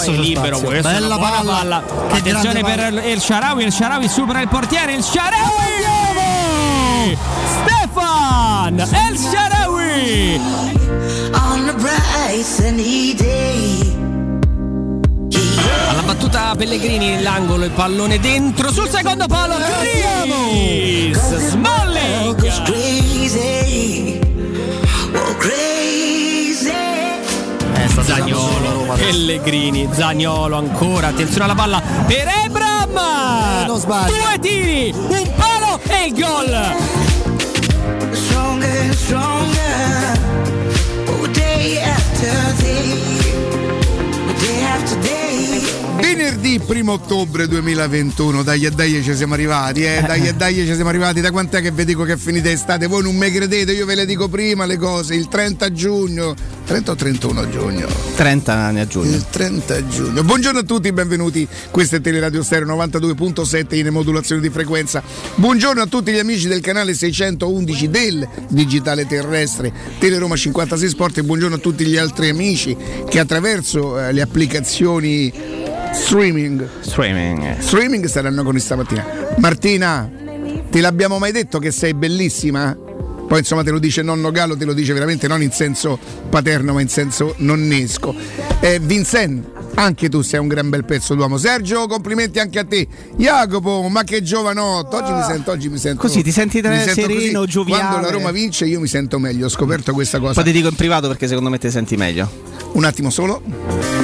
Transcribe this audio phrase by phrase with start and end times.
[0.00, 0.56] Adesso c'è libero.
[0.56, 0.78] spazio.
[0.78, 1.52] È Bella palla.
[1.52, 1.82] palla.
[2.10, 3.02] Che Attenzione per palla.
[3.04, 3.64] il Sharawi.
[3.64, 4.92] Il Sharawi supera il portiere.
[4.94, 5.88] Il Sharawi!
[7.62, 8.78] Stefan!
[8.78, 10.40] El Sharawi!
[11.32, 13.98] on a bright sunny day.
[15.88, 19.56] Alla battuta Pellegrini l'angolo, il pallone dentro sul secondo palo.
[19.56, 22.38] Chris Smalling!
[28.02, 32.98] Zagnolo, Pellegrini, Zagnolo ancora, attenzione alla palla per Ebram!
[33.66, 34.12] non sbaglia.
[34.12, 36.74] Due tiri, un palo e il gol!
[38.12, 40.18] Stronger and stronger,
[41.06, 43.18] oh day after day,
[44.38, 45.20] day after day.
[46.00, 50.74] Venerdì 1 ottobre 2021, dai e dai ci siamo arrivati, eh, dai e dai ci
[50.74, 52.86] siamo arrivati, da quant'è che vi dico che è finita estate?
[52.86, 56.34] Voi non mi credete, io ve le dico prima le cose, il 30 giugno,
[56.70, 57.88] 30 o 31 giugno?
[58.14, 59.16] 30 anni a giugno.
[59.16, 60.22] Il 30 giugno.
[60.22, 61.44] Buongiorno a tutti, benvenuti.
[61.68, 65.02] Questo è Teleradio Stereo 92.7 in modulazione di frequenza.
[65.34, 71.22] Buongiorno a tutti gli amici del canale 611 del Digitale Terrestre Teleroma 56 Sport e
[71.24, 72.76] buongiorno a tutti gli altri amici
[73.08, 75.32] che attraverso eh, le applicazioni
[75.92, 77.58] streaming Streaming.
[77.58, 79.04] streaming saranno con noi stamattina.
[79.38, 80.08] Martina,
[80.70, 82.76] ti l'abbiamo mai detto che sei bellissima?
[83.30, 85.96] Poi insomma te lo dice nonno Gallo, te lo dice veramente non in senso
[86.28, 88.12] paterno ma in senso nonnesco.
[88.58, 91.38] Eh, Vincent, Anche tu sei un gran bel pezzo d'uomo.
[91.38, 92.88] Sergio, complimenti anche a te.
[93.14, 94.96] Jacopo, ma che giovanotto.
[94.96, 97.50] Oggi mi sento, oggi mi sento Così, ti senti mi sento sereno, così.
[97.52, 97.82] gioviale.
[97.82, 100.34] Quando la Roma vince io mi sento meglio, ho scoperto questa cosa.
[100.34, 102.28] Poi ti dico in privato perché secondo me ti senti meglio.
[102.72, 103.99] Un attimo solo.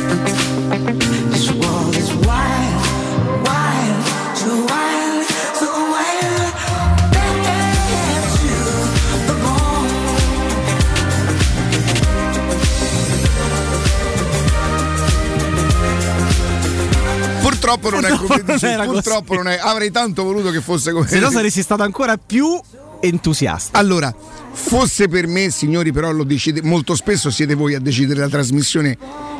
[17.67, 19.39] Purtroppo non è come dice, purtroppo così.
[19.39, 19.59] non è.
[19.61, 22.61] Avrei tanto voluto che fosse come Se no saresti stato ancora più
[23.01, 23.77] entusiasta.
[23.77, 24.15] Allora,
[24.53, 28.97] fosse per me, signori, però lo decide, molto spesso siete voi a decidere la trasmissione.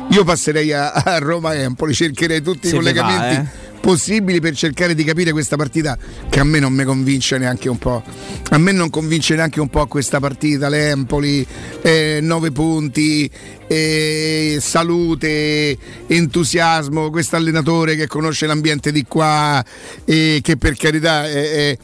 [0.09, 3.79] Io passerei a, a Roma Empoli, cercherei tutti i Se ne collegamenti va, eh.
[3.81, 5.97] possibili per cercare di capire questa partita
[6.29, 8.01] che a me non mi convince neanche un po'.
[8.49, 11.45] A me non convince neanche un po' questa partita, l'Empoli,
[11.81, 13.29] eh, 9 punti,
[13.67, 15.77] eh, salute,
[16.07, 19.63] entusiasmo, questo allenatore che conosce l'ambiente di qua
[20.05, 21.77] e che per carità è- è-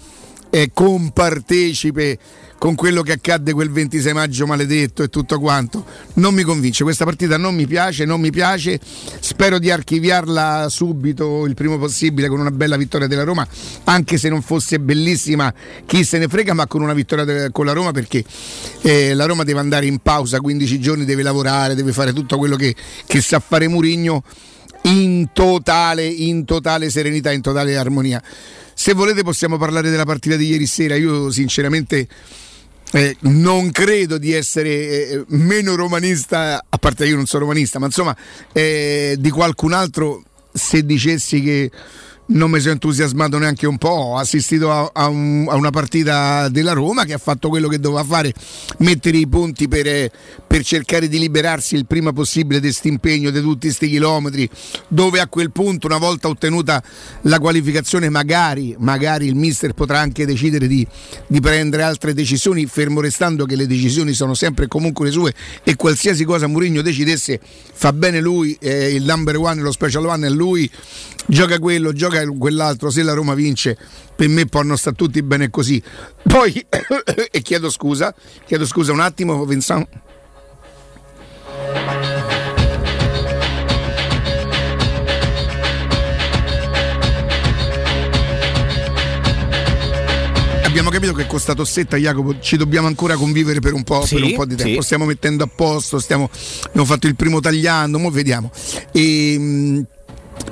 [0.49, 2.17] è compartecipe
[2.63, 5.85] con quello che accadde quel 26 maggio maledetto e tutto quanto.
[6.13, 8.79] Non mi convince, questa partita non mi piace, non mi piace.
[9.19, 13.45] Spero di archiviarla subito, il primo possibile, con una bella vittoria della Roma,
[13.83, 15.53] anche se non fosse bellissima,
[15.85, 18.23] chi se ne frega, ma con una vittoria de- con la Roma perché
[18.79, 22.55] eh, la Roma deve andare in pausa 15 giorni, deve lavorare, deve fare tutto quello
[22.55, 22.73] che,
[23.05, 24.23] che sa fare Murigno
[24.83, 28.23] in totale, in totale serenità, in totale armonia.
[28.73, 32.07] Se volete possiamo parlare della partita di ieri sera, io sinceramente
[32.93, 37.87] eh, non credo di essere eh, meno romanista, a parte io non sono romanista, ma
[37.87, 38.15] insomma
[38.51, 40.23] eh, di qualcun altro
[40.53, 41.71] se dicessi che
[42.33, 46.49] non mi sono entusiasmato neanche un po', ho assistito a, a un- a una partita
[46.49, 48.33] della Roma che ha fatto quello che doveva fare,
[48.79, 50.09] mettere i punti per,
[50.45, 54.49] per cercare di liberarsi il prima possibile di questo impegno, di tutti questi chilometri,
[54.87, 56.81] dove a quel punto, una volta ottenuta
[57.21, 60.85] la qualificazione, magari, magari il mister potrà anche decidere di,
[61.27, 65.33] di prendere altre decisioni, fermo restando che le decisioni sono sempre comunque le sue
[65.63, 67.39] e qualsiasi cosa Mourinho decidesse
[67.73, 70.69] fa bene lui, eh, il number one, lo special one è lui,
[71.27, 73.77] gioca quello, gioca quell'altro, se la Roma vince
[74.15, 75.81] per me possono stare tutti bene così.
[76.23, 76.53] Poi,
[77.31, 78.13] e chiedo scusa,
[78.45, 79.87] chiedo scusa un attimo, Vincent.
[90.65, 94.15] Abbiamo capito che con sta tossetta, Jacopo, ci dobbiamo ancora convivere per un po', Sì,
[94.15, 94.79] per un po' di tempo.
[94.79, 94.85] sì.
[94.85, 96.27] Stiamo mettendo a posto, stiamo,
[96.65, 98.49] abbiamo fatto il primo tagliando, mo vediamo.
[98.91, 99.85] E, mh,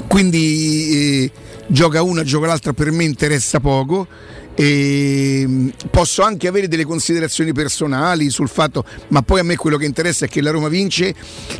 [0.07, 1.31] quindi eh,
[1.71, 4.07] gioca una, gioca l'altra, per me interessa poco.
[4.53, 9.77] E, mh, posso anche avere delle considerazioni personali sul fatto, ma poi a me quello
[9.77, 11.15] che interessa è che la Roma vince,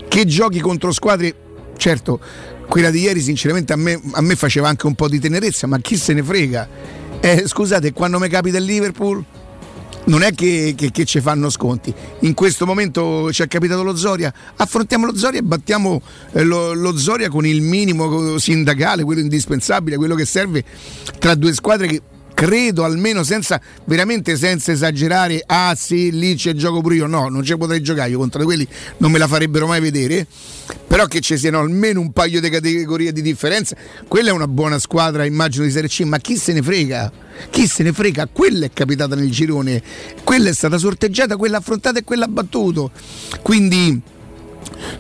[0.08, 1.34] che giochi contro squadre,
[1.78, 2.20] certo,
[2.68, 5.80] quella di ieri sinceramente a me, a me faceva anche un po' di tenerezza, ma
[5.80, 6.68] chi se ne frega?
[7.20, 9.24] Eh, scusate, quando mi capita il Liverpool
[10.06, 11.94] non è che, che- che ci fanno sconti.
[12.22, 16.02] In questo momento ci è capitato lo Zoria, affrontiamo lo Zoria e battiamo
[16.34, 20.64] eh, lo, lo Zoria con il minimo sindacale, quello indispensabile, quello che serve
[21.20, 22.02] tra due squadre che
[22.42, 27.06] credo almeno senza veramente senza esagerare ah sì lì c'è gioco pure io.
[27.06, 28.68] No non ci potrei giocare io contro quelli
[28.98, 30.26] non me la farebbero mai vedere.
[30.88, 33.76] Però che ci siano almeno un paio di categorie di differenza
[34.08, 37.12] quella è una buona squadra immagino di Serie C ma chi se ne frega?
[37.52, 38.28] Chi se ne frega?
[38.32, 39.80] Quella è capitata nel girone
[40.24, 42.90] quella è stata sorteggiata quella affrontata e quella battuto.
[43.44, 44.02] Quindi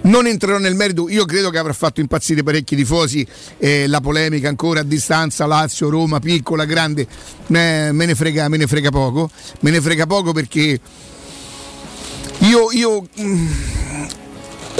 [0.03, 3.25] non entrerò nel merito, io credo che avrà fatto impazzire parecchi tifosi
[3.57, 8.57] eh, la polemica ancora a distanza, Lazio, Roma, piccola, grande, eh, me, ne frega, me
[8.57, 9.29] ne frega poco,
[9.61, 10.79] me ne frega poco perché
[12.39, 13.47] io, io mm,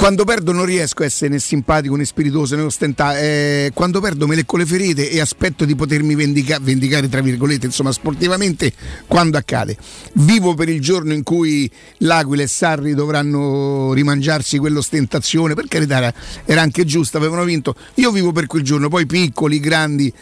[0.02, 4.26] quando perdo non riesco a essere né simpatico né spiritoso né ostentare, eh, quando perdo
[4.26, 8.72] me lecco le ferite e aspetto di potermi vendica- vendicare tra virgolette, insomma sportivamente
[9.06, 9.76] quando accade.
[10.14, 16.12] Vivo per il giorno in cui l'Aquila e Sarri dovranno rimangiarsi quell'ostentazione, per carità
[16.46, 20.12] era, anche giusto, avevano vinto, io vivo per quel giorno, poi piccoli, grandi.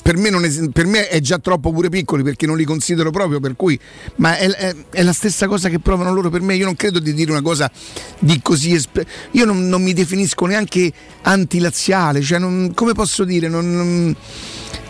[0.00, 3.40] Per me, es- per me è già troppo pure piccoli perché non li considero proprio,
[3.40, 3.78] per cui,
[4.16, 6.54] ma è, è- è la stessa cosa che provano loro per me.
[6.56, 7.70] Io non credo di dire una cosa
[8.18, 8.72] di così.
[8.72, 10.90] espe- io non, non mi definisco neanche
[11.22, 13.48] antilaziale, cioè non- come posso dire?
[13.48, 14.16] Non-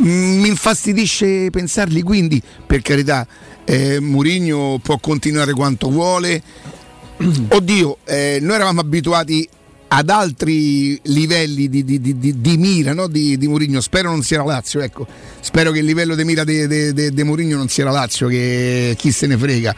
[0.02, 3.26] mm, mi infastidisce pensarli, quindi per carità,
[3.64, 6.40] eh, Murigno può continuare quanto vuole.
[7.48, 9.48] Oddio, eh, noi eravamo abituati
[9.88, 13.06] ad altri livelli di, di- di- di- mira no?
[13.06, 13.80] di, di Mourinho.
[13.80, 15.06] Spero non sia la Lazio, ecco.
[15.40, 18.26] Spero che il livello di mira di de, de- de Mourinho non sia la Lazio,
[18.28, 19.74] che chi se ne frega.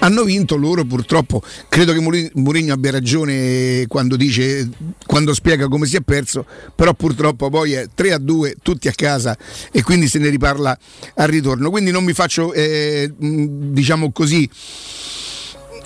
[0.00, 1.42] Hanno vinto loro purtroppo.
[1.68, 4.68] Credo che Mourinho abbia ragione quando dice,
[5.06, 8.92] quando spiega come si è perso, però purtroppo poi è 3 a 2, tutti a
[8.92, 9.36] casa
[9.70, 10.78] e quindi se ne riparla
[11.16, 11.70] al ritorno.
[11.70, 14.48] Quindi non mi faccio, eh, diciamo così,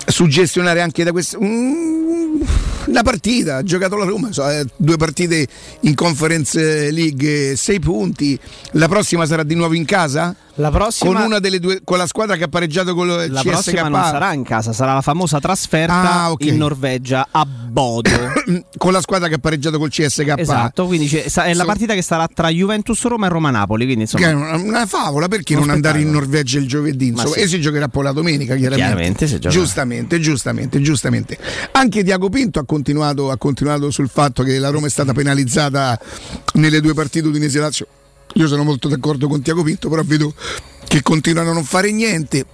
[0.07, 1.39] suggestionare anche da questo.
[1.41, 2.41] Mm,
[2.87, 5.47] la partita, ha giocato la Roma, so, eh, due partite
[5.81, 8.37] in Conference League, sei punti.
[8.71, 10.35] La prossima sarà di nuovo in casa?
[10.57, 13.41] La prossima, Con una delle due, con la squadra che ha pareggiato con il la
[13.41, 13.49] CSK.
[13.49, 16.45] prossima non sarà in casa, sarà la famosa trasferta Ah, ok.
[16.45, 18.09] in Norvegia a Bodo.
[18.77, 20.33] con la squadra che ha pareggiato col CSK.
[20.37, 23.83] esatto, quindi è la So- partita che sarà tra Juventus Roma e Roma Napoli.
[23.83, 26.09] Quindi insomma, è una, una favola perché Uno non andare in.
[26.11, 27.39] Norvegia il giovedì insomma, sì.
[27.41, 31.37] e si giocherà poi la domenica chiaramente, Chiaramente giustamente giustamente giustamente
[31.73, 35.99] anche Diago Pinto ha continuato, ha continuato sul fatto che la Roma è stata penalizzata
[36.53, 37.87] nelle due partite Udinese Lazio
[38.37, 40.33] io sono molto d'accordo con Tiago Pinto però vedo
[40.87, 42.45] che continuano a non fare niente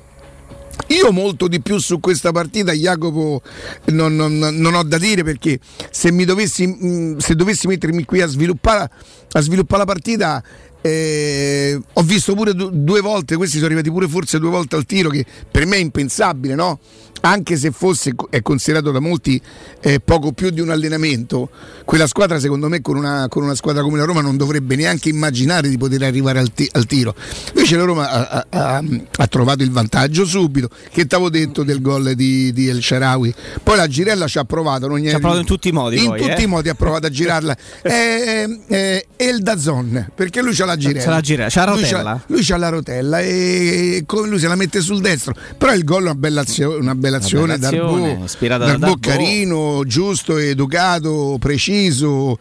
[0.87, 3.41] io molto di più su questa partita, Jacopo,
[3.87, 5.59] non, non- non ho da dire perché
[5.89, 8.89] se, dovessi, mh, se dovessi mettermi qui a sviluppare,
[9.31, 10.43] a sviluppare la partita,
[10.81, 14.85] eh, ho visto pure du- due volte, questi sono arrivati pure forse due volte al
[14.85, 16.79] tiro, che per me è impensabile, no?
[17.23, 19.39] Anche se fosse, è considerato da molti
[19.81, 21.49] eh, poco più di un allenamento,
[21.85, 25.09] quella squadra secondo me con una, con una squadra come la Roma non dovrebbe neanche
[25.09, 27.13] immaginare di poter arrivare al, ti- al tiro.
[27.53, 28.83] Invece la Roma ha, ha- ha-
[29.17, 33.33] ha trovato il vantaggio subito, che t'avevo detto del gol di, di El Sharawi.
[33.61, 36.07] Poi la Girella ci ha provato, non Ci ha provato in tutti i modi In
[36.07, 36.43] poi, tutti eh.
[36.43, 37.55] i modi ha provato a girarla.
[37.83, 41.03] è, è, è il Dazon, perché lui c'ha la Girella.
[41.03, 42.23] C'ha la Girella, c'ha la Lui rotella.
[42.27, 45.35] Lui c'ha la rotella e come lui se la mette sul destro.
[45.57, 48.65] Però il gol è una bella azione, una bella azione, Una bella azione, Darboe, ispirata
[48.65, 49.17] da Darboe Darboe.
[49.25, 52.37] carino, giusto, educato, preciso.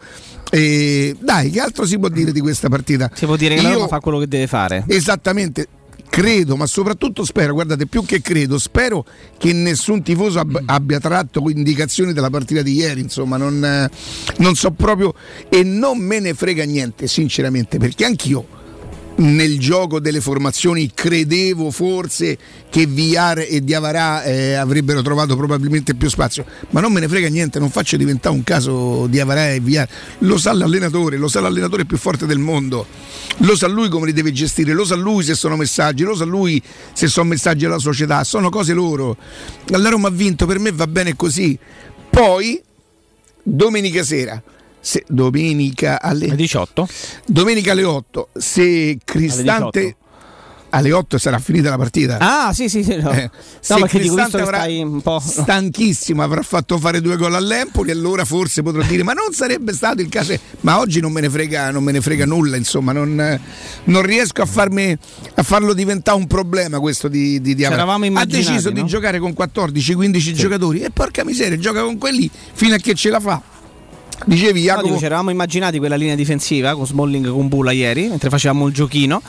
[0.49, 3.09] E dai, che altro si può dire di questa partita?
[3.13, 4.83] si può dire che la Io- Roma fa quello che deve fare.
[4.87, 5.67] Esattamente.
[6.11, 9.05] Credo, ma soprattutto spero, guardate, più che credo, spero
[9.37, 13.89] che nessun tifoso ab- abbia tratto indicazioni dalla partita di ieri, insomma, non,
[14.39, 15.13] non so proprio
[15.47, 18.45] e non me ne frega niente, sinceramente, perché anch'io
[19.21, 22.37] nel gioco delle formazioni credevo forse
[22.69, 27.27] che Villar e Diavarà eh, avrebbero trovato probabilmente più spazio, ma non me ne frega
[27.27, 29.87] niente, non faccio diventare un caso Diavarà e Villar,
[30.19, 32.85] lo sa l'allenatore, lo sa l'allenatore più forte del mondo,
[33.37, 36.25] lo sa lui come li deve gestire, lo sa lui se sono messaggi, lo sa
[36.25, 36.61] lui
[36.93, 39.17] se sono messaggi alla società, sono cose loro.
[39.67, 41.57] La Roma ha vinto, per me va bene così.
[42.09, 42.61] Poi
[43.43, 44.41] domenica sera,
[44.81, 46.87] se- domenica alle Le 18?
[47.25, 49.95] Domenica alle 8, se Cristante Alle 18.
[50.73, 52.17] alle 8 sarà finita la partita.
[52.19, 52.95] Ah, sì, sì, sì.
[52.95, 55.19] No, Eh, no se perché dico, Cristante che avrà un po'.
[55.19, 60.01] stanchissimo, avrà fatto fare due gol all'Empoli, allora forse potrò dire ma non sarebbe stato
[60.01, 60.33] il caso.
[60.61, 63.39] Ma oggi non me ne frega, non me ne frega nulla, insomma, non,
[63.83, 64.97] non riesco a, farmi,
[65.35, 67.53] a farlo diventare un problema questo di, di.
[67.55, 68.75] C'eravamo Ha deciso no?
[68.81, 73.09] di giocare con 14-15 giocatori e porca miseria, gioca con quelli fino a che ce
[73.09, 73.41] la fa.
[74.25, 78.07] Dicevi No, Jacopo, dico, ci eravamo immaginati quella linea difensiva con Smalling con Bula ieri
[78.07, 79.21] mentre facevamo il giochino.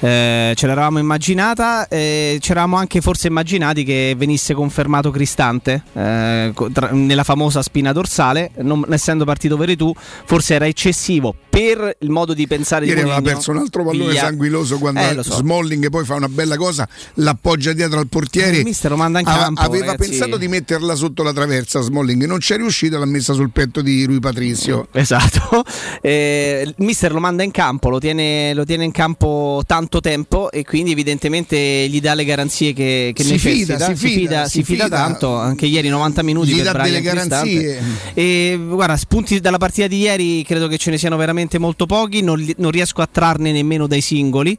[0.00, 1.86] Eh, ce l'eravamo immaginata.
[1.88, 7.92] eh, ci eravamo anche forse immaginati che venisse confermato Cristante eh, tra- nella famosa spina
[7.92, 8.50] dorsale.
[8.62, 9.92] Non essendo partito Veretù,
[10.24, 13.34] forse era eccessivo per il modo di pensare Ieri di aveva Mourinho.
[13.36, 14.20] perso un altro pallone Via.
[14.22, 15.34] sanguinoso quando Eh, so.
[15.36, 18.58] Smalling poi fa una bella cosa, l'appoggia dietro al portiere.
[18.58, 20.10] Il mister lo manda in campo, aveva ragazzi.
[20.10, 24.04] pensato di metterla sotto la traversa Smalling, non c'è riuscito, l'ha messa sul petto di
[24.04, 24.88] Rui Patrizio.
[24.92, 25.64] Esatto,
[26.00, 30.64] Eh, mister lo manda in campo, lo tiene, lo tiene in campo tanto tempo e
[30.64, 31.56] quindi evidentemente
[31.88, 33.74] gli dà le garanzie che, che Si necessita.
[33.74, 34.96] fida, si fida, si si fida fida.
[34.96, 37.82] tanto, anche ieri 90 minuti Gli per dà delle garanzie.
[38.14, 42.22] E guarda, spunti dalla partita di ieri credo che ce ne siano veramente molto pochi,
[42.22, 44.56] non, non riesco a trarne nemmeno dai singoli.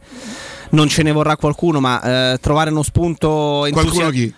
[0.72, 4.34] Non ce ne vorrà qualcuno, ma eh, trovare uno spunto Qualcuno entusia- chi?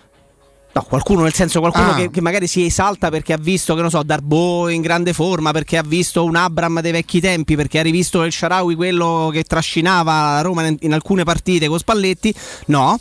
[0.74, 1.94] No, qualcuno nel senso qualcuno Ah.
[1.94, 5.50] che, che magari si esalta perché ha visto, che non so, Darbo in grande forma,
[5.50, 9.44] perché ha visto un Abram dei vecchi tempi, perché ha rivisto il Sharawi, quello che
[9.44, 12.34] trascinava Roma in, in alcune partite con Spalletti.
[12.66, 12.98] No.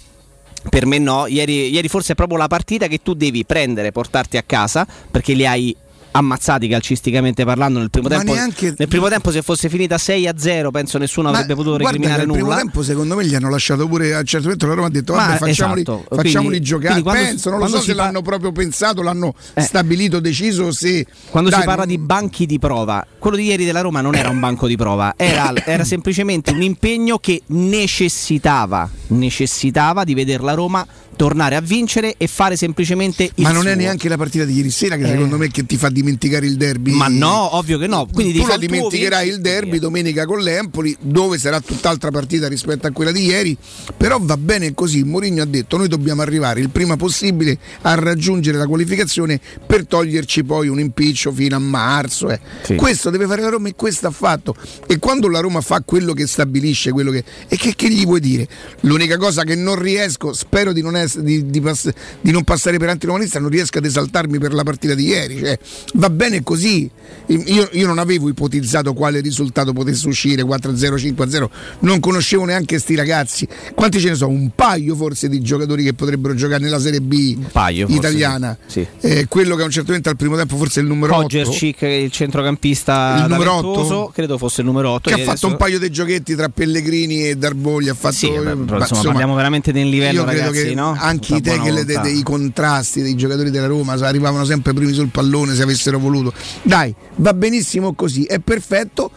[0.69, 4.37] Per me no, ieri, ieri forse è proprio la partita che tu devi prendere, portarti
[4.37, 5.75] a casa, perché li hai
[6.11, 8.33] ammazzati calcisticamente parlando nel primo Ma tempo.
[8.33, 11.77] neanche- Nel primo tempo se fosse finita 6 a 0 penso nessuno Ma avrebbe potuto
[11.77, 12.57] recriminare che al primo nulla.
[12.59, 15.13] tempo secondo me gli hanno lasciato pure a un certo punto la Roma ha detto
[15.13, 18.21] vabbè facciamoli, esatto, facciamoli quindi- giocare quindi quando- penso non lo so se pa- l'hanno
[18.21, 19.61] proprio pensato l'hanno Eh.
[19.61, 23.63] stabilito deciso se Quando Dai, si parla non- di banchi di prova, quello di ieri
[23.65, 28.89] della Roma non era un banco di prova, era, era semplicemente un impegno che necessitava,
[29.07, 30.85] necessitava di vedere la Roma
[31.21, 33.79] tornare a vincere e fare semplicemente il Ma non è suo.
[33.81, 35.09] neanche la partita di ieri sera che Eh.
[35.09, 36.93] secondo me che ti fa dimenticare il derby.
[36.93, 38.07] Ma no, ovvio che no.
[38.11, 42.91] Quindi tu la dimenticherai il derby domenica con l'Empoli, dove sarà tutt'altra partita rispetto a
[42.91, 43.55] quella di ieri.
[43.95, 45.03] Però va bene così.
[45.03, 50.43] Mourinho ha detto: noi dobbiamo arrivare il prima possibile a raggiungere la qualificazione per toglierci
[50.43, 52.31] poi un impiccio fino a marzo.
[52.31, 52.39] eh.
[52.63, 52.73] Sì.
[52.73, 54.55] Questo deve fare la Roma e questo ha fatto.
[54.87, 57.23] E quando la Roma fa quello che stabilisce, quello che.
[57.47, 58.47] E che, che gli vuoi dire?
[58.81, 61.91] L'unica cosa che non riesco, spero di non, ess- di- di pass-
[62.21, 65.37] di non passare per antiromanista, non riesco ad esaltarmi per la partita di ieri.
[65.39, 65.57] Cioè,
[65.95, 66.89] va bene così.
[67.27, 71.49] Io, io non avevo ipotizzato quale risultato potesse uscire 4-0, 5-0,
[71.79, 73.47] non conoscevo neanche sti ragazzi.
[73.73, 74.31] Quanti ce ne sono?
[74.31, 78.57] Un paio forse di giocatori che potrebbero giocare nella Serie B paio, italiana.
[78.65, 78.85] sì.
[79.01, 81.21] Eh, quello che a un certo momento al primo tempo forse è il numero 8
[81.23, 84.11] Kojercic, il centrocampista Il numero talentuoso, otto?
[84.13, 87.35] credo fosse il numero 8 che ha fatto un paio di giochetti tra Pellegrini e
[87.35, 90.65] Darbogli ha fatto Sì, vabbè, però, ma, insomma, parliamo veramente del livello, io credo ragazzi,
[90.67, 90.93] che no?
[91.01, 92.01] Anche i tackle de- volontà.
[92.01, 96.93] dei contrasti dei giocatori della Roma arrivavano sempre primi sul pallone se avessero voluto dai
[97.15, 99.11] va benissimo così è perfetto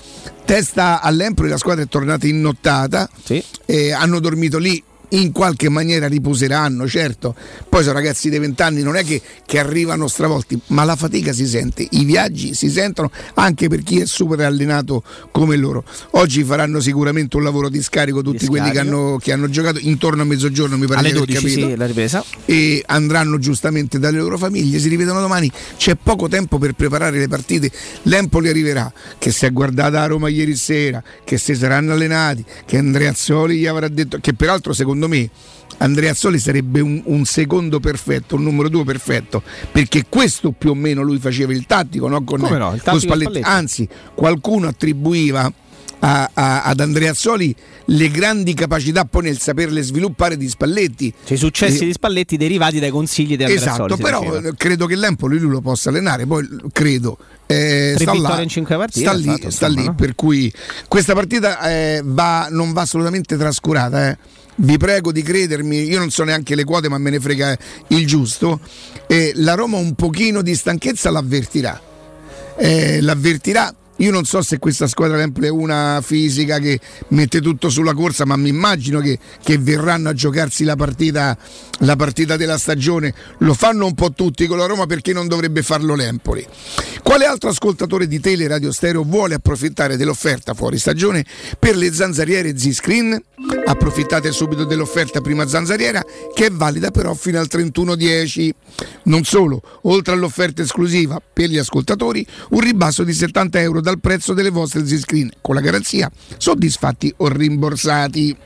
[0.45, 3.43] testa all'Empoli la squadra è tornata in nottata Sì.
[3.67, 4.83] eh, hanno dormito lì
[5.15, 7.35] in qualche maniera riposeranno, certo.
[7.69, 11.47] Poi sono ragazzi dei vent'anni, non è che, che arrivano stravolti, ma la fatica si
[11.47, 15.85] sente, i viaggi si sentono anche per chi è super allenato come loro.
[16.13, 19.79] Oggi faranno sicuramente un lavoro di scarico tutti Di quelli che hanno, che hanno giocato
[19.81, 22.25] intorno a mezzogiorno, mi pare alle di aver 12 capito sì, la ripresa.
[22.45, 27.29] e andranno giustamente dalle loro famiglie, si rivedono domani, c'è poco tempo per preparare le
[27.29, 27.71] partite,
[28.03, 32.79] l'Empoli arriverà, che si è guardata a Roma ieri sera, che si saranno allenati, che
[32.79, 35.29] Andreazzoli gli avrà detto, che peraltro secondo me
[35.79, 39.43] Andreazzoli sarebbe un, un secondo perfetto, un numero due perfetto,
[39.73, 42.23] perché questo più o meno lui faceva il tattico, no?
[42.23, 43.41] con, no, il tattico Spalletti.
[43.43, 45.53] Anzi qualcuno attribuiva
[45.99, 47.55] a- a- ad Andreazzoli
[47.87, 51.13] le grandi capacità poi nel saperle sviluppare di Spalletti.
[51.25, 54.37] Cioè, i successi Eh, di Spalletti derivati dai consigli di Andrea Esatto, Soli, si però
[54.37, 57.19] eh, credo che l'Empoli lui lo possa allenare, poi credo.
[57.47, 59.95] eh, sta là, in cinque partite, sta lì, fatto, sta insomma, lì, no?
[59.97, 60.53] per cui
[60.89, 64.09] questa partita eh, va- non va assolutamente trascurata.
[64.11, 64.19] eh.
[64.57, 67.57] Vi prego di credermi, io non so neanche le quote, ma me ne frega
[67.89, 68.61] il giusto.
[69.07, 71.81] Eh, la Roma un pochino di stanchezza l'avvertirà.
[72.57, 73.75] Eh, l'avvertirà.
[73.99, 78.37] Io non so se questa squadra è una fisica che mette tutto sulla corsa, ma
[78.37, 81.37] mi immagino che, che verranno a giocarsi la partita,
[81.81, 83.15] la partita della stagione.
[83.39, 86.45] Lo fanno un po' tutti con la Roma perché non dovrebbe farlo l'Empoli.
[87.03, 91.25] Quale altro ascoltatore di Tele Radio Stereo vuole approfittare dell'offerta fuori stagione
[91.59, 93.23] per le zanzariere Z-Screen?
[93.67, 96.03] Approfittate subito dell'offerta prima zanzariera
[96.35, 98.51] che è valida però fino al 31-10.
[99.05, 104.33] Non solo, oltre all'offerta esclusiva per gli ascoltatori, un ribasso di 70 euro dal prezzo
[104.33, 108.37] delle vostre Z-Screen con la garanzia soddisfatti o rimborsati.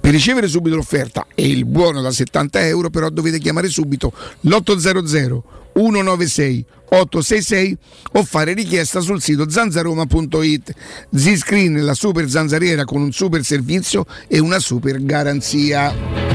[0.00, 5.42] Per ricevere subito l'offerta e il buono da 70 euro però dovete chiamare subito l'800
[5.74, 7.78] 196 866
[8.12, 10.74] o fare richiesta sul sito zanzaroma.it.
[11.14, 16.31] Z-Screen, la super zanzariera con un super servizio e una super garanzia.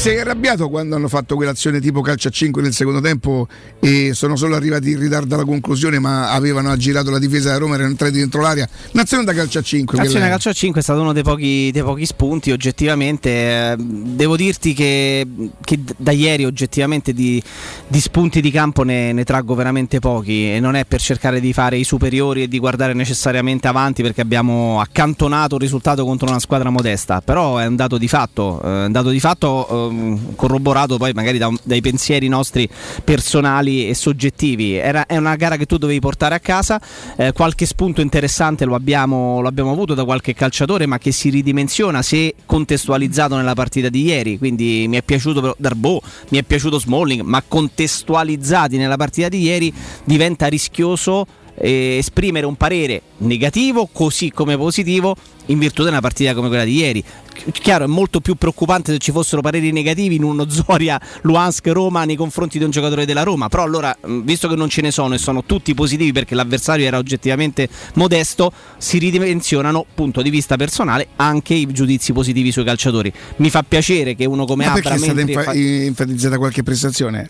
[0.00, 3.46] Sei arrabbiato quando hanno fatto quell'azione tipo calcio a 5 nel secondo tempo
[3.80, 7.74] e sono solo arrivati in ritardo alla conclusione ma avevano aggirato la difesa della Roma,
[7.74, 8.66] erano entrati dentro l'aria.
[8.92, 9.98] Un'azione da calcio a 5.
[9.98, 13.28] L'azione quella- calcio a 5 è stato uno dei pochi, dei pochi spunti oggettivamente.
[13.28, 15.26] eh, devo dirti che,
[15.62, 17.42] che da ieri oggettivamente di,
[17.86, 21.52] di spunti di campo ne, ne traggo veramente pochi e non è per cercare di
[21.52, 26.40] fare i superiori e di guardare necessariamente avanti perché abbiamo accantonato il risultato contro una
[26.40, 29.88] squadra modesta, però è un dato di fatto, eh, un dato di fatto ehm,
[30.36, 32.68] corroborato poi magari da dai pensieri nostri
[33.04, 34.74] personali e soggettivi.
[34.74, 36.80] Era, è una gara che tu dovevi portare a casa,
[37.16, 41.30] eh, qualche spunto interessante lo abbiamo, lo abbiamo avuto da qualche calciatore, ma che si
[41.30, 44.38] ridimensiona se contestualizzato nella partita di ieri.
[44.38, 49.72] Quindi mi è piaciuto Darbo, mi è piaciuto Smalling, ma contestualizzati nella partita di ieri
[50.04, 51.26] diventa rischioso
[51.60, 55.14] eh, esprimere un parere negativo così come positivo
[55.50, 57.02] in virtù di una partita come quella di ieri.
[57.02, 61.66] Ch- Chiaro, è molto più preoccupante se ci fossero pareri negativi in uno Zoria Luansk
[61.68, 63.48] Roma nei confronti di un giocatore della Roma.
[63.48, 66.98] Però allora, visto che non ce ne sono e sono tutti positivi perché l'avversario era
[66.98, 73.12] oggettivamente modesto, si ridimensionano, punto di vista personale, anche i giudizi positivi sui calciatori.
[73.36, 77.28] Mi fa piacere che uno come Ma perché Abram è stata fa- enfatizzata qualche prestazione?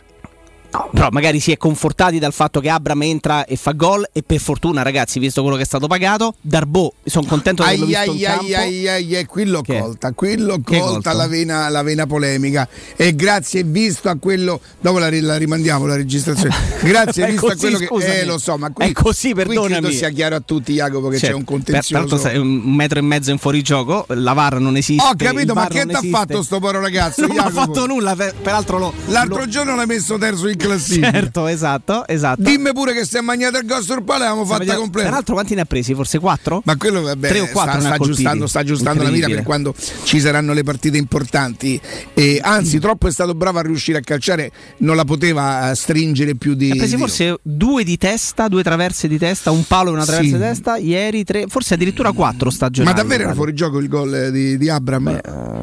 [0.73, 4.23] No, però magari si è confortati dal fatto che Abram entra e fa gol e
[4.23, 7.91] per fortuna ragazzi, visto quello che è stato pagato, Darbo, sono contento di averlo Ai,
[7.91, 8.45] visto in ai, campo.
[8.57, 12.69] ai, ai, ai, qui l'ho Che colta, qui l'ho colta la vena, la vena polemica
[12.95, 17.59] e grazie visto a quello, dopo la, la rimandiamo la registrazione, grazie visto a così,
[17.61, 18.13] quello che, scusami.
[18.15, 19.93] eh lo so, ma qui, È così, qui credo perdonami.
[19.93, 22.05] sia chiaro a tutti Jacopo che c'è Certo, un contenzioso.
[22.05, 25.03] Peraltro sei un metro e mezzo in fuorigioco, la VAR non esiste.
[25.05, 27.27] Ho capito, ma che ti ha fatto sto povero ragazzo?
[27.31, 28.93] Non ha fatto nulla, per- peraltro lo...
[29.07, 31.11] L'altro lo- giorno l'hai messo terzo in classifica.
[31.11, 32.43] Certo, esatto, esatto.
[32.43, 35.09] Dimmi pure che si è mangiato il gol sul palo e avevamo fatta completa.
[35.09, 35.95] Peraltro quanti ne ha presi?
[35.95, 36.63] Forse 4?
[36.65, 39.29] Ma quello vabbè, Tre o quattro sta, ne ha sta aggiustando, sta aggiustando la mira
[39.29, 41.81] per quando ci saranno le partite importanti.
[42.15, 46.35] E anzi, troppo è stato bravo a riuscire a calciare, non la poteva eh, stringere
[46.37, 46.71] più di.
[46.71, 50.05] Ha presi di- forse due di testa, due traverse di testa, un palo e una
[50.05, 50.33] traversa Sì.
[50.37, 50.77] di testa.
[50.77, 52.97] Ieri tre, forse addirittura quattro Ma stagionali.
[52.97, 55.09] davvero era fuori gioco il gol eh, di, di Abram?
[55.09, 55.21] Eh,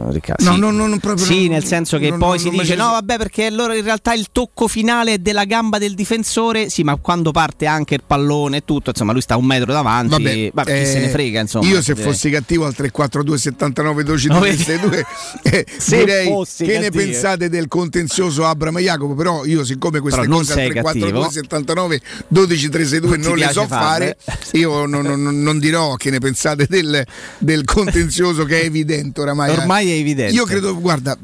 [0.10, 0.60] Riccardo, No, sì.
[0.60, 3.73] no, no, non proprio- Sì, nel senso che poi si dice: no, vabbè, perché loro
[3.73, 6.69] in realtà il tocco finale è della gamba del difensore.
[6.69, 10.10] Sì, ma quando parte anche il pallone e tutto, insomma, lui sta un metro davanti.
[10.23, 11.67] Vabbè, Vabbè, chi se eh, ne frega, insomma.
[11.67, 12.10] Io se direi.
[12.12, 15.06] fossi cattivo al 342 79 12 No, 32
[15.43, 16.89] eh, direi che ne cattivo.
[17.04, 21.21] pensate del contenzioso Abram e Jacopo, però io siccome queste Però cose al sei 342
[21.21, 21.32] cattivo.
[21.32, 24.60] 79 12 362 Non non le so fare, farle.
[24.60, 27.06] io non, non- non dirò che ne pensate del,
[27.39, 29.50] del contenzioso che è evidente oramai.
[29.54, 29.58] eh.
[29.58, 30.34] Ormai è evidente.
[30.34, 31.17] Io credo, guarda,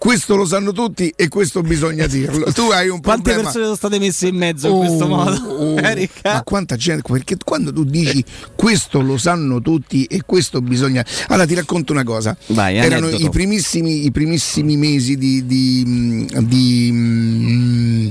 [0.00, 2.50] questo lo sanno tutti e questo bisogna dirlo.
[2.54, 3.42] Tu hai un Quante problema.
[3.42, 5.46] persone sono state messe in mezzo in questo Oh, modo?
[5.46, 5.74] oh,
[6.24, 8.24] ma quanta gente, perché quando tu dici
[8.56, 11.04] questo lo sanno tutti e questo bisogna.
[11.28, 12.34] Allora ti racconto una cosa.
[12.46, 18.08] Vai, Erano i primissimi, i primissimi mesi di, di, mm, di mm,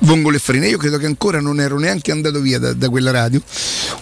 [0.00, 0.68] Vongole e.
[0.68, 3.40] Io credo che ancora non ero neanche andato via da, da quella radio.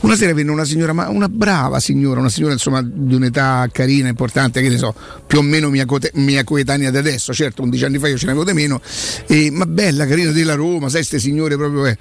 [0.01, 4.09] Una sera venne una signora, ma una brava signora, una signora insomma di un'età carina,
[4.09, 4.95] importante, che ne so,
[5.27, 7.33] più o meno mia, cote- mia coetanea di adesso.
[7.33, 8.81] Certo, 11 anni fa io ce ne avevo di meno,
[9.27, 11.87] e- ma bella, carina della Roma, sai, ste signore proprio.
[11.87, 11.99] eh.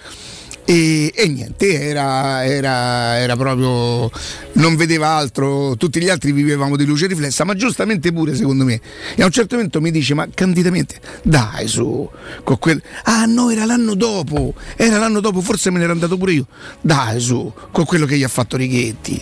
[0.68, 4.10] E, e niente, era, era, era proprio.
[4.54, 8.82] non vedeva altro, tutti gli altri vivevamo di luce riflessa, ma giustamente pure secondo me.
[9.14, 12.10] E a un certo momento mi dice: Ma candidamente, dai su,
[12.44, 12.82] con quel.
[13.04, 16.48] Ah no, era l'anno dopo, era l'anno dopo, forse me ne ero andato pure io.
[16.82, 19.22] Dai su, con quello che gli ha fatto Righetti.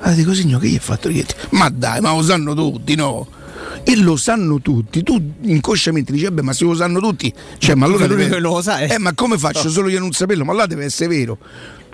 [0.00, 1.34] Allora dico, signor, che gli ha fatto Righetti?
[1.50, 3.26] Ma dai, ma lo sanno tutti, no?
[3.82, 7.86] E lo sanno tutti, tu inconsciamente dici, vabbè, ma se lo sanno tutti, cioè, ma
[7.86, 10.44] allora deve- lo sa è- Eh, ma come faccio solo io a non saperlo?
[10.44, 11.38] Ma là deve essere vero.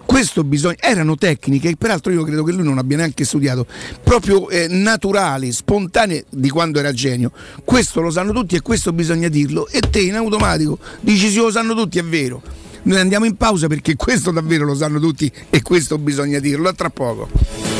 [0.04, 3.64] Questo bisogna, erano tecniche, e peraltro io credo che lui non abbia neanche studiato,
[4.02, 7.30] proprio eh, naturali, spontanee di quando era genio.
[7.64, 9.68] Questo lo sanno tutti e questo bisogna dirlo.
[9.68, 12.42] E te in automatico dici sì, lo sanno tutti, è vero.
[12.82, 16.68] Noi andiamo in pausa perché questo davvero lo sanno tutti e questo bisogna dirlo.
[16.68, 17.79] A tra poco.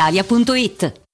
[0.01, 1.00] brispalitalia.it.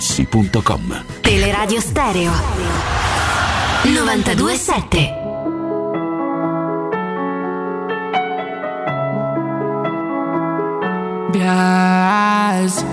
[0.00, 1.04] artigianamaterassi.com.
[1.20, 2.32] Teleradio Stereo.
[3.84, 5.18] 927.
[11.32, 12.84] Bias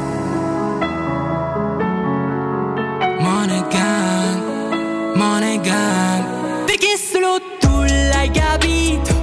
[5.16, 6.66] money gang.
[6.66, 9.17] Perché solo tu l'hai capito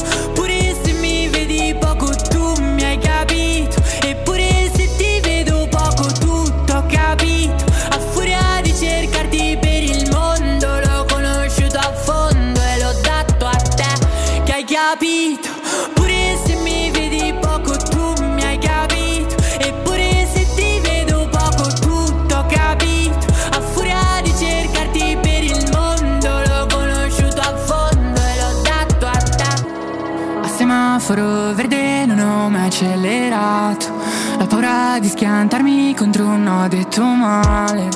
[31.05, 33.93] semaforo verde non ho mai accelerato
[34.39, 37.89] La paura di schiantarmi contro un no detto male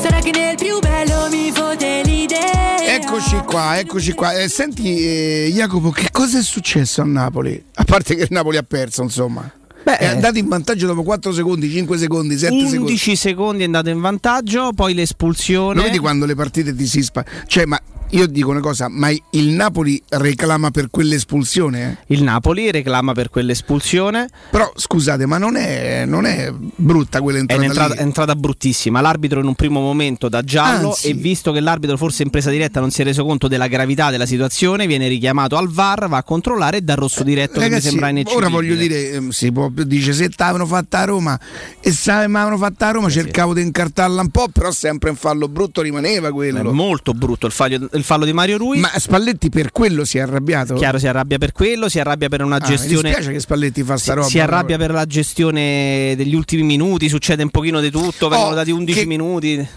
[0.00, 4.34] Sarà che nel più bello mi fote l'idea Eccoci qua, eccoci qua.
[4.34, 7.62] Eh, senti, eh, Jacopo, che cosa è successo a Napoli?
[7.74, 9.50] A parte che il Napoli ha perso, insomma.
[9.82, 12.76] è andato in vantaggio dopo 4 secondi, 5 secondi, 7 secondi.
[12.76, 15.74] 11 secondi è andato in vantaggio, poi l'espulsione.
[15.74, 17.24] Lo vedi quando le partite ti si spa...
[17.46, 17.80] Cioè, ma
[18.14, 21.98] io dico una cosa, ma il Napoli reclama per quell'espulsione?
[22.08, 22.14] eh?
[22.14, 24.28] Il Napoli reclama per quell'espulsione.
[24.50, 27.98] Però scusate, ma non è, non è brutta È quell'entrata un'entrata lì?
[27.98, 29.00] è entrata bruttissima.
[29.00, 31.08] L'arbitro in un primo momento da giallo Anzi.
[31.08, 34.10] e visto che l'arbitro forse in presa diretta non si è reso conto della gravità
[34.10, 37.68] della situazione, viene richiamato al VAR, va a controllare e dà rosso diretto che mi
[37.70, 38.46] Ragazzi, sembra ineccepibile.
[38.46, 41.38] ora voglio dire, ehm, si può, dice se t'avevano fatta a Roma
[41.80, 45.16] e se avevano fatta a Eh Roma cercavo di incartarla un po', però sempre un
[45.16, 46.72] fallo brutto rimaneva È quello.
[46.72, 48.78] molto brutto il fallo, il fallo di Mario Rui.
[48.78, 50.74] Ma Spalletti per quello si è arrabbiato?
[50.74, 53.08] Chiaro, si arrabbia per quello, si arrabbia per una Ah, Mi gestione.
[53.08, 54.28] dispiace che Spalletti fa sta si, roba.
[54.28, 58.54] si arrabbia per la gestione degli ultimi minuti, succede un pochino di tutto, vengono Oh,
[58.54, 59.68] dati 11 che- minuti.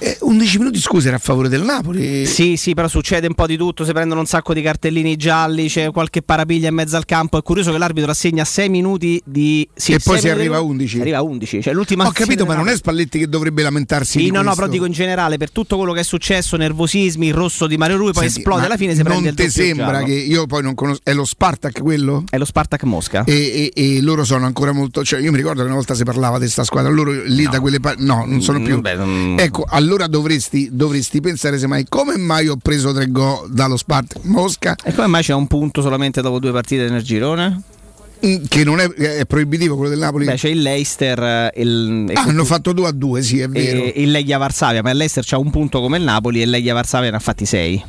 [0.00, 2.24] Eh, 11 minuti scusa era a favore del Napoli.
[2.24, 5.68] Sì, sì, però succede un po' di tutto, si prendono un sacco di cartellini gialli,
[5.68, 9.68] c'è qualche parapiglia in mezzo al campo, è curioso che l'arbitro assegna 6 minuti di...
[9.74, 11.00] sì, E poi si arriva a di- 11.
[11.00, 14.26] Arriva a 11, cioè l'ultima Ho capito, ma non è Spalletti che dovrebbe lamentarsi Sì,
[14.30, 14.60] no, no, questo.
[14.60, 17.96] però dico in generale, per tutto quello che è successo, nervosismi, il rosso di Mario
[17.96, 20.04] Rui, poi Senti, esplode alla fine, si non prende il ti doppio sembra giallo.
[20.06, 22.22] che io poi non conosco è lo Spartak quello?
[22.30, 23.24] È lo Spartak Mosca.
[23.24, 26.04] E, e- e loro sono ancora molto cioè io mi ricordo che una volta si
[26.04, 28.94] parlava di questa squadra loro lì da quelle parti no non sono Mm, più beh,
[28.94, 34.24] non- ecco allora dovresti, dovresti pensare semmai come mai ho preso tre gol dallo Spartak
[34.24, 37.62] Mosca E come mai c'è un punto solamente dopo due partite nel girone?
[38.24, 42.10] mm, che non è, è proibitivo quello del Napoli Beh, c'è il Leicester eh, il,
[42.14, 44.96] Ah, hanno fatto 2 a 2 sì è vero e il Legia Varsavia, ma il
[44.96, 47.82] Leicester c'ha un punto come il Napoli e il Legia Varsavia ne ha fatti sei.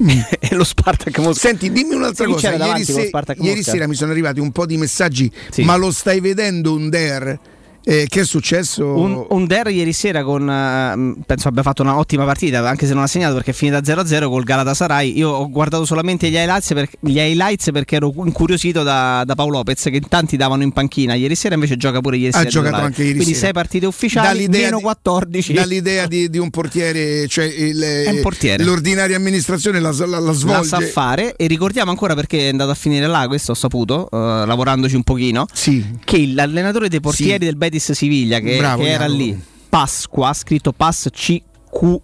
[0.40, 1.48] e lo Spartak Mosca.
[1.48, 2.54] Senti, dimmi un'altra Si cosa.
[2.54, 3.10] Ieri, se-
[3.40, 5.62] ieri sera mi sono arrivati un po' di messaggi, Sì.
[5.62, 7.38] ma lo stai vedendo un der?
[7.82, 8.84] Eh, che è successo?
[8.86, 13.02] Un, un Der ieri sera con eh, penso abbia fatto un'ottima partita, anche se non
[13.02, 15.16] ha segnato perché è finita 0-0 col Galatasaray.
[15.16, 19.56] Io ho guardato solamente gli highlights, per- gli highlights perché ero incuriosito da, da Paolo
[19.58, 21.14] Lopez che tanti davano in panchina.
[21.14, 22.48] Ieri sera invece gioca pure ieri ha sera.
[22.50, 22.86] giocato titolare.
[22.86, 23.44] anche ieri Quindi sera.
[23.46, 25.52] 6 partite ufficiali, meno di- 14.
[25.54, 28.62] Dall'idea di, di un portiere, cioè il- un portiere.
[28.62, 30.64] l'ordinaria amministrazione la, la- la la svolge.
[30.68, 34.16] sa fare e ricordiamo ancora perché è andato a finire là, questo ho saputo, eh,
[34.46, 35.46] lavorandoci un pochino,
[36.04, 37.38] che l'allenatore dei portieri Sì.
[37.38, 42.00] del Betis Siviglia che, Bravo, che era lì, Pasqua, scritto Pas CQ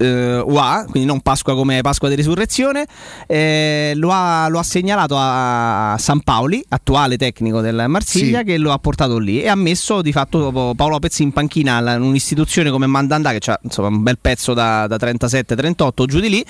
[0.00, 2.86] eh, UA, quindi non Pasqua come Pasqua di Risurrezione,
[3.26, 8.44] eh, lo, ha, lo ha segnalato a San Paoli, attuale tecnico del Marsiglia, Sì.
[8.44, 12.02] che lo ha portato lì e ha messo di fatto Paolo Lopez in panchina in
[12.02, 16.44] un'istituzione come Mandanda che ha insomma, un bel pezzo da, da 37-38 giù di lì,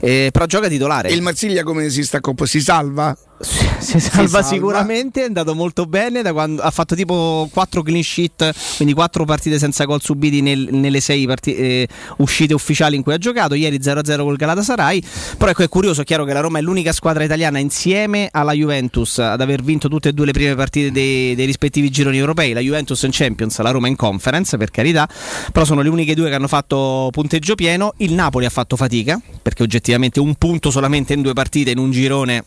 [0.00, 1.08] eh, però gioca titolare.
[1.08, 2.20] E il Marsiglia come si sta?
[2.42, 3.16] Si salva?
[3.78, 8.94] si salva sicuramente, è andato molto bene quando ha fatto tipo 4 clean sheet, quindi
[8.94, 13.78] 4 partite senza gol subiti nel- nelle 6 uscite ufficiali in cui ha giocato, ieri
[13.78, 15.02] 0-0 col Galatasaray,
[15.36, 18.52] però ecco è curioso, è chiaro che la Roma è l'unica squadra italiana insieme alla
[18.52, 22.52] Juventus ad aver vinto tutte e due le prime partite dei, dei rispettivi gironi europei,
[22.52, 25.08] la Juventus in Champions, la Roma in Conference per carità,
[25.52, 29.20] però sono le uniche due che hanno fatto punteggio pieno, il Napoli ha fatto fatica
[29.42, 32.44] perché oggettivamente un punto solamente in due partite in un girone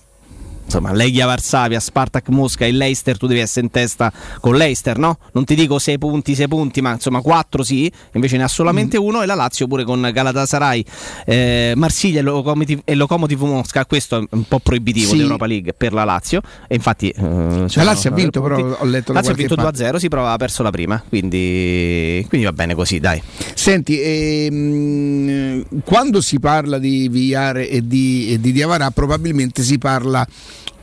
[0.70, 5.18] insomma, Leghia Varsavia, Spartak Mosca e Leicester, tu devi essere in testa con Leicester, no?
[5.34, 9.00] Non ti dico 6 punti, 6 punti, ma insomma 4 sì, invece ne ha solamente
[9.00, 9.04] Mm.
[9.04, 10.84] uno e la Lazio pure con Galatasaray,
[11.26, 15.18] eh, Marsiglia e Locomotiv, e Locomotiv Mosca, questo è un po' proibitivo Sì.
[15.18, 17.10] l'Europa League per la Lazio e infatti...
[17.10, 18.62] eh, La cioè, Lazio ha vinto, punti.
[18.62, 19.90] però ho letto da Lazio ha vinto parte.
[19.92, 23.22] 2-0, si prova, ha perso la prima, quindi, quindi va bene così, dai.
[23.56, 30.26] Senti, ehm, quando si parla di Villar e di, e di Diavara, probabilmente si parla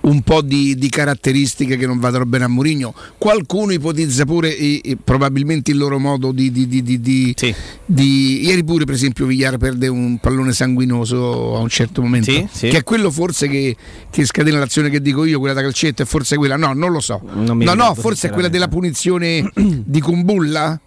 [0.06, 2.94] un po' di, di caratteristiche che non vadano bene a Mourinho.
[3.18, 6.82] Qualcuno ipotizza pure eh, probabilmente il loro modo di, di- di-
[7.84, 12.30] di- Ieri pure, per esempio, Villar perde un pallone sanguinoso a un certo momento.
[12.30, 12.68] Sì, sì.
[12.68, 13.76] Che è quello forse che,
[14.10, 16.56] che scatena l'azione che dico io, quella da calcetto, è forse quella.
[16.56, 17.20] No, non lo so.
[17.34, 20.80] Non no, no, forse è quella della punizione di Kumbulla.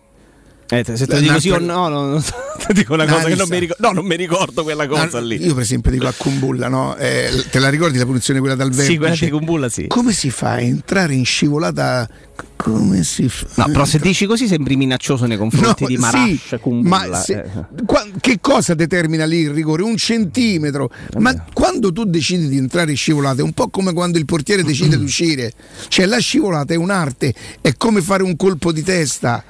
[0.71, 3.35] Eh, se te lo dico sì o no, no, no, ti dico una cosa che
[3.35, 3.87] non mi ricordo.
[3.87, 5.43] No, non mi ricordo quella cosa lì.
[5.43, 6.95] Io per esempio dico a Kumbulla, no?
[6.95, 8.91] Eh, te la ricordi la punizione quella dal vertice?
[8.91, 9.87] Sì, quella di Kumbulla, sì.
[9.87, 12.07] Come si fa a entrare in scivolata?
[12.55, 13.47] Come si fa?
[13.55, 17.07] No, però se dici così sembri minaccioso nei confronti No, di sì, Marash, Kumbulla.
[17.07, 17.83] ma se- eh.
[17.85, 19.81] qua- che cosa determina lì il rigore?
[19.81, 20.91] Un centimetro.
[21.17, 24.63] Ma quando tu decidi di entrare in scivolata è un po' come quando il portiere
[24.63, 25.51] decide di uscire.
[25.87, 29.43] Cioè la scivolata è un'arte, è come fare un colpo di testa.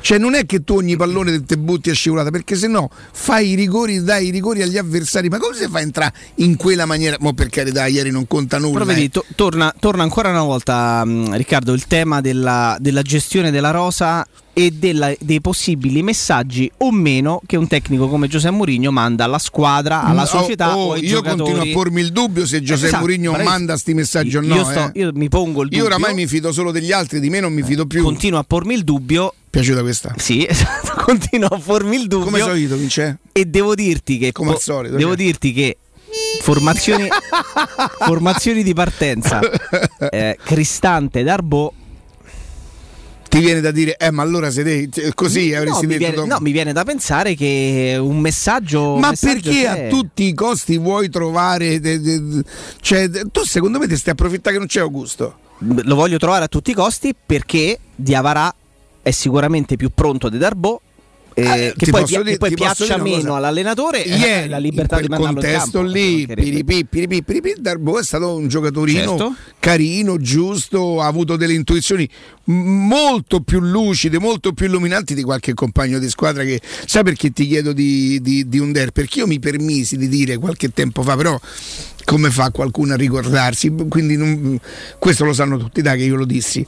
[0.00, 3.50] Cioè non è che tu ogni pallone te butti a scivolata, perché se no fai
[3.50, 5.28] i rigori, dai i rigori agli avversari.
[5.28, 7.16] Ma come si fa a entrare in quella maniera?
[7.20, 8.72] Mo per carità, ieri non conta nulla.
[8.74, 9.10] Però vedi, eh.
[9.10, 14.26] to- torna, torna ancora una volta, mh, Riccardo, il tema della, della gestione della rosa
[14.52, 19.38] e della- dei possibili messaggi o meno che un tecnico come Giuseppe Mourinho manda alla
[19.38, 21.38] squadra, alla Oh, società oh, o ai io giocatori.
[21.50, 24.54] continuo a pormi il dubbio se Giuseppe Esatto, Mourinho manda sti messaggi o no.
[24.54, 25.00] Io, sto- eh.
[25.00, 25.78] io mi pongo il dubbio.
[25.78, 28.02] Io oramai mi fido solo degli altri, di me non mi fido più.
[28.02, 29.34] Continuo a pormi il dubbio.
[29.56, 30.12] Piaciuta questa?
[30.18, 32.26] Sì, esatto, continuo a pormi il dubbio.
[32.26, 33.18] Come solito, Vince?
[33.32, 35.24] E devo dirti che Come al solito, devo cioè.
[35.24, 35.78] dirti che
[36.42, 37.08] formazioni,
[38.04, 39.40] formazioni di partenza
[40.10, 41.72] eh, Cristante ed Arbò
[43.30, 45.98] Ti viene da dire, eh, ma allora se te, così no, avresti detto.
[46.00, 49.86] viene, no, mi viene da pensare che un messaggio un Ma messaggio perché c'è.
[49.86, 51.80] a tutti i costi vuoi trovare.
[51.80, 52.44] de- de- de-
[52.82, 55.38] cioè, tu secondo me ti stai approfittando che non c'è Augusto.
[55.60, 58.54] lo voglio trovare a tutti i costi perché Diavarà
[59.06, 60.80] è sicuramente più pronto di Darbo
[61.32, 64.96] eh, che ti poi, pia- dire- che poi piaccia meno all'allenatore eh, Ieri, la libertà
[64.96, 69.10] in di mandarlo in contesto campo, lì, piripì, piripì, piripì, Darbo è stato un giocatorino
[69.10, 69.34] Certo.
[69.60, 72.08] carino, giusto, ha avuto delle intuizioni
[72.46, 77.46] molto più lucide, molto più illuminanti di qualche compagno di squadra che sai perché ti
[77.46, 78.90] chiedo di, di, di Under?
[78.90, 81.38] Perché io mi permisi di dire qualche tempo fa, però
[82.06, 83.74] come fa qualcuno a ricordarsi?
[83.88, 84.58] Quindi non-
[84.98, 86.64] questo lo sanno tutti, dai che io lo dissi.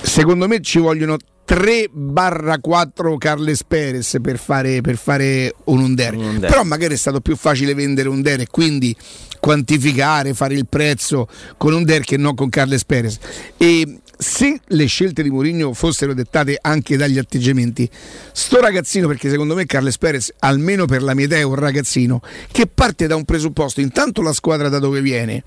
[0.00, 6.14] Secondo me ci vogliono 3 barra 4 Carles Perez per fare, per fare un Under.
[6.14, 6.50] Under.
[6.50, 8.94] Però magari è stato più facile vendere un Der e quindi
[9.40, 11.26] quantificare, fare il prezzo
[11.56, 13.18] con un Der che non con Carles Perez.
[13.56, 17.88] E se le scelte di Mourinho fossero dettate anche dagli atteggiamenti,
[18.32, 22.20] sto ragazzino, perché secondo me Carles Perez, almeno per la mia idea, è un ragazzino
[22.50, 25.44] che parte da un presupposto, intanto la squadra da dove viene,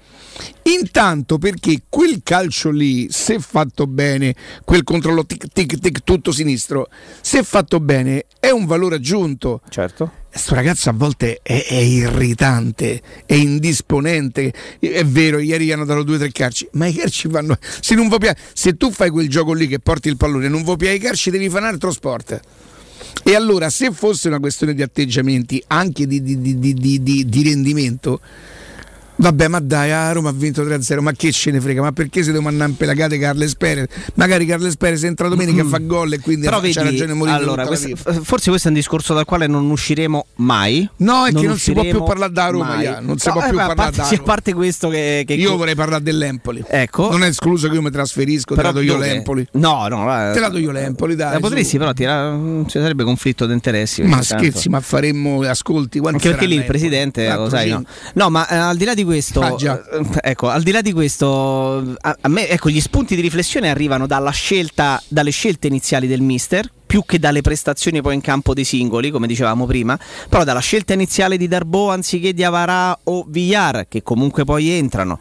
[0.64, 6.88] intanto perché quel calcio lì, se fatto bene, quel controllo tic tic tic tutto sinistro,
[7.20, 9.62] se fatto bene, è un valore aggiunto.
[9.70, 14.54] certo Sto ragazzo a volte è, è irritante, è indisponente.
[14.80, 17.58] È vero, ieri gli hanno dato due o tre calci, ma i calci vanno.
[17.82, 20.50] Se, non vuoi pia- se tu fai quel gioco lì che porti il pallone e
[20.50, 22.40] non vuoi più i calci, devi fare un altro sport.
[23.24, 28.22] E allora, se fosse una questione di atteggiamenti, anche di- di- di- di rendimento,
[29.16, 31.82] vabbè, ma dai, a Roma ha vinto 3-0, ma che ce ne frega?
[31.82, 33.88] Ma perché se devo mandare pelagate Carles Perez?
[34.16, 37.38] Magari Carles Perez entra domenica e fa gol e quindi Però c'ha vedi, ragione Mourinho
[37.38, 38.14] allora, vita.
[38.24, 40.88] forse questo è un discorso dal quale non usciremo mai.
[40.98, 43.44] No, è che non si può più parlare da Roma, ja, non si No, può
[43.44, 44.30] eh, più parlare parte, da sì, a Roma.
[44.32, 46.64] parte questo che, che Io vorrei parlare dell'Empoli.
[46.68, 47.10] Ecco.
[47.12, 49.48] Non è escluso che io mi trasferisco, te Però la do io l'Empoli.
[49.54, 51.34] No, no, la- Te la do io l'Empoli, dai.
[51.34, 51.78] La potresti, su.
[51.78, 52.38] però ti era-
[52.68, 54.02] ci sarebbe conflitto di interessi.
[54.04, 57.82] Ma perché tanto- scherzi, ma faremmo ascolti Anche perché lì il presidente, lo sai, no?
[57.84, 57.90] 400?
[58.16, 60.94] No, ma eh, al di là di questo, Ah, eh, ecco, al di là di
[60.94, 66.08] questo, a, a me, ecco, gli spunti di riflessione arrivano dalla scelta, dalle scelte iniziali
[66.08, 70.00] del mister, più che dalle prestazioni poi in campo dei singoli, come dicevamo prima,
[70.30, 75.20] però dalla scelta iniziale di Darbo anziché di Avarà o Villar, che comunque poi entrano.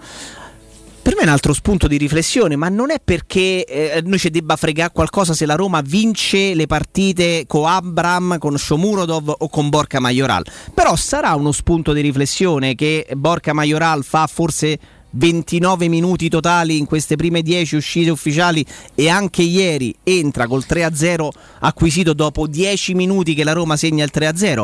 [1.11, 4.31] Per me è un altro spunto di riflessione, ma non è perché eh, noi ci
[4.31, 9.71] debba fregare qualcosa se la Roma vince le partite con Abram, con Shomurodov o con
[9.71, 10.47] Borca Majoral.
[10.73, 14.79] Però sarà uno spunto di riflessione che Borca Majoral fa forse
[15.11, 21.29] 29 minuti totali in queste prime 10 uscite ufficiali e anche ieri entra col 3-0
[21.59, 24.63] acquisito dopo 10 minuti che la Roma segna il 3-0.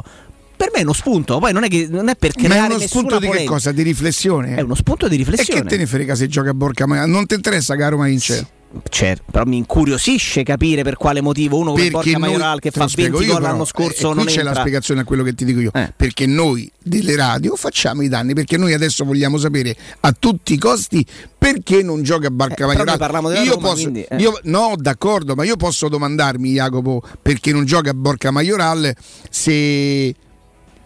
[0.56, 2.78] Per me è uno spunto, poi non è, che, non è per Ma è uno
[2.78, 3.52] spunto di che polemica.
[3.52, 3.72] cosa?
[3.72, 4.54] Di riflessione?
[4.56, 5.60] È uno spunto di riflessione.
[5.60, 7.10] E che te ne frega se gioca a Borca Maioral?
[7.10, 8.46] Non ti interessa che a Roma vince?
[8.90, 12.82] Certo, però mi incuriosisce capire per quale motivo uno come Borca noi- Majoral che fa
[12.82, 14.52] lo spiego 20 io, gol l'anno eh, scorso e non c'è entra.
[14.52, 15.92] la spiegazione a quello che ti dico io Eh.
[15.96, 20.58] perché noi delle radio facciamo i danni perché noi adesso vogliamo sapere a tutti i
[20.58, 21.06] costi
[21.38, 24.02] perché non gioca a Barca Eh, però Maioral noi parliamo della io Roma, posso, quindi,
[24.02, 24.16] eh.
[24.16, 28.92] io- no d'accordo ma io posso domandarmi Jacopo perché non gioca a Borca Maioral
[29.30, 30.14] se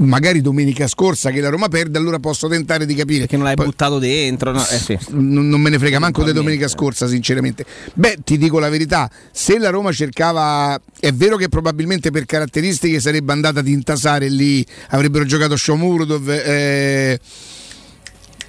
[0.00, 3.54] magari domenica scorsa che la Roma perde allora posso tentare di capire Perché non l'hai
[3.54, 4.60] Poi- buttato dentro, no?
[4.66, 4.98] Eh sì.
[5.10, 7.64] non, non me ne frega manco di domenica scorsa, sinceramente.
[7.94, 13.00] Beh, ti dico la verità: se la Roma cercava, è vero che probabilmente per caratteristiche
[13.00, 16.28] sarebbe andata ad intasare lì, avrebbero giocato Shomurodov.
[16.28, 17.18] Eh,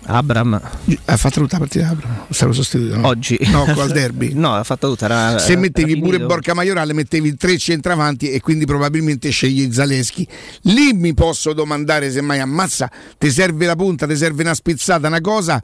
[0.06, 0.60] Abram
[1.06, 3.08] ha fatto tutta la partita Abram, stavo sostituito no?
[3.08, 4.34] oggi No, al derby.
[4.36, 5.06] no, ha fatto tutta.
[5.06, 6.20] Era, Se mettevi pure.
[6.20, 10.28] Borca Maiorale, mettevi tre centravanti e quindi probabilmente scegli Zaleschi.
[10.64, 15.08] Lì mi posso domandare se mai ammazza, ti serve la punta, ti serve una spizzata,
[15.08, 15.62] una cosa,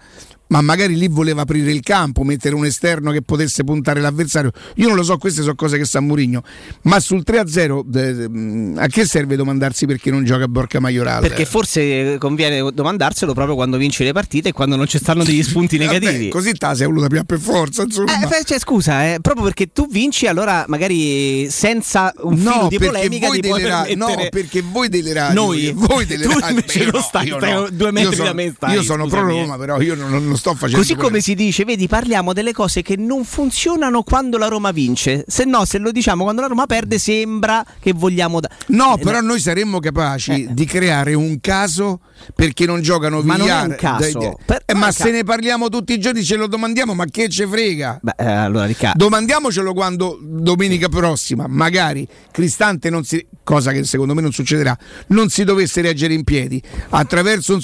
[0.48, 4.52] ma magari lì voleva aprire il campo, mettere un esterno che potesse puntare l'avversario.
[4.76, 6.44] Io non lo so, queste sono cose che sa Murigno.
[6.84, 11.28] Ma sul 3-0 eh, mh, a che serve domandarsi perché non gioca Borca Maiorale?
[11.28, 15.44] Perché forse conviene domandarselo proprio quando vinci le partite e quando non ci stanno degli
[15.44, 16.30] spunti Vabbè, negativi.
[16.30, 18.22] così te la sei voluta più per forza, insomma.
[18.24, 22.68] Eh, beh, cioè, scusa, eh, proprio perché tu vinci, allora magari senza un filo No
[22.70, 25.72] di polemica ti puoi ra- no, permettere- perché voi delle radio Noi?
[25.76, 27.68] voi delle Tu radio- invece io non no, stai- stai no.
[27.72, 29.24] due Io metri sono- da me stai, io sono pro eh.
[29.24, 31.26] Roma però io non, non sto facendo Così come polemica.
[31.26, 35.26] si dice, vedi, parliamo delle cose che non funzionano quando la Roma vince.
[35.28, 38.40] Se no, se lo diciamo quando la Roma perde, sembra che vogliamo.
[38.40, 42.00] Da- No, Eh, però noi saremmo capaci di creare un caso
[42.36, 43.68] perché non giocano Ma non è Villar.
[43.70, 44.20] un caso.
[44.20, 47.28] dai- Per- eh, ma se ne parliamo tutti i giorni, ce lo domandiamo, ma che
[47.30, 48.00] ce frega?
[48.02, 48.98] Beh, eh, allora, Riccardo.
[49.04, 54.78] Domandiamocelo quando domenica prossima, magari Cristante non si cosa che secondo me non succederà,
[55.08, 57.62] non si dovesse reggere in piedi attraverso un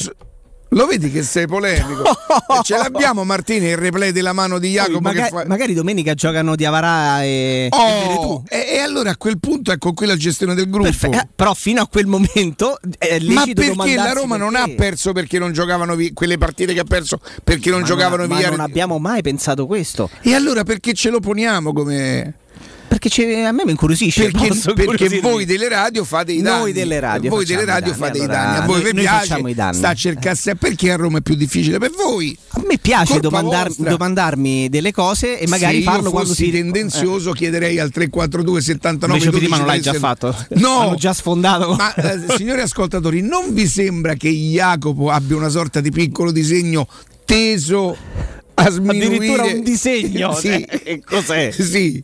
[0.73, 2.03] lo vedi che sei polemico?
[2.63, 7.23] Ce l'abbiamo Martini il replay della mano di Jacopo maga- fa- magari domenica giocano Diavarà
[7.23, 10.85] e, e Oh, e, e allora a quel punto ecco qui la gestione del gruppo.
[10.89, 11.17] Perfetto.
[11.17, 14.75] Eh, però fino a quel momento è lecito Ma perché la Roma non ha perché.
[14.75, 18.37] perso perché non giocavano vi- quelle partite che ha perso perché non Ma giocavano ma
[18.37, 20.09] via non abbiamo mai pensato questo.
[20.21, 22.35] E allora perché ce lo poniamo come
[22.99, 24.29] Perché a me mi incuriosisce.
[24.29, 26.59] perché, perché voi delle radio fate i danni.
[26.59, 28.57] Noi delle radio voi delle i radio fate i allora danni.
[28.57, 29.75] A voi noi- vi noi piace facciamo i danni.
[29.75, 32.37] sta a cercarsi perché a Roma è più difficile per voi.
[32.49, 37.79] A me piace domandar- domandarmi delle cose e magari Se farlo quando si tendenzioso chiederei
[37.79, 40.19] al 342 79 Invece 12 prima non l'hai già 13.
[40.19, 40.45] fatto.
[40.59, 41.73] No, Hanno già sfondato.
[41.75, 46.87] Ma eh, signori ascoltatori, non vi sembra che Jacopo abbia una sorta di piccolo disegno
[47.25, 47.97] teso
[48.55, 50.33] a sminuire Addirittura un disegno.
[50.37, 50.47] sì.
[50.49, 51.51] cioè, che cos'è?
[51.51, 52.03] Sì,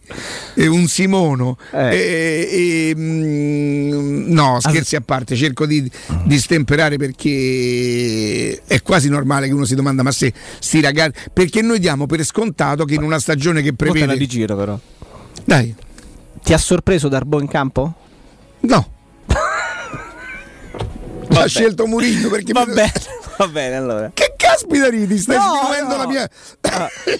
[0.56, 1.58] è un Simono.
[1.72, 1.96] Eh.
[1.96, 2.50] E-
[2.90, 5.90] e, mm, no, scherzi a parte, cerco di,
[6.24, 11.20] di stemperare perché è quasi normale che uno si domanda: ma se sti ragazzi.
[11.32, 14.18] Perché noi diamo per scontato che in una stagione che Prevede.
[14.18, 14.80] di giro però.
[15.46, 15.74] Dai,
[16.44, 17.94] Ti ha sorpreso Darbo in campo?
[18.62, 18.92] no.
[21.32, 22.92] ha scelto Murigno perché Va mi- bene,
[23.40, 24.12] va bene allora.
[24.14, 25.18] Che caspita ridi?
[25.18, 26.04] Stai No, sminuendo no.
[26.04, 26.30] la mia.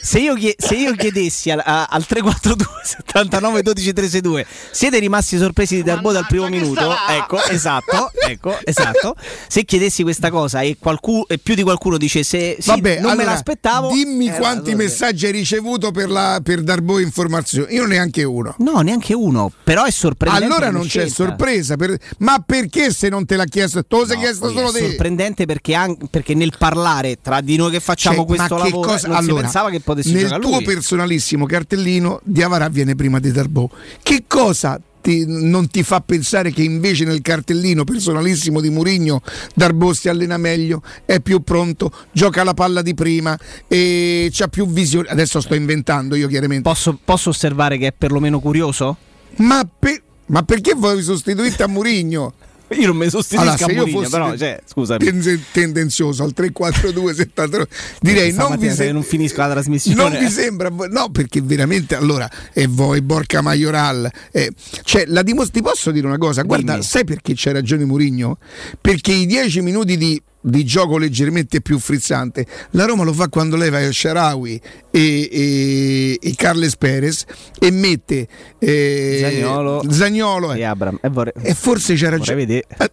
[0.02, 5.38] se, io chie- se io chiedessi al, a- al 342 79 12 362 siete rimasti
[5.38, 6.94] sorpresi di Darbo dal primo minuto?
[7.10, 9.16] Ecco, esatto, ecco, esatto.
[9.48, 13.12] Se chiedessi questa cosa e, qualcuno, e più di qualcuno dicesse sì, Vabbè, non me
[13.12, 13.90] allora, l'aspettavo.
[13.92, 17.74] Dimmi eh, quanti messaggi hai ricevuto per, la, per dar voi informazioni.
[17.74, 18.56] Io neanche uno.
[18.60, 20.46] No, neanche uno, però è sorprendente.
[20.46, 21.14] Allora non c'è scelta.
[21.14, 21.76] sorpresa.
[21.76, 23.84] per- Ma perché se non te l'ha chiesto?
[23.86, 24.80] Te lo sei No, chiesto poi solo è te.
[24.88, 28.70] sorprendente perché, an- perché nel parlare tra di noi che facciamo Cioè, questo ma che
[28.70, 30.64] lavoro cosa- non si allora, pensava che potessi nel giocare tuo lui.
[30.64, 33.70] personalissimo cartellino Diavara viene prima di Darbo.
[34.02, 39.22] Che cosa ti- non ti fa pensare che invece nel cartellino personalissimo di Murigno
[39.56, 43.38] Darbo si allena meglio, è più pronto, gioca la palla di prima
[43.68, 45.08] e c'ha più visione.
[45.10, 46.64] Adesso sto inventando io chiaramente.
[46.64, 48.98] Posso, posso osservare che è perlomeno curioso?
[49.38, 52.34] Ma, per- ma perché vuoi sostituirti a Murigno?
[52.72, 55.04] Io non mi sostituisco Allora, Mourinho, però, cioè, scusami.
[55.04, 57.68] ten- tendenzioso al 342 73
[58.00, 60.02] direi non vi, se non finisco la trasmissione.
[60.10, 64.52] non vi sembra no perché veramente allora e voi Borca Majoral eh,
[64.84, 66.84] cioè la dimos- ti posso dire una cosa guarda Dimmi.
[66.84, 68.38] sai perché c'è ragione Murigno
[68.80, 73.58] perché i 10 minuti di di gioco leggermente più frizzante la Roma lo fa quando
[73.58, 77.26] leva El Sharawi e, e, e Carles Perez
[77.60, 78.28] e mette
[78.58, 79.84] eh, Zaniolo.
[79.90, 80.60] Zaniolo, eh.
[80.60, 80.98] E Abram.
[81.02, 82.64] E, vorrei- e forse ragione vedere.
[82.78, 82.92] eh,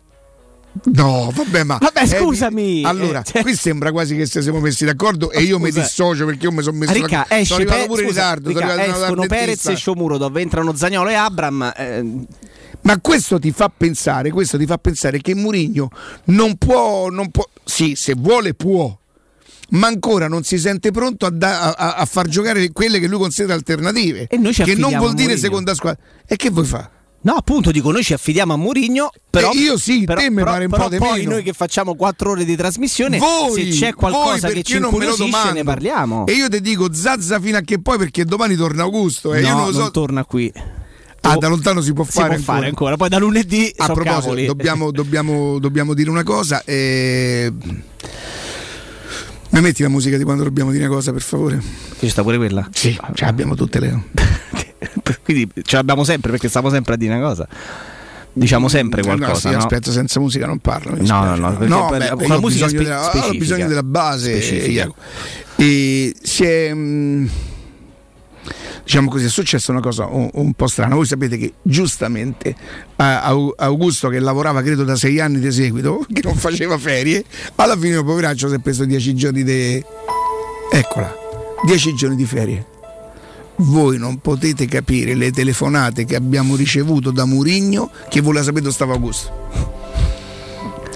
[0.93, 1.79] No, vabbè, ma.
[1.81, 2.85] Vabbè, eh, scusami.
[2.85, 5.81] allora, Eh, cioè- qui sembra quasi che ci siamo messi d'accordo e io mi Scusa.
[5.83, 6.93] dissocio perché io mi sono messo.
[6.93, 7.37] Ricca, la...
[7.39, 8.51] esce sono arrivato Pe- pure in scusa, ritardo.
[8.51, 11.73] sono Ricca, arrivato escono Perez e Shomurodov, entrano Zagnolo e Abram.
[11.77, 12.05] eh,
[12.87, 15.89] Ma questo ti fa pensare, questo ti fa pensare che Mourinho
[16.27, 18.97] non può, non può, sì, se vuole può,
[19.71, 23.19] ma ancora non si sente pronto a, da- a- a far giocare quelle che lui
[23.19, 24.29] considera alternative.
[24.29, 26.01] E noi ci che non vuol dire seconda squadra.
[26.27, 26.91] E che vuoi fare?
[27.23, 30.37] No, appunto, dico, noi ci affidiamo a Mourinho, però Eh, io sì, però, te mi
[30.37, 31.31] però- pare un però po' di poi meno.
[31.33, 35.65] noi che facciamo quattro ore di trasmissione, Voi, se c'è qualcosa che ci incuriosisce ne
[35.65, 36.25] parliamo.
[36.27, 39.49] E io ti dico Zazza fino a che poi perché domani torna Augusto e no,
[39.49, 39.79] io non lo so.
[39.81, 40.53] non torna qui.
[41.33, 42.57] Ah, da lontano si può Si fare può ancora.
[42.57, 42.97] fare ancora.
[42.97, 46.63] Poi da lunedì A so proposito, dobbiamo, dobbiamo- dobbiamo dire una cosa.
[46.65, 47.53] eh,
[49.51, 51.63] Mi metti la musica di quando dobbiamo dire una cosa, per favore?
[51.99, 52.69] Ci sta pure quella.
[52.73, 54.03] Sì, ce abbiamo tutte le.
[55.25, 57.47] Quindi ce l'abbiamo sempre perché stiamo sempre a dire una cosa.
[58.33, 59.49] Diciamo sempre No, qualcosa.
[59.49, 59.57] sì, no?
[59.59, 60.95] aspetta, senza musica non parlo.
[61.01, 63.67] No, no, no, perché per- beh, con la ho musica bisogno spe- della, ho bisogno
[63.69, 64.33] della base.
[64.43, 64.71] Specifica.
[64.71, 64.95] Iago.
[65.57, 66.75] E si è.
[66.75, 67.27] mm,
[68.87, 70.95] Diciamo così, è successa una cosa un, un po' strana.
[70.95, 72.55] Voi sapete che giustamente
[72.95, 77.25] Augusto, che lavorava credo da sei anni di seguito, che non faceva ferie,
[77.57, 79.85] alla fine poveraccio si è preso dieci giorni di.
[80.71, 81.13] Eccola,
[81.65, 82.65] dieci giorni di ferie.
[83.57, 88.63] Voi non potete capire le telefonate che abbiamo ricevuto da Murigno che voi la sapete
[88.63, 89.76] dove stava Augusto.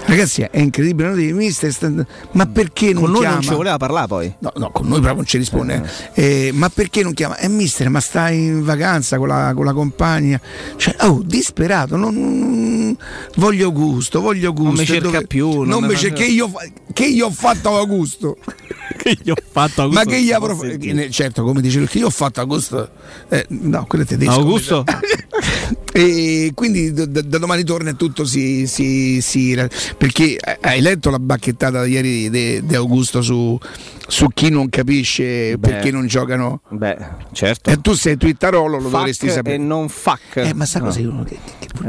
[0.05, 1.15] Ragazzi, è incredibile, no?
[1.15, 3.35] Dici, "Mister, ma perché non Con noi chiama?
[3.35, 4.33] non ci voleva parlare poi.
[4.39, 5.83] No, no, con noi proprio non ci risponde.
[6.13, 6.47] eh.
[6.47, 7.37] Eh, ma perché non chiama?
[7.37, 10.39] Eh, mister, ma stai in vacanza con la, con la compagna?
[10.75, 12.97] Cioè, oh, disperato, non, non-
[13.35, 14.69] voglio gusto, voglio gusto.
[14.71, 16.51] Non mi cerca più, non Non mi cerca, che io,
[16.93, 18.37] che io ho fatto a Augusto.
[18.97, 21.09] che io ho fatto Ma che gli avrò fatto?
[21.09, 22.89] Certo, come dice lui, che io ho fatto Augusto.
[23.29, 24.31] Eh, no, quello è tedesco.
[24.31, 24.83] Augusto?
[25.93, 29.55] e quindi da, da- domani torna e tutto si, si- si-
[29.97, 32.29] perché hai letto la bacchettata ieri
[32.65, 33.57] di Augusto su,
[34.11, 36.97] su chi non capisce perché non giocano Beh,
[37.31, 37.69] certo.
[37.69, 40.35] e tu sei twittarolo lo Fuck dovresti sapere e non fuck.
[40.35, 40.85] eh, ma sa No.
[40.85, 41.37] cos'è uno che,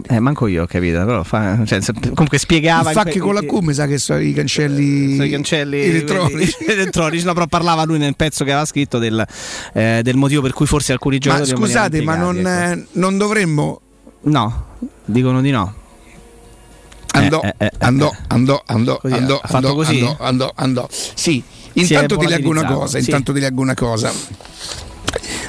[0.06, 1.80] Eh, manco io ho capito, però fa- cioè,
[2.14, 2.90] comunque spiegava.
[2.92, 5.80] il in fuck que- con la Q mi sa che sono i cancelli, sui cancelli
[5.82, 9.26] elettronici elettronici, no, però parlava lui nel pezzo che aveva scritto del,
[9.72, 12.48] eh, del motivo per cui forse alcuni ma giocatori non scusate ma non, ecco.
[12.48, 13.80] eh, non dovremmo
[14.22, 14.66] No,
[15.04, 15.74] dicono di no.
[17.14, 18.16] andò Eh, eh, eh, andò eh.
[18.28, 19.98] andò andò Così, andò ha fatto andò, così?
[19.98, 23.04] andò andò andò sì è intanto ti leggo una cosa sì.
[23.04, 24.12] intanto ti leggo una cosa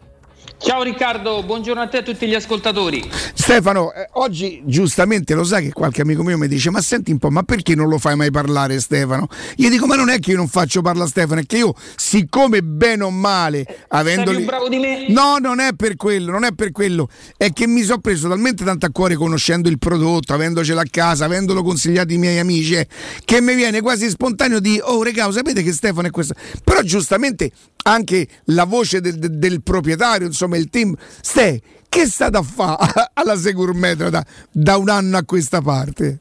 [0.62, 3.10] Ciao Riccardo, buongiorno a te e a tutti gli ascoltatori.
[3.34, 7.18] Stefano, eh, oggi giustamente lo sai che qualche amico mio mi dice: Ma senti un
[7.18, 9.28] po', ma perché non lo fai mai parlare, Stefano?
[9.56, 11.74] Io dico: Ma non è che io non faccio parlare a Stefano, è che io,
[11.96, 14.32] siccome bene o male, avendo.
[14.32, 15.06] Sei più bravo di me?
[15.08, 17.08] No, non è per quello, non è per quello.
[17.38, 21.24] È che mi sono preso talmente tanto a cuore conoscendo il prodotto, avendocelo a casa,
[21.24, 22.88] avendolo consigliato i miei amici, eh,
[23.24, 26.34] che mi viene quasi spontaneo di: Oh, regà, sapete che Stefano è questo?
[26.66, 27.50] Però giustamente
[27.82, 30.96] anche la voce del, del- del proprietario, insomma, il team.
[31.22, 36.20] Ste, che state a fare alla Securmetra da, da un anno a questa parte?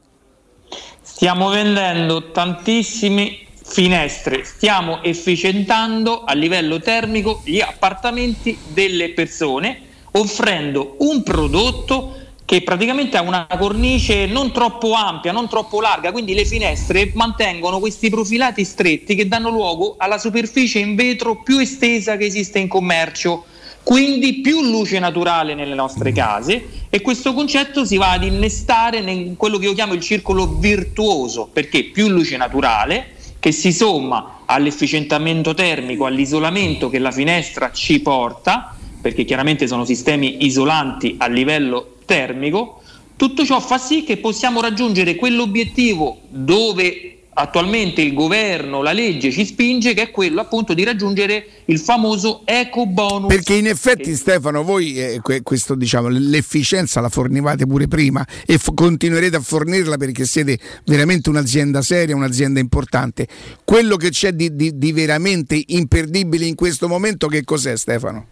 [1.01, 11.21] Stiamo vendendo tantissime finestre, stiamo efficientando a livello termico gli appartamenti delle persone, offrendo un
[11.23, 12.15] prodotto
[12.49, 17.77] che praticamente ha una cornice non troppo ampia, non troppo larga, quindi le finestre mantengono
[17.77, 22.67] questi profilati stretti che danno luogo alla superficie in vetro più estesa che esiste in
[22.67, 23.45] commercio.
[23.83, 29.35] Quindi più luce naturale nelle nostre case e questo concetto si va ad innestare in
[29.35, 35.53] quello che io chiamo il circolo virtuoso, perché più luce naturale che si somma all'efficientamento
[35.53, 42.81] termico, all'isolamento che la finestra ci porta, perché chiaramente sono sistemi isolanti a livello termico,
[43.15, 49.45] tutto ciò fa sì che possiamo raggiungere quell'obiettivo dove attualmente il governo, la legge ci
[49.45, 53.33] spinge, che è quello appunto di raggiungere il famoso eco bonus.
[53.33, 58.57] Perché in effetti, Stefano, voi eh, que- questo, diciamo, l'efficienza la fornivate pure prima e
[58.57, 63.25] f- continuerete a fornirla perché siete veramente un'azienda seria, un'azienda importante.
[63.63, 68.27] Quello che c'è di, di- di veramente imperdibile in questo momento, che cos'è, Stefano?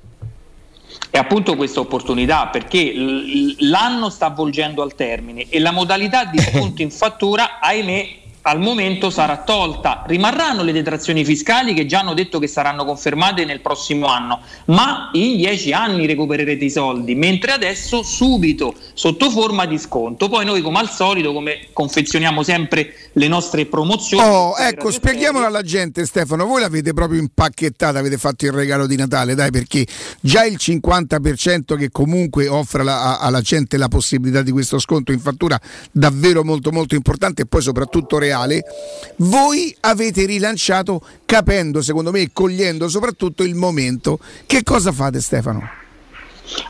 [1.10, 2.94] è appunto questa opportunità perché
[3.60, 9.10] l'anno sta avvolgendo al termine e la modalità di sconto in fattura, ahimè, al momento
[9.10, 10.04] sarà tolta.
[10.08, 15.10] Rimarranno le detrazioni fiscali che già hanno detto che saranno confermate nel prossimo anno, ma
[15.14, 20.30] in dieci anni recupererete i soldi, mentre adesso subito sotto forma di sconto.
[20.30, 24.24] Poi noi come al solito, come confezioniamo sempre le nostre promozioni.
[24.26, 26.46] Oh, ecco, spieghiamolo alla gente, Stefano.
[26.46, 29.86] Voi l'avete proprio impacchettata, avete fatto il regalo di Natale, dai, perché
[30.22, 35.12] già il 50% che comunque offre la- a- alla gente la possibilità di questo sconto
[35.12, 35.60] in fattura,
[35.92, 38.36] davvero molto, molto importante e poi soprattutto reale.
[39.18, 44.20] Voi avete rilanciato capendo, secondo me, e cogliendo soprattutto il momento.
[44.46, 45.70] Che cosa fate, Stefano?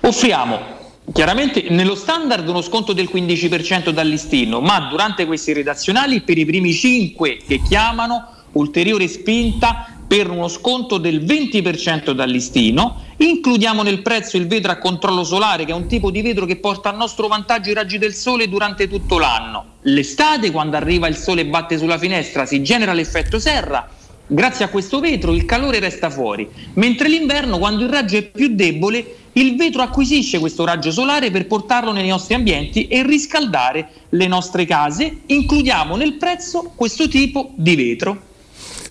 [0.02, 0.76] Offriamo
[1.14, 6.46] chiaramente nello standard uno sconto del 15% dal listino, ma durante questi redazionali per i
[6.46, 13.04] primi 5 che chiamano ulteriore spinta per uno sconto del 20% dal listino.
[13.18, 16.56] Includiamo nel prezzo il vetro a controllo solare, che è un tipo di vetro che
[16.56, 19.66] porta a nostro vantaggio i raggi del sole durante tutto l'anno.
[19.82, 23.90] L'estate, quando arriva il sole e batte sulla finestra, si genera l'effetto serra.
[24.30, 28.54] Grazie a questo vetro il calore resta fuori, mentre l'inverno, quando il raggio è più
[28.54, 34.28] debole, il vetro acquisisce questo raggio solare per portarlo nei nostri ambienti e riscaldare le
[34.28, 35.20] nostre case.
[35.28, 38.27] Includiamo nel prezzo questo tipo di vetro.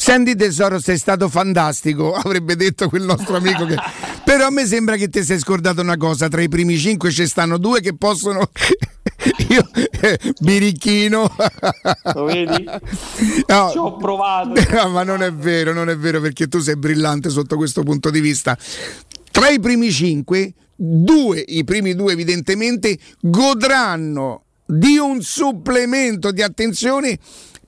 [0.06, 3.74] Senti tesoro, sei stato fantastico, avrebbe detto quel nostro amico che...
[4.24, 7.26] Però a me sembra che ti sei scordato una cosa, tra i primi cinque ci
[7.26, 8.48] stanno due che possono...
[9.48, 9.68] Io,
[10.00, 11.28] eh, birichino.
[12.14, 12.64] Lo vedi?
[13.48, 13.70] No.
[13.72, 14.52] Ci ho provato.
[14.70, 18.08] No, ma non è vero, non è vero perché tu sei brillante sotto questo punto
[18.08, 18.56] di vista.
[19.32, 27.18] Tra i primi cinque, due, i primi due evidentemente, godranno di un supplemento di attenzione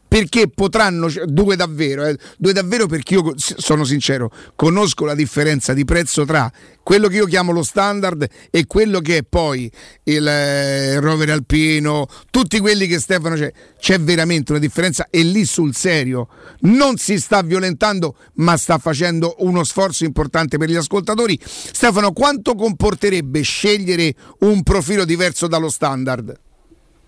[0.09, 5.85] perché potranno, due davvero, eh, due davvero perché io sono sincero, conosco la differenza di
[5.85, 6.51] prezzo tra
[6.83, 9.71] quello che io chiamo lo standard e quello che è poi
[10.05, 15.45] il eh, rover alpino, tutti quelli che Stefano c'è, c'è veramente una differenza e lì
[15.45, 16.29] sul serio
[16.61, 21.39] non si sta violentando ma sta facendo uno sforzo importante per gli ascoltatori.
[21.43, 26.47] Stefano, quanto comporterebbe scegliere un profilo diverso dallo standard?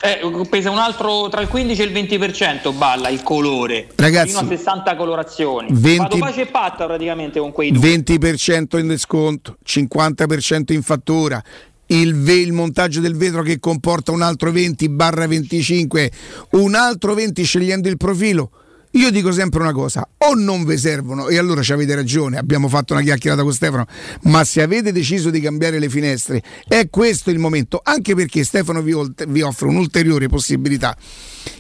[0.03, 4.41] Eh, pesa un altro tra il 15 e il 20% balla il colore Ragazzi, fino
[4.41, 9.59] a 60 colorazioni 20 vado pace e patta praticamente con quei due 20% in sconto,
[9.63, 11.43] 50% in fattura.
[11.87, 16.11] Il, ve- il montaggio del vetro che comporta un altro 20 barra 25,
[16.53, 18.53] un altro 20 scegliendo il profilo.
[18.95, 22.69] Io dico sempre una cosa, o non vi servono, e allora ci avete ragione, abbiamo
[22.69, 23.87] fatto una chiacchierata con Stefano,
[24.23, 28.83] ma se avete deciso di cambiare le finestre, è questo il momento, anche perché Stefano
[28.83, 28.93] vi,
[29.29, 30.97] vi offre un'ulteriore possibilità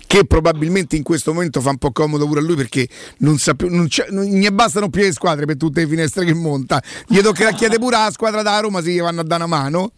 [0.08, 3.54] che probabilmente in questo momento fa un po' comodo pure a lui perché non sa
[3.54, 6.82] più, non, non gli bastano più le squadre per tutte le finestre che monta.
[7.06, 9.92] Gli toccherà chiedere pure alla squadra da Roma se gli vanno a dare una mano.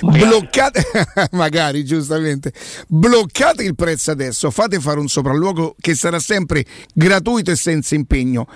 [0.00, 0.82] Bloccate,
[1.32, 2.52] magari giustamente,
[2.88, 8.46] bloccate il prezzo adesso, fate fare un sopralluogo che sarà sempre gratuito e senza impegno.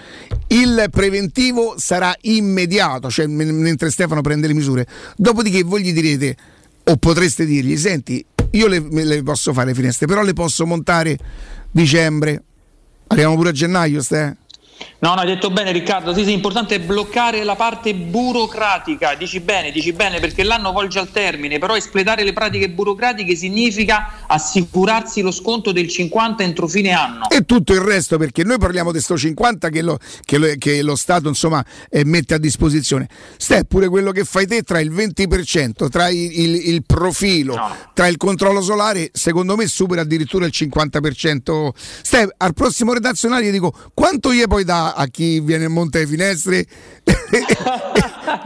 [0.49, 4.87] Il preventivo sarà immediato, cioè men- mentre Stefano prende le misure.
[5.17, 6.37] Dopodiché voi gli direte,
[6.85, 11.17] o potreste dirgli, senti, io le, le posso fare le finestre, però le posso montare
[11.71, 12.43] dicembre.
[13.09, 14.37] Arriviamo pure a gennaio, Ste?
[15.01, 19.41] No, no, hai detto bene Riccardo, sì, sì, importante è bloccare la parte burocratica, dici
[19.41, 25.21] bene, dici bene perché l'anno volge al termine, però espletare le pratiche burocratiche significa assicurarsi
[25.23, 27.29] lo sconto del 50 entro fine anno.
[27.31, 30.83] E tutto il resto, perché noi parliamo di sto 50 che lo, che lo- che
[30.83, 33.09] lo Stato insomma, eh, mette a disposizione.
[33.37, 37.57] Ste pure quello che fai te tra il 20%, tra il, il- il profilo,
[37.95, 41.69] tra il controllo solare, secondo me supera addirittura il 50%.
[42.03, 45.99] Ste, al prossimo redazionale gli dico quanto gli puoi dare a chi viene in monte
[45.99, 46.67] alle finestre?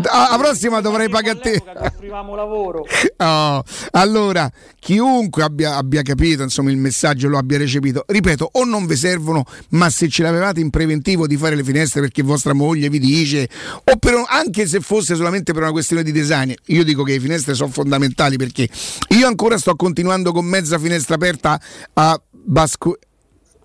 [0.06, 1.62] a, a prossima dovrei pagare a te.
[2.08, 2.84] Lavoro.
[3.16, 3.62] Oh,
[3.92, 8.96] allora, chiunque abbia, abbia capito insomma, il messaggio, lo abbia recepito, ripeto, o non vi
[8.96, 12.98] servono, ma se ce l'avevate in preventivo di fare le finestre perché vostra moglie vi
[12.98, 13.48] dice,
[13.84, 17.20] o per, anche se fosse solamente per una questione di design, io dico che le
[17.20, 18.68] finestre sono fondamentali perché
[19.10, 21.58] io ancora sto continuando con mezza finestra aperta
[21.94, 22.98] a Basco.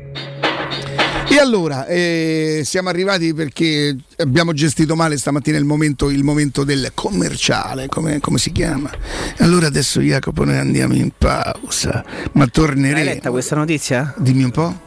[1.29, 6.91] E allora, eh, siamo arrivati perché abbiamo gestito male stamattina il momento, il momento del
[6.95, 8.91] commerciale, come, come si chiama?
[9.37, 13.05] E allora adesso Jacopo noi andiamo in pausa, ma Hai torneremo.
[13.05, 14.13] letta questa notizia?
[14.19, 14.81] Dimmi un po'.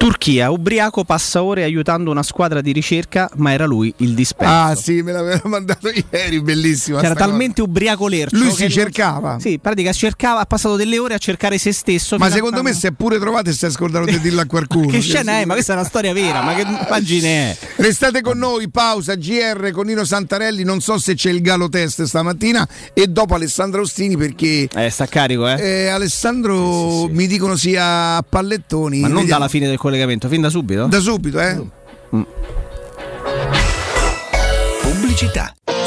[0.00, 4.50] Turchia, ubriaco passa ore aiutando una squadra di ricerca, ma era lui il disperso.
[4.50, 7.02] Ah sì, me l'aveva mandato ieri, bellissima.
[7.02, 8.38] C'era talmente ubriaco lercio.
[8.38, 9.36] Lui si non- cercava.
[9.38, 12.16] Sì, in pratica cercava, ha passato delle ore a cercare se stesso.
[12.16, 14.40] Ma fino a secondo me si è pure trovato e si è scordato di dirlo
[14.40, 14.86] a qualcuno.
[14.86, 15.44] Che scena è?
[15.44, 17.56] Ma questa è una storia vera, ma che immagine è?
[17.76, 22.04] Restate con noi, pausa, GR con Nino Santarelli, non so se c'è il galo test
[22.04, 24.66] stamattina e dopo Alessandro Ostini perché...
[24.74, 25.60] Eh, sta carico, eh?
[25.60, 29.00] Eh, Alessandro mi dicono sia a pallettoni.
[29.00, 30.86] Ma non dalla fine del collegamento, fin da subito?
[30.86, 31.60] Da subito, eh?
[34.82, 35.59] Pubblicità.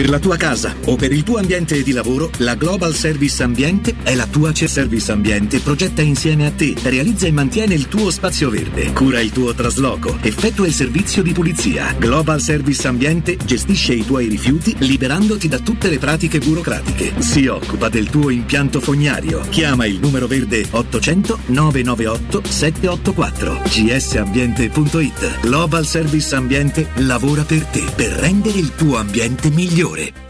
[0.00, 3.96] Per la tua casa o per il tuo ambiente di lavoro, la Global Service Ambiente
[4.02, 5.60] è la tua C Service Ambiente.
[5.60, 10.16] Progetta insieme a te, realizza e mantiene il tuo spazio verde, cura il tuo trasloco,
[10.22, 11.94] effettua il servizio di pulizia.
[11.98, 17.20] Global Service Ambiente gestisce i tuoi rifiuti liberandoti da tutte le pratiche burocratiche.
[17.20, 19.40] Si occupa del tuo impianto fognario.
[19.50, 25.40] Chiama il numero verde 800 998 784 gsambiente.it.
[25.40, 30.29] Global Service Ambiente lavora per te per rendere il tuo ambiente migliore migliore.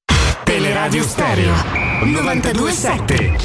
[0.91, 1.53] Teleradio Stereo
[2.03, 3.37] 927.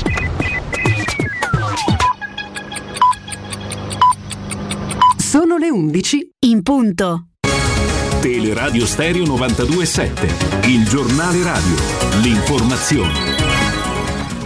[5.17, 7.29] Sono le 11 in punto.
[8.21, 11.77] Teleradio Stereo 927, il giornale radio,
[12.21, 13.36] l'informazione.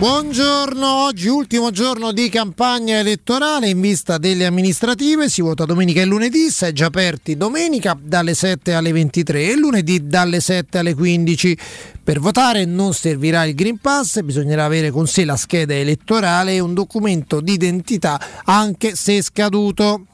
[0.00, 6.06] Buongiorno, oggi ultimo giorno di campagna elettorale in vista delle amministrative, si vota domenica e
[6.06, 11.58] lunedì, seggi aperti domenica dalle 7 alle 23 e lunedì dalle 7 alle 15.
[12.02, 16.60] Per votare non servirà il Green Pass, bisognerà avere con sé la scheda elettorale e
[16.60, 20.06] un documento di identità anche se scaduto.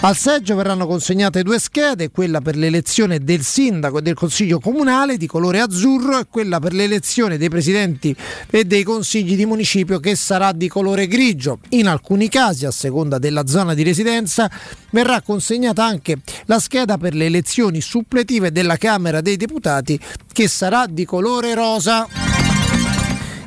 [0.00, 5.16] Al seggio verranno consegnate due schede, quella per l'elezione del sindaco e del consiglio comunale
[5.16, 8.14] di colore azzurro e quella per l'elezione dei presidenti
[8.48, 11.58] e dei consigli di municipio che sarà di colore grigio.
[11.70, 14.48] In alcuni casi, a seconda della zona di residenza,
[14.90, 19.98] verrà consegnata anche la scheda per le elezioni suppletive della Camera dei Deputati
[20.32, 22.27] che sarà di colore rosa.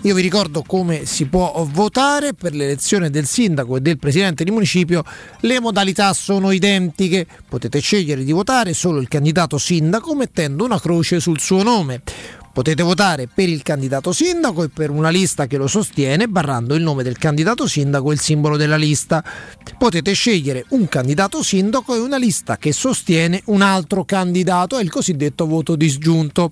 [0.04, 4.50] Io vi ricordo come si può votare per l'elezione del sindaco e del presidente di
[4.50, 5.04] municipio.
[5.42, 7.28] Le modalità sono identiche.
[7.48, 12.02] Potete scegliere di votare solo il candidato sindaco mettendo una croce sul suo nome.
[12.54, 16.84] Potete votare per il candidato sindaco e per una lista che lo sostiene barrando il
[16.84, 19.24] nome del candidato sindaco e il simbolo della lista.
[19.78, 24.92] Potete scegliere un candidato sindaco e una lista che sostiene un altro candidato, è il
[24.92, 26.52] cosiddetto voto disgiunto.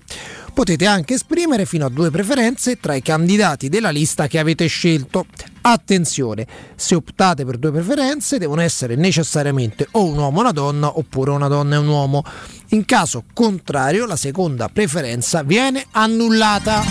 [0.54, 5.26] Potete anche esprimere fino a due preferenze tra i candidati della lista che avete scelto.
[5.62, 10.96] Attenzione, se optate per due preferenze devono essere necessariamente o un uomo e una donna
[10.96, 12.24] oppure una donna e un uomo.
[12.72, 16.84] In caso contrario la seconda preferenza viene annullata.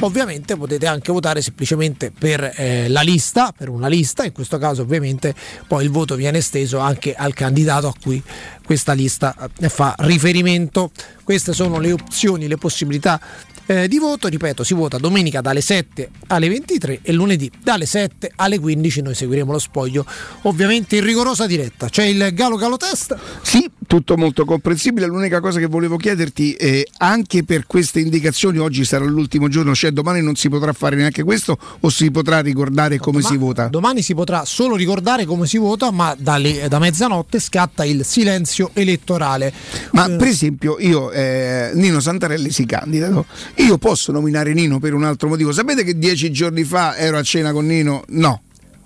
[0.00, 4.80] Ovviamente potete anche votare semplicemente per eh, la lista, per una lista, in questo caso
[4.80, 5.34] ovviamente
[5.66, 8.22] poi il voto viene esteso anche al candidato a cui
[8.64, 10.90] questa lista eh, fa riferimento.
[11.22, 13.20] Queste sono le opzioni, le possibilità
[13.66, 18.32] eh, di voto, ripeto, si vota domenica dalle 7 alle 23 e lunedì dalle 7
[18.36, 20.04] alle 15 noi seguiremo lo spoglio
[20.42, 21.88] ovviamente in rigorosa diretta.
[21.88, 23.16] C'è il Galo Galo Test?
[23.42, 25.06] Sì, tutto molto comprensibile.
[25.06, 29.90] L'unica cosa che volevo chiederti è anche per queste indicazioni oggi sarà l'ultimo giorno, cioè
[29.90, 33.68] domani non si potrà fare neanche questo o si potrà ricordare come Doma- si vota?
[33.68, 38.70] Domani si potrà solo ricordare come si vota, ma dalle- da mezzanotte scatta il silenzio
[38.72, 39.52] elettorale.
[39.92, 43.26] Ma per esempio io, eh, Nino Santarelli si candida, no?
[43.56, 45.52] io posso nominare Nino per un altro motivo.
[45.52, 48.02] Sapete che dieci giorni fa ero a cena con Nino?
[48.08, 48.42] No.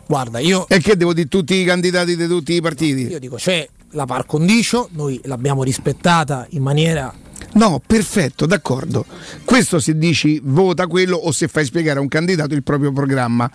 [0.06, 0.66] Guarda, io...
[0.68, 3.08] E che devo dire tutti i candidati di tutti i partiti?
[3.08, 7.12] Io dico, c'è la par condicio, noi l'abbiamo rispettata in maniera
[7.54, 9.04] No, perfetto, d'accordo.
[9.44, 13.50] Questo se dici vota quello o se fai spiegare a un candidato il proprio programma.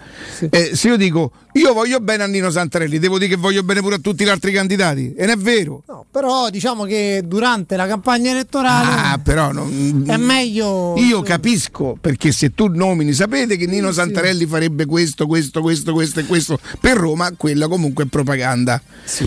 [0.49, 3.81] Eh, se io dico io voglio bene a Nino Santarelli, devo dire che voglio bene
[3.81, 5.13] pure a tutti gli altri candidati.
[5.13, 5.83] E non è vero.
[5.87, 10.95] No, però diciamo che durante la campagna elettorale Ah, però non- è meglio.
[10.97, 16.19] Io capisco perché se tu nomini, sapete che Nino Santarelli farebbe questo, questo, questo, questo
[16.19, 18.81] e questo per Roma, quella comunque è propaganda.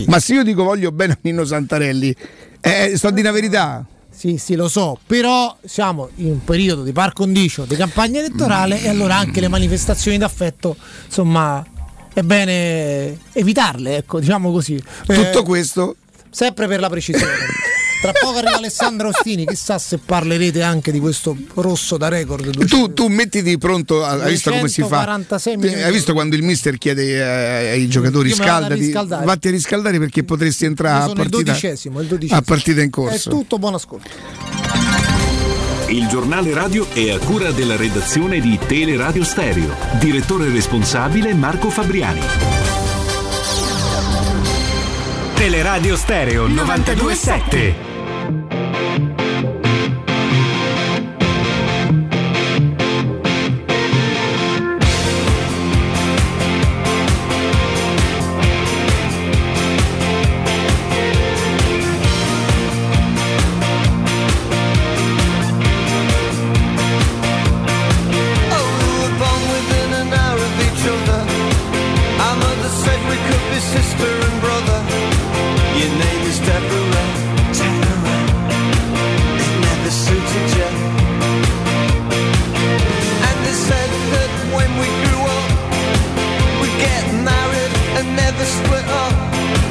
[0.07, 2.13] Ma se io dico voglio bene a Nino Santarelli,
[2.59, 3.85] eh, sto di una verità.
[4.17, 8.81] Sì, sì, lo so, però siamo in un periodo di par condicio di campagna elettorale
[8.81, 11.63] e allora anche le manifestazioni d'affetto, insomma,
[12.11, 14.81] è bene evitarle, ecco, diciamo così.
[15.05, 15.97] Tutto Eh, questo
[16.31, 17.31] sempre per la precisione.
[17.99, 22.65] Tra poco arriva Alessandro Ostini, chissà se parlerete anche di questo rosso da record.
[22.67, 25.03] Tu, tu mettiti pronto, hai visto come si fa?
[25.03, 29.97] 246 milioni Hai visto quando il mister chiede eh, ai giocatori scaldati, vatti a riscaldare
[29.97, 31.57] perché potresti entrare a partita,
[32.29, 33.29] a partita in È corso.
[33.31, 34.09] tutto, buon ascolto.
[35.87, 39.73] Il giornale radio è a cura della redazione di Teleradio Stereo.
[39.99, 42.19] Direttore responsabile Marco Fabriani.
[45.33, 47.86] Teleradio Stereo 927.
[48.79, 49.06] Oh,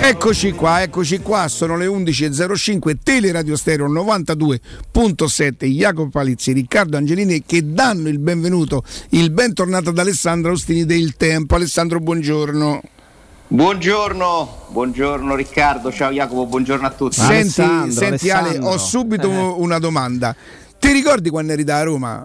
[0.08, 7.72] Eccoci qua, eccoci qua, sono le 11.05, Teleradio Stereo 92.7, Jacopo Palizzi, Riccardo Angelini che
[7.72, 11.56] danno il benvenuto, il bentornato ad Alessandro Ostini del Tempo.
[11.56, 12.82] Alessandro, buongiorno.
[13.48, 17.16] Buongiorno, buongiorno Riccardo, ciao Jacopo, buongiorno a tutti.
[17.16, 20.36] Senti, senti Ale, ho subito una domanda.
[20.78, 22.24] Ti ricordi quando eri da Roma?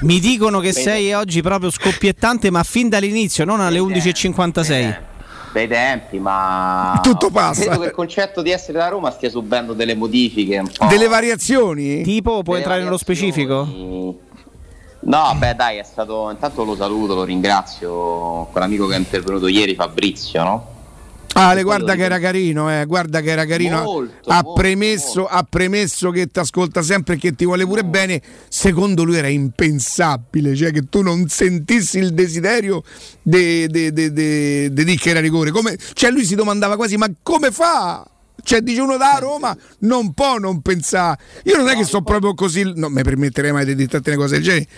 [0.00, 5.07] Mi dicono che sei oggi proprio scoppiettante, ma fin dall'inizio, non alle 11.56.
[5.50, 7.62] Bei tempi, ma Tutto passa.
[7.64, 10.86] credo che il concetto di essere da Roma stia subendo delle modifiche un po'.
[10.86, 12.02] Delle variazioni?
[12.02, 13.66] Tipo, puoi entrare nello specifico?
[15.00, 16.28] No, beh, dai, è stato.
[16.30, 18.48] Intanto lo saluto, lo ringrazio.
[18.52, 20.66] Quell'amico che è intervenuto ieri, Fabrizio, no?
[21.38, 23.82] Ale, guarda che era carino, eh, guarda che era carino.
[23.82, 27.84] Molto, ha, molto, premesso, ha premesso che ti ascolta sempre e che ti vuole pure
[27.84, 28.20] bene.
[28.48, 32.82] Secondo lui era impensabile, cioè che tu non sentissi il desiderio
[33.22, 35.50] di de, de, de, de che era rigore.
[35.50, 38.04] Come, cioè lui si domandava quasi, ma come fa?
[38.42, 41.18] Cioè, dice uno da Roma, non può non pensare.
[41.44, 44.34] Io non è che sto proprio così, non mi permetterei mai di dirti una cosa
[44.34, 44.68] del genere,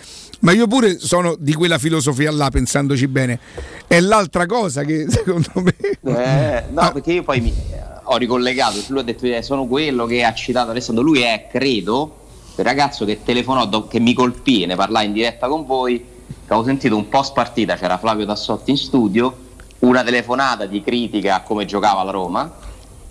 [0.41, 3.39] ma io pure sono di quella filosofia là, pensandoci bene.
[3.87, 5.75] È l'altra cosa che secondo me.
[5.79, 7.55] Eh, no, perché io poi mi
[8.03, 12.17] ho ricollegato, lui ha detto eh, sono quello che ha citato Alessandro, lui è, credo,
[12.57, 16.53] il ragazzo che telefonò, do- che mi colpì, ne parlai in diretta con voi, che
[16.53, 19.49] avevo sentito un post partita, c'era Flavio Tassotti in studio,
[19.81, 22.53] una telefonata di critica a come giocava la Roma,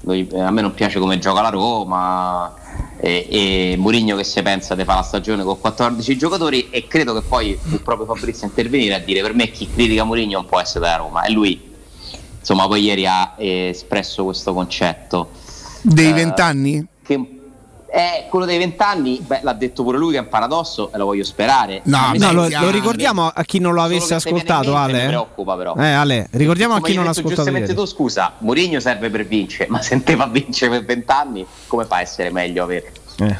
[0.05, 2.53] a me non piace come gioca la Roma,
[3.01, 7.13] e, e Mourinho che si pensa di fare la stagione con 14 giocatori e credo
[7.13, 10.45] che poi fu proprio Fabrizio a intervenire a dire per me chi critica Mourinho non
[10.45, 11.61] può essere da Roma e lui
[12.39, 15.29] insomma poi ieri ha eh, espresso questo concetto
[15.81, 16.85] Dei Eh, vent'anni?
[17.03, 17.38] che
[17.91, 21.05] è quello dei vent'anni beh, l'ha detto pure lui che è un paradosso e lo
[21.05, 24.91] voglio sperare No, A no, lo, lo ricordiamo a chi non lo avesse ascoltato, mente
[24.93, 25.07] Mi Ale.
[25.07, 27.79] preoccupa però Eh, Ale, ricordiamo a Come chi hai non ha ascoltato giustamente ieri.
[27.81, 31.95] tu scusa Mourinho serve per vincere ma se te fa vincere per vent'anni come fa
[31.97, 33.35] a essere meglio avere Eh.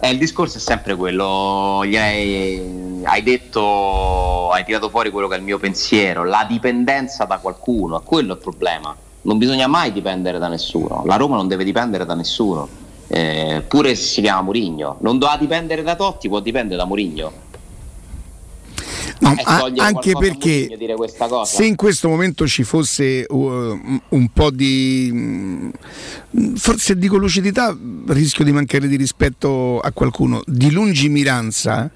[0.00, 5.34] eh, il discorso è sempre quello, gli hai, hai detto, hai tirato fuori quello che
[5.36, 8.94] è il mio pensiero, la dipendenza da qualcuno, è quello il problema.
[9.24, 12.68] Non bisogna mai dipendere da nessuno, la Roma non deve dipendere da nessuno,
[13.14, 17.32] eh, pure se si chiama Murigno, non doveva dipendere da Totti, può dipendere da Murigno.
[19.18, 20.78] No, togliere anche perché
[21.44, 23.38] se in questo momento ci fosse uh,
[24.08, 25.70] un po' di mm,
[26.54, 27.76] forse dico lucidità,
[28.08, 31.90] rischio di mancare di rispetto a qualcuno, di lungimiranza.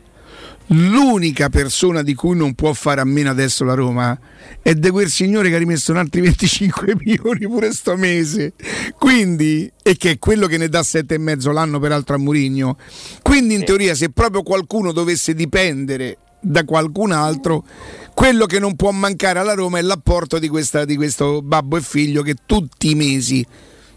[0.70, 4.18] L'unica persona di cui non può fare a meno adesso la Roma
[4.60, 8.54] è di quel signore che ha rimesso un altri 25 milioni pure sto mese.
[8.98, 12.76] Quindi, e che è quello che ne dà sette e mezzo l'anno peraltro a Murigno.
[13.22, 17.64] Quindi in teoria se proprio qualcuno dovesse dipendere da qualcun altro,
[18.12, 21.80] quello che non può mancare alla Roma è l'apporto di, questa- di questo babbo e
[21.80, 23.44] figlio che tutti i mesi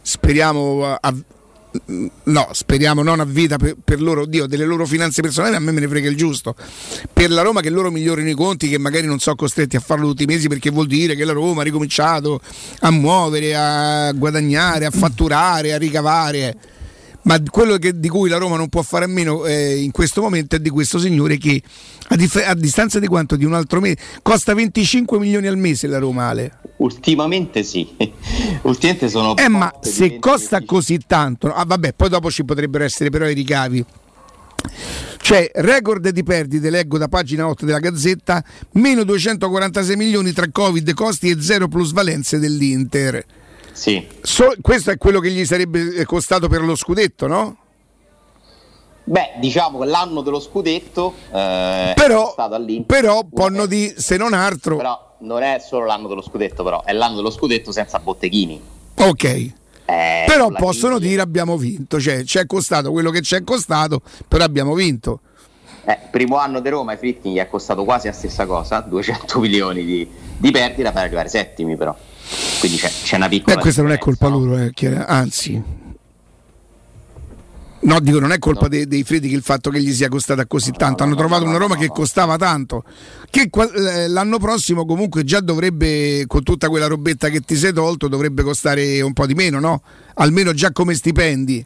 [0.01, 1.19] speriamo a- mm,
[2.23, 5.71] no, speriamo non a vita per, per loro, Dio, delle loro finanze personali a me
[5.71, 6.55] me ne frega il giusto.
[7.11, 10.07] Per la Roma che loro migliorino i conti, che magari non sono costretti a farlo
[10.07, 12.41] tutti i mesi perché vuol dire che la Roma ha ricominciato
[12.79, 16.55] a muovere, a guadagnare, a fatturare, a ricavare.
[17.21, 20.21] Ma quello che- di cui la Roma non può fare a meno eh, in questo
[20.21, 21.61] momento è di questo signore che
[22.07, 23.35] a, dif- a distanza di quanto?
[23.35, 26.51] Di un altro mese costa 25 milioni al mese la Roma Ale.
[26.77, 27.87] Ultimamente sì.
[28.63, 29.35] Ultimamente sono.
[29.35, 33.27] Eh, ma se 20, costa così tanto, ah, vabbè, poi dopo ci potrebbero essere però
[33.27, 33.85] i ricavi.
[35.21, 38.43] Cioè, record di perdite, leggo da pagina 8 della Gazzetta,
[38.73, 43.23] meno 246 milioni tra Covid, costi e zero plusvalenze dell'Inter.
[43.79, 44.05] Sì.
[44.21, 47.55] So- questo è quello che gli sarebbe eh, costato per lo scudetto, no?
[49.05, 52.99] Beh, diciamo che l'anno dello scudetto eh, Però- è costato all'Inter.
[52.99, 54.75] Però possono di se non altro.
[54.75, 58.61] Però non è solo l'anno dello scudetto, però è l'anno dello scudetto senza botteghini.
[58.97, 59.23] Ok.
[59.23, 61.09] Eh, Però possono crisi.
[61.11, 65.21] dire abbiamo vinto, cioè ci è costato quello che ci è costato, però abbiamo vinto.
[65.85, 69.39] Eh, primo anno di Roma ai Fritti gli è costato quasi la stessa cosa, 200
[69.41, 70.07] milioni di,
[70.37, 71.95] di perdita per arrivare settimi però.
[72.59, 73.55] Quindi c'è, c'è una piccola...
[73.55, 74.73] E questa non è colpa loro, eh,
[75.05, 75.77] anzi.
[77.81, 80.45] No, dico, non è colpa dei, dei Fredi che il fatto che gli sia costata
[80.45, 81.03] così tanto.
[81.03, 82.83] Hanno trovato una Roma che costava tanto.
[83.29, 87.71] Che qua- eh, l'anno prossimo comunque già dovrebbe, con tutta quella robetta che ti sei
[87.71, 89.81] tolto, dovrebbe costare un po' di meno, no?
[90.15, 91.65] Almeno già come stipendi.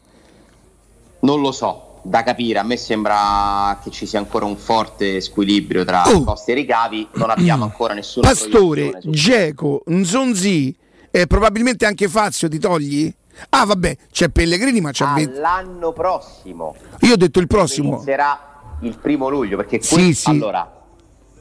[1.22, 5.86] Non lo so, da capire, a me sembra che ci sia ancora un forte squilibrio
[5.86, 10.76] tra costi e ricavi, non abbiamo ancora nessuna Pastore, Geco, Nzonzi
[11.10, 13.12] e probabilmente anche Fazio ti togli?
[13.50, 15.38] Ah, vabbè, c'è Pellegrini, ma c'è 20.
[15.38, 17.94] All'anno prossimo Io ho detto il prossimo.
[17.94, 18.38] inizierà
[18.82, 20.30] il primo luglio, perché Sì, que- sì.
[20.30, 20.70] allora,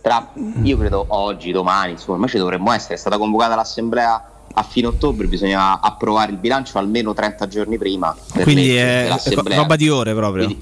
[0.01, 0.33] tra,
[0.63, 4.87] io credo oggi, domani, insomma, ma ci dovremmo essere, è stata convocata l'assemblea a fine
[4.89, 8.15] ottobre, bisogna approvare il bilancio almeno 30 giorni prima.
[8.43, 9.09] Quindi è
[9.45, 10.55] roba di ore proprio.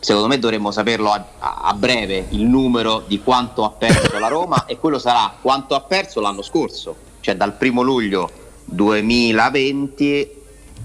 [0.00, 4.28] secondo me dovremmo saperlo a, a- a breve il numero di quanto ha perso la
[4.28, 8.30] Roma e quello sarà quanto ha perso l'anno scorso, cioè dal primo luglio
[8.66, 10.30] 2020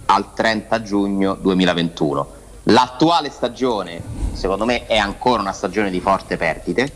[0.05, 2.37] al 30 giugno 2021.
[2.63, 4.01] L'attuale stagione,
[4.33, 6.91] secondo me, è ancora una stagione di forte perdite,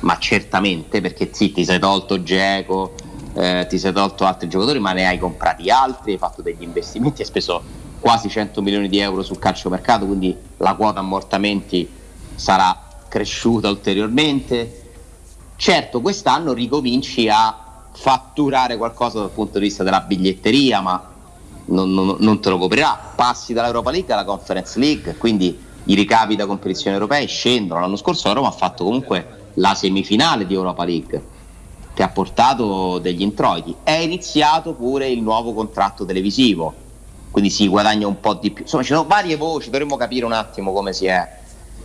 [0.00, 2.94] ma certamente perché sì, ti sei tolto Geco,
[3.36, 7.20] eh, ti sei tolto altri giocatori, ma ne hai comprati altri, hai fatto degli investimenti,
[7.22, 7.64] hai speso
[7.98, 11.92] quasi 100 milioni di euro sul calciomercato, quindi la quota ammortamenti
[12.34, 14.80] sarà cresciuta ulteriormente.
[15.54, 21.10] Certo, quest'anno ricominci a fatturare qualcosa dal punto di vista della biglietteria, ma
[21.66, 23.12] non, non- non te lo coprirà.
[23.14, 27.80] Passi dall'Europa League alla Conference League, quindi i ricavi da competizioni europee scendono.
[27.80, 31.28] L'anno scorso la Roma ha fatto comunque la semifinale di Europa League,
[31.96, 33.74] che ha portato degli introiti.
[33.82, 36.74] È iniziato pure il nuovo contratto televisivo,
[37.30, 38.64] quindi si guadagna un po' di più.
[38.64, 41.26] Insomma, ci sono varie voci, dovremmo capire un attimo come si è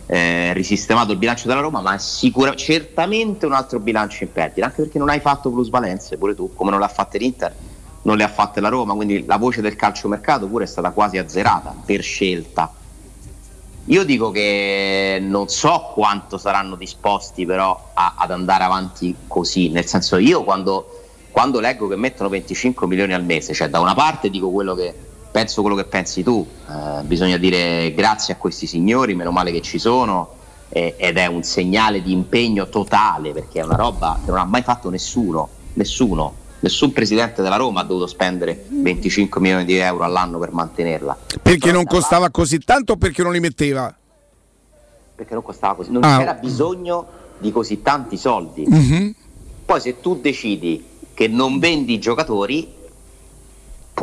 [0.04, 4.66] eh, risistemato il bilancio della Roma, ma è sicura- certamente un altro bilancio in perdita,
[4.66, 7.56] anche perché non hai fatto plusvalenze pure tu, come non l'ha fatta l'Inter,
[8.02, 11.16] non le ha fatte la Roma, quindi la voce del calciomercato pure è stata quasi
[11.16, 12.70] azzerata per scelta.
[13.86, 19.86] Io dico che non so quanto saranno disposti però a- ad andare avanti così, nel
[19.86, 20.86] senso io quando,
[21.30, 24.96] quando leggo che mettono 25 milioni al mese, cioè da una parte dico quello che
[25.32, 29.62] penso quello che pensi tu, eh, bisogna dire grazie a questi signori, meno male che
[29.62, 30.36] ci sono
[30.68, 34.44] eh, ed è un segnale di impegno totale perché è una roba che non ha
[34.44, 40.04] mai fatto nessuno, nessuno, nessun presidente della Roma ha dovuto spendere 25 milioni di euro
[40.04, 41.16] all'anno per mantenerla.
[41.42, 43.94] Perché non costava così tanto o perché non li metteva?
[45.14, 46.16] perché non costava così, non Ah.
[46.18, 47.06] c'era bisogno
[47.38, 48.64] di così tanti soldi.
[48.66, 49.14] Mhm.
[49.66, 50.84] Poi se tu decidi
[51.14, 52.72] che non vendi i giocatori,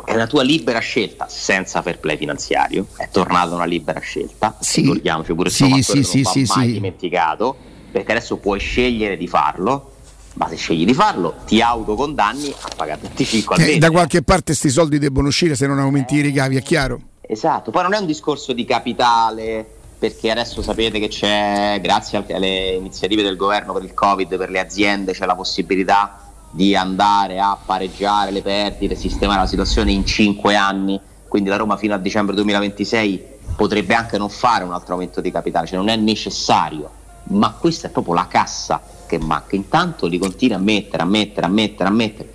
[0.05, 5.33] è una tua libera scelta, senza fair play finanziario, è tornata una libera scelta, ricordiamoci
[5.33, 6.71] pure Sì, fattore sì, che non sì, va sì, mai sì.
[6.73, 7.57] dimenticato,
[7.91, 9.95] perché adesso puoi scegliere di farlo,
[10.39, 13.77] ma se scegli di farlo ti autocondanni a pagare 25 al Eh, mese.
[13.79, 17.01] da qualche parte questi soldi debbono uscire se non aumenti i ricavi, è chiaro?
[17.21, 19.65] Esatto, poi non è un discorso di capitale,
[19.99, 24.59] perché adesso sapete che c'è, grazie alle iniziative del governo per il Covid, per le
[24.59, 26.21] aziende, c'è la possibilità
[26.51, 31.75] di andare a pareggiare le perdite, sistemare la situazione in 5 anni, quindi la Roma
[31.75, 33.23] fino a dicembre 2026
[33.57, 36.89] potrebbe anche non fare un altro aumento di capitale, cioè non è necessario,
[37.23, 41.45] ma questa è proprio la cassa che manca, intanto li continua a mettere, a mettere,
[41.45, 42.33] a mettere, a mettere.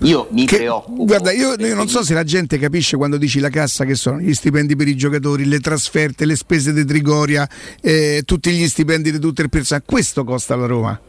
[0.00, 1.04] Io mi preoccupo.
[1.04, 4.20] Guarda, io, io non so se la gente capisce quando dici la cassa che sono
[4.20, 7.48] gli stipendi per i giocatori, le trasferte, le spese di Trigoria,
[7.80, 9.84] eh, tutti gli stipendi di tutto il personale.
[9.86, 11.00] Questo costa la Roma.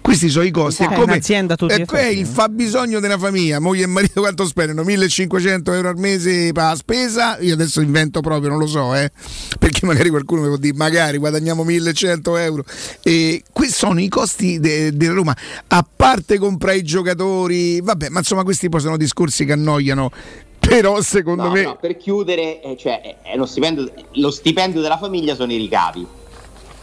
[0.00, 0.82] Questi sono i costi.
[0.82, 0.96] Esatto.
[0.96, 3.58] È come un'azienda a tutti è, è il fabbisogno della famiglia.
[3.60, 4.82] Moglie e marito quanto spendono?
[4.82, 7.38] 1500 euro al mese per la spesa.
[7.40, 9.10] Io adesso invento proprio, non lo so, eh,
[9.58, 12.64] perché magari qualcuno mi può dire, magari guadagniamo 1100 euro.
[13.02, 15.36] E questi sono i costi de- della Roma.
[15.68, 20.10] A parte comprare i giocatori, vabbè, ma insomma, questi poi sono discorsi che annoiano.
[20.58, 21.62] Però secondo No, me.
[21.62, 25.56] no, per chiudere, eh, cioè, è- è lo, stipendio, lo stipendio della famiglia sono i
[25.56, 26.06] ricavi.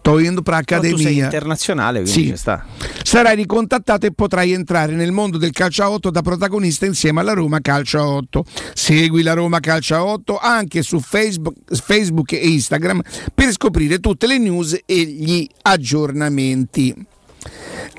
[0.00, 1.08] Sto yendo per Accademia.
[1.10, 2.28] internazionale, quindi Sì.
[2.28, 2.64] ci sta.
[3.02, 7.32] Sarai ricontattato e potrai entrare nel mondo del calcio a 8 da protagonista insieme alla
[7.32, 8.44] Roma Calcio a 8.
[8.74, 13.00] Segui la Roma Calcio a 8 anche su Facebook, Facebook e Instagram
[13.34, 16.94] per scoprire tutte le news e gli aggiornamenti.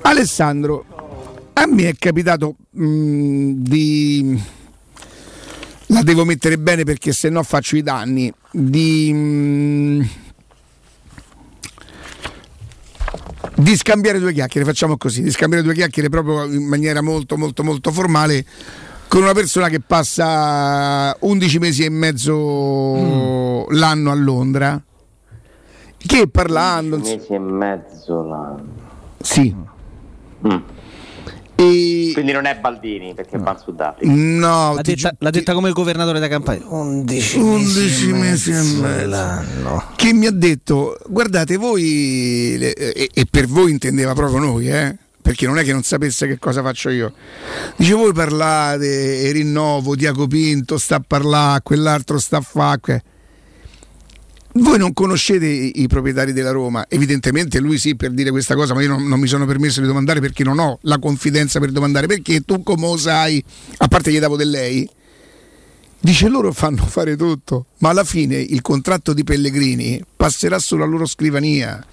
[0.02, 0.84] Alessandro,
[1.62, 4.42] a me è capitato mh, di...
[5.90, 8.32] La devo mettere bene perché se no faccio i danni.
[8.50, 9.12] Di...
[9.12, 10.08] mh,
[13.56, 17.64] di scambiare due chiacchiere, facciamo così, di scambiare due chiacchiere proprio in maniera molto molto
[17.64, 18.44] molto formale
[19.08, 24.80] con una persona che passa 11 mesi e mezzo l'anno a Londra
[25.96, 28.66] che parlando Un mese e mezzo l'anno.
[29.20, 29.52] sì
[30.46, 30.56] Mm.
[31.60, 34.12] E Quindi non è Baldini perché va in Sudafrica.
[34.14, 36.64] no L'ha ti detta, l'ha detta come il governatore da campagna.
[36.68, 43.46] 11, 11 mesi e mezzo che mi ha detto guardate voi le- e, e per
[43.48, 47.12] voi intendeva proprio noi eh perché non è che non sapesse che cosa faccio io
[47.76, 53.02] dice voi parlate e rinnovo Diaco Pinto sta a parlare quell'altro sta a fare que-".
[54.62, 58.82] Voi non conoscete i, proprietari della Roma evidentemente lui sì per dire questa cosa ma
[58.82, 62.06] io non, non mi sono permesso di domandare perché non ho la confidenza per domandare
[62.06, 63.42] perché tu come lo sai
[63.78, 64.88] a parte gli davo del lei
[66.00, 71.06] Dice loro fanno fare tutto, ma alla fine il contratto di Pellegrini passerà sulla loro
[71.06, 71.84] scrivania.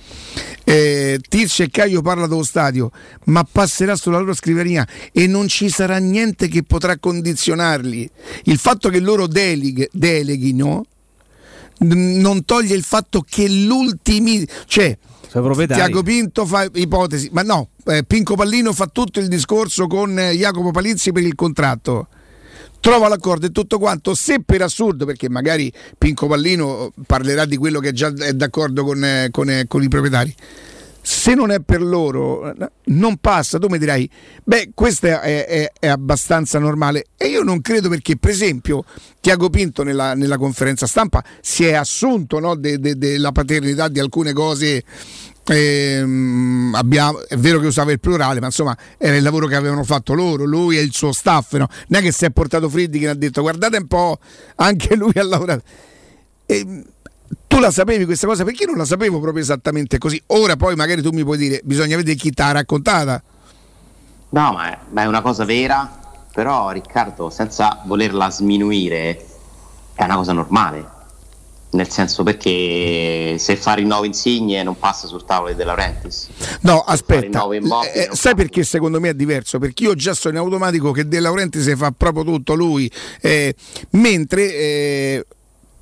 [0.64, 2.92] Eh, Tizio e Caio parla dello stadio,
[3.26, 8.08] ma passerà sulla loro scrivania e non ci sarà niente che potrà condizionarli.
[8.44, 10.86] Il fatto che loro deleghe- deleghino
[11.80, 14.98] non toglie il fatto che l'ultimi, cioè.
[15.76, 20.32] Tiago Pinto fa ipotesi, ma no, eh, Pinco Pallino fa tutto il discorso con eh,
[20.32, 22.08] Jacopo Palizzi per il contratto
[22.86, 27.80] trova l'accordo e tutto quanto, se per assurdo, perché magari Pinco Pallino parlerà di quello
[27.80, 30.36] che già è d'accordo con, eh, con, eh, con i proprietari.
[31.08, 32.56] Se non è per loro, eh,
[32.86, 33.60] non passa.
[33.60, 34.10] Tu mi dirai,
[34.44, 37.06] beh, questo è, è- è abbastanza normale.
[37.16, 38.84] E io non credo perché, per esempio,
[39.22, 44.00] Tiago Pinto nella, nella conferenza stampa si è assunto no, de- de- della paternità di
[44.00, 44.84] alcune cose.
[45.48, 49.84] ehm, abbiamo- è vero che usava il plurale, ma insomma era il lavoro che avevano
[49.84, 51.54] fatto loro, lui e il suo staff.
[51.54, 51.68] No?
[51.90, 54.18] Non è che si è portato Friddi che ha detto guardate un po',
[54.56, 55.62] anche lui ha lavorato.
[56.48, 56.84] E,
[57.48, 58.44] tu la sapevi questa cosa?
[58.44, 60.22] Perché io non la sapevo proprio esattamente così.
[60.28, 63.22] Ora poi magari tu mi puoi dire, bisogna vedere chi ti ha raccontata.
[64.30, 69.26] No, ma è, ma è una cosa vera, però Riccardo, senza volerla sminuire,
[69.94, 70.94] è una cosa normale.
[71.72, 76.30] Nel senso perché se fa rinnovo insigne non passa sul tavolo di De Laurentiis.
[76.62, 79.60] No, aspetta, Eh, non sai perché secondo me è diverso?
[79.60, 82.90] Perché io già sono in automatico che De Laurenti si fa proprio tutto lui,
[83.20, 83.54] eh,
[83.92, 85.26] mentre eh,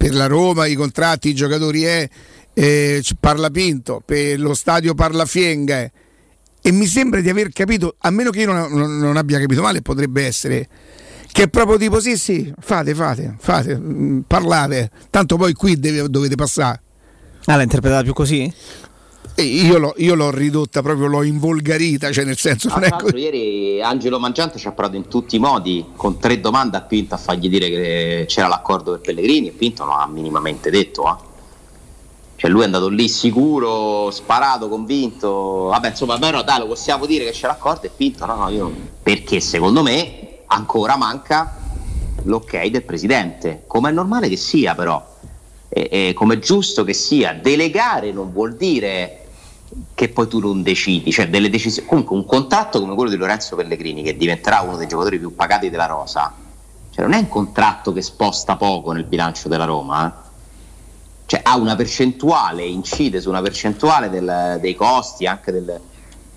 [0.03, 2.09] per la Roma i contratti, i giocatori è,
[2.53, 5.89] eh, parla Pinto, per lo stadio parla Fienga.
[6.61, 9.61] E mi sembra di aver capito, a meno che io non, non- non abbia capito
[9.61, 10.67] male, potrebbe essere
[11.31, 16.09] che è proprio tipo sì sì, fate, fate, fate, mm, parlate, tanto poi qui deve-
[16.09, 16.81] dovete passare.
[17.45, 18.51] Ah, l'ha interpretata più così?
[19.35, 23.15] Io, l'ho, io l'ho ridotta proprio, l'ho involgarita, cioè nel senso Ah, non è così.
[23.17, 27.15] ieri Angelo Mangiante ci ha provato in tutti i modi, con tre domande a Pinto
[27.15, 31.07] a fargli dire che c'era l'accordo per Pellegrini e Pinto non ha minimamente detto.
[31.07, 31.31] eh.
[32.35, 35.63] Cioè lui è andato lì sicuro, sparato, convinto.
[35.71, 38.25] Vabbè, insomma, però dai, lo possiamo dire che c'è l'accordo e finto.
[38.25, 41.57] No, no, io Perché secondo me ancora manca
[42.23, 43.63] l'ok del presidente.
[43.65, 45.01] Come è normale che sia, però.
[45.69, 47.33] E, e come è giusto che sia.
[47.33, 49.22] Delegare non vuol dire
[49.93, 51.87] che poi tu non decidi, cioè delle decisioni.
[51.87, 55.69] Comunque un contratto come quello di Lorenzo Pellegrini, che diventerà uno dei giocatori più pagati
[55.69, 56.33] della Rosa,
[56.91, 60.11] cioè non è un contratto che sposta poco nel bilancio della Roma, eh.
[61.25, 65.79] cioè ha una percentuale, incide su una percentuale del- dei costi, anche del,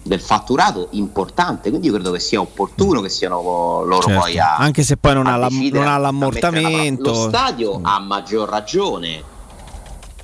[0.02, 4.20] del fatturato importante, quindi io credo che sia opportuno che siano loro Certo.
[4.20, 4.56] poi a...
[4.56, 7.10] Anche se poi non ha, la- non ha mettere la l'ammortamento.
[7.10, 9.34] Lo stadio ha maggior ragione.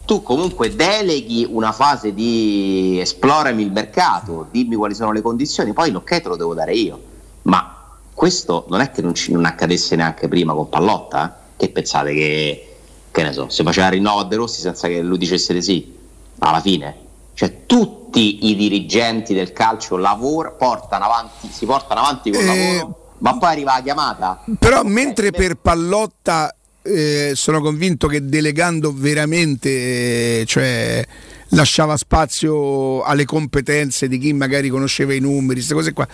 [0.04, 5.90] Tu comunque deleghi una fase di esplorami il mercato, dimmi quali sono le condizioni, poi
[5.90, 7.00] l'ok te lo devo dare io.
[7.42, 7.76] Ma
[8.12, 11.28] questo non è che non, ci- non accadesse neanche prima con Pallotta?
[11.28, 11.40] eh?
[11.56, 12.76] Che pensate che,
[13.10, 15.96] che ne so, si faceva rinnovo a De Rossi senza che lui dicesse di sì?
[16.40, 16.96] Alla fine.
[17.34, 22.98] Cioè tutti i dirigenti del calcio lavor- portano avanti, si portano avanti col Eh, lavoro,
[23.18, 24.44] ma poi arriva la chiamata.
[24.58, 31.04] Però mentre per Pallotta eh, sono convinto che delegando veramente, eh, cioè
[31.50, 36.06] lasciava spazio alle competenze di chi magari conosceva i numeri, queste cose qua.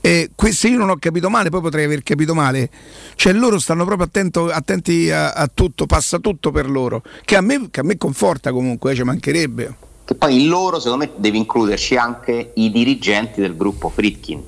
[0.00, 2.68] Eh, se io non ho capito male, poi potrei aver capito male,
[3.14, 7.40] cioè loro stanno proprio attento- attenti a, a tutto, passa tutto per loro, che a
[7.40, 9.74] me, che a me conforta comunque, eh, ci mancherebbe.
[10.04, 14.42] Che poi in loro, secondo me, devi includerci anche i dirigenti del gruppo Fritkin.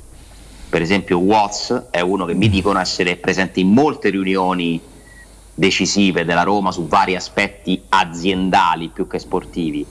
[0.68, 4.80] Per esempio, Watts è uno che mi dicono essere presente in molte riunioni
[5.55, 9.86] decisive della Roma su vari aspetti aziendali più che sportivi.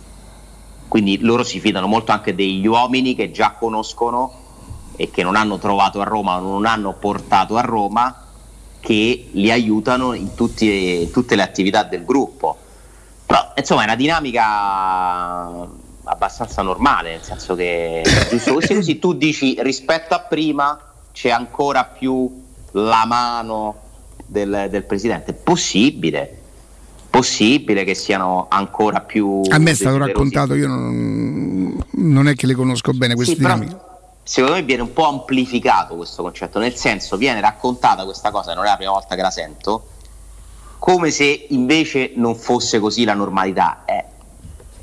[0.87, 4.41] Quindi loro si fidano molto anche degli uomini che già conoscono
[4.95, 8.15] e che non hanno trovato a Roma, non hanno portato a Roma,
[8.79, 12.57] che li aiutano in tutti- tutte le attività del gruppo.
[13.25, 15.67] Però insomma è una dinamica
[16.03, 20.77] abbastanza normale, nel senso che giusto così, così tu dici rispetto a prima
[21.11, 23.82] c'è ancora più la mano
[24.33, 25.31] del, del presidente.
[25.33, 26.37] Possibile,
[27.09, 29.41] possibile che siano ancora più...
[29.49, 33.39] A me è stato raccontato, io non, non è che le conosco bene queste Sì,
[33.39, 33.77] dinamiche.
[34.23, 38.65] secondo me viene un po' amplificato questo concetto, nel senso viene raccontata questa cosa, non
[38.65, 39.87] è la prima volta che la sento,
[40.79, 43.83] come se invece non fosse così la normalità.
[43.85, 44.03] Eh,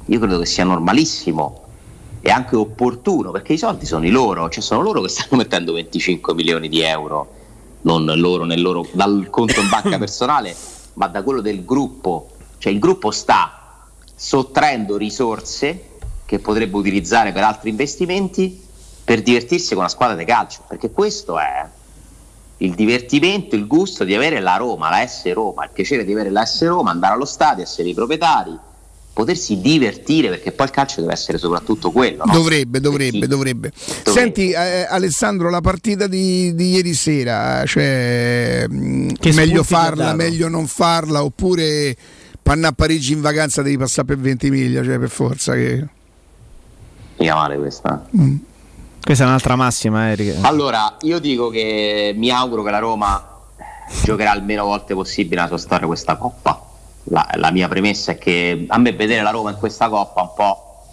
[0.06, 1.64] io credo che sia normalissimo
[2.22, 5.72] e anche opportuno, perché i soldi sono i loro, cioè sono loro che stanno mettendo
[5.72, 7.34] 25 milioni di euro,
[7.82, 10.54] non loro nel loro, dal conto in banca personale,
[10.94, 12.30] ma da quello del gruppo.
[12.58, 15.88] Cioè il gruppo sta sottraendo risorse
[16.26, 18.68] che potrebbe utilizzare per altri investimenti
[19.02, 21.66] per divertirsi con la squadra di calcio, perché questo è
[22.58, 26.30] il divertimento, il gusto di avere la Roma, la S Roma, il piacere di avere
[26.30, 28.56] la S Roma, andare allo stadio, essere i proprietari,
[29.20, 32.24] potersi divertire, perché poi il calcio deve essere soprattutto quello.
[32.24, 32.32] no?
[32.32, 33.70] Dovrebbe, dovrebbe, dovrebbe.
[33.74, 40.48] Senti eh, Alessandro, la partita di, di ieri sera, cioè mh, Che meglio farla, meglio
[40.48, 41.94] non farla, oppure
[42.42, 45.86] panna a Parigi in vacanza devi passare per 20 miglia, cioè per forza che...
[47.18, 48.06] Mica male questa.
[49.02, 50.36] Questa è un'altra massima, Eric.
[50.40, 53.28] Allora, io dico che mi auguro che la Roma
[54.02, 56.68] giocherà il meno volte possibile nella sua storia questa coppa.
[57.12, 60.32] La, la mia premessa è che a me vedere la Roma in questa coppa un
[60.34, 60.84] po',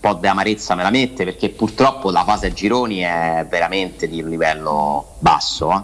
[0.00, 4.22] po' di amarezza me la mette perché purtroppo la fase a gironi è veramente di
[4.22, 5.70] un livello basso.
[5.72, 5.82] eh.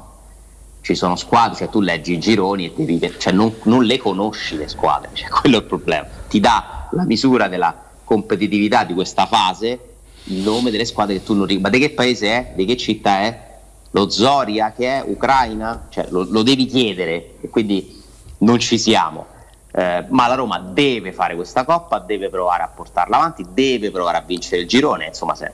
[0.82, 4.56] Ci sono squadre, cioè tu leggi i gironi e devi, cioè non, non le conosci
[4.56, 6.06] le squadre, cioè quello è il problema.
[6.26, 9.78] Ti dà la misura della competitività di questa fase
[10.24, 11.62] il nome delle squadre che tu non ricordi.
[11.62, 12.52] Ma di che paese è?
[12.54, 13.48] Di che città è?
[13.90, 15.02] Lo Zoria che è?
[15.04, 15.86] Ucraina?
[15.90, 17.99] Cioè, lo, lo devi chiedere e quindi
[18.40, 19.26] non ci siamo.
[19.72, 24.18] Eh, ma la Roma deve fare questa coppa, deve provare a portarla avanti, deve provare
[24.18, 25.06] a vincere il girone.
[25.06, 25.52] Insomma, se,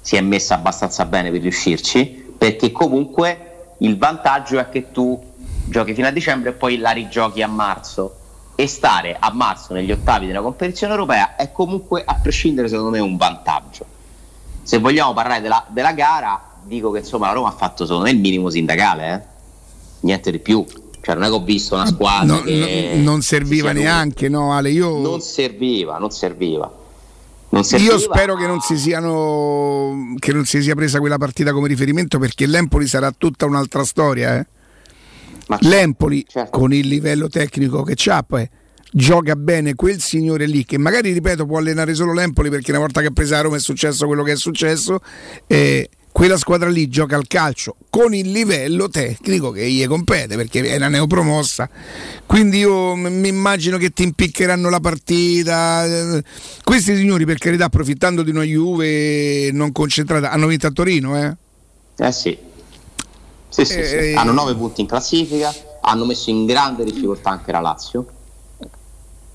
[0.00, 5.22] si è messa abbastanza bene per riuscirci, perché comunque il vantaggio è che tu
[5.66, 8.16] giochi fino a dicembre e poi la rigiochi a marzo.
[8.56, 12.98] E stare a marzo negli ottavi della competizione europea è comunque, a prescindere, secondo me,
[12.98, 13.86] un vantaggio
[14.70, 18.12] se vogliamo parlare della, della gara, dico che insomma la Roma ha fatto secondo me
[18.12, 19.20] il minimo sindacale, eh?
[20.00, 20.64] niente di più.
[21.02, 24.52] Cioè, non è che ho visto una squadra No, che no, non serviva neanche, no
[24.52, 24.70] Ale?
[24.70, 26.70] Io, Non serviva, non serviva.
[27.52, 27.92] Non serviva.
[27.94, 32.18] io spero che non, si siano, che non si sia presa quella partita come riferimento
[32.18, 34.38] perché l'Empoli sarà tutta un'altra storia.
[34.38, 34.46] eh.
[35.60, 36.56] L'Empoli, certo.
[36.56, 38.48] con il livello tecnico che c'ha, poi
[38.92, 43.00] gioca bene quel signore lì che magari, ripeto, può allenare solo l'Empoli perché una volta
[43.00, 45.00] che ha preso la Roma è successo quello che è successo.
[45.48, 45.88] eh,
[46.20, 50.76] quella squadra lì gioca al calcio con il livello tecnico che gli compete perché è
[50.76, 51.66] una neopromossa.
[52.26, 55.82] Quindi io m- mi immagino che ti impiccheranno la partita.
[55.86, 56.22] Eh,
[56.62, 61.34] Questi signori, per carità, approfittando di una Juve non concentrata, hanno vinto a Torino, eh?
[61.96, 62.36] Eh sì.
[63.48, 63.94] Sì, sì, sì.
[63.96, 68.06] Eh, Hanno 9 punti in classifica, hanno messo in grande difficoltà anche la Lazio.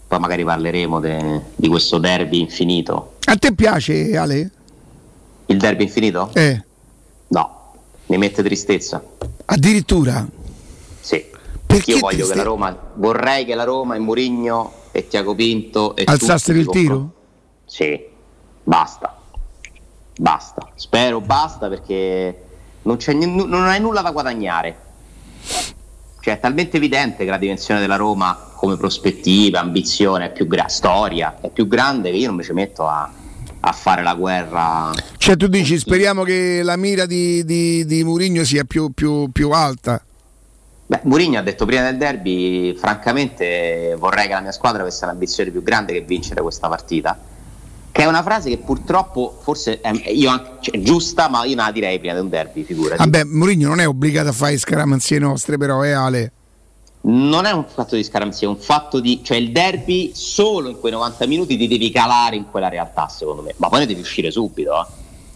[0.07, 3.16] Poi magari parleremo de- di questo derby infinito.
[3.26, 4.52] A te piace, Ale?
[5.48, 6.30] Il derby infinito?
[6.34, 6.64] Eh,
[8.07, 9.03] mi mette tristezza.
[9.45, 10.26] addirittura.
[10.99, 11.34] Sì.
[11.65, 15.95] Perché Io voglio che la Roma, vorrei che la Roma e Murigno e Tiago Pinto
[15.95, 17.11] e Alzassero il tiro?
[17.65, 17.99] Sì,
[18.64, 19.19] basta.
[20.18, 20.72] Basta.
[20.76, 22.44] Spero basta perché
[22.84, 24.77] non, c'è ni- non hai nulla da guadagnare.
[26.22, 30.68] Cioè, è talmente evidente che la dimensione della Roma come prospettiva, ambizione, è più gra-
[30.69, 33.11] storia, è più grande che io non mi ci metto a,
[33.67, 34.91] a fare la guerra.
[35.17, 39.49] Cioè tu dici speriamo che la mira di, di, di Murigno sia più, più- più
[39.51, 40.01] alta.
[40.87, 45.49] Beh, Mourinho ha detto prima del derby, francamente vorrei che la mia squadra avesse un'ambizione
[45.49, 47.17] più grande che vincere questa partita.
[47.91, 51.55] Che è una frase che purtroppo forse è, io anche- cioè, è giusta, ma io
[51.55, 52.97] non la direi prima di un derby, figurati.
[52.97, 56.31] Vabbè, Murigno non è obbligato a fare scaramanzie nostre, però è Ale.
[57.07, 59.23] Non è un fatto di scaramanzia, è un fatto di.
[59.23, 63.44] cioè il derby solo in quei 90 minuti ti devi calare in quella realtà, secondo
[63.44, 63.53] me.
[63.57, 64.86] Ma poi ne devi uscire subito, eh.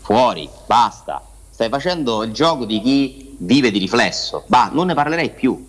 [0.02, 1.24] Fuori, basta.
[1.52, 4.44] Stai facendo il gioco di chi vive di riflesso.
[4.48, 5.68] Bah, non ne parlerei più.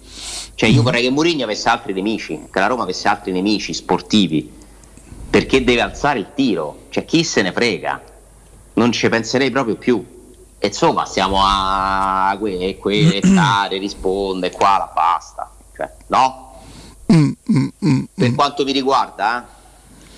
[0.54, 4.50] Cioè, io vorrei che Mourinho avesse altri nemici, che la Roma avesse altri nemici sportivi,
[5.28, 6.86] perché deve alzare il tiro.
[6.88, 8.02] Cioè, chi se ne frega?
[8.74, 10.02] Non ci penserei proprio più.
[10.58, 15.50] E insomma, stiamo a que, que, stare, risponde, qua, la basta.
[16.10, 16.48] No?
[17.06, 19.58] per quanto mi riguarda, eh.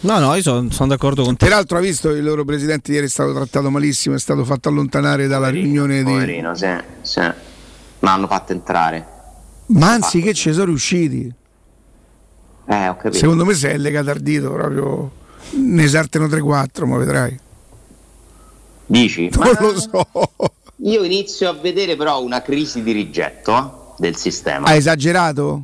[0.00, 1.46] No, no, io sono d'accordo con te.
[1.46, 5.28] Peraltro ha visto il loro presidente ieri è stato trattato malissimo, è stato fatto allontanare
[5.28, 6.10] dalla riunione di...
[6.10, 6.66] Poverino, sì,
[7.02, 7.20] sì.
[8.00, 9.06] Ma hanno fatto entrare.
[9.66, 11.32] Ma anzi che ci sono riusciti.
[12.66, 13.16] Eh, ho capito.
[13.16, 15.10] Secondo me se è legato al dito proprio
[15.50, 17.38] ne esaltano 3-4, ma vedrai.
[18.86, 19.30] Dici?
[19.34, 20.08] Non lo so.
[20.78, 24.66] Io inizio a vedere però una crisi di rigetto eh, del sistema.
[24.66, 25.62] Ha esagerato?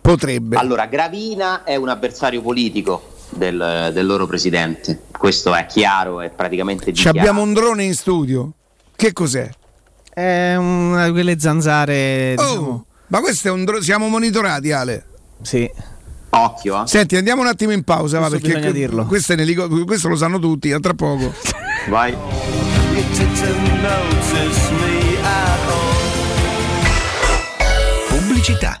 [0.00, 0.56] Potrebbe.
[0.56, 5.02] Allora, Gravina è un avversario politico del, del loro presidente.
[5.16, 7.18] Questo è chiaro, è praticamente Ci dichiarato.
[7.18, 8.52] abbiamo un drone in studio.
[8.96, 9.48] Che cos'è?
[10.12, 12.34] È una di quelle zanzare.
[12.36, 13.82] Oh, Diciamo, ma questo è un drone.
[13.82, 15.06] Siamo monitorati, Ale.
[15.42, 15.70] Sì.
[16.32, 16.86] Occhio, eh.
[16.86, 19.04] Senti, andiamo un attimo in pausa, va, perché bisogna dirlo.
[19.06, 19.54] Questo, è
[19.84, 21.32] questo lo sanno tutti, a tra poco.
[21.88, 22.14] Vai.
[28.08, 28.80] Pubblicità.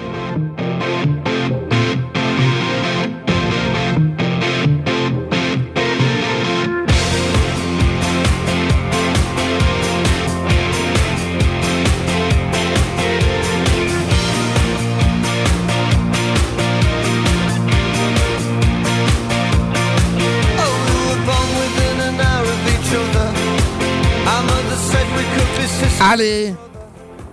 [26.11, 26.55] Ale,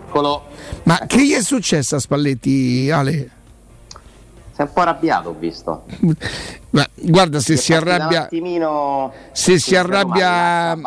[0.07, 0.45] Eccolo.
[0.85, 3.31] ma che gli è successo a Spalletti, Ale?
[4.53, 5.85] Sei un po' arrabbiato, ho visto.
[6.71, 9.13] Ma guarda, se si È partita arrabbia, Un attimino...
[9.33, 10.79] se si arrabbia,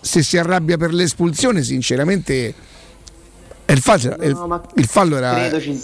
[0.00, 2.54] se si arrabbia per l'espulsione, sinceramente,
[3.66, 5.34] è il fallo, è il- No, il fallo era.
[5.34, 5.78] Credo ci,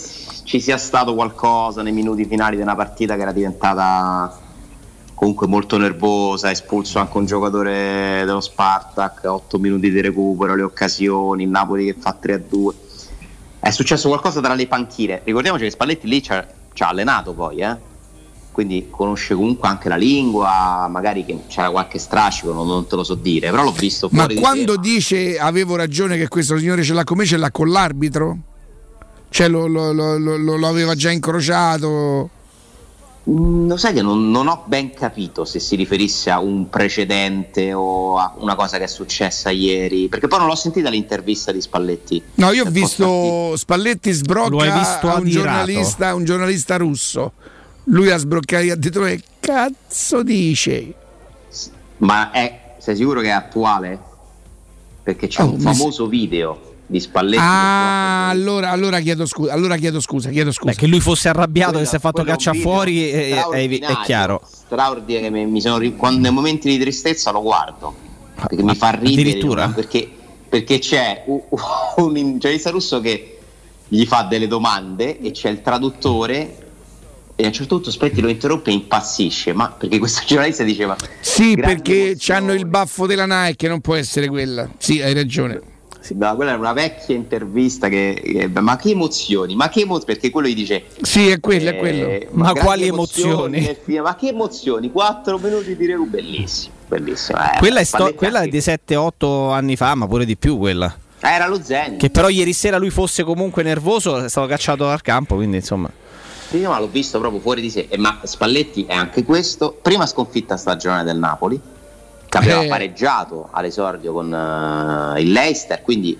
[0.45, 4.39] ci sia stato qualcosa nei minuti finali di una partita che era diventata
[5.21, 11.43] comunque molto nervosa, espulso anche un giocatore dello Spartak, 8 minuti di recupero, le occasioni,
[11.43, 12.71] il Napoli che fa 3-2.
[13.61, 15.21] È successo qualcosa tra le panchine.
[15.23, 17.77] Ricordiamoci che Spalletti lì ci ha, ci ha allenato poi, eh?
[18.51, 23.15] quindi conosce comunque anche la lingua, magari che c'era qualche strascico, non, te lo so
[23.15, 26.95] dire, però l'ho visto Ma fuori di quando dice avevo ragione che questo signore ce
[26.95, 28.39] l'ha con me, ce l'ha con l'arbitro?
[29.29, 32.31] Cioè lo- lo- lo- lo aveva già incrociato?
[33.29, 37.75] Mm, Lo sai che non, non ho ben capito se si riferisse a un precedente
[37.75, 41.61] o a una cosa che è successa ieri, perché poi non l'ho sentita l'intervista di
[41.61, 42.23] Spalletti.
[42.37, 47.33] No, io ho visto Spalletti sbrocca visto a un giornalista, un giornalista russo.
[47.85, 50.95] Lui ha sbroccato e ha detto che cazzo dice?
[51.99, 53.99] Ma è, sei sicuro che è attuale?
[55.03, 57.41] Perché c'è Oh, un famoso video di Spalletti.
[57.41, 60.73] Ah, allora, allora chiedo scusa, allora chiedo scusa, chiedo scusa.
[60.73, 63.97] Beh, che lui fosse arrabbiato Quello- che si è fatto caccia fuori è, è- è-
[64.05, 64.43] chiaro.
[64.51, 67.95] straordinario che mi, sono ri- quando nei momenti di tristezza lo guardo
[68.35, 69.69] perché mi fa ridere addirittura?
[69.69, 70.09] perché,
[70.49, 71.41] perché c'è un,
[71.97, 73.39] un giornalista russo che
[73.87, 76.57] gli fa delle domande e c'è il traduttore
[77.37, 80.97] e a un certo punto Spalletti lo interrompe e impazzisce ma perché questo giornalista diceva
[81.21, 84.69] Sì, perché hanno il baffo della Nike, non può essere quella.
[84.79, 85.61] Sì, hai ragione.
[86.01, 90.13] Sì, ma quella è una vecchia intervista che, che- ma che emozioni ma che emozioni
[90.15, 92.27] perché quello gli dice Sì, è quello, è eh, quello.
[92.33, 93.77] Ma quali emozioni?
[93.85, 98.41] film, ma che emozioni 4 minuti di recupero bellissimo bellissimo eh, Quella è, sto- quella
[98.41, 100.93] è di 7-8 anni fa, ma pure di più quella.
[101.21, 104.85] Ah, era lo Zen Che però ieri sera lui fosse comunque nervoso, è stato cacciato
[104.85, 105.91] dal campo, quindi insomma.
[106.49, 110.07] Sì, ma l'ho visto proprio fuori di sé Eh, ma Spalletti è anche questo prima
[110.07, 111.61] sconfitta stagionale del Napoli
[112.31, 112.69] che aveva Eh.
[112.69, 116.17] pareggiato all'esordio con eh, il Leicester quindi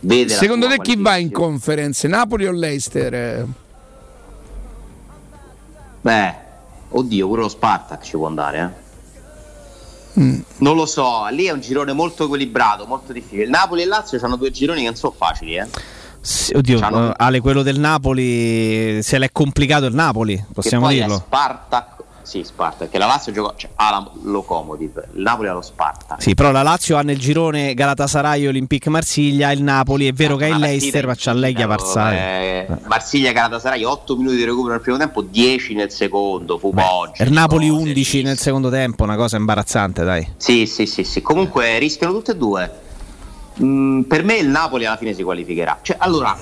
[0.00, 2.06] vede Secondo te chi va in conference?
[2.08, 3.44] Napoli o Leicester?
[6.00, 6.34] Beh,
[6.90, 8.60] oddio, pure lo Spartak ci può andare,
[10.14, 10.20] eh.
[10.20, 10.40] Mm.
[10.58, 13.42] Non lo so, lì è un girone molto equilibrato, molto difficile.
[13.44, 15.66] Il Napoli e il Lazio hanno due gironi che non sono facili, eh.
[16.20, 21.16] Sì, oddio, eh, Ale, quello del Napoli se l'è complicato il Napoli, possiamo dirlo.
[21.16, 21.97] Spartak,
[22.28, 26.16] Sì, Sparta, perché la Lazio gioca, cioè, ha la Locomotive, il Napoli ha lo Sparta.
[26.18, 30.44] Sì, però la Lazio ha nel girone Galatasaray, Olympique Marsiglia, il Napoli, è vero che
[30.44, 32.18] ha il Leicester, ma c'ha Leghia Varsavia.
[32.18, 37.22] Eh, Marsiglia Galatasaray 8 minuti di recupero nel primo tempo, 10 nel secondo, fu oggi.
[37.22, 40.34] Il Napoli 11 nel secondo tempo, una cosa imbarazzante, dai.
[40.36, 41.22] Sì, sì, sì, sì.
[41.22, 42.70] Comunque rischiano tutte e due.
[43.62, 45.78] Mm, per me il Napoli alla fine si qualificherà.
[45.80, 46.36] Cioè, allora,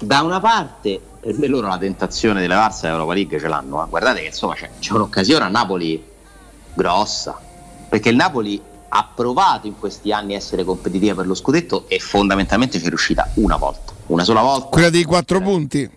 [0.00, 1.00] da una parte,
[1.36, 3.84] me loro la tentazione di levarsi dall'Europa League ce l'hanno.
[3.84, 3.88] eh.
[3.88, 6.02] Guardate che insomma c'è, c'è un'occasione a Napoli
[6.74, 7.38] grossa.
[7.88, 8.60] Perché il Napoli
[8.90, 12.88] ha provato in questi anni a essere competitiva per lo scudetto e fondamentalmente ci è
[12.88, 13.92] riuscita una volta.
[14.06, 14.68] Una sola volta.
[14.68, 15.90] Quella dei quattro punti.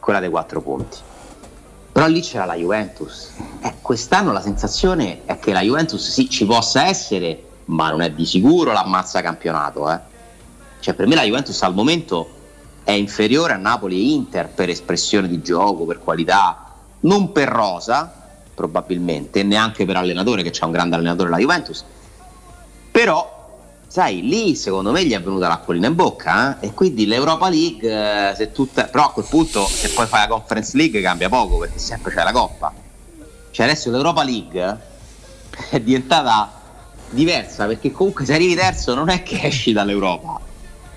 [0.00, 0.96] Quella dei quattro punti.
[1.92, 3.30] Però lì c'era la Juventus.
[3.60, 8.10] Eh, quest'anno la sensazione è che la Juventus sì ci possa essere, ma non è
[8.10, 9.90] di sicuro l'ammazza campionato.
[9.90, 9.98] Eh.
[10.80, 12.30] Cioè, per me la Juventus al momento
[12.88, 18.10] è inferiore a Napoli e Inter per espressione di gioco, per qualità, non per rosa,
[18.54, 21.84] probabilmente, neanche per allenatore, che c'è un grande allenatore la Juventus.
[22.90, 26.68] Però, sai, lì secondo me gli è venuta l'acquolina in bocca, eh?
[26.68, 28.84] e quindi l'Europa League, eh, se tutta...
[28.84, 32.24] però a quel punto se poi fai la Conference League cambia poco, perché sempre c'è
[32.24, 32.72] la Coppa.
[33.50, 34.78] Cioè adesso l'Europa League
[35.68, 36.52] è diventata
[37.10, 40.40] diversa, perché comunque se arrivi terzo non è che esci dall'Europa,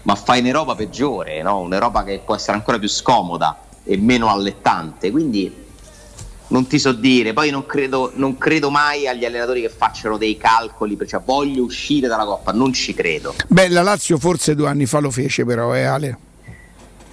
[0.03, 1.60] ma fai un'Europa peggiore, no?
[1.60, 5.11] un'Europa che può essere ancora più scomoda e meno allettante.
[5.11, 5.61] Quindi
[6.48, 10.38] non ti so dire, poi non credo, non credo mai agli allenatori che facciano dei
[10.38, 13.34] calcoli, cioè voglio uscire dalla Coppa, non ci credo.
[13.48, 16.18] Beh, la Lazio forse due anni fa lo fece, però, eh, Ale.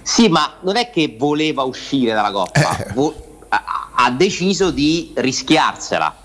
[0.01, 6.17] Sì, ma non è che voleva uscire dalla Coppa, vo- ha, ha deciso di rischiarsela.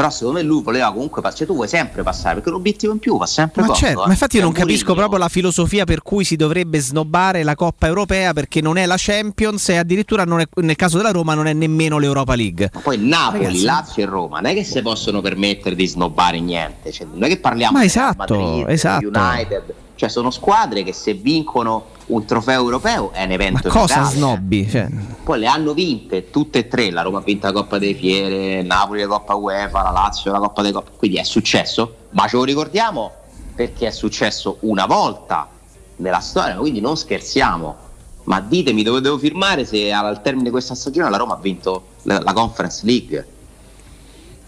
[0.00, 2.98] Però secondo me lui voleva comunque passare, cioè tu vuoi sempre passare, perché l'obiettivo in
[3.00, 4.06] più va sempre Ma, poco, certo, eh.
[4.06, 7.86] ma infatti io non capisco proprio la filosofia per cui si dovrebbe snobbare la Coppa
[7.86, 11.46] Europea perché non è la Champions e addirittura non è- nel caso della Roma non
[11.46, 12.70] è nemmeno l'Europa League.
[12.72, 13.64] Ma poi Napoli, Ragazzi.
[13.64, 17.28] Lazio e Roma non è che si possono permettere di snobbare niente, cioè, non è
[17.28, 19.06] che parliamo Ma di esatto, Madrid, esatto.
[19.06, 23.94] United, cioè sono squadre che se vincono un trofeo europeo è un evento Ma cosa
[23.94, 24.16] epocale.
[24.16, 24.68] snobbi?
[24.68, 24.88] Cioè,
[25.22, 28.62] Poi le hanno vinte tutte e tre, la Roma ha vinto la Coppa dei Fiere,
[28.62, 32.36] Napoli la Coppa UEFA, la Lazio la Coppa dei Coppa, quindi è successo, ma ce
[32.36, 33.12] lo ricordiamo
[33.54, 35.48] perché è successo una volta
[35.96, 37.88] nella storia, quindi non scherziamo.
[38.24, 41.86] Ma ditemi dove devo firmare se al termine di questa stagione la Roma ha vinto
[42.02, 43.26] la, la Conference League.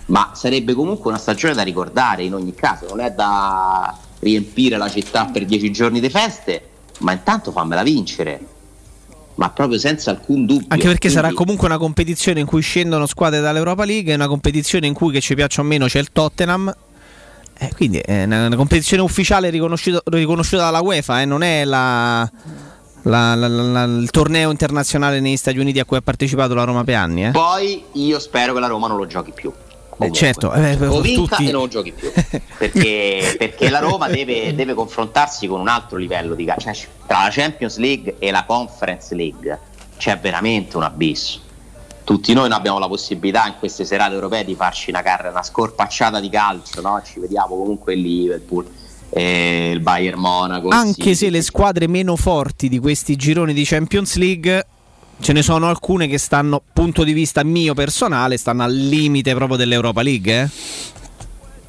[0.07, 4.89] Ma sarebbe comunque una stagione da ricordare in ogni caso, non è da riempire la
[4.89, 6.69] città per dieci giorni di feste,
[7.01, 8.47] ma intanto fammela vincere.
[9.35, 10.67] Ma proprio senza alcun dubbio.
[10.69, 14.29] anche perché sarà Quindi- comunque una competizione in cui scendono squadre dall'Europa League, è una
[14.29, 16.73] competizione in cui che ci piaccia o meno c'è il Tottenham.
[17.59, 22.31] Eh, quindi è una, una competizione ufficiale riconosciuta, riconosciuta dalla UEFA, eh, non è la-
[23.05, 26.65] la- la- la- la- il torneo internazionale negli Stati Uniti a cui ha partecipato la
[26.65, 27.27] Roma per anni.
[27.27, 27.31] Eh.
[27.31, 29.51] Poi io spero che la Roma non lo giochi più.
[30.05, 32.11] Eh, certo, eh, per o vinca tutti- e non giochi più.
[32.63, 36.73] Perché, perché la Roma deve, deve confrontarsi con un altro livello di calcio.
[36.73, 39.59] Cioè, tra la Champions League e la Conference League
[39.97, 41.41] c'è veramente un abisso.
[42.05, 45.43] Tutti noi non abbiamo la possibilità in queste serate europee di farci una, carra, una
[45.43, 47.01] scorpacciata di calcio, no?
[47.05, 48.65] Ci vediamo comunque il Liverpool,
[49.11, 50.69] eh, il Bayern Monaco.
[50.69, 51.15] Anche City.
[51.15, 54.67] se le squadre meno forti di questi gironi di Champions League
[55.23, 59.57] ce ne sono alcune che stanno, punto di vista mio personale, stanno al limite proprio
[59.57, 60.43] dell'Europa League.
[60.43, 60.49] Eh?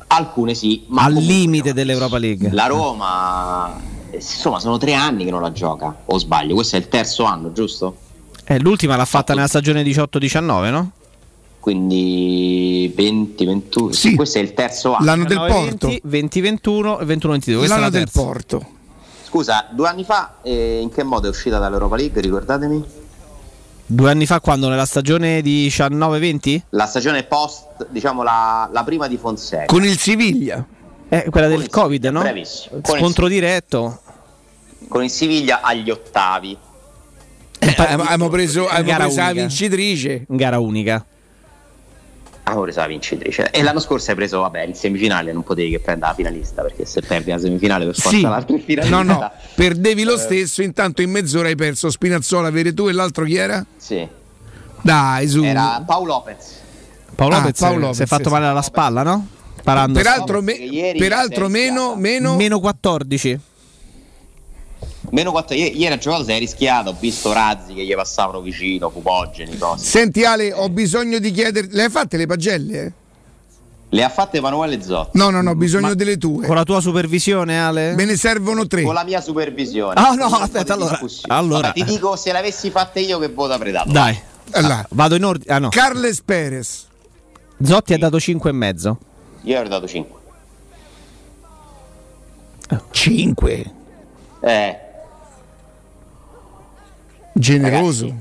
[0.07, 2.49] Alcune sì, ma al limite dell'Europa League.
[2.51, 6.55] La Roma, eh, insomma, sono tre anni che non la gioca, o sbaglio?
[6.55, 7.97] Questo è il terzo anno, giusto?
[8.43, 10.91] Eh, l'ultima l'ha fatta nella stagione 18-19, no?
[11.59, 13.91] Quindi 20, 21.
[13.91, 15.15] Sì, questo è il terzo anno.
[15.25, 17.57] 20, 20-21 e 21-22.
[17.57, 18.21] Questa è la terza.
[18.21, 18.65] Porto.
[19.25, 22.19] Scusa, due anni fa eh, in che modo è uscita dall'Europa League?
[22.19, 23.01] Ricordatemi?
[23.85, 26.61] Due anni fa, quando nella stagione 19-20?
[26.69, 29.65] La stagione post, diciamo la, la prima di Fonseca.
[29.65, 30.65] Con il Siviglia.
[31.09, 32.21] Eh, quella del Covid, no?
[32.21, 32.79] Bravissimo.
[32.81, 34.01] Con Scontro diretto.
[34.87, 36.57] Con il Siviglia agli ottavi.
[37.77, 39.39] abbiamo preso, abbiamo Gara preso la unica.
[39.41, 40.25] vincitrice.
[40.27, 41.05] Gara unica.
[42.45, 43.49] Ah, ora la vincitrice.
[43.51, 46.85] E l'anno scorso hai preso, vabbè, in semifinale non potevi che prendere la finalista, perché
[46.85, 48.21] se perdi la semifinale per forza Sì.
[48.21, 49.01] l'altra è finalista.
[49.01, 50.05] No, no, perdevi Eh.
[50.05, 53.65] lo stesso, intanto in mezz'ora hai perso Spinazzola, Veretù e l'altro chi era?
[53.77, 54.05] Sì.
[54.81, 55.41] Dai, su.
[55.43, 56.59] Era Paolo Lopez.
[57.15, 58.29] Paolo Ah, Lopez, Paolo si è Lopez, fatto sì.
[58.29, 59.27] male alla spalla, no?
[59.63, 59.97] Parando.
[59.97, 63.39] Peraltro, me- peraltro meno, meno, Meno 14.
[65.13, 68.41] Meno 4 ieri, ieri a giocato si è rischiato, ho visto razzi che gli passavano
[68.41, 69.85] vicino, fumogeni, cose.
[69.85, 72.93] Senti Ale, ho bisogno di chiederti, le hai fatte le pagelle?
[73.89, 75.15] Le ha fatte Emanuele Zotti.
[75.19, 76.47] No, no, no, bisogno delle tue.
[76.47, 77.93] Con la tua supervisione, Ale?
[77.93, 78.81] Me ne servono tre.
[78.81, 79.93] Con la mia supervisione.
[80.01, 83.53] Ah, no, aspetta, allora- allora- Vabbè, ti dico se le avessi fatte io che voto
[83.53, 83.91] avrei dato.
[83.91, 84.19] Dai.
[84.53, 84.79] Allora.
[84.79, 85.53] Ah, vado in ordine.
[85.53, 85.69] Ah no.
[85.69, 86.87] Carles Perez.
[87.63, 88.97] Zotti ha dato 5 e mezzo.
[89.43, 90.19] Io avrei dato 5.
[92.89, 93.73] 5.
[94.41, 94.79] Eh,
[97.33, 98.15] Generoso.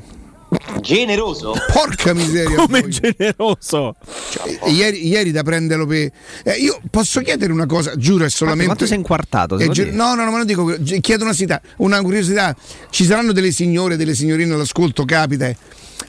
[0.81, 1.55] generoso.
[1.73, 2.57] Porca miseria.
[2.57, 3.95] Come generoso.
[4.31, 6.11] Cioè, ieri, ieri da prenderlo per.
[6.45, 8.67] eh, io posso chiedere una cosa, giuro, è solamente.
[8.67, 9.57] Quanto sei inquartato?
[9.57, 10.77] lo gi- no, no, no, ma non dico.
[11.01, 12.55] Chiedo una, sita- una curiosità.
[12.91, 15.47] Ci saranno delle signore, delle signorine all'ascolto, capita.
[15.49, 15.57] eh.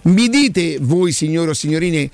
[0.03, 2.09] Mi dite voi, signore o signorine,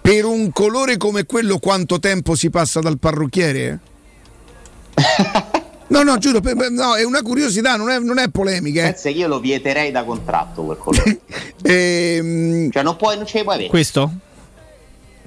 [0.00, 3.80] per un colore come quello quanto tempo si passa dal parrucchiere?
[5.88, 6.40] No, no, giuro,
[6.70, 8.94] no, è una curiosità, non è, non è polemica.
[8.94, 9.10] eh.
[9.10, 11.20] Io lo vieterei da contratto quel colore.
[11.64, 13.70] Ehm, cioè non, puoi, non ce li puoi avere.
[13.70, 14.10] Questo?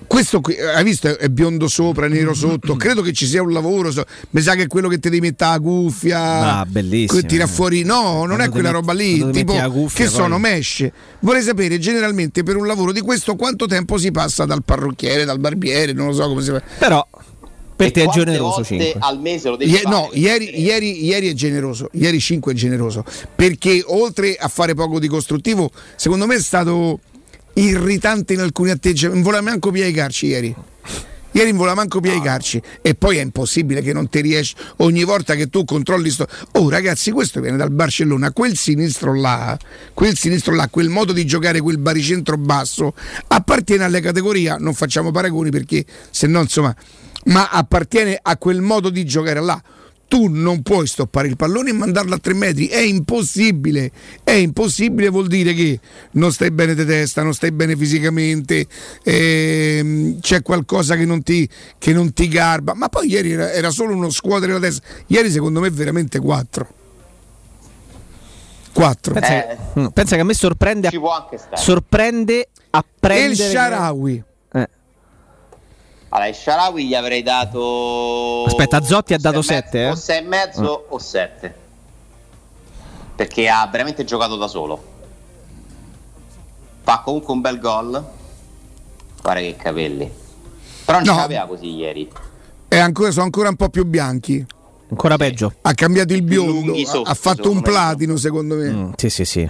[0.07, 2.76] Questo qui, hai visto, è biondo sopra, nero sotto.
[2.77, 3.90] Credo che ci sia un lavoro.
[3.91, 6.57] so- Mi sa che è quello che ti devi mettere la cuffia.
[6.60, 7.19] Ah, bellissimo.
[7.19, 7.84] che tira fuori.
[7.84, 9.14] No, non Quando è quella met- roba lì.
[9.32, 10.88] Tipo, metti cuffia, che poi- sono mesh.
[11.19, 15.40] Vorrei sapere generalmente per un lavoro di questo quanto tempo si passa dal parrucchiere, dal
[15.40, 16.61] barbiere, non lo so come si fa.
[16.77, 17.07] Però
[17.76, 18.95] per te è generoso volte 5.
[18.99, 19.95] al mese lo devi Ie- fare?
[19.95, 23.03] no, ieri, ieri- ieri è generoso, ieri 5 è generoso,
[23.35, 26.99] perché oltre a fare poco di costruttivo, secondo me è stato
[27.56, 30.56] irritante in alcuni atteggiamenti, non voleva manco piegarci ieri.
[31.35, 35.35] Ieri non voleva manco piegarci e poi è impossibile che non ti riesci ogni volta
[35.35, 36.26] che tu controlli sto...
[36.53, 39.57] Oh ragazzi, questo viene dal Barcellona, quel sinistro là,
[39.93, 42.93] quel sinistro là, quel modo di giocare, quel baricentro basso,
[43.27, 46.73] appartiene alle categorie, non facciamo paragoni perché se no insomma,
[47.26, 49.61] ma appartiene a quel modo di giocare là.
[50.07, 53.91] Tu non puoi stoppare il pallone e mandarlo a tre metri, è impossibile,
[54.23, 55.80] è impossibile, vuol dire che
[56.11, 58.68] non stai bene di testa, non stai bene fisicamente,
[59.02, 61.49] ehm, c'è qualcosa che non, ti,
[61.80, 65.31] che non ti garba, ma poi ieri era, era solo uno scuotere la testa, ieri
[65.31, 66.68] secondo me veramente quattro.
[68.73, 69.14] Quattro.
[69.14, 69.57] Pensa, Eh.
[69.73, 71.57] che, pensa che a me sorprende, Ci può anche stare.
[71.57, 73.31] sorprende a prendere.
[73.31, 74.23] il Sharawi.
[76.16, 78.46] Allora, Sharawi gli avrei dato.
[78.46, 79.92] Aspetta, Zotti ha dato sei e sette, mezzo- eh?
[79.92, 81.56] O 6 e mezzo o 7.
[83.18, 84.82] Perché ha veramente giocato da solo.
[86.84, 88.06] Fa comunque un bel gol.
[89.22, 90.10] Guarda che capelli.
[90.86, 91.14] Però non No.
[91.16, 92.10] ce l'aveva così ieri.
[92.70, 94.46] È ancora, sono ancora un po' più bianchi.
[94.90, 95.54] Ancora peggio.
[95.64, 98.70] Ha cambiato il biondo, sotto, ha fatto un platino secondo me.
[98.70, 99.50] Mm, sì, sì, sì.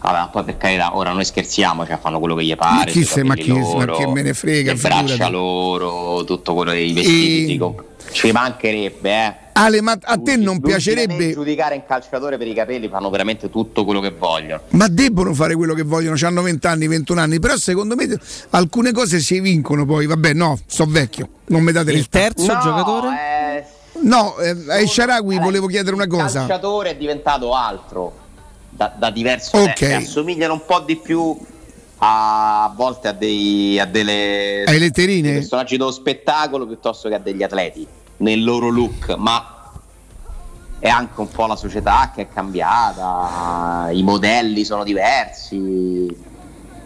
[0.00, 2.84] Vabbè, ma poi per carità, ora noi scherziamo, cioè fanno quello che gli pare.
[2.86, 5.32] Ma chi se- ma chi- ma loro, che me ne frega, Le braccia figurati.
[5.32, 7.42] loro, tutto quello dei vestiti.
[7.42, 9.34] E- dico, ci mancherebbe, eh.
[9.54, 11.32] Ale, ma a te non piacerebbe...
[11.32, 14.62] giudicare un calciatore per i capelli fanno veramente tutto quello che vogliono.
[14.70, 18.06] Ma debbono fare quello che vogliono, hanno 20 anni, 21 anni, però secondo me
[18.50, 22.60] alcune cose si vincono poi, vabbè no, sto vecchio, non mi date Il terzo No,
[22.60, 23.08] giocatore?
[23.08, 23.64] eh,
[24.02, 26.38] No, eh, ai Sharawi volevo chiedere una Il cosa.
[26.38, 28.12] calciatore è diventato altro
[28.78, 29.72] da, da diverso Ok.
[29.74, 29.84] tempo.
[29.86, 31.36] e Assomigliano un po' di più
[31.98, 35.22] a, a volte a, dei, a delle Ai letterine?
[35.22, 37.84] dei personaggi dello spettacolo piuttosto che a degli atleti
[38.18, 39.56] nel loro look, ma
[40.78, 46.36] è anche un po' la società che è cambiata, i modelli sono diversi.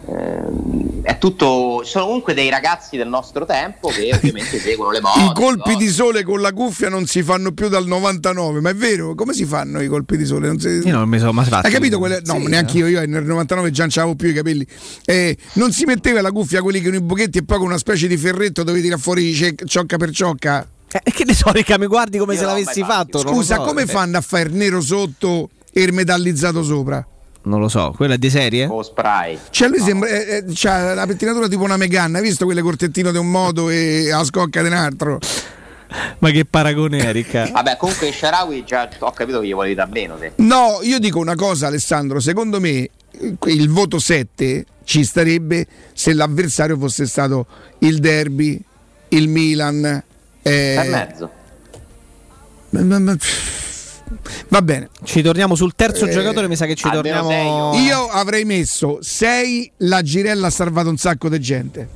[0.07, 5.23] Ehm, È tutto, sono comunque dei ragazzi del nostro tempo che ovviamente seguono le mode.
[5.25, 8.75] I colpi di sole con la cuffia non si fanno più dal 99, ma è
[8.75, 9.15] vero?
[9.15, 10.47] Come si fanno i colpi di sole?
[10.47, 11.67] Non si- Io non mi sono mai fatto.
[11.67, 11.97] Hai capito?
[11.99, 12.21] Quelle...
[12.25, 14.65] No, Sì, neanche io, io nel 99 già non c'avevo più i capelli.
[15.05, 18.07] Eh, non si metteva la cuffia quelli con i buchetti e poi con una specie
[18.07, 19.33] di ferretto dove tirare fuori
[19.65, 20.67] ciocca per ciocca?
[20.91, 23.17] Eh, che ne so, Rica, mi guardi come Io se l'avessi fatto.
[23.19, 23.61] Scusa, so.
[23.63, 27.05] come Eh, fanno a fare il nero sotto e il metallizzato sopra?
[27.45, 28.65] Non lo so, quella è di serie?
[28.67, 29.37] O spray.
[29.49, 33.11] Cioè lui sembra, eh, eh, c'ha la pettinatura tipo una Meganna, hai visto quelle cortettine
[33.11, 35.19] di un modo e la scocca di un altro?
[36.19, 37.49] Ma che paragone è, Ricca?
[37.51, 40.15] Vabbè, comunque Sharawi già ho capito che gli vuole da meno.
[40.17, 40.31] Te.
[40.37, 42.69] No, io dico una cosa Alessandro, secondo me
[43.11, 47.45] eh, il voto 7 ci starebbe se l'avversario fosse stato
[47.79, 48.59] il derby,
[49.09, 49.83] il Milan.
[50.41, 51.31] eh, Per mezzo.
[52.69, 53.17] ma- ma- ma-
[54.49, 57.73] Va bene, Ci torniamo sul terzo Eh, giocatore, mi sa che ci torniamo.
[57.75, 61.89] io avrei messo 6, la Girella ha salvato un sacco di gente.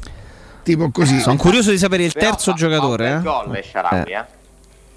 [0.63, 1.19] Tipo così.
[1.19, 3.21] Sono curioso di sapere il Però terzo fa- giocatore.
[3.23, 3.47] Fa un eh.
[3.55, 4.25] gol Sharawi, eh.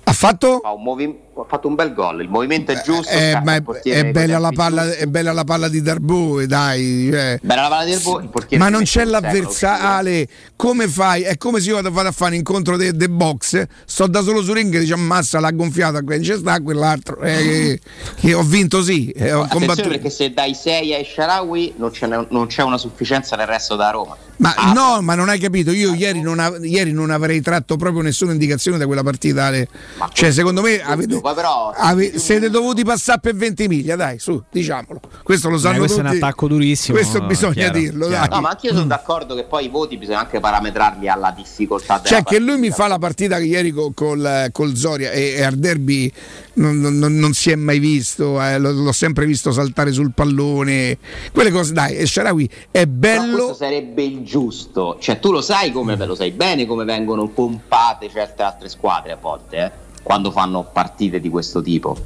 [0.04, 0.58] Ha fatto?
[0.62, 2.22] Fa un, movi- ha fatto un bel gol.
[2.22, 3.08] Il movimento è giusto.
[3.12, 7.08] Eh, scappa ma il è, è bella palla, è bella la palla di Darboe, dai.
[7.10, 7.38] cioè.
[7.42, 11.22] Bella la palla di Darboe, Ma non c'è l'avversario, Ale, come fai?
[11.22, 14.22] È come se io vado vado a fare un incontro de, de box, sto da
[14.22, 17.20] solo su ring e dice ammazza l'ha gonfiata, c'è sta quell'altro.
[17.20, 17.80] Eh, che,
[18.20, 19.88] che ho vinto sì, eh, ho combattuto.
[19.88, 21.90] perché se dai 6 ai Sharawi non,
[22.30, 24.16] non c'è una sufficienza nel resto da Roma.
[24.36, 27.76] Ma Ah, no, ma non hai capito, io ieri non, av- ieri non avrei tratto
[27.76, 29.44] proprio nessuna indicazione da quella partita.
[29.46, 29.68] Ale.
[30.12, 34.42] Cioè, secondo me avete, Poi però ave- siete dovuti passare per 20 miglia, dai, su,
[34.50, 35.00] diciamolo.
[35.22, 36.16] Questo lo sanno questo è tutti.
[36.16, 38.26] un attacco durissimo, Questo bisogna chiaro, dirlo, chiaro.
[38.28, 38.34] dai.
[38.36, 41.98] No, ma anche io sono d'accordo che poi i voti bisogna anche parametrarli alla difficoltà
[41.98, 42.74] della Cioè che lui mi partita.
[42.76, 46.10] fa la partita che ieri co- col, col Zoria e, e al derby
[46.54, 50.12] non, non- non- non si è mai visto, eh, l'ho, l'ho sempre visto saltare sul
[50.12, 50.98] pallone,
[51.32, 54.96] quelle cose dai, e Sharawi è Però bello, questo sarebbe il giusto.
[55.00, 59.16] Cioè, tu lo sai come lo sai bene come vengono pompate certe altre squadre a
[59.20, 59.70] volte, eh,
[60.02, 61.96] quando fanno partite di questo tipo.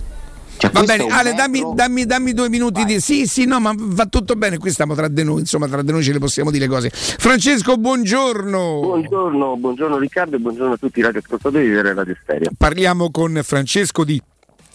[0.57, 3.01] Cioè, Va questo bene, Ale, metro- dammi, dammi- dammi due minuti di.
[3.01, 4.57] Sì, sì, no, ma va tutto bene.
[4.59, 6.91] Qui stiamo tra di noi, insomma, tra di noi ce le possiamo dire cose.
[6.91, 8.79] Francesco, buongiorno.
[8.81, 12.51] Buongiorno, buongiorno Riccardo e buongiorno a tutti i radioascoltatori di Radio Stereo.
[12.57, 14.23] Parliamo con Francesco di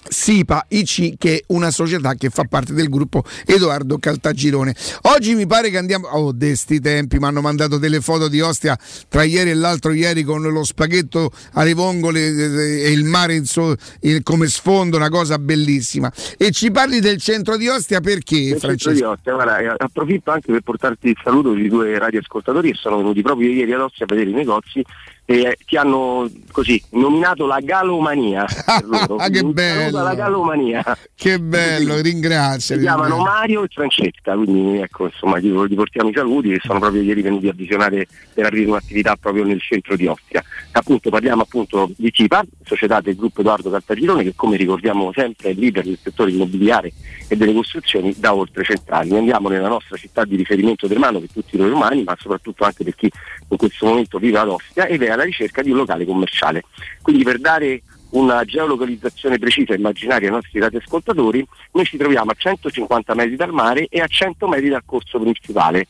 [0.08, 4.76] SIPA IC, che è una società che fa parte del gruppo Edoardo Caltagirone.
[5.04, 6.08] Oggi mi pare che andiamo.
[6.08, 8.78] Oh, de sti tempi, mi hanno mandato delle foto di Ostia
[9.08, 13.46] tra ieri e l'altro ieri con lo spaghetto alle vongole eh, e il mare in
[13.46, 16.12] so- il- come sfondo, una cosa bellissima.
[16.38, 19.10] E ci parli del centro di Ostia perché, Nel centro di Francesco?
[19.10, 23.22] Ostia, guarda, eh, approfitto anche per portarti il saluto di due radioascoltatori che sono venuti
[23.22, 24.84] proprio ieri ad Ostia a vedere i negozi
[25.30, 28.48] eh, ti hanno così nominato la galomania.
[29.20, 30.00] Ah, che bello.
[30.00, 30.98] alla galomania.
[31.16, 32.76] Che bello, ringrazio.
[32.76, 36.80] Si chiamano Mario e Francesca, quindi ecco, insomma, gli, gli portiamo i saluti che sono
[36.80, 40.44] proprio ieri venuti a visionare per aprire un'attività proprio nel centro di Ostia.
[40.80, 45.54] Appunto parliamo appunto di CIPA, società del gruppo Edoardo Caltagirone, che come ricordiamo sempre è
[45.54, 46.94] leader del settore immobiliare
[47.28, 49.18] e delle costruzioni da oltre cent'anni.
[49.18, 52.86] Andiamo nella nostra città di riferimento del Mano per tutti noi romani, ma soprattutto anche
[52.86, 53.12] per chi
[53.50, 56.64] in questo momento vive ad Ostia ed è alla ricerca di un locale commerciale.
[57.02, 57.82] Quindi per dare
[58.12, 63.52] una geolocalizzazione precisa e immaginaria ai nostri radioascoltatori, noi ci troviamo a 150 metri dal
[63.52, 65.86] mare e a 100 metri dal corso principale.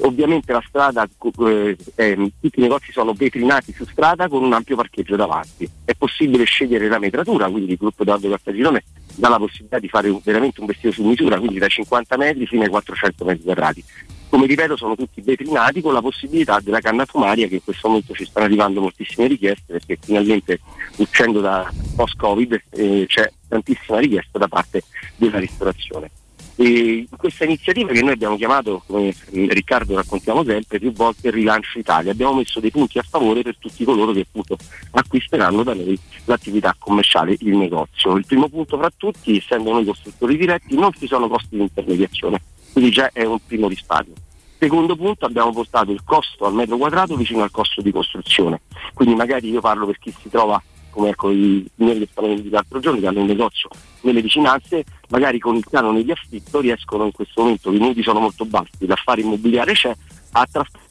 [0.00, 4.74] Ovviamente la strada, eh, ehm, tutti i negozi sono vetrinati su strada con un ampio
[4.74, 5.68] parcheggio davanti.
[5.84, 8.82] È possibile scegliere la metratura, quindi il gruppo Edoardo Cartagirone
[9.14, 12.62] dà la possibilità di fare veramente un vestito su misura, quindi da 50 metri fino
[12.62, 13.84] ai 400 metri quadrati.
[14.28, 18.14] Come ripeto sono tutti vetrinati con la possibilità della canna fumaria che in questo momento
[18.14, 20.58] ci stanno arrivando moltissime richieste perché finalmente
[20.96, 24.84] uscendo da post-Covid eh, c'è tantissima richiesta da parte
[25.16, 26.10] della ristorazione.
[26.56, 31.78] E questa iniziativa che noi abbiamo chiamato, come eh, Riccardo raccontiamo sempre, più volte Rilancio
[31.78, 34.56] Italia, abbiamo messo dei punti a favore per tutti coloro che appunto
[34.90, 38.16] acquisteranno da noi l'attività commerciale, il negozio.
[38.16, 42.42] Il primo punto fra tutti, essendo noi costruttori diretti, non ci sono costi di intermediazione,
[42.72, 44.14] quindi già è un primo risparmio.
[44.58, 48.60] Secondo punto abbiamo postato il costo al metro quadrato vicino al costo di costruzione,
[48.94, 50.62] quindi magari io parlo per chi si trova
[50.92, 53.68] come ecco i signori che stanno vendendo l'altro giorno, che hanno un negozio
[54.02, 58.20] nelle vicinanze, magari con il canone di affitto riescono in questo momento, i minuti sono
[58.20, 59.94] molto bassi, l'affare immobiliare c'è,
[60.32, 60.90] a trasferire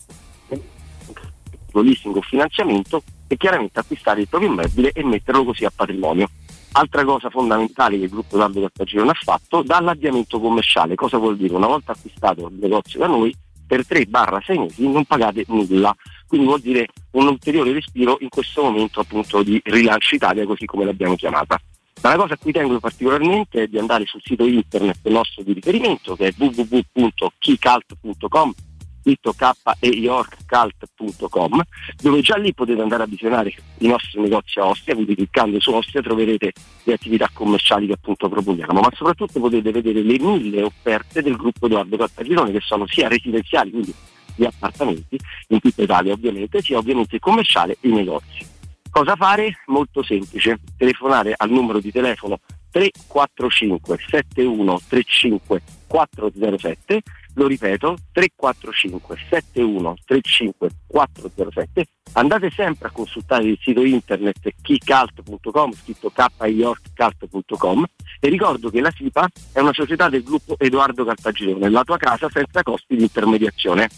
[1.74, 6.30] leasing o finanziamento e chiaramente acquistare il proprio immobile e metterlo così a patrimonio.
[6.74, 10.96] Altra cosa fondamentale che il gruppo Dardo Cartagirone ha fatto, dall'avviamento commerciale.
[10.96, 11.54] Cosa vuol dire?
[11.54, 13.34] Una volta acquistato il negozio da noi,
[13.68, 15.96] per 3-6 mesi non pagate nulla.
[16.32, 20.86] Quindi vuol dire un ulteriore respiro in questo momento appunto di rilancio Italia, così come
[20.86, 21.60] l'abbiamo chiamata.
[22.02, 25.52] Ma la cosa a cui tengo particolarmente è di andare sul sito internet nostro di
[25.52, 28.54] riferimento che è www.keycult.com
[29.02, 31.62] scritto k e yorkcult.com
[32.02, 35.74] dove già lì potete andare a visionare i nostri negozi a Ostia, quindi cliccando su
[35.74, 36.54] Ostia troverete
[36.84, 41.66] le attività commerciali che appunto proponiamo, ma soprattutto potete vedere le mille offerte del gruppo
[41.66, 43.94] Edoardo Cartagirone che sono sia residenziali, quindi
[44.36, 48.48] gli appartamenti in tutta Italia ovviamente, sia ovviamente commerciale e i negozi.
[48.90, 49.62] Cosa fare?
[49.68, 52.40] Molto semplice, telefonare al numero di telefono
[52.72, 57.02] 345 7135 407
[57.36, 67.86] lo ripeto 345 7135 407 andate sempre a consultare il sito internet keycult.com scritto kyorkcult.com
[68.20, 72.30] e ricordo che la SIPA è una società del gruppo Edoardo Cartagirone la tua casa
[72.30, 73.90] senza costi di intermediazione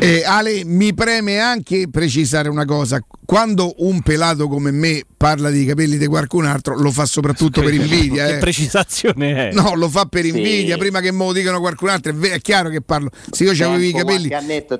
[0.04, 3.00] Eh, Ale, mi preme anche precisare una cosa.
[3.24, 7.72] Quando un pelato come me parla di capelli di qualcun altro, lo fa soprattutto per
[7.72, 8.26] invidia.
[8.26, 8.38] Che eh.
[8.38, 9.52] precisazione è?
[9.54, 10.28] No, lo fa per Sì.
[10.28, 13.08] invidia, prima che me lo dicano qualcun altro, è, è chiaro che parlo.
[13.30, 14.34] Se io avevo i capelli.
[14.34, 14.76] annetto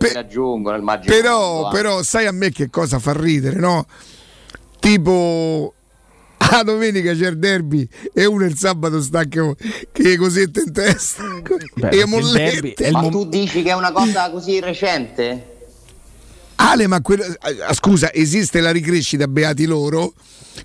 [0.77, 3.87] il magico Però, mondo, però, sai a me che cosa fa ridere, no?
[4.79, 5.73] Tipo.
[6.51, 9.55] A domenica c'è il derby e uno il sabato sta che,
[9.91, 11.23] che cosette in testa
[11.91, 12.75] e il mollette.
[12.75, 15.53] derby Ma mom- tu dici che è una cosa così recente?
[16.57, 17.25] Ale, ma quello-
[17.67, 20.13] ah, scusa, esiste la ricrescita, beati loro.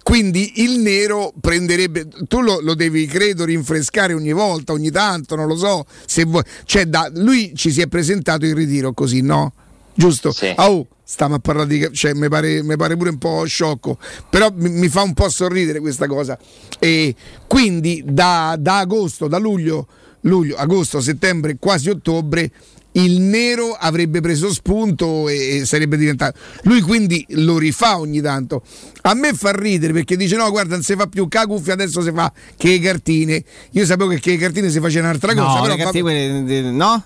[0.03, 2.07] Quindi il nero prenderebbe.
[2.27, 5.85] Tu lo, lo devi, credo, rinfrescare ogni volta, ogni tanto, non lo so.
[6.05, 6.43] Se vuoi.
[6.65, 9.51] Cioè, da, lui ci si è presentato in ritiro così, no?
[9.95, 10.31] Giusto?
[10.55, 11.89] Ah, oh, stiamo a parlare di.
[11.91, 13.97] Cioè, mi pare, mi pare pure un po' sciocco.
[14.29, 16.37] Però mi, mi fa un po' sorridere questa cosa.
[16.77, 17.15] E
[17.47, 19.87] quindi da, da agosto, da luglio,
[20.21, 22.51] luglio, agosto, settembre, quasi ottobre
[22.93, 28.63] il nero avrebbe preso spunto e, sarebbe diventato lui quindi lo rifà ogni tanto
[29.03, 31.73] a me fa ridere perché dice no guarda non si fa più che la cuffia
[31.73, 35.61] adesso si fa che cartine io sapevo che che cartine si faceva un'altra cosa No,
[35.61, 37.05] però le cartine quelle no?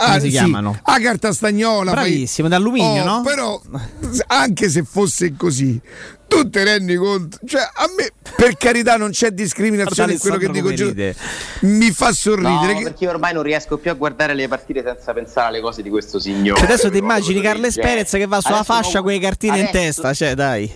[0.00, 0.78] Come Ah, si sì, chiamano?
[0.82, 3.22] a carta stagnola fai- Bravissimo, d'alluminio, Oh, no?
[3.22, 3.60] però
[4.28, 5.78] anche se fosse così
[6.26, 10.48] tu te rendi conto cioè a me per carità non c'è discriminazione in quello che
[10.48, 10.94] dico giù-
[11.62, 14.82] mi fa sorridere No, che- perché io ormai non riesco più a guardare le partite
[14.82, 16.58] senza pensare alle cose di questo signore.
[16.60, 19.18] Cioè, adesso ti immagini Carles Cioè, Perez che va sulla adesso fascia non- con le
[19.18, 20.72] cartine in adesso- testa, cioè dai.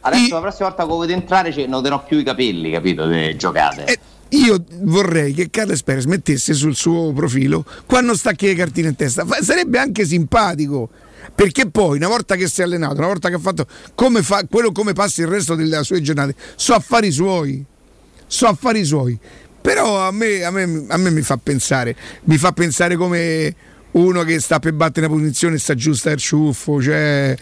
[0.00, 3.04] Adesso la prossima volta che volete entrare ci noterò più i capelli, capito?
[3.06, 3.84] Le giocate.
[3.84, 3.98] Eh,
[4.30, 9.24] Io vorrei che Carles Perez mettesse sul suo profilo quando stacchi le cartine in testa.
[9.40, 10.90] Sarebbe anche simpatico.
[11.34, 14.44] Perché poi, una volta che si è allenato, una volta che ha fatto come fa,
[14.48, 17.64] quello come passa il resto delle sue giornate, so affari suoi.
[18.26, 19.18] So affari suoi.
[19.60, 23.54] Però a me, a me- a me mi fa pensare, mi fa pensare come
[23.92, 26.80] uno che sta per battere una punizione sta giusto il ciuffo.
[26.80, 27.36] Cioè,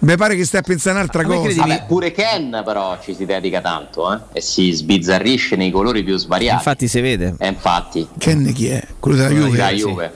[0.00, 1.62] mi pare che stai a pensare un'altra cosa.
[1.62, 4.18] Vabbè, pure Ken però ci si dedica tanto eh?
[4.34, 6.56] e si sbizzarrisce nei colori più svariati.
[6.56, 7.34] Infatti si vede.
[7.38, 8.06] E infatti.
[8.18, 8.82] Ken chi è?
[9.00, 9.50] Quello della Juve?
[9.50, 9.74] Della Sì.
[9.76, 10.12] Juve.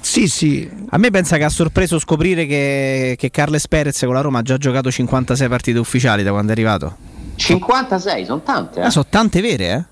[0.00, 0.70] Sì, sì.
[0.90, 4.42] A me pensa che ha sorpreso scoprire che, che Carles Perez con la Roma ha
[4.42, 6.96] già giocato 56 partite ufficiali da quando è arrivato.
[7.36, 8.80] 56, sono tante.
[8.80, 8.84] Eh?
[8.84, 9.88] Ah, sono tante vere,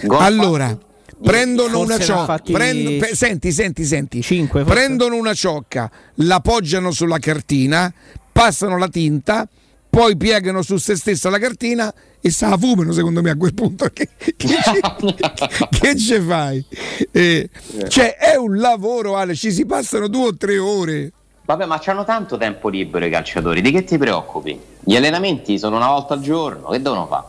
[0.00, 0.06] eh?
[0.08, 0.76] Allora,
[1.22, 4.22] prendono una ciocca, fatti prendo- pe- senti, senti, senti.
[4.22, 4.64] forse?
[4.64, 7.92] prendono una ciocca, la poggiano sulla cartina,
[8.32, 9.48] passano la tinta,
[9.88, 13.54] poi piegano su se stessa la cartina e se la fumano secondo me a quel
[13.54, 14.48] punto che, che ci-
[15.80, 16.64] che ci fai?
[17.12, 17.48] Eh,
[17.88, 21.12] cioè è un lavoro Ale, ci si passano due o tre ore.
[21.46, 24.58] Vabbè, ma c'hanno tanto tempo libero i calciatori, di che ti preoccupi?
[24.80, 27.26] Gli allenamenti sono una volta al giorno, che devono fare?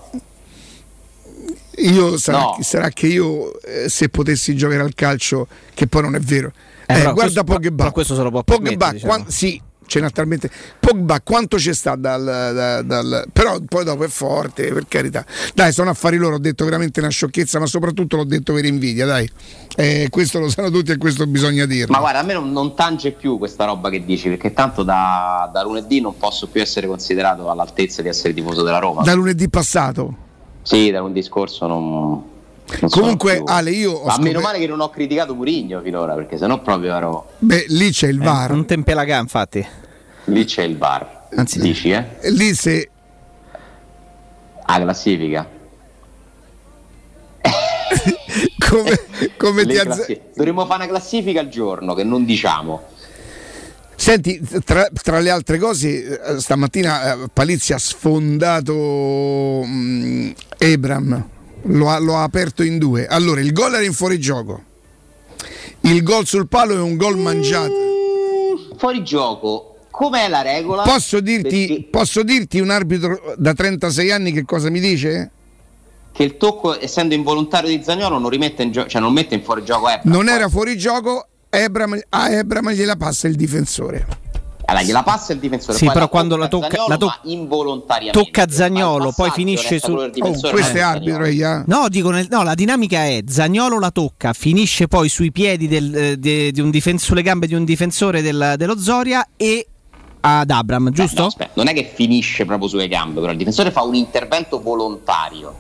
[1.78, 2.58] Io sarà, No.
[2.62, 6.52] sarà che io eh, se potessi giocare al calcio, che poi non è vero.
[6.86, 7.92] Eh, Eh, però guarda questo- Pogba.
[7.92, 9.12] questo se lo può Pogba, permettere, diciamo.
[9.14, 10.50] quan- sì, ce n'ha talmente.
[10.80, 15.26] Pogba, quanto c'è sta dal, da- dal- Però poi dopo è forte, per carità.
[15.54, 19.06] Dai, sono affari loro, ho detto veramente una sciocchezza, ma soprattutto l'ho detto per invidia,
[19.06, 19.30] dai.
[19.76, 21.92] Eh, questo lo sanno tutti e questo bisogna dirlo.
[21.94, 25.50] Ma guarda, a me non, non tange più questa roba che dici, perché tanto da,
[25.52, 29.02] da lunedì non posso più essere considerato all'altezza di essere tifoso della Roma.
[29.04, 30.18] Da lunedì passato.
[30.66, 31.90] Sì, da lunedì scorso non.
[32.80, 36.16] non Comunque, Ale, io ho Ma meno scopert- male che non ho criticato Murigno finora,
[36.16, 37.30] perché sennò proprio ero.
[37.38, 38.52] Beh, lì c'è il VAR.
[38.52, 39.64] Un tempelagà, infatti.
[40.26, 41.28] Lì c'è il VAR.
[41.36, 42.04] Anzi, dici, eh?
[42.32, 42.90] Lì se.
[44.64, 45.48] A classifica.
[48.68, 49.00] come,
[49.38, 52.82] come ti classi- Dovremmo fare una classifica al giorno che non diciamo.
[53.96, 61.30] Senti, tra, tra le altre cose, eh, stamattina eh, Palizzi ha sfondato mm, Ebram,
[61.64, 63.08] lo ha, lo ha aperto in due.
[63.08, 64.64] Allora, il gol era in fuorigioco.
[65.82, 67.74] Il gol sul palo è un gol mangiato.
[68.78, 70.84] Fuori gioco, com'è la regola?
[70.84, 75.32] Posso dirti, posso dirti un arbitro da 36 anni che cosa mi dice?
[76.12, 79.44] Che il tocco, essendo involontario di Zagnolo, non rimette in gioco, cioè non mette in
[79.44, 80.10] fuori gioco Ebra.
[80.10, 84.06] Non era fuorigioco, Ebram, a Ebram gliela passa il difensore.
[84.68, 85.78] Allora, gliela passa il difensore.
[85.78, 88.20] Sì, poi però la quando tocca la tocca- Zagnolo, la to- ma involontariamente.
[88.24, 89.92] Tocca Zagnolo, poi finisce su.
[89.92, 90.10] Oh,
[90.50, 91.64] questo è arbitro, eh.
[91.68, 95.96] No, dico nel- no, la dinamica è Zagnolo la tocca, finisce poi sui piedi del-
[95.96, 99.68] eh, de- di un difen- sulle gambe di un difensore del- dello Zoria e
[100.22, 101.22] ad Abram, giusto?
[101.22, 104.60] No, aspetta, non è che finisce proprio sulle gambe, però il difensore fa un intervento
[104.60, 105.54] volontario.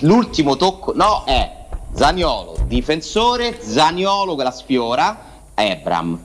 [0.00, 1.61] L'ultimo tocco, no, è
[1.94, 5.18] Zagnolo, difensore, Zagnolo che la sfiora,
[5.54, 6.18] Ebram.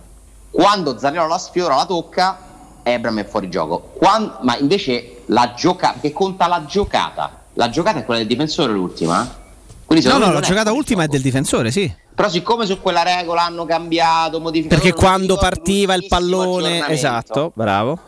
[0.50, 2.40] Quando Zagnolo la sfiora, la tocca,
[2.84, 3.92] Ebram è fuori gioco.
[3.98, 8.72] Quan- ma invece la giocata, che conta la giocata, la giocata è quella del difensore
[8.72, 9.46] l'ultima?
[9.86, 11.94] Quindi no, no, la giocata ultima è del difensore, sì.
[12.16, 14.82] Però siccome su quella regola hanno cambiato, modificato...
[14.82, 18.00] Perché quando partiva il pallone, esatto, bravo.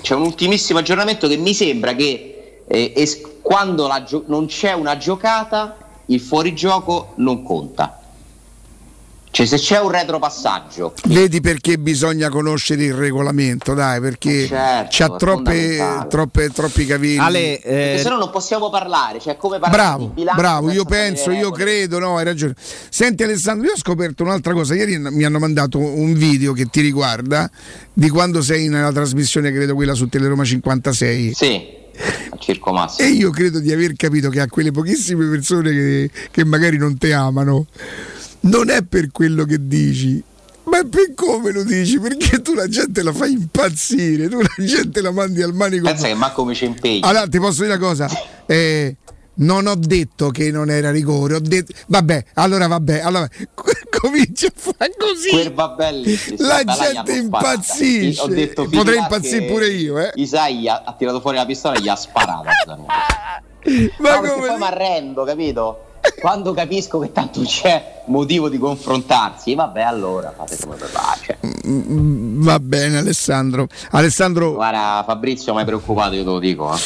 [0.00, 2.39] C'è un ultimissimo aggiornamento che mi sembra che
[2.72, 5.76] eh, es- quando la gio- non c'è una giocata,
[6.06, 7.96] il fuorigioco non conta.
[9.32, 15.16] Cioè se c'è un retropassaggio, Vedi perché bisogna conoscere il regolamento, dai, perché Certo, c'ha
[15.16, 17.18] troppe, troppe, troppi cavilli.
[17.18, 20.84] Ale, eh, se no non possiamo parlare, cioè come parlare Bravo, di bilancio bravo, io
[20.84, 22.54] penso, io credo, no, hai ragione.
[22.58, 26.80] Senti Alessandro, io ho scoperto un'altra cosa, ieri mi hanno mandato un video che ti
[26.80, 27.48] riguarda
[27.92, 31.32] di quando sei nella trasmissione, credo quella su Teleroma 56.
[31.34, 31.78] Sì.
[32.98, 36.96] E io credo di aver capito che a quelle pochissime persone che, che magari non
[36.96, 37.66] ti amano,
[38.40, 40.22] non è per quello che dici,
[40.64, 44.64] ma è per come lo dici, perché tu la gente la fai impazzire, tu la
[44.64, 45.84] gente la mandi al manico.
[45.84, 47.00] Pensa che manco mi ci impegni.
[47.02, 48.08] Allora, ti posso dire una cosa?
[48.46, 48.96] Eh,
[49.40, 51.72] non ho detto che non era rigore, ho detto.
[51.86, 53.28] Vabbè, allora vabbè, allora
[54.00, 55.30] comincia a fare così.
[55.30, 58.28] Quel vabbè, sì, La gente impazzisce.
[58.28, 60.12] Detto, Potrei impazzire pure io, eh.
[60.14, 62.48] Isai ha, tirato fuori la pistola e gli ha sparato.
[63.98, 65.84] Ma No, come- poi mi arrendo, capito?
[66.18, 71.38] Quando capisco che tanto c'è motivo di confrontarsi, vabbè, allora fate come vi piace.
[71.66, 73.66] Mm, Va bene, Alessandro.
[73.90, 76.74] Alessandro, Guarda, Fabrizio, mai preoccupato, io te lo dico.
[76.74, 76.78] eh.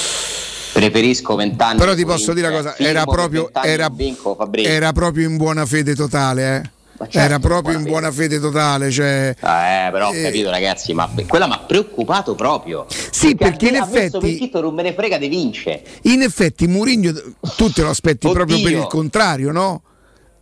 [0.75, 1.79] Preferisco vent'anni.
[1.79, 5.95] però ti posso dire una cosa: era proprio, era, vinco, era proprio in buona fede
[5.95, 6.71] totale, eh.
[7.09, 9.29] certo, era proprio in in buona buona fede totale, cioè.
[9.39, 10.23] Eh, però ho Eh.
[10.23, 12.87] capito, ragazzi, ma quella mi ha preoccupato proprio.
[12.89, 15.81] Sì, perché in ha messo effetti- non me ne frega di vince.
[16.03, 17.13] In effetti, Mourinho,
[17.57, 19.83] tu te lo aspetti proprio per il contrario, no?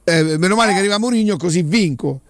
[0.04, 2.22] Eh, meno male che arriva Mourinho, così vinco.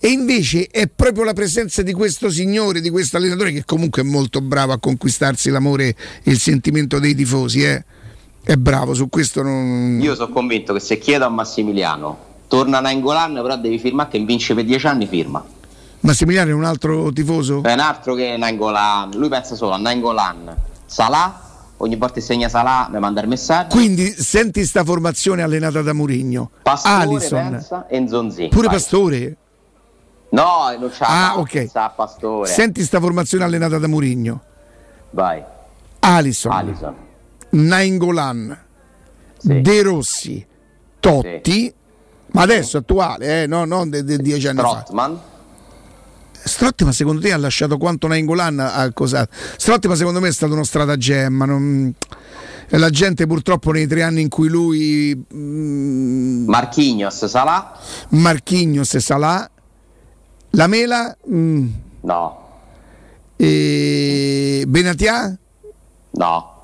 [0.00, 4.04] E invece è proprio la presenza di questo signore, di questo allenatore, che comunque è
[4.04, 5.88] molto bravo a conquistarsi l'amore
[6.22, 7.64] e il sentimento dei tifosi.
[7.64, 7.84] Eh?
[8.44, 9.98] È bravo, su questo non.
[10.00, 12.16] Io sono convinto che se chiedo a Massimiliano,
[12.46, 15.44] torna Nainggolan, però devi firmare che vince per dieci anni, firma.
[16.00, 17.62] Massimiliano è un altro tifoso?
[17.64, 20.56] È un altro che Nainggolan, lui pensa solo a Nainggolan,
[20.86, 21.42] Salah,
[21.78, 25.92] ogni volta che segna Salah mi manda il messaggio, Quindi senti sta formazione allenata da
[25.92, 26.50] Mourinho.
[26.62, 27.50] Pastore Alison.
[27.50, 28.48] pensa e.
[28.48, 28.76] Pure Vai.
[28.76, 29.36] Pastore.
[30.30, 31.68] No, non c'ha Ah, ok.
[31.70, 32.48] sa Pastore.
[32.50, 34.42] Senti sta formazione allenata da Mourinho.
[35.10, 35.42] Vai.
[36.00, 36.52] Alison.
[36.52, 36.94] Alisson.
[37.50, 38.58] Nainggolan.
[39.40, 40.46] De Rossi.
[41.00, 41.72] Totti.
[42.32, 43.46] Ma adesso attuale, eh?
[43.46, 45.14] no, non di di dieci anni Trotman.
[45.16, 45.36] fa.
[46.44, 49.26] Strottman secondo te ha lasciato quanto Nainggolan ha cosa?
[49.30, 51.44] Strottman secondo me è stato uno stratagemma.
[51.46, 51.94] non-
[52.72, 57.72] La gente purtroppo nei tre anni in cui lui mm, Marquinhos, Salah?
[58.10, 59.48] Marchignos e Salà,
[60.50, 61.68] la Mela mm,
[62.02, 62.46] No.
[63.36, 65.36] e Benatia?
[66.10, 66.56] No.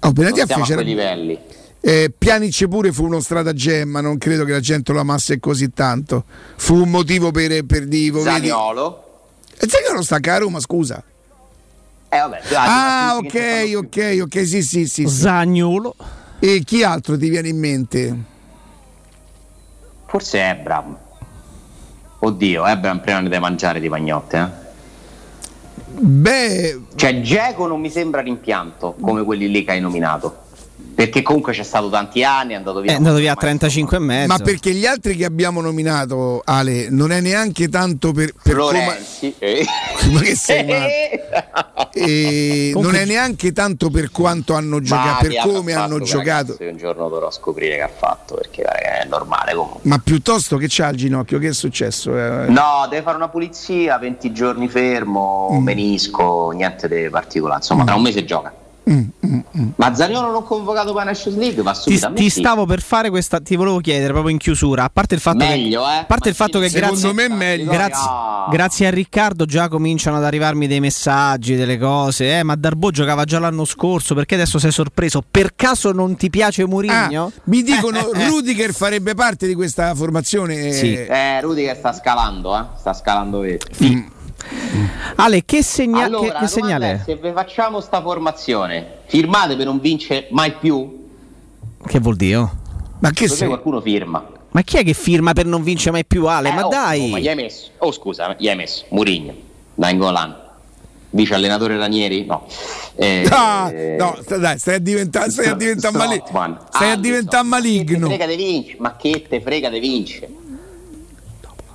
[0.00, 1.38] Oh, Benatia non siamo a fece quei livelli.
[1.80, 6.24] Eh, Pjanic pure fu uno stratagemma, non credo che la gente lo amasse così tanto.
[6.56, 8.48] Fu un motivo per, per divo, vedi?
[8.48, 9.02] Zaniolo?
[9.58, 11.02] E Zaniolo sta anche a Roma, scusa.
[12.08, 14.86] Eh vabbè, Ah, ok, ok, ok, sì, sì, sì.
[14.86, 15.06] sì.
[15.08, 15.94] Zagnolo.
[16.38, 18.16] E chi altro ti viene in mente?
[20.06, 20.96] Forse Ebram.
[22.24, 24.62] Oddio, Ebram prima ne deve mangiare di pagnotte, eh?
[25.96, 30.43] Beh, Cioè, Geco non mi sembra rimpianto come quelli lì che hai nominato.
[30.94, 32.92] Perché comunque c'è stato tanti anni, è andato via.
[32.92, 34.28] È andato via a 35 e mezzo.
[34.28, 38.78] ma perché gli altri che abbiamo nominato, Ale, non è neanche tanto per, per come...
[38.80, 39.34] Florenzi.
[39.38, 39.66] eh.
[40.12, 40.66] Ma che sei?
[41.96, 46.76] E non è neanche tanto per quanto hanno giocato, per come hanno giocato, ragazzi, Un
[46.76, 49.80] giorno dovrò scoprire che ha fatto, perché è normale comunque.
[49.84, 52.16] ma piuttosto che c'ha al ginocchio, che è successo?
[52.18, 55.62] Eh, No, deve fare una pulizia, 20 giorni fermo, Mm.
[55.62, 57.58] menisco, niente di particolare.
[57.58, 58.52] Insomma, tra un mese gioca.
[58.86, 63.40] Ma Zaniolo non convocato per la Nations League va Ti, ti stavo per fare questa,
[63.40, 64.84] ti volevo chiedere proprio in chiusura.
[64.84, 65.98] A parte il fatto Meglio, che, eh.
[66.00, 67.70] a parte il fatto che Secondo grazie, me è meglio.
[67.70, 68.10] grazie,
[68.50, 72.38] grazie a Riccardo già cominciano ad arrivarmi dei messaggi, delle cose.
[72.38, 75.22] Eh, ma Darbo giocava già l'anno scorso, perché adesso sei sorpreso?
[75.28, 77.26] Per caso non ti piace Mourinho?
[77.26, 80.72] Ah, mi dicono Rudiger farebbe parte di questa formazione.
[80.72, 80.94] Sì.
[80.94, 82.64] Eh, Rudiger sta scalando, eh.
[82.76, 83.64] Sta scalando vero.
[85.16, 87.00] Ale, che, segna- allora, che- che segnale è?
[87.04, 91.06] se facciamo sta formazione, firmate per non vincere mai più?
[91.86, 92.48] Che vuol dire?
[93.00, 93.48] Ma che sei?
[93.48, 94.26] qualcuno firma.
[94.50, 96.48] Ma chi è che firma per non vincere mai più Ale?
[96.48, 97.00] Eh, ma oh, dai!
[97.04, 97.70] oh, ma gli hai messo?
[97.78, 99.34] Oh scusa, gli hai messo Murigno,
[99.74, 100.36] Nainggolan,
[101.10, 102.24] vice allenatore Ranieri?
[102.24, 102.46] No.
[102.94, 106.84] Eh, Ah, eh, no, dai, stai a diventare, stai a diventare mali- Strootman, stai a
[106.92, 107.00] Alisson.
[107.02, 107.84] diventare maligno.
[107.84, 108.76] Che te frega di vincere?
[108.78, 110.28] Ma che te frega di vincere?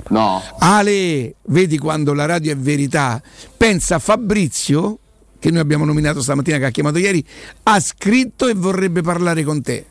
[0.10, 0.42] No.
[0.60, 3.22] Ale, vedi quando la radio è verità.
[3.56, 5.00] Pensa a Fabrizio,
[5.40, 7.26] che noi abbiamo nominato stamattina, che ha chiamato ieri,
[7.64, 9.86] ha scritto e vorrebbe parlare con te.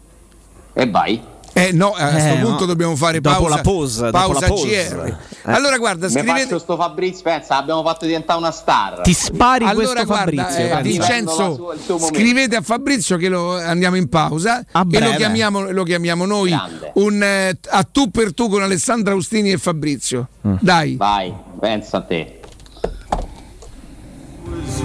[0.73, 1.21] E vai.
[1.67, 2.67] Eh no, a questo Eh, punto no.
[2.67, 4.05] dobbiamo fare Dopo pausa.
[4.05, 4.89] la dopo pausa la pause.
[4.89, 5.07] GR.
[5.07, 5.17] Eh.
[5.51, 9.01] Allora guarda, scrivete faccio sto Fabrizio, pensa, abbiamo fatto diventare una star.
[9.01, 10.79] Ti spari allora questo guarda, Fabrizio.
[10.79, 10.83] eh.
[10.83, 15.11] Vincenzo, la sua- scrivete a Fabrizio che lo andiamo in pausa e breve.
[15.11, 16.93] lo chiamiamo, lo chiamiamo noi Grande.
[16.95, 20.29] un eh, a tu per tu con Alessandra Austini e Fabrizio.
[20.47, 20.55] Mm.
[20.61, 20.97] Dai.
[20.97, 22.33] Vai, pensa a te.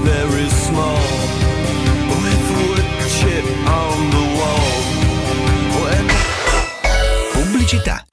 [0.03, 0.97] very small
[7.83, 8.12] Pubblicità.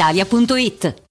[0.01, 1.00] brispalitalia.it.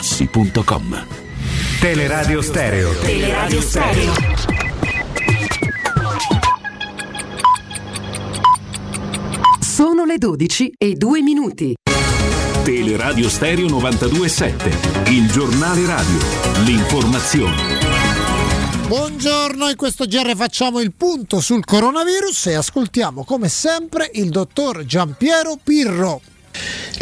[0.00, 1.06] artigianamaterassi.com.
[1.78, 2.92] Teleradio Stereo.
[3.00, 4.12] Teleradio Stereo.
[9.60, 11.74] Sono le 12 e 2 minuti.
[12.62, 16.18] Teleradio Stereo 927, il giornale radio,
[16.64, 17.78] l'informazione.
[18.86, 24.84] Buongiorno, in questo GR facciamo il punto sul coronavirus e ascoltiamo come sempre il dottor
[24.84, 26.20] Giampiero Pirro.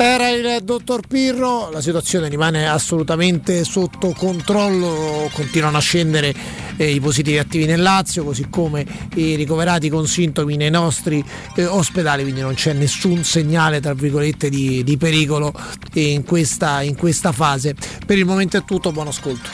[0.00, 6.32] Era il dottor Pirro, la situazione rimane assolutamente sotto controllo, continuano a scendere
[6.76, 11.22] eh, i positivi attivi nel Lazio, così come i ricoverati con sintomi nei nostri
[11.56, 15.52] eh, ospedali, quindi non c'è nessun segnale tra virgolette di, di pericolo
[15.94, 17.74] in questa, in questa fase.
[18.06, 19.50] Per il momento è tutto, buon ascolto.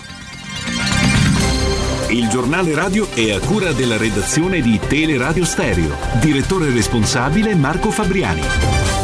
[2.10, 5.96] Il giornale radio è a cura della redazione di Teleradio Stereo.
[6.20, 9.03] Direttore responsabile Marco Fabriani.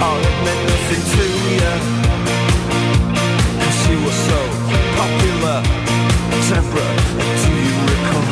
[0.00, 1.24] All it meant nothing to
[1.58, 1.74] you.
[3.62, 4.40] And she was so
[5.00, 5.58] popular,
[6.48, 6.96] Deborah,
[7.42, 8.30] do you recall?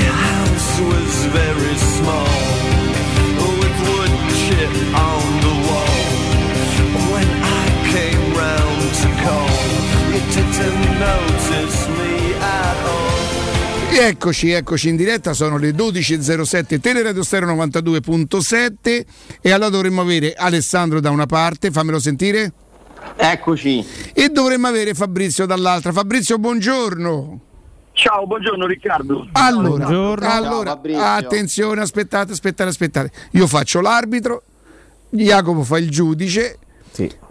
[0.00, 2.32] Your house was very small,
[3.60, 5.96] with wood chip on the wall.
[7.12, 7.28] When
[7.60, 9.54] I came round to call,
[10.12, 11.37] you didn't know
[14.00, 19.04] Eccoci, eccoci in diretta, sono le 12.07 Teleradio Stereo 92.7
[19.40, 22.52] e allora dovremmo avere Alessandro da una parte, fammelo sentire.
[23.16, 23.84] Eccoci.
[24.14, 25.90] E dovremmo avere Fabrizio dall'altra.
[25.90, 27.40] Fabrizio, buongiorno.
[27.90, 29.30] Ciao, buongiorno Riccardo.
[29.32, 30.28] Allora, Buongiorno.
[30.28, 33.10] allora Ciao, attenzione, aspettate, aspettate, aspettate.
[33.32, 34.44] Io faccio l'arbitro,
[35.10, 36.58] Jacopo fa il giudice.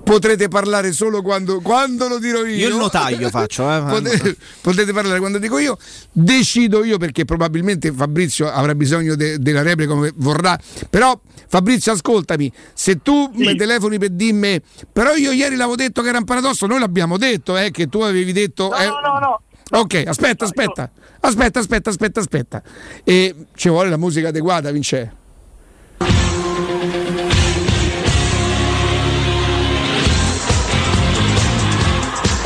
[0.08, 2.56] Potrete parlare solo quando, quando lo dirò io.
[2.56, 3.82] Io il notaio faccio, eh.
[3.82, 5.78] Potete, potete parlare quando dico io.
[6.12, 10.58] Decido io perché probabilmente Fabrizio avrà bisogno de- della replica come vorrà.
[10.90, 11.20] Però
[11.50, 14.62] Fabrizio, ascoltami, se tu mi telefoni per dirmi,
[14.92, 18.00] però io ieri l'avevo detto che era un paradosso, noi l'abbiamo detto, eh, che tu
[18.02, 18.74] avevi detto.
[18.76, 19.42] eh, No, no, no.
[19.80, 20.90] Ok, aspetta, aspetta,
[21.20, 22.62] aspetta, aspetta, aspetta, aspetta.
[23.04, 25.12] E ci vuole la musica adeguata, Vince.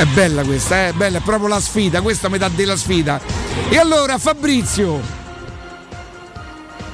[0.01, 3.21] È bella questa, eh, è bella, è proprio la sfida, questa metà della sfida.
[3.69, 4.99] E allora Fabrizio,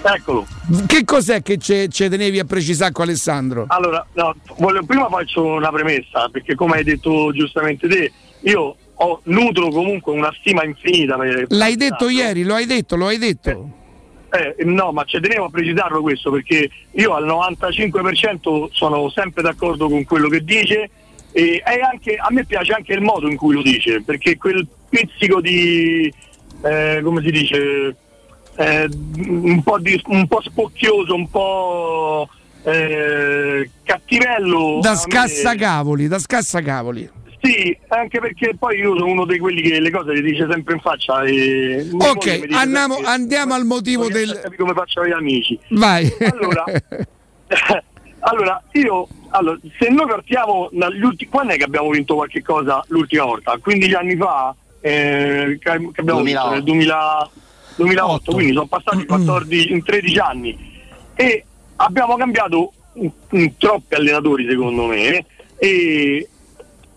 [0.01, 0.45] Eccolo.
[0.85, 3.63] che cos'è che ci tenevi a precisare con Alessandro?
[3.69, 8.11] Allora, no, voglio- prima faccio una premessa, perché come hai detto giustamente te,
[8.41, 13.07] io ho, nutro comunque una stima infinita per L'hai detto ieri, lo hai detto, lo
[13.07, 13.69] hai detto.
[14.31, 19.88] Eh, no, ma ci tenevo a precisarlo questo perché io al 95% sono sempre d'accordo
[19.88, 20.89] con quello che dice
[21.38, 25.39] e, anche, a me piace anche il modo in cui lo dice, perché quel pizzico
[25.39, 26.11] di,
[26.64, 27.95] eh, come si dice,
[28.55, 32.27] eh, un, po di, un po' spocchioso, un po'
[32.64, 34.80] eh, cattivello.
[34.81, 37.07] Da me- scassacavoli, da scassacavoli.
[37.39, 40.73] Sì, anche perché poi io sono uno di quelli che le cose le dice sempre
[40.73, 41.22] in faccia.
[41.22, 44.41] E Ok, andiamo, andiamo al motivo del...
[44.57, 45.57] come faccio gli amici.
[45.69, 46.11] Vai.
[46.19, 46.64] Allora,
[48.30, 52.84] allora, io allora, se noi partiamo dagli ultimi quando è che abbiamo vinto qualche cosa
[52.88, 53.58] l'ultima volta?
[53.58, 57.30] 15 anni fa eh, che abbiamo vinto nel 2000
[57.78, 60.58] 2008, quindi sono passati 14 in 13 anni
[61.16, 61.45] e
[61.78, 65.26] abbiamo cambiato mm, mm, troppi allenatori secondo me
[65.58, 66.30] e,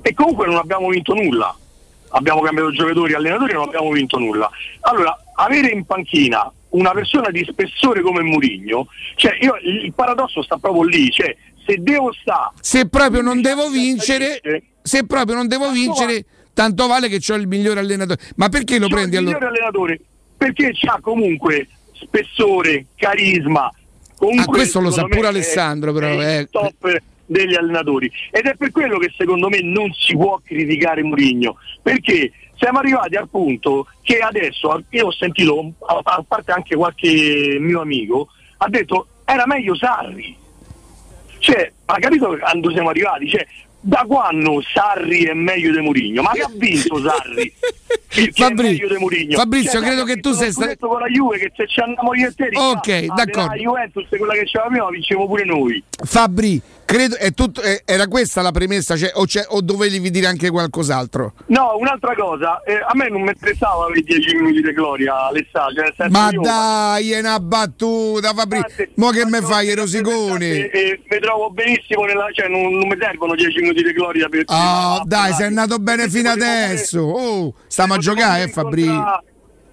[0.00, 1.54] e comunque non abbiamo vinto nulla.
[2.12, 4.50] Abbiamo cambiato giocatori e allenatori e non abbiamo vinto nulla.
[4.80, 8.86] Allora, avere in panchina una persona di spessore come Murigno,
[9.16, 11.34] cioè io, il il paradosso sta proprio lì, cioè
[11.66, 14.40] se devo stare Se proprio non devo vincere,
[14.82, 16.24] se proprio non devo vincere,
[16.54, 18.20] tanto vale che ho il migliore allenatore.
[18.36, 19.34] Ma perché lo C'ho prendi il allora?
[19.38, 20.00] migliore allenatore
[20.36, 23.70] perché c'ha comunque spessore, carisma.
[24.16, 26.40] Comunque, Ah, questo lo sa pure Alessandro, è- però, è eh.
[26.40, 26.96] il top
[27.30, 28.10] degli allenatori.
[28.32, 31.56] Ed è per quello che secondo me non si può criticare Mourinho.
[31.80, 37.80] Perché siamo arrivati al punto che adesso, io ho sentito, a parte anche qualche mio
[37.80, 38.28] amico,
[38.58, 40.36] ha detto era meglio Sarri.
[41.38, 43.28] Cioè, ha capito quando siamo arrivati?
[43.30, 43.46] Cioè,
[43.82, 46.20] da quando Sarri è meglio di Mourinho?
[46.22, 47.50] Ma che ha vinto Sarri?
[48.10, 49.36] È Fabri- meglio di Mourinho?
[49.38, 51.78] Fabrizio, Cioè, credo che tu sei lo sta- scudetto con la Juve che se ci
[51.80, 53.46] andiamo io e te Ok, d'accordo.
[53.50, 55.82] La Juventus quella che c'era prima la vinciamo pure noi.
[56.04, 61.34] Fabri, credo, tutto- era questa la premessa cioè, o, c'è- o dovevi dire anche qualcos'altro?
[61.46, 65.84] No, un'altra cosa, eh, a me non mi interessava avere 10 minuti di gloria, Alessandro.
[65.96, 68.60] Cioè, Ma io- dai, è una battuta, Fabri.
[68.96, 70.44] Mo che me fai, i rosiconi?
[70.50, 74.28] E, e mi trovo benissimo, nella, cioè non, non mi servono 10 minuti di gloria
[74.28, 77.00] per Ah, dai, sei andato bene fino adesso.
[77.00, 78.88] Oh, stiamo a giocare, eh, Fabri.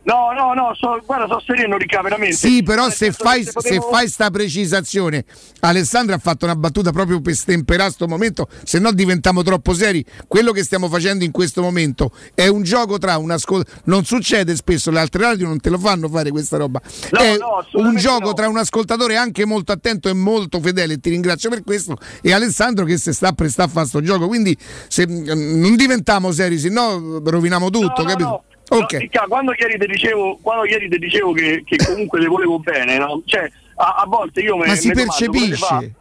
[0.08, 2.38] No, no, no, so- guarda, sono sereno, Ricca, veramente.
[2.38, 5.26] Sì, però se fai, se potevo- fai sta precisazione,
[5.60, 10.06] Alessandro ha fatto una battuta proprio per stemperare sto momento, se no diventiamo troppo seri.
[10.26, 14.56] Quello che stiamo facendo in questo momento è un gioco tra un ascoltatore, non succede
[14.56, 16.80] spesso, le altre radio non te lo fanno fare questa roba.
[17.12, 18.34] No, è no, un gioco no.
[18.34, 22.86] tra un ascoltatore anche molto attento e molto fedele, ti ringrazio per questo, e Alessandro
[22.86, 24.28] che si sta a prestare a fare sto gioco.
[24.28, 24.58] Quindi
[24.88, 28.44] se, mm, non diventiamo seri, se no roviniamo tutto, capito?
[28.70, 28.78] No.
[28.78, 28.94] Ok.
[28.94, 32.60] No, Ricca, quando ieri ti dicevo, quando ieri ti dicevo che, che comunque le volevo
[32.60, 33.22] bene, no?
[33.26, 35.96] Cioè, a, a volte io me, Ma si me domando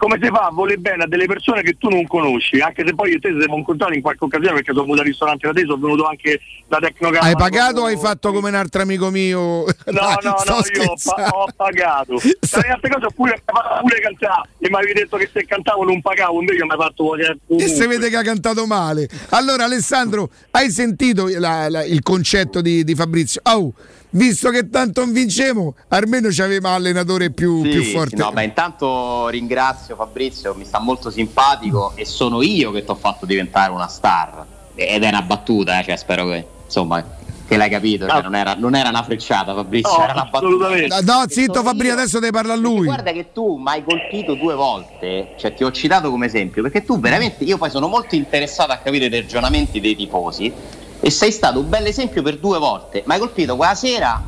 [0.00, 2.94] come si fa- a voler bene a delle persone che tu non conosci, anche se
[2.94, 5.52] poi io e te siamo incontrati in qualche occasione perché sono venuto al ristorante da
[5.52, 7.22] te, sono venuto anche da Tecnocamera.
[7.26, 9.64] Hai pagato o hai fatto come un altro amico mio?
[9.86, 12.16] No, no, Sto no, io ho, pa- ho pagato.
[12.18, 15.84] Tra le altre cose ho pure, pure cantare e mi avevi detto che se cantavo
[15.84, 19.06] non pagavo, invece mi hai fatto cioè, E si vede che ha cantato male.
[19.30, 23.42] Allora, Alessandro, hai sentito la- la- il concetto di, di Fabrizio?
[23.44, 23.74] Oh,
[24.10, 28.16] visto che tanto non vincemo, almeno ci aveva allenatore più, Sì, più sì, forte.
[28.16, 32.94] no, beh, intanto ringrazio Fabrizio, mi sta molto simpatico e sono io che ti ho
[32.96, 34.44] fatto diventare una star.
[34.74, 38.54] Ed è una battuta, eh, cioè spero che insomma che l'hai capito, cioè, non, era,
[38.56, 40.66] non era una frecciata Fabrizio, No, era una battuta.
[40.66, 41.02] assolutamente.
[41.02, 42.00] No, zitto Fabrizio, io.
[42.00, 42.84] adesso devi parlare a lui.
[42.86, 46.84] Guarda che tu mi hai colpito due volte, cioè ti ho citato come esempio, perché
[46.84, 50.52] tu veramente, io poi sono molto interessato a capire i ragionamenti dei tifosi
[51.00, 53.02] E sei stato un bel esempio per due volte.
[53.06, 54.22] Ma hai colpito quella sera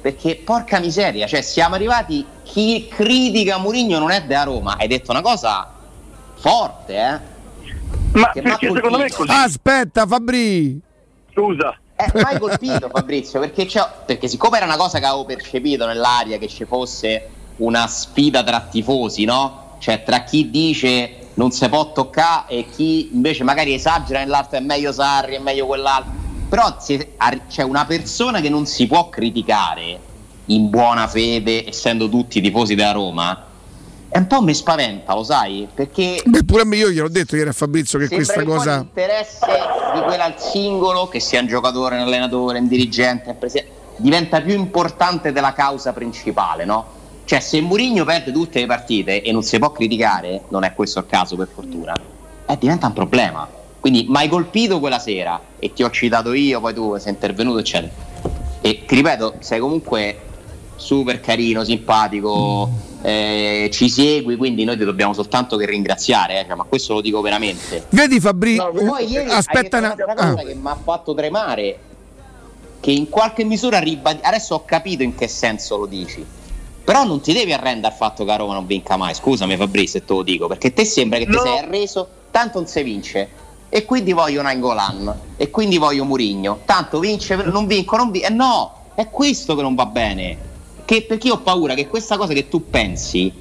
[0.00, 2.26] perché porca miseria, cioè siamo arrivati.
[2.42, 4.76] Chi critica Murigno non è della Roma.
[4.76, 5.72] Hai detto una cosa
[6.34, 7.30] forte, eh?
[8.18, 9.30] Ma Che perché secondo me è così.
[9.30, 10.80] Aspetta, Fabri.
[11.32, 11.76] Scusa.
[11.94, 13.68] Eh, mai colpito Fabrizio perché,
[14.06, 18.60] perché siccome era una cosa che avevo percepito nell'aria che ci fosse una sfida tra
[18.60, 19.76] tifosi, no?
[19.78, 24.60] Cioè tra chi dice non si può toccare e chi invece magari esagera nell'altro è
[24.60, 26.12] meglio Sarri, è meglio quell'altro.
[26.48, 29.98] Però c'è una persona che non si può criticare
[30.46, 33.46] in buona fede, essendo tutti tifosi della Roma.
[34.10, 35.66] E un po' mi spaventa, lo sai?
[35.72, 38.76] Perché Beh, pure a me io gliel'ho detto ieri a Fabrizio che questa cosa.
[38.76, 39.46] l'interesse
[39.94, 44.42] di quella al singolo, che sia un giocatore, un allenatore, un dirigente, un presidente, diventa
[44.42, 47.00] più importante della causa principale, no?
[47.24, 50.98] Cioè, se Mourinho perde tutte le partite e non si può criticare, non è questo
[50.98, 51.94] il caso per fortuna,
[52.46, 53.48] eh, diventa un problema.
[53.80, 57.58] Quindi mi hai colpito quella sera e ti ho citato io, poi tu sei intervenuto,
[57.58, 57.92] eccetera.
[58.60, 60.20] E ti ripeto, sei comunque
[60.76, 62.70] super carino, simpatico,
[63.02, 67.00] eh, ci segui, quindi noi ti dobbiamo soltanto che ringraziare, eh, cioè, ma questo lo
[67.00, 67.86] dico veramente.
[67.90, 69.94] Vedi Fabri, Poi ieri aspetta hai una...
[69.94, 70.44] detto una cosa ah.
[70.44, 71.78] che mi ha fatto tremare,
[72.80, 76.24] che in qualche misura ribadi- adesso ho capito in che senso lo dici.
[76.84, 79.14] Però non ti devi arrendere al fatto che a Roma non vinca mai.
[79.14, 82.66] Scusami Fabrizio se te lo dico, perché te sembra che ti sei arreso, tanto non
[82.66, 83.28] si vince.
[83.68, 86.60] E quindi voglio Nangolan, e quindi voglio Murigno.
[86.64, 88.26] Tanto vince, non vinco, non vinco.
[88.26, 90.50] Eh no, è questo che non va bene.
[90.84, 93.32] Che- perché io ho paura che questa cosa che tu pensi,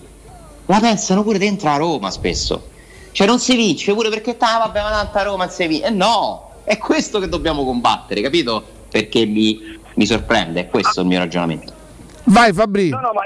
[0.67, 2.69] la pensano pure dentro a Roma spesso.
[3.11, 5.87] Cioè non si vince pure perché ah, vabbè, ma tanto a Roma non si vince.
[5.87, 8.63] Eh no, è questo che dobbiamo combattere, capito?
[8.89, 9.59] Perché mi,
[9.95, 11.73] mi sorprende, è questo il mio ragionamento.
[12.25, 12.89] Vai Fabri.
[12.89, 13.21] No, no, ma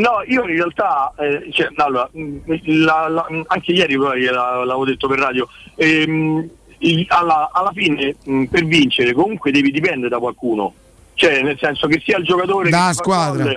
[0.00, 2.36] no, io in realtà, eh, cioè, allora, mh,
[2.84, 6.48] la- la- anche ieri poi la- l'avevo detto per radio, ehm,
[6.78, 10.72] il- alla, alla fine mh, per vincere comunque devi dipendere da qualcuno,
[11.14, 13.42] cioè nel senso che sia il giocatore fa squadra.
[13.44, 13.56] gol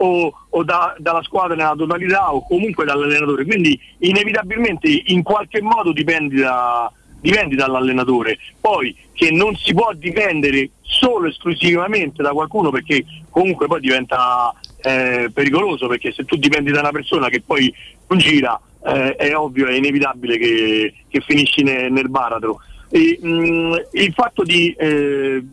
[0.00, 5.92] o, o da- dalla squadra nella totalità o comunque dall'allenatore, quindi inevitabilmente in qualche modo
[5.92, 8.38] dipendi, da- dipendi dall'allenatore.
[8.60, 15.30] Poi che non si può dipendere solo esclusivamente da qualcuno perché comunque poi diventa eh,
[15.32, 17.72] pericoloso perché se tu dipendi da una persona che poi
[18.08, 22.60] non gira eh, è ovvio, è inevitabile che, che finisci ne- nel baratro.
[22.90, 25.44] E, mh, il fatto di, eh,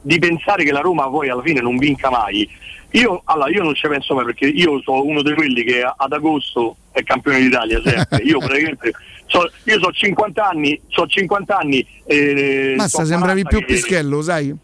[0.00, 2.48] di pensare che la Roma poi alla fine non vinca mai,
[2.92, 6.12] io, allora, io non ci penso mai perché io sono uno di quelli che ad
[6.12, 8.18] agosto è campione d'Italia sempre.
[8.24, 8.92] Io praticamente
[9.26, 13.64] so, io ho 50 anni, so 50 anni e Massa, so sembravi 40 più che-
[13.74, 14.54] pischello, sai?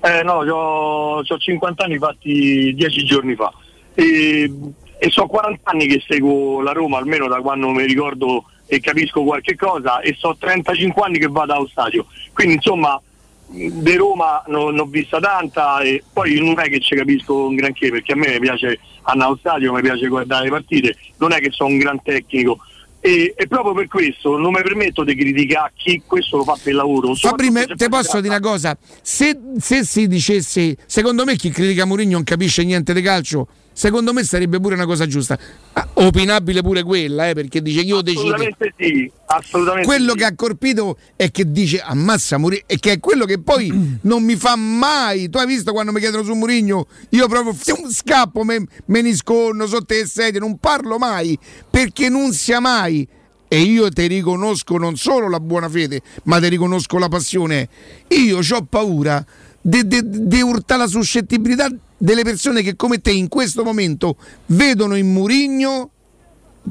[0.00, 3.52] eh, no, ho 50 anni fatti 10 giorni fa
[3.94, 4.50] e,
[4.98, 9.24] e so 40 anni che seguo la Roma, almeno da quando mi ricordo e capisco
[9.24, 12.06] qualche cosa e so 35 anni che vado allo stadio.
[12.34, 13.00] Quindi insomma
[13.50, 17.54] di Roma non ne ho vista tanta e poi non è che ci capisco un
[17.54, 21.38] granché perché a me piace andare allo stadio, mi piace guardare le partite, non è
[21.38, 22.58] che sono un gran tecnico.
[23.00, 26.74] E, e proprio per questo non mi permetto di criticare chi questo lo fa per
[26.74, 27.14] lavoro.
[27.14, 28.76] Fabri, me- te posso dire una cosa?
[29.00, 33.46] Se, se si dicesse, secondo me chi critica Mourinho non capisce niente di calcio,
[33.78, 35.38] secondo me sarebbe pure una cosa giusta.
[35.72, 38.34] Ah, Opinabile pure quella, eh, perché dice io decido.
[38.34, 40.16] Assolutamente sì, assolutamente Quello sì.
[40.16, 44.24] che ha colpito è che dice ammazza Mourinho e che è quello che poi non
[44.24, 45.28] mi fa mai.
[45.28, 46.88] Tu hai visto quando mi chiedono su Mourinho?
[47.10, 51.38] Io proprio fium, scappo, me, me ne scorno sotto le sedie, non parlo mai
[51.70, 53.06] perché non sia mai.
[53.50, 57.68] E io ti riconosco non solo la buona fede, ma ti riconosco la passione.
[58.08, 59.24] Io ho paura
[59.68, 64.16] di urtare la suscettibilità delle persone che come te in questo momento
[64.46, 65.90] vedono in Murigno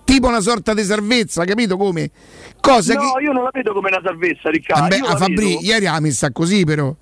[0.04, 2.10] tipo una sorta di salvezza, capito come?
[2.60, 3.24] Cosa no, che...
[3.24, 4.96] io non la vedo come una salvezza, Riccardo.
[4.96, 6.94] Io a Fabri, vedo- ieri l'ha messa così però.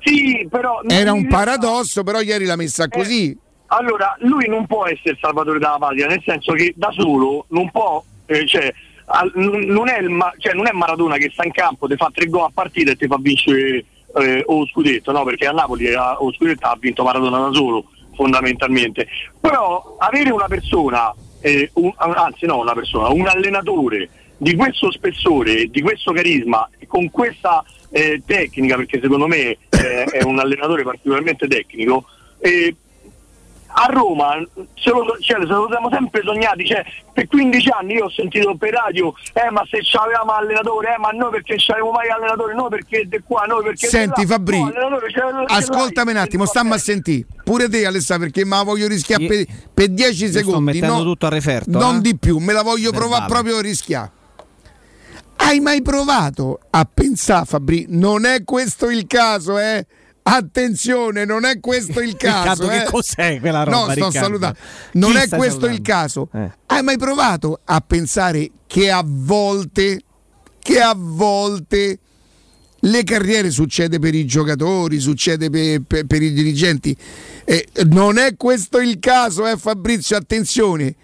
[0.00, 3.36] Sì, però Era un paradosso, però ieri l'ha messa così.
[3.66, 7.70] Allora, lui non può essere il salvatore della patria, nel senso che da solo non
[7.70, 8.72] può, eh, cioè,
[9.06, 12.26] al- non, è il cioè, non è Maradona che sta in campo, ti fa tre
[12.26, 13.84] gol a partita e ti fa vincere
[14.16, 15.24] eh, o scudetto, no?
[15.24, 17.84] Perché a Napoli eh, o scudetto ha vinto Maradona da solo,
[18.14, 19.06] fondamentalmente.
[19.40, 25.66] Però avere una persona, eh, un- anzi no una persona, un allenatore di questo spessore,
[25.66, 31.46] di questo carisma, con questa eh, tecnica, perché secondo me eh, è un allenatore particolarmente
[31.46, 32.04] tecnico,
[32.40, 32.74] eh,
[33.74, 34.34] a Roma
[34.74, 38.54] ce lo, cioè, se lo siamo sempre sognati, cioè, per 15 anni io ho sentito
[38.56, 42.68] per radio, eh ma se c'avevamo allenatore, eh ma noi perché c'avevamo mai allenatore, noi
[42.68, 44.26] perché di qua, noi perché Senti là.
[44.26, 45.20] Fabri, No, ce ce
[45.54, 47.26] ascoltami un attimo, stammi a sentire.
[47.44, 50.72] Pure te Alessandro, perché me la voglio rischiare per, per 10 io sto secondi.
[50.72, 52.00] mettendo no- tutto a referto, Non eh.
[52.00, 54.10] di più, me la voglio provare proprio a rischiare.
[55.36, 57.86] Hai mai provato a pensare, Fabri?
[57.88, 59.84] Non è questo il caso, eh?
[60.24, 62.62] Attenzione, non è questo il caso.
[62.64, 62.84] Riccardo, che eh?
[62.90, 64.18] cos'è quella roba, No, sto Riccardo?
[64.18, 64.58] salutando.
[64.92, 65.82] Non Chi è questo il salutando?
[65.82, 66.28] caso.
[66.32, 66.52] Eh.
[66.66, 70.00] Hai mai provato a pensare che a volte,
[70.60, 71.98] che a volte
[72.84, 76.96] le carriere succede per i giocatori, succede per, per- per i dirigenti.
[77.44, 80.94] Eh, non è questo il caso, eh, Fabrizio, attenzione.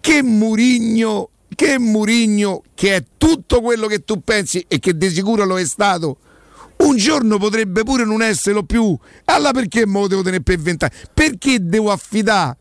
[0.00, 5.44] Che Murigno, che Murigno, che è tutto quello che tu pensi e che di sicuro
[5.44, 6.18] lo è stato,
[6.86, 8.96] un giorno potrebbe pure non esserlo più.
[9.26, 10.92] Allora perché me lo devo tenere per vent'anni?
[11.12, 12.56] Perché devo affidare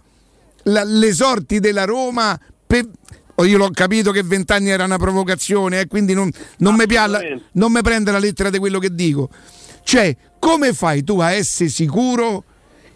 [0.63, 2.87] la- le sorti della Roma per...
[3.35, 7.19] oh, io l'ho capito che vent'anni era una provocazione, eh, quindi non, non mi pialla-
[7.53, 9.29] non mi prende la lettera di quello che dico.
[9.83, 12.43] Cioè, come fai tu a essere sicuro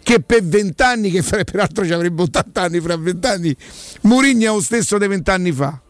[0.02, 3.54] che per vent'anni, che peraltro ci avrebbe 80 anni fra vent'anni,
[4.02, 5.80] Murigno è lo stesso di vent'anni fa?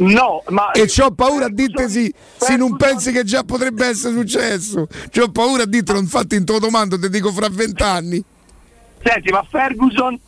[0.00, 4.14] No, ma E c'ho paura a dirti sì, se non pensi che già potrebbe essere
[4.14, 4.86] successo.
[5.14, 8.22] C'ho paura a dirtelo, infatti in tuo domando ti dico fra vent'anni.
[9.02, 10.18] Senti, ma Ferguson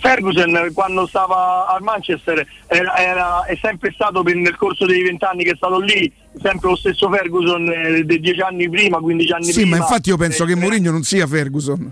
[0.00, 5.42] Ferguson quando stava al Manchester era- era- è sempre stato per- nel corso dei vent'anni
[5.42, 6.10] che è stato lì
[6.40, 9.76] sempre lo stesso Ferguson eh, dei dieci anni prima, 15 anni Sì, prima.
[9.78, 11.90] ma infatti io penso Eh, che Mourinho non sia Ferguson.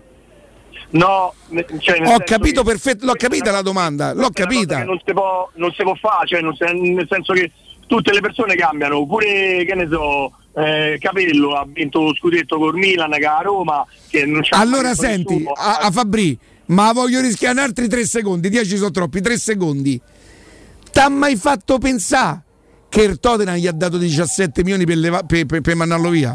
[0.88, 1.34] No,
[1.80, 4.84] cioè, Ho capito perfetto, l'ho capita la domanda, l'ho capita.
[4.84, 7.50] Non si può, non si può fare, cioè, si- nel senso che
[7.86, 12.78] tutte le persone cambiano, pure che ne so, eh, Capello ha vinto lo scudetto con
[12.78, 17.60] Milan, che a Roma, che non c'ha Allora senti, a, a Fabri, ma voglio rischiare
[17.60, 20.00] altri tre secondi, 10 sono troppi, tre secondi.
[20.92, 22.42] T'ha mai fatto pensare
[22.88, 26.34] che il Tottenham gli ha dato 17 milioni per, leva- per- per- per mandarlo via?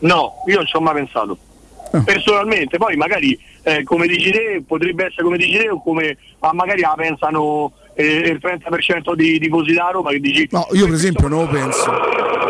[0.00, 1.38] No, io non ci ho mai pensato.
[1.90, 2.02] Ah.
[2.04, 6.52] Personalmente, poi magari eh, come dici te, potrebbe essere come dici te o come ma
[6.52, 10.94] magari la pensano eh, il 30% di tifosi da Roma che dici No, io per
[10.94, 11.90] esempio non lo penso.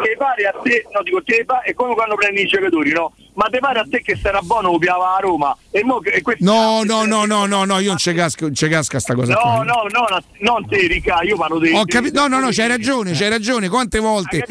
[0.03, 3.13] Te pare a te, no dico te è come quando prendi i giocatori, no?
[3.35, 6.11] Ma te pare a te che era buono lo piava a Roma e mo che
[6.11, 9.15] e No, no, no, no, no, no, io non c'è casca, non c'è casca sta
[9.15, 9.55] cosa No, qua.
[9.65, 12.69] no, no, no, non te Ricca, io parlo di Ho capito, no, no, no, c'hai
[12.69, 14.45] ragione, c'hai ragione, quante volte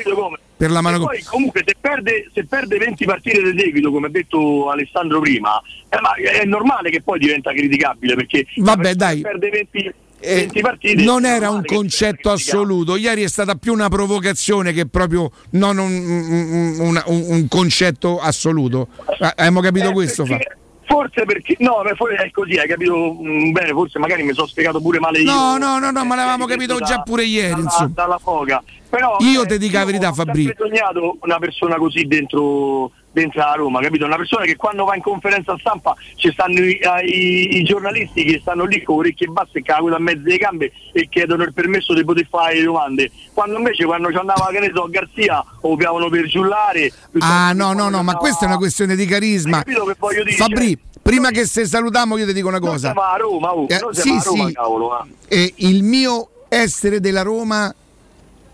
[0.57, 4.07] per la E mano poi comunque se perde, se perde 20 partite di seguito, come
[4.07, 8.95] ha detto Alessandro prima, eh, ma è normale che poi diventa criticabile perché Vabbè, se
[8.95, 9.21] dai.
[9.21, 13.87] perde 20, Eh, 20 partite non era un concetto assoluto, ieri è stata più una
[13.87, 16.75] provocazione che proprio non un, un-
[17.05, 18.87] un- un- concetto assoluto.
[19.19, 20.23] Ah, Abbiamo capito Eh, questo?
[20.23, 20.57] Perché-
[20.89, 24.79] Forse perché no, forse è così, hai capito mm, bene, forse magari mi sono spiegato
[24.79, 25.29] pure male io.
[25.29, 27.91] No, no, no, no, ma Eh, l'avevamo ripeto, capito da- già pure ieri, dalla, insomma.
[27.93, 28.63] dalla foga.
[28.89, 30.45] Però Io eh, ti dico la verità, ho Fabri.
[30.45, 32.91] sempre sognato una persona così dentro
[33.21, 34.05] dentro la Roma, capito?
[34.05, 38.39] Una persona che quando va in conferenza stampa ci stanno i, i- i giornalisti che
[38.41, 41.93] stanno lì con orecchie basse e caguto a mezzo delle gambe e chiedono il permesso
[41.93, 43.11] di poter fare le domande.
[43.33, 46.91] Quando invece quando ci andava che ne so Garzia o piavano per giullare.
[47.19, 49.57] Ah, no, no, no, ma questa è una questione di carisma.
[49.57, 50.35] Hai capito che voglio dire?
[50.35, 52.91] Fabri, prima che se salutiamo io ti dico una cosa.
[52.91, 54.53] siamo a Roma, oh, Eh, sì, a Roma, sì.
[54.53, 54.99] cavolo.
[55.27, 55.35] eh.
[55.43, 57.73] E il mio essere della Roma,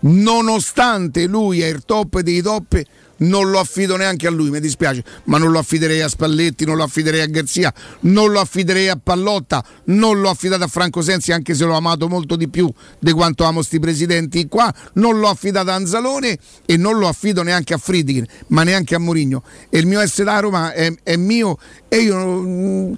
[0.00, 2.80] nonostante lui è il top dei top,
[3.18, 6.76] non lo affido neanche a lui, mi dispiace, ma non lo affiderei a Spalletti, non
[6.76, 11.32] lo affiderei a Garzia, non lo affiderei a Pallotta, non l'ho affidato a Franco Sensi,
[11.32, 15.28] anche se l'ho amato molto di più di quanto amo sti presidenti qua, non l'ho
[15.28, 19.42] affidato a Anzalone e non lo affido neanche a Friedkin, ma neanche a Mourinho.
[19.68, 21.58] E il mio essere da Roma è, è mio
[21.88, 22.94] e io mm,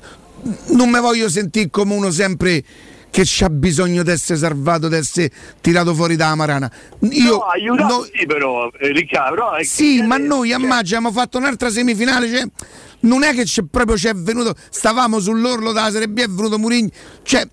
[0.70, 2.62] non mi voglio sentire come uno sempre
[3.10, 5.30] che c'ha bisogno di essere salvato, di essere
[5.60, 6.70] tirato fuori dalla marana.
[7.10, 9.34] Io, no, aiutato no- sì però, eh, Riccardo.
[9.34, 12.28] però è sì, ma noi a maggio abbiamo fatto un'altra semifinale.
[12.28, 12.44] Cioè,
[13.00, 16.90] non è che c'è proprio c'è venuto, stavamo sull'orlo della Serie B, è venuto Murigno.
[17.22, 17.46] Cioè,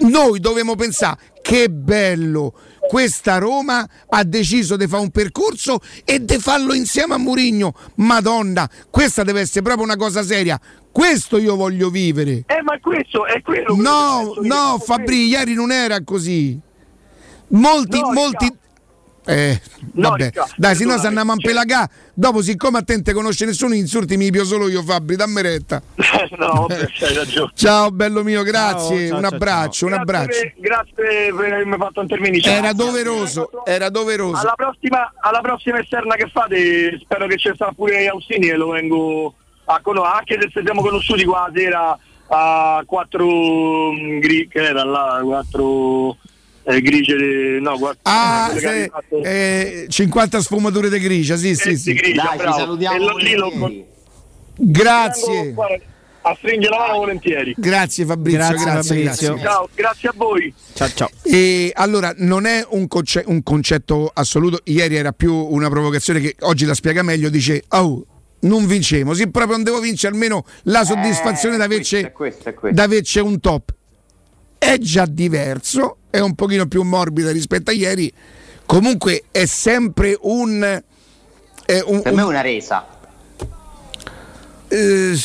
[0.00, 2.52] noi dovevamo pensare che bello.
[2.88, 7.74] Questa Roma ha deciso di fare un percorso e di farlo insieme a Murigno.
[7.96, 10.60] Madonna, questa deve essere proprio una cosa seria.
[10.90, 12.44] Questo io voglio vivere.
[12.46, 16.58] Eh, ma questo è quello che No, no, Fabri, ieri non era così.
[17.48, 18.50] Molti, No, molti.
[19.26, 19.60] Eh,
[19.94, 21.88] No, vabbè, Ricca, dai, se no se andiamo a pelagà.
[22.14, 25.42] Dopo, siccome a te non te conosce nessuno, insulti mi pio solo io, Fabri, dammi
[25.42, 25.82] retta.
[26.38, 27.50] no, vabbè, hai ragione.
[27.54, 29.08] Ciao, bello mio, grazie.
[29.08, 30.40] Ciao, ciao, un ciao, abbraccio, un Grazie abbraccio.
[30.40, 32.40] per- Grazie per avermi fatto intervenire.
[32.42, 32.56] Ciao.
[32.56, 34.36] Era doveroso, era doveroso.
[34.40, 38.68] Alla prossima, alla prossima esterna che fate, spero che ci sia pure Austini e lo
[38.70, 41.98] vengo a conoscere, anche se ci siamo conosciuti qua la sera
[42.28, 43.26] a quattro
[43.92, 46.16] mm, gri- che era là, quattro
[46.68, 51.54] eh, grigie, de- no, quattro, Ah, che se- fatto- eh, 50 sfumature di grigia, sì,
[51.54, 51.92] sì, eh, sì.
[51.92, 53.84] di grigia, Dai, ci salutiamo E lo- lì lo-.
[54.58, 55.52] Grazie.
[55.52, 55.76] Guarda,
[56.22, 57.54] a stringere la mano volentieri.
[57.56, 59.28] Grazie Fabrizio, Grazie, grazie, Fabrizio.
[59.34, 59.48] grazie.
[59.48, 60.54] Ciao, grazie a voi.
[60.74, 61.10] Ciao ciao.
[61.22, 66.34] E allora non è un, conce- un concetto assoluto, ieri era più una provocazione che
[66.40, 68.04] oggi la spiega meglio, dice oh,
[68.40, 72.54] non vincemo, sì proprio non devo vincere almeno la soddisfazione di averci, Eh, questo è
[72.54, 72.76] questo.
[72.76, 73.74] di averci un top.
[74.58, 78.12] È già diverso, è un pochino più morbida rispetto a ieri,
[78.64, 80.82] comunque è sempre un...
[81.66, 82.86] è un- Per me è un- una resa.
[84.68, 85.18] eh,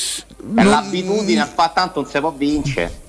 [0.44, 3.00] non- l'abitudine a fare tanto non si può vincere.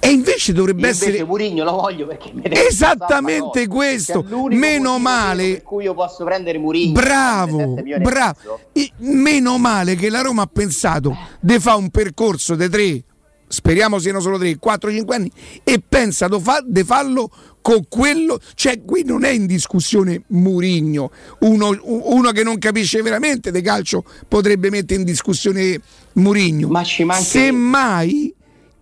[0.00, 1.06] E invece dovrebbe Io essere...
[1.10, 5.54] invece Murigno lo voglio perché mi deve Esattamente questo, meno male.
[5.54, 6.92] per cui io posso prendere Murigno.
[6.92, 8.60] Bravo, bravo.
[8.74, 13.02] I- Meno male che la Roma ha pensato di fare un percorso di tre,
[13.48, 15.30] speriamo siano solo tre, 4-5 anni,
[15.64, 21.10] e pensa di fa- di farlo con quello, cioè qui non è in discussione Murigno,
[21.40, 25.80] uno, uno che non capisce veramente di calcio potrebbe mettere in discussione
[26.14, 26.68] Murigno.
[26.68, 28.34] Ma ci manca- Semmai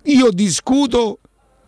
[0.02, 1.18] io discuto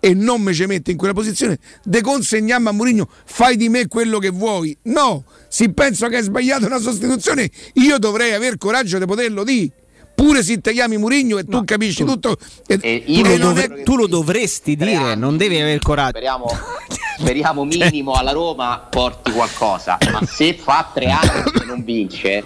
[0.00, 3.88] e non mi ci metto in quella posizione de consegnarmi a Mourinho fai di me
[3.88, 8.98] quello che vuoi no se penso che hai sbagliato una sostituzione io dovrei aver coraggio
[8.98, 9.72] di poterlo dire
[10.18, 13.64] pure se ti chiami Mourinho e tu capisci tutto e, Tu lo, e non dovre-
[13.66, 16.10] è- tu lo dovresti dire, non devi avere il coraggio.
[16.10, 16.46] Speriamo,
[17.18, 19.96] speriamo minimo alla Roma porti qualcosa.
[20.10, 22.44] Ma se fa tre anni che non vince,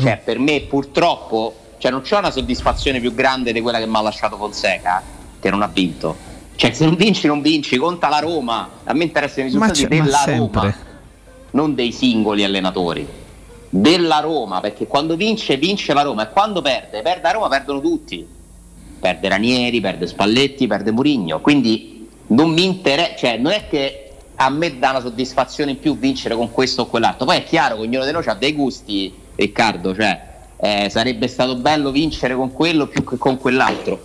[0.00, 3.96] cioè per me purtroppo cioè non c'è una soddisfazione più grande di quella che mi
[3.96, 5.02] ha lasciato Fonseca,
[5.40, 6.14] che non ha vinto.
[6.56, 8.68] Cioè se non vinci non vinci, conta la Roma.
[8.84, 10.24] A me interessano i risultati della.
[10.26, 10.74] Roma,
[11.52, 13.06] non dei singoli allenatori.
[13.76, 17.80] Della Roma, perché quando vince vince la Roma e quando perde, perde la Roma, perdono
[17.80, 18.24] tutti.
[19.00, 21.40] Perde Ranieri, perde Spalletti, perde Murigno.
[21.40, 25.98] Quindi non mi interessa, cioè non è che a me dà una soddisfazione in più
[25.98, 27.26] vincere con questo o quell'altro.
[27.26, 30.22] Poi è chiaro che ognuno di noi ha dei gusti, Riccardo, cioè
[30.56, 33.92] eh, sarebbe stato bello vincere con quello più che con quell'altro.
[33.92, 34.00] Ho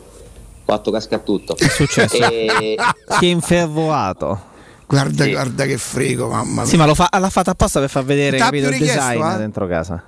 [0.65, 1.55] fatto casca a tutto.
[1.55, 2.27] È successo?
[2.27, 2.75] E-
[3.19, 4.48] Si è infervorato.
[4.89, 5.31] Guarda, Sì.
[5.31, 8.37] guarda che frego mamma mia Sì, ma lo fa- l'ha fatto apposta per far vedere
[8.37, 9.37] T'ha capito, il design eh?
[9.37, 10.03] dentro casa.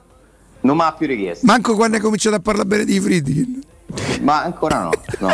[0.62, 1.46] Non mi ha più richiesto.
[1.46, 3.62] manco quando hai cominciato a parlare bene di Friedkin
[4.22, 5.32] Ma ancora no, no.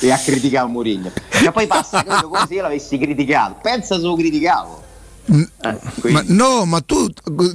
[0.00, 1.10] E a criticare Mourinho.
[1.44, 3.58] Ma poi passa credo come se io l'avessi criticato.
[3.62, 4.82] Pensa se lo criticavo.
[5.26, 7.08] Eh, ma no ma tu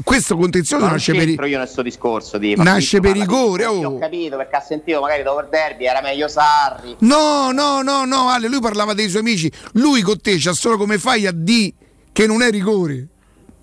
[0.04, 3.86] questo contenzioso Ma non nasce per io nel suo discorso di Nasce per rigore, oh.
[3.86, 6.96] Ho capito perché ha sentito magari dopo il derby era meglio Sarri.
[7.00, 9.52] No, no, no, no, Ale, lui parlava dei suoi amici.
[9.74, 11.72] Lui con te c'ha solo come fai a di
[12.12, 13.08] che non è rigore.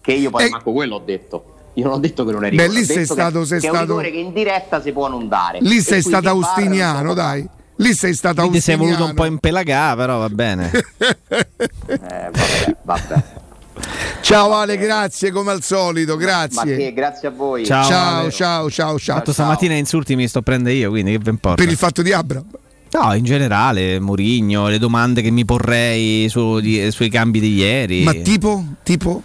[0.00, 0.50] Che io poi Eh.
[0.50, 1.54] manco quello ho detto.
[1.74, 2.78] Io non ho detto che non è Beh, rigore.
[2.78, 4.80] lì ho sei detto che- stato- sei che è un stato- rigore che in diretta
[4.80, 5.58] si può non dare.
[5.62, 7.46] Lì E sei stato austiniano, dai.
[7.78, 9.04] Lì sei stato Quindi sei austiniano.
[9.04, 10.70] voluto un po' impelagare, però va bene.
[10.70, 11.46] Eh,
[11.88, 13.22] vabbè, vabbè.
[14.26, 16.76] Ciao Ale, grazie come al solito, Ma grazie.
[16.76, 17.64] che grazie a voi.
[17.64, 19.14] Ciao, ciao, ciao, ciao, ciao.
[19.14, 21.62] Tanto stamattina insulti mi sto prendendo io, quindi che ve importa?
[21.62, 22.44] Per il fatto di Abram.
[22.90, 28.02] No, in generale, Murigno, le domande che mi porrei su- di- sui cambi di ieri.
[28.02, 29.22] Ma tipo, tipo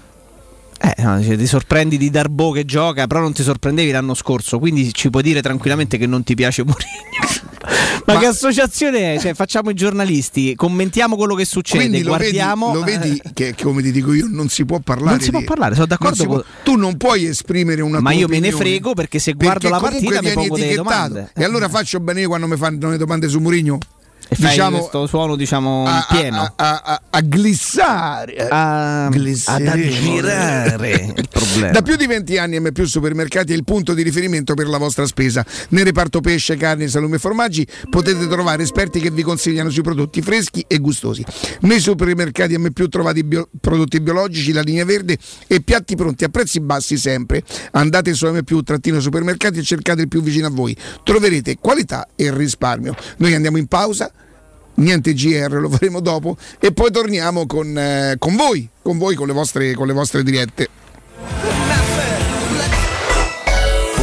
[0.83, 4.91] Eh, no, ti sorprendi di Darbo che gioca, però non ti sorprendevi l'anno scorso, quindi
[4.93, 7.49] ci puoi dire tranquillamente che non ti piace Mourinho.
[8.05, 9.19] Ma, che associazione è?
[9.19, 12.73] Cioè, facciamo i giornalisti, commentiamo quello che succede, lo vedi, guardiamo.
[12.73, 15.11] lo vedi che, che, come ti dico io, non si può parlare.
[15.11, 18.11] Non si può di- parlare, sono d'accordo non può- tu non puoi esprimere una Ma
[18.13, 21.31] io me ne frego perché se guardo la partita mi pongo delle domande.
[21.35, 23.77] E allora faccio bene io quando mi fanno le domande su Mourinho.
[24.33, 26.39] E fai diciamo questo suono, diciamo, a, pieno.
[26.39, 29.67] a, a- a- a glissare, A- glissare.
[29.67, 31.71] ad aggirare il problema.
[31.71, 34.77] Da più di 20 anni M più Supermercati è il punto di riferimento per la
[34.77, 35.45] vostra spesa.
[35.69, 40.21] Nel reparto pesce, carne, salumi e formaggi potete trovare esperti che vi consigliano sui prodotti
[40.21, 41.25] freschi e gustosi.
[41.61, 46.29] Nei supermercati M più trovate bio- prodotti biologici, la linea verde e piatti pronti a
[46.29, 47.43] prezzi bassi sempre.
[47.71, 50.73] Andate su M più trattino supermercati e cercate il più vicino a voi.
[51.03, 52.95] Troverete qualità e risparmio.
[53.17, 54.09] Noi andiamo in pausa.
[54.75, 59.27] Niente GR, lo faremo dopo e poi torniamo con, eh, con voi, con voi, con
[59.27, 60.69] le vostre, con le vostre dirette.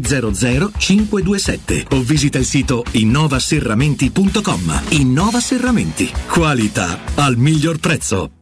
[0.00, 4.82] 527 o visita il sito innovaserramenti.com.
[4.90, 6.10] Innova Serramenti.
[6.28, 8.41] Qualità al miglior prezzo.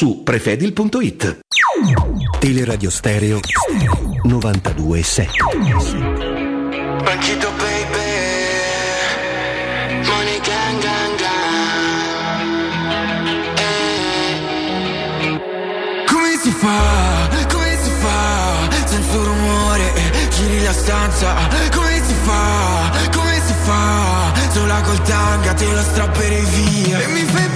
[0.01, 1.41] su prefedil.it.
[2.39, 3.39] Teleradio Stereo
[4.23, 5.27] 92.7
[7.03, 8.09] Banchito baby.
[10.07, 11.93] Money gang gang gang.
[13.59, 15.39] Eh.
[16.07, 18.67] Come si fa, come si fa?
[18.85, 19.93] Senza rumore
[20.31, 21.35] giri la stanza.
[21.75, 24.33] Come si fa, come si fa?
[24.49, 26.99] Sola col tanga te lo strapperei via.
[27.01, 27.50] E mi fai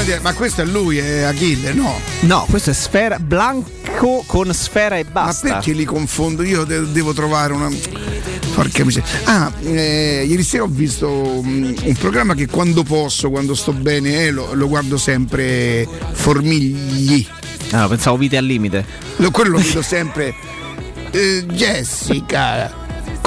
[0.00, 2.00] A dire, ma questo è lui, è Achille, no?
[2.20, 5.48] No, questo è Sfera Blanco con Sfera e Ma basta.
[5.48, 6.42] perché li confondo?
[6.42, 7.68] Io de- devo trovare una.
[8.54, 9.08] Porca miseria.
[9.24, 14.24] Ah, eh, ieri sera ho visto mm, un programma che quando posso, quando sto bene,
[14.24, 17.26] eh, lo, lo guardo sempre Formigli.
[17.72, 18.84] Ah, pensavo vite al limite.
[19.16, 20.34] Lo, quello lo vedo sempre.
[21.10, 22.72] Eh, Jessica,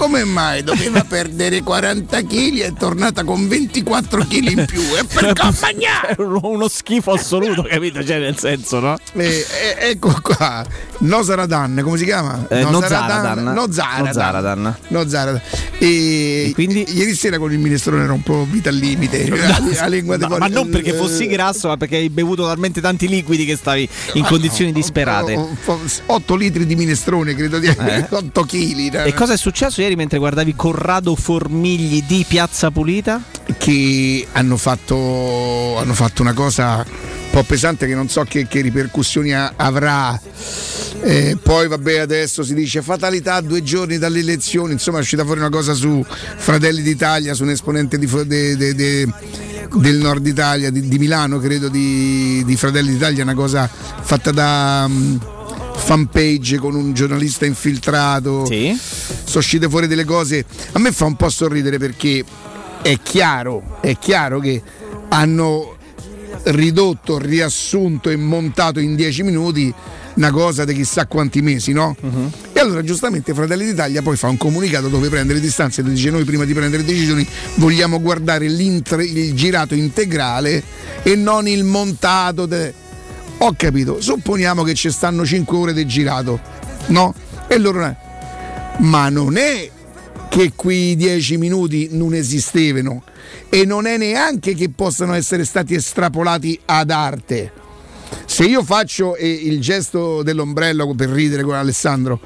[0.03, 4.81] come mai doveva perdere 40 kg e è tornata con 24 kg in più?
[4.81, 6.15] E per accompagnare!
[6.15, 8.03] È uno schifo assoluto, capito?
[8.03, 8.97] Cioè, nel senso, no?
[9.13, 9.45] Eh,
[9.79, 10.65] eh, ecco qua,
[10.99, 12.45] Nosaradan, come si chiama?
[12.49, 13.43] Eh, Nozaradan.
[13.43, 13.53] Nozaradan.
[13.53, 14.05] Nozaradan.
[14.05, 14.75] Nozaradan.
[14.89, 15.41] Nozaradan.
[15.79, 19.27] E, quindi ieri sera con il minestrone era un po' vita al limite.
[19.29, 23.07] la lingua No, di ma non perché fossi grasso, ma perché hai bevuto talmente tanti
[23.07, 25.39] liquidi che stavi in condizioni disperate.
[26.05, 28.05] 8 litri di minestrone, credo di Eh.
[28.09, 29.05] 8 kg.
[29.05, 33.21] E cosa è successo ieri mentre guardavi Corrado Formigli di Piazza Pulita?
[33.57, 38.61] Che hanno fatto, hanno fatto una cosa un po' pesante che non so che, che
[38.61, 40.19] ripercussioni avrà.
[41.01, 45.39] Eh, poi vabbè adesso si dice fatalità due giorni dalle elezioni, insomma è uscita fuori
[45.39, 49.07] una cosa su Fratelli d'Italia, su un esponente di, de- de- de-
[49.75, 54.87] del nord Italia, di, di Milano credo, di, di Fratelli d'Italia, una cosa fatta da...
[54.87, 55.15] mm,
[55.75, 58.45] fanpage con un giornalista infiltrato
[59.23, 62.23] sono uscite fuori delle cose a me fa un po' sorridere perché
[62.81, 64.61] è chiaro, è chiaro che
[65.09, 65.77] hanno
[66.45, 69.73] ridotto, riassunto e montato in 10 minuti
[70.15, 71.95] una cosa di chissà quanti mesi, no?
[72.51, 76.09] E allora giustamente Fratelli d'Italia poi fa un comunicato dove prende le distanze e dice
[76.11, 80.61] noi prima di prendere decisioni vogliamo guardare il girato integrale
[81.03, 82.45] e non il montato.
[82.45, 82.73] de-
[83.45, 86.39] Ho capito, supponiamo che ci stanno 5 ore di girato,
[86.87, 87.13] no?
[87.47, 87.93] E loro...
[88.77, 89.69] Ma non è
[90.29, 93.03] che quei 10 minuti non esistevano
[93.49, 97.51] e non è neanche che possano essere stati estrapolati ad arte.
[98.25, 102.21] Se io faccio eh, il gesto dell'ombrello per ridere con Alessandro,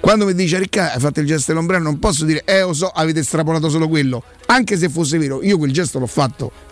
[0.00, 2.88] quando mi dice Riccardo hai fatto il gesto dell'ombrello, non posso dire eh lo so,
[2.88, 6.71] avete estrapolato solo quello, anche se fosse vero, io quel gesto l'ho fatto.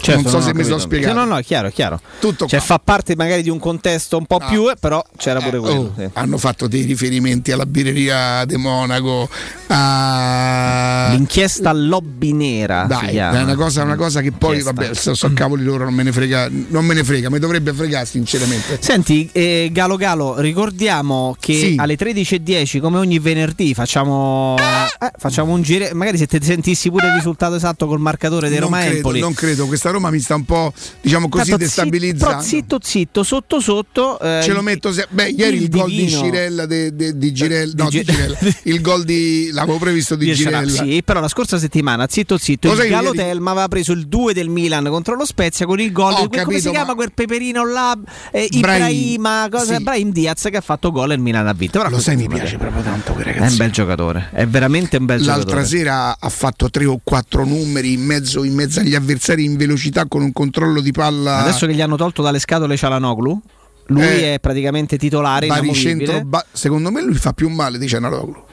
[0.00, 1.14] Certo, non so no, se mi sono spiegato.
[1.14, 2.00] No, no, è chiaro, chiaro.
[2.20, 2.66] Tutto cioè, qua.
[2.68, 5.80] fa parte magari di un contesto un po' più, eh, però c'era pure quello.
[5.80, 6.08] Oh, sì.
[6.12, 9.28] Hanno fatto dei riferimenti alla birreria di Monaco,
[9.68, 11.08] a...
[11.10, 12.84] L'inchiesta lobby nera.
[12.84, 14.72] Dai, è una cosa, una cosa che poi, Inchiesta.
[14.72, 17.72] vabbè, so, so cavoli loro, non me ne frega, non me ne frega, mi dovrebbe
[17.72, 18.78] fregare sinceramente.
[18.80, 21.74] Senti, eh, Galo Galo, ricordiamo che Sì.
[21.78, 25.88] alle 13.10, come ogni venerdì, facciamo, eh, facciamo un giro.
[25.92, 29.20] Magari se te sentissi pure il risultato esatto col marcatore non Roma credo, Empoli.
[29.20, 32.26] non credo, questa Roma mi sta un po', diciamo così, Tanto zitto- destabilizzando.
[32.36, 34.18] però zitto zitto, sotto sotto.
[34.20, 37.72] eh, Ce lo metto se- Beh, ieri il, gol di Cirella de- de- di Girella,
[37.76, 38.38] no, di Girella.
[38.64, 40.92] il gol di l'avevo previsto di Girella, Girella.
[40.92, 44.06] Sì, però la scorsa settimana, zitto zitto, Lo il Galo ieri- Telma aveva preso il
[44.06, 46.12] 2 del Milan contro lo Spezia con il gol.
[46.14, 47.96] Ho di quel- come si capito, chiama ma- quel peperino là?
[48.30, 49.82] Eh, Brahim, Ibrahima, cosa, sì.
[49.82, 51.78] Brahim Diaz che ha fatto gol e il Milan ha vinto.
[51.78, 53.56] Però Lo sai, mi piace proprio tanto quel È un ragazzo.
[53.56, 55.66] bel giocatore, è veramente un bel L'altra giocatore.
[55.66, 59.76] sera ha fatto tre o quattro numeri in mezzo, in mezzo agli avversari in velocità
[60.08, 61.38] con un controllo di palla.
[61.38, 63.40] Adesso che gli hanno tolto dalle scatole Cialanoglu,
[63.86, 68.44] lui Eh, è praticamente titolare baricentro, ba- secondo me lui fa più male di Cianaloglu.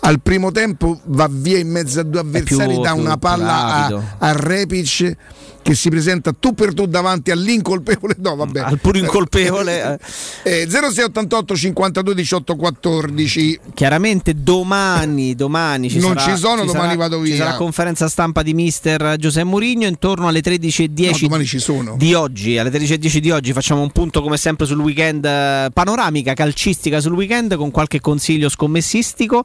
[0.00, 4.32] Al primo tempo va via in mezzo a due avversari, più una palla a, a
[4.32, 5.16] Repic
[5.68, 8.14] che si presenta tu per tu davanti all'incolpevole.
[8.20, 8.60] No, vabbè.
[8.60, 9.98] Al puro incolpevole.
[10.42, 13.60] Eh, 0688 52 18 14.
[13.74, 17.36] Chiaramente domani, domani ci Non sarà, ci sono, ci domani sarà- vado Ci via.
[17.36, 22.56] sarà conferenza stampa di mister Giuseppe Mourinho intorno alle 13.10 No, ci di oggi.
[22.56, 27.12] Alle 13.10 di oggi facciamo un punto come sempre sul weekend, eh, panoramica calcistica sul
[27.12, 29.42] weekend con qualche consiglio scommessistico.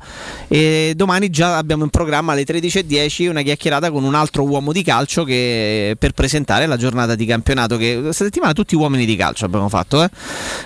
[0.47, 4.83] E domani già abbiamo in programma alle 13.10 una chiacchierata con un altro uomo di
[4.83, 7.77] calcio che, per presentare la giornata di campionato.
[7.77, 10.03] Che questa settimana tutti uomini di calcio abbiamo fatto.
[10.03, 10.09] Eh?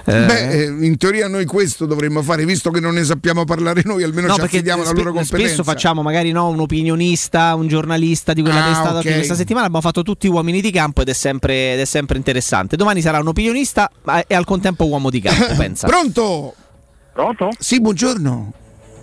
[0.05, 3.81] Eh, Beh, eh, in teoria noi questo dovremmo fare, visto che non ne sappiamo parlare
[3.85, 5.45] noi, almeno No, ci affidiamo alla spe- loro competenza.
[5.45, 8.97] spesso facciamo magari no, un opinionista, un giornalista di quella Ah, testata.
[8.97, 9.01] ok.
[9.03, 9.13] qui.
[9.13, 12.75] Questa settimana abbiamo fatto tutti uomini di campo ed è sempre, ed è sempre interessante.
[12.75, 15.87] Domani sarà un opinionista ma- e al contempo uomo di campo, pensa.
[15.87, 16.53] Pronto?
[17.13, 17.49] Pronto?
[17.57, 18.53] Sì, buongiorno.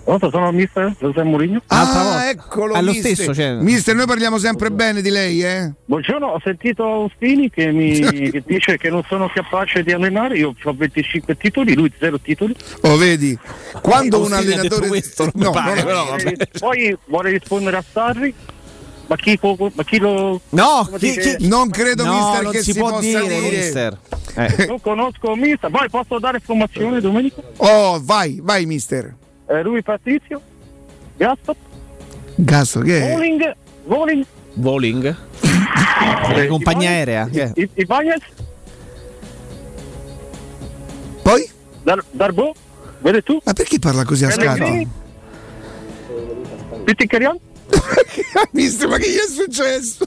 [0.04, 1.62] Pronto, sono il mister Giuseppe Mourinho.
[1.68, 3.14] Ah, eccolo, È lo mister.
[3.14, 5.72] stesso, cioè- Mister, noi parliamo sempre bene di lei, eh?
[5.86, 7.98] Buongiorno, ho sentito Austini che mi
[8.30, 12.54] che dice che non sono capace di allenare, io ho 25 titoli, lui 0 titoli.
[12.82, 13.36] Oh, vedi?
[13.80, 16.34] Quando un allenatore questo, no, pare, no, però vabbè.
[16.58, 18.34] Poi vuole rispondere a Sarri,
[19.06, 20.38] ma chi, ma chi lo...
[20.50, 23.56] No, chi- chi- Non credo, No, mister, non che si si, può possa dire, dire.
[23.56, 23.98] mister.
[24.36, 24.66] Eh.
[24.66, 27.40] Non conosco mister, poi posso dare formazione domenica?
[27.56, 29.14] Oh, vai, vai, mister.
[29.46, 30.40] Eh, lui Patrizio,
[31.16, 31.54] Gaspar,
[32.36, 33.12] Gasto, che è?
[33.12, 35.16] Voling, Voling, Voling?
[36.34, 37.28] La compagnia aerea.
[37.54, 38.22] I- Ibanez,
[41.22, 41.48] Poi?
[41.82, 42.54] Dar- Darbo,
[43.00, 43.38] vedi tu?
[43.44, 44.64] Ma perché parla così a scatto?
[46.84, 47.38] Pitticarian?
[48.52, 50.06] mister, ma che gli è successo?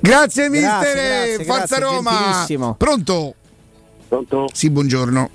[0.00, 0.94] Grazie, mister.
[0.94, 2.74] grazie, Forza grazie, Roma.
[2.76, 3.34] Pronto?
[4.08, 4.48] Pronto?
[4.52, 5.30] Sì, buongiorno.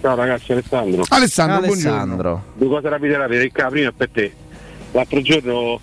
[0.00, 1.04] Ciao ragazzi, Alessandro.
[1.08, 2.44] Alessandro, buongiorno.
[2.54, 4.32] Due cose rapide rapide, Ricca, prima è per te.
[4.92, 5.80] L'altro giorno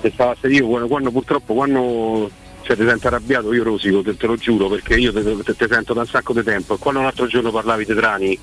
[0.00, 2.30] se stava a io quando, quando purtroppo quando
[2.62, 6.00] cioè, ti sento arrabbiato io rosico, te, te lo giuro, perché io te sento da
[6.00, 8.38] un sacco di tempo e quando l'altro giorno parlavi di Trani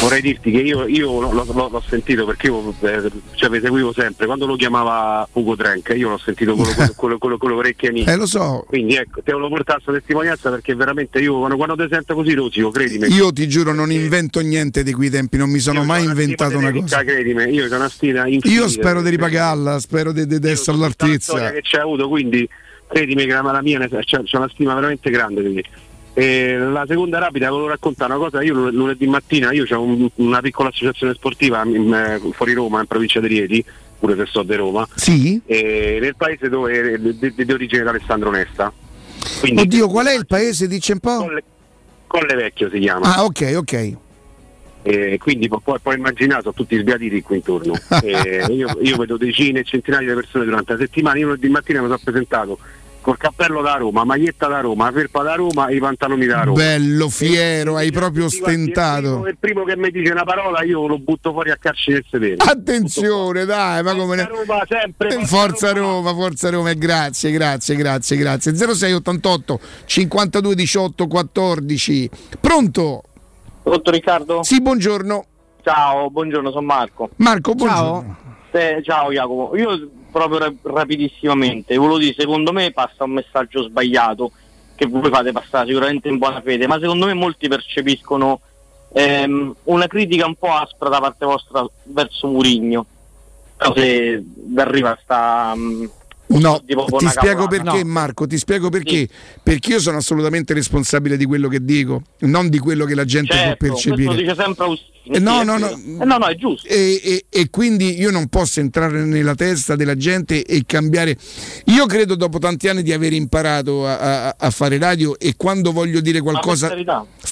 [0.00, 4.26] vorrei dirti che io, io l'ho, l'ho- l'ho sentito perché io eh, cioè, seguivo sempre,
[4.26, 7.92] quando lo chiamava Ugo Trenk io l'ho sentito con, con, con, con, con le orecchie
[7.92, 8.04] mie.
[8.06, 8.64] Eh, lo so.
[8.66, 12.34] Quindi ecco, te volevo portare questa testimonianza perché veramente io quando, quando ti sento così
[12.34, 13.08] rosico, credimi.
[13.08, 16.70] Io ti giuro, non invento niente di quei tempi, non mi sono mai inventato una
[16.72, 17.00] cosa.
[17.00, 18.60] Ricca, credimi, io sono una stima infinita.
[18.62, 21.50] Io spero di ripagarla, spero di, di- di essere all'altezza.
[21.52, 22.48] che c'è avuto, quindi
[22.86, 25.62] credimi che la, la mia c'è, c'è una stima veramente grande di me.
[26.16, 30.08] E la seconda rapida volevo raccontare una cosa, io lun- lunedì mattina io ho un-
[30.16, 33.64] una piccola associazione sportiva in- eh, fuori Roma, in provincia di Rieti,
[33.98, 35.40] pure se sto di Roma, Sì?
[35.46, 38.72] nel paese dove, di, di- origine di Alessandro Nesta.
[39.40, 40.68] Quindi Oddio, qual è il paese?
[40.68, 41.26] Dice un po'.
[42.06, 43.16] Colle Vecchio si chiama.
[43.16, 43.92] Ah, ok, ok.
[44.86, 47.72] E quindi puoi immaginare, sono tutti sbiaditi qui intorno.
[48.04, 51.18] E io, io vedo decine e centinaia di persone durante la settimana.
[51.18, 52.58] Io lunedì mattina mi sono presentato
[53.04, 56.56] col cappello da Roma, maglietta da Roma, felpa da Roma e i pantaloni da Roma.
[56.56, 59.00] Bello, fiero, hai proprio quanti, Il ostentato.
[59.02, 62.04] primo, il primo che mi dice una parola io lo butto fuori a calci nel
[62.10, 62.36] sedere.
[62.38, 64.24] Attenzione, dai, ma come ne...
[64.26, 65.14] Roma sempre.
[65.14, 68.54] Eh, Forza Roma, Forza Roma, e grazie, grazie, grazie, grazie.
[68.54, 72.10] 0688 52 18 14.
[72.40, 73.02] Pronto?
[73.62, 74.42] Pronto Riccardo?
[74.42, 75.26] Sì, buongiorno.
[75.62, 77.10] Ciao, buongiorno, sono Marco.
[77.16, 78.16] Marco, buongiorno.
[78.50, 84.30] Eh, ciao Jacopo, io proprio ra- rapidissimamente, volevo dire, secondo me passa un messaggio sbagliato
[84.76, 88.40] che voi fate passare sicuramente in buona fede, ma secondo me molti percepiscono
[88.92, 92.86] ehm, una critica un po' aspra da parte vostra verso Murigno.
[93.56, 94.24] Però se
[94.56, 95.54] arriva sta...
[96.26, 97.62] No, tipo ti spiego cavolata.
[97.70, 97.90] perché No.
[97.90, 99.08] Marco, ti spiego perché.
[99.42, 103.34] Perché io sono assolutamente responsabile di quello che dico, non di quello che la gente
[103.34, 104.22] Certo, può questo lo percepire.
[104.22, 104.66] dice sempre.
[105.06, 105.70] Eh, no, sì, no, no.
[105.70, 106.66] Eh, no, no, è giusto.
[106.66, 111.14] E, e- e quindi io non posso entrare nella testa della gente e cambiare.
[111.66, 115.72] Io credo dopo tanti anni di aver imparato a, a- a fare radio e quando
[115.72, 116.74] voglio dire qualcosa...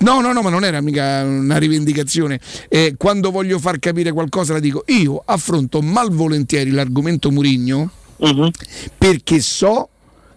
[0.00, 2.38] No, no, no, ma non era mica una rivendicazione.
[2.68, 4.84] Eh, quando voglio far capire qualcosa la dico.
[4.88, 7.90] Io affronto malvolentieri l'argomento Murigno
[8.22, 8.50] Mhm.
[8.98, 9.88] perché so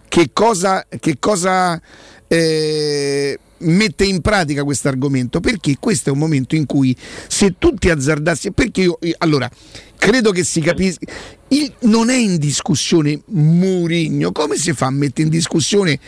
[0.08, 1.80] che cosa, che cosa
[2.28, 5.40] eh, mette in pratica questo argomento.
[5.40, 6.96] Perché questo è un momento in cui
[7.28, 9.48] se tutti azzardassi, perché io, io- allora,
[9.96, 11.10] credo che si capisca,
[11.48, 15.98] il- non è in discussione Murigno, come si fa a mettere in discussione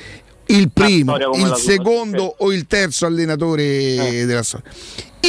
[0.46, 4.70] il primo, il la tua, secondo o il terzo allenatore della storia?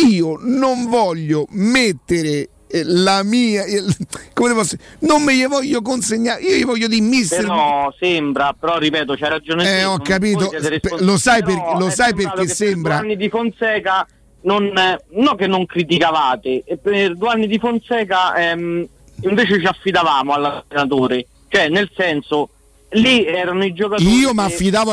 [0.08, 2.50] Io non voglio mettere eh,
[2.86, 3.96] la mia il-
[4.34, 8.78] come posso non me gli voglio consegnare io gli voglio di mister Però sembra, però
[8.78, 10.52] ripeto, c'hai ragione te, Eh, ho non- capito.
[11.00, 14.08] lo sai per- lo sai perché sembra- Per due anni di Fonseca
[14.42, 18.88] non, eh, non che non criticavate, per due anni di Fonseca ehm,
[19.22, 22.50] invece ci affidavamo all'allenatore, cioè nel senso
[22.94, 24.92] lì erano i giocatori io mi che- affidavo,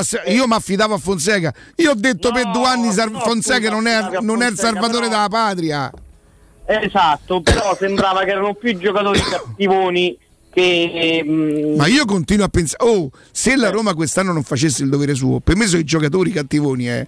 [0.94, 1.52] a Fonseca.
[1.76, 5.10] Io ho detto per due anni no, Fonseca non è, non è il salvatore però-
[5.10, 5.90] della patria
[6.66, 10.18] Esatto, però sembrava che erano più giocatori cattivoni
[10.52, 11.22] che...
[11.24, 15.14] mm, ma io continuo a pensare oh se la Roma quest'anno non facesse il dovere
[15.14, 17.06] suo per me sono i giocatori cattivoni eh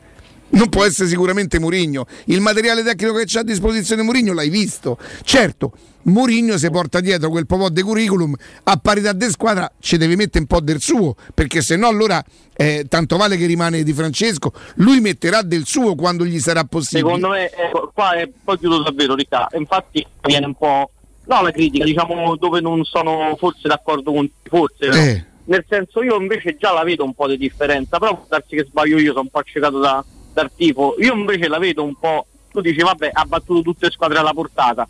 [0.51, 2.07] non può essere sicuramente Murigno.
[2.27, 4.99] Il materiale tecnico che c'ha a disposizione Murigno l'hai visto.
[5.23, 10.17] Certo, Murigno si porta dietro quel po' di curriculum, a parità di squadra ci deve
[10.17, 12.23] mettere un po' del suo, perché se no allora
[12.57, 17.07] eh, tanto vale che rimane di Francesco, lui metterà del suo quando gli sarà possibile.
[17.07, 19.49] Secondo me, ecco, qua è poi chiudo davvero, Ricca.
[19.52, 20.91] Infatti viene un po'.
[21.27, 24.86] No, la critica, diciamo, dove non sono forse d'accordo con te, forse.
[24.86, 24.94] no?
[24.94, 25.25] Eh.
[25.44, 28.99] Nel senso, io invece già la vedo un po' di differenza, però darsi che sbaglio
[28.99, 30.05] io, sono un po' accecato da-
[30.39, 30.94] dal tifo.
[30.99, 32.26] Io invece la vedo un po'.
[32.50, 34.89] Tu dici, vabbè, ha battuto tutte le squadre alla portata.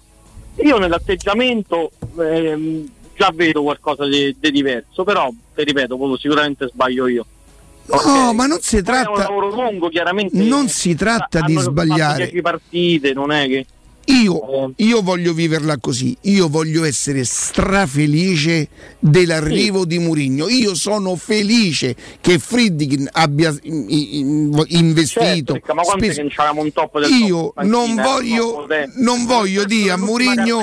[0.57, 7.27] Io nell'atteggiamento ehm, già vedo qualcosa di, di diverso, però, ti ripeto, sicuramente sbaglio io.
[7.86, 9.23] No, ma non si Poi è un tratta.
[9.23, 10.36] lavoro lungo, chiaramente.
[10.43, 12.25] Non si tratta di sbagliare.
[12.28, 13.67] 10 partite, non è che.
[14.11, 20.49] Io, io voglio viverla così, io voglio essere strafelice dell'arrivo di Murigno.
[20.49, 25.53] Io sono felice che Friedkin abbia in- in- investito.
[25.53, 29.97] Certo, ma che c'avevamo un top del Io top non voglio, non voglio dire a
[29.99, 30.62] Murigno,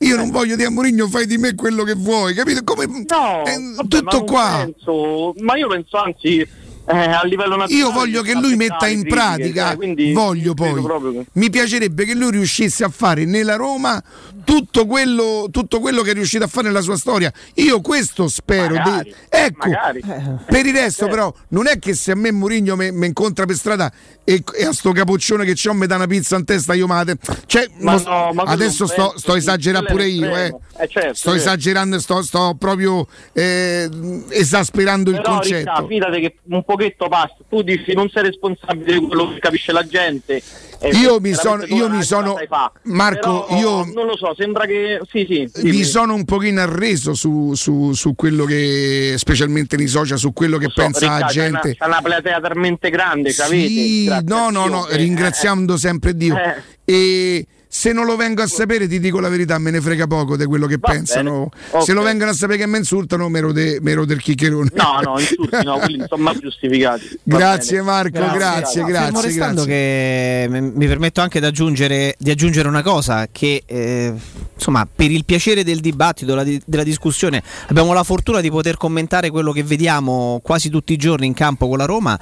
[0.00, 2.62] io non voglio dire a Murigno fai di me quello che vuoi, capito?
[2.62, 4.62] Come, No, eh, vabbè, ma tutto non qua.
[4.70, 6.46] penso- ma io penso anzi
[6.86, 7.74] eh, a livello nazionale.
[7.74, 12.04] Io voglio che lui metta in critiche, pratica, cioè, quindi voglio poi, che- mi piacerebbe
[12.04, 14.02] che lui riuscisse a fare nella Roma
[14.44, 17.32] tutto quello, tutto quello che è riuscito a fare nella sua storia.
[17.54, 18.74] Io questo spero.
[18.74, 20.02] Magari, di- ecco, magari.
[20.46, 23.92] per il resto però non è che se a me Murigno mi incontra per strada
[24.22, 27.16] e, e a sto capoccione che c'ho mi dà una pizza in testa io mate.
[27.46, 30.54] Cioè, Ma no, ma adesso sto, penso, sto esagerando pure io, eh.
[30.78, 31.34] Eh, certo, sto certo.
[31.34, 33.88] esagerando, sto, sto proprio eh,
[34.28, 35.70] esasperando il Però, concetto.
[35.70, 37.36] Ricca, fidate che un pochetto passa.
[37.48, 40.42] Tu dici non sei responsabile di quello che capisce la gente.
[40.78, 42.36] eh, Io mi sono- io mi sono-.
[42.82, 45.50] Marco, Però, io- non lo so, sembra che sì, sì.
[45.62, 45.84] mi dimmi.
[45.84, 50.66] sono un pochino arreso su, su- su quello che, specialmente nei social, su quello che
[50.68, 51.76] So, pensa Ricca, la c'è una- gente.
[51.78, 53.30] C'è una platea talmente grande.
[53.30, 56.36] Sì, grazie no, no, no, ringraziando sempre Dio.
[56.36, 56.74] Eh.
[56.84, 57.46] E
[57.76, 60.46] se non lo vengo a sapere, ti dico la verità, me ne frega poco di
[60.46, 61.50] quello che Va pensano.
[61.70, 61.84] bene.
[61.84, 64.70] Se lo vengono a sapere che mi insultano, me rode, me rode il chiccherone.
[64.72, 67.18] No, no, insulti no, quelli sono mai giustificati.
[67.24, 67.82] Va Grazie bene.
[67.90, 69.04] Marco, grazie, No, grazie.
[69.04, 70.48] fermo restando grazie.
[70.48, 74.14] che mi permetto anche di aggiungere, di aggiungere una cosa che eh,
[74.54, 79.28] insomma per il piacere del dibattito, la della discussione abbiamo la fortuna di poter commentare
[79.28, 82.18] quello che vediamo quasi tutti i giorni in campo con la Roma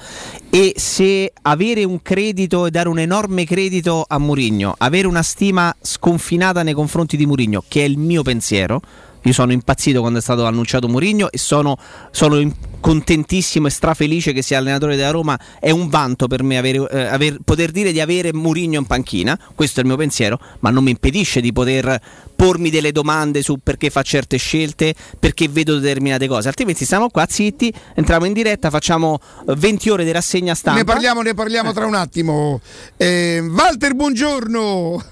[0.49, 5.43] e se avere un credito e dare un enorme credito a Mourinho, avere una stima
[5.81, 8.81] sconfinata nei confronti di Mourinho che è il mio pensiero
[9.25, 11.77] io sono impazzito quando è stato annunciato Mourinho e sono,
[12.11, 12.39] sono
[12.79, 15.39] contentissimo e strafelice che sia allenatore della Roma.
[15.59, 19.39] È un vanto per me avere- eh, aver- poter dire di avere Mourinho in panchina,
[19.55, 21.99] questo è il mio pensiero, ma non mi impedisce di poter
[22.35, 26.47] pormi delle domande su perché fa certe scelte, perché vedo determinate cose.
[26.47, 30.79] Altrimenti stiamo qua zitti, entriamo in diretta, facciamo eh, 20 ore di rassegna stampa.
[30.79, 32.61] Ne parliamo, ne parliamo tra un attimo.
[32.95, 35.03] Eh, Walter, buongiorno.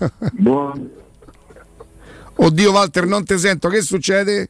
[2.35, 4.49] Oddio Walter, non ti sento, che succede?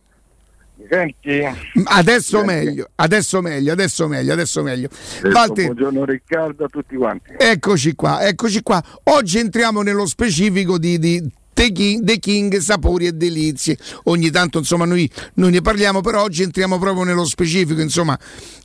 [0.75, 1.41] Mi senti?
[1.83, 2.53] Adesso Senti.
[2.53, 4.87] meglio, adesso meglio, adesso meglio, adesso meglio.
[5.31, 7.33] Walter, Buongiorno Riccardo a tutti quanti.
[7.37, 8.81] eccoci qua, eccoci qua.
[9.03, 13.77] Oggi entriamo nello specifico di, di The King, The King, sapori e delizie.
[14.05, 17.81] Ogni tanto insomma noi, noi ne parliamo, però oggi entriamo proprio nello specifico.
[17.81, 18.17] Insomma,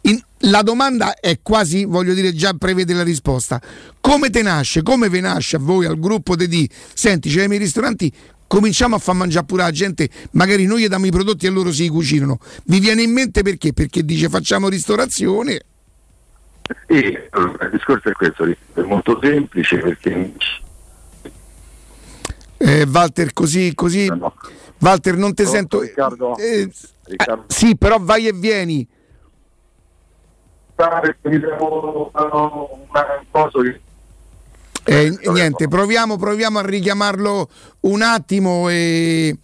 [0.02, 3.60] In- la domanda è quasi, voglio dire, già prevede la risposta.
[4.00, 4.82] Come te nasce?
[4.82, 6.66] Come ve nasce a voi, al gruppo di D?
[6.94, 8.10] Senti, c'è i miei ristoranti.
[8.48, 11.70] Cominciamo a far mangiare pure la gente, magari noi gli diamo i prodotti e loro
[11.70, 12.38] si cucinano.
[12.64, 13.74] Vi viene in mente perché?
[13.74, 15.60] Perché dice facciamo ristorazione.
[17.30, 20.32] Allora, il discorso è questo, è molto semplice perché
[22.56, 24.10] Eh, Walter, così, così.
[24.78, 25.80] Walter, non ti sento.
[25.80, 26.36] Riccardo?
[26.38, 26.70] Eh,
[27.04, 27.42] Riccardo?
[27.42, 28.88] ah, sì, però vai e vieni.
[31.22, 33.80] mi devo una cosa che
[34.90, 37.50] Eh, niente, proviamo, proviamo a richiamarlo
[37.80, 39.36] un attimo e.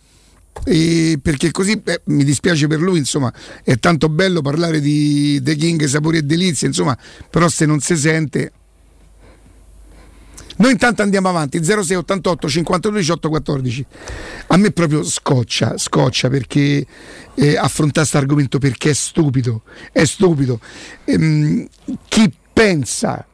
[0.65, 3.31] e- perché così eh, mi dispiace per lui, insomma,
[3.63, 6.97] è tanto bello parlare di The King, sapori e delizie, insomma,
[7.29, 8.53] però se non si sente.
[10.57, 13.87] Noi intanto andiamo avanti 06 88 52 18 14.
[14.47, 16.87] A me proprio scoccia, scoccia perché
[17.35, 20.59] eh, affrontare questo argomento perché è stupido, è stupido.
[21.05, 21.69] Ehm,
[22.09, 23.27] chi pensa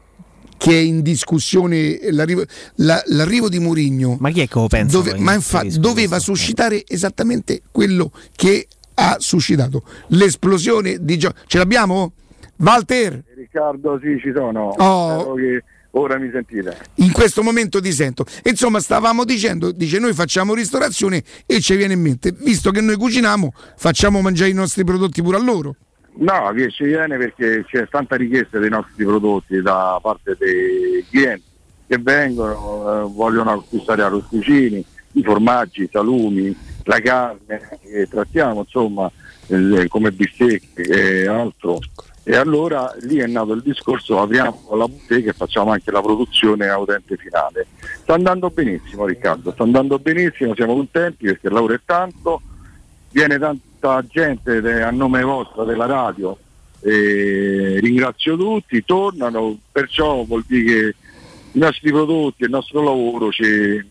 [0.61, 2.45] che è in discussione l'arrivo,
[2.77, 4.95] la- l'arrivo di Mourinho Ma chi è che lo pensa?
[4.99, 11.37] dove- ma infatti doveva suscitare esattamente quello che ha suscitato l'esplosione di gioco.
[11.47, 12.13] Ce l'abbiamo?
[12.59, 13.25] Walter?
[13.35, 14.75] Riccardo sì ci sono.
[14.77, 15.35] Oh.
[15.93, 16.77] Ora mi sentite.
[16.97, 18.27] in questo momento ti sento.
[18.45, 22.97] Insomma, stavamo dicendo, dice noi facciamo ristorazione e ci viene in mente, visto che noi
[22.97, 25.75] cuciniamo, facciamo mangiare i nostri prodotti pure a loro.
[26.13, 31.45] No, che ci viene perché c'è tanta richiesta dei nostri prodotti da parte dei clienti
[31.87, 39.11] che vengono, eh, vogliono acquistare arrosticini, i formaggi, i salumi, la carne che trattiamo, insomma,
[39.49, 41.79] eh, come bistecche e altro.
[42.23, 46.69] E allora lì è nato il discorso, apriamo la bottega e facciamo anche la produzione
[46.69, 47.67] a utente finale.
[48.03, 52.41] Sta andando benissimo Riccardo, sta andando benissimo, siamo contenti perché il lavoro è tanto,
[53.11, 53.39] viene
[53.81, 56.37] tanta gente de- a nome vostro della radio,
[56.83, 60.95] e ringrazio tutti, tornano, perciò vuol dire che
[61.53, 63.83] i nostri prodotti, il nostro lavoro ci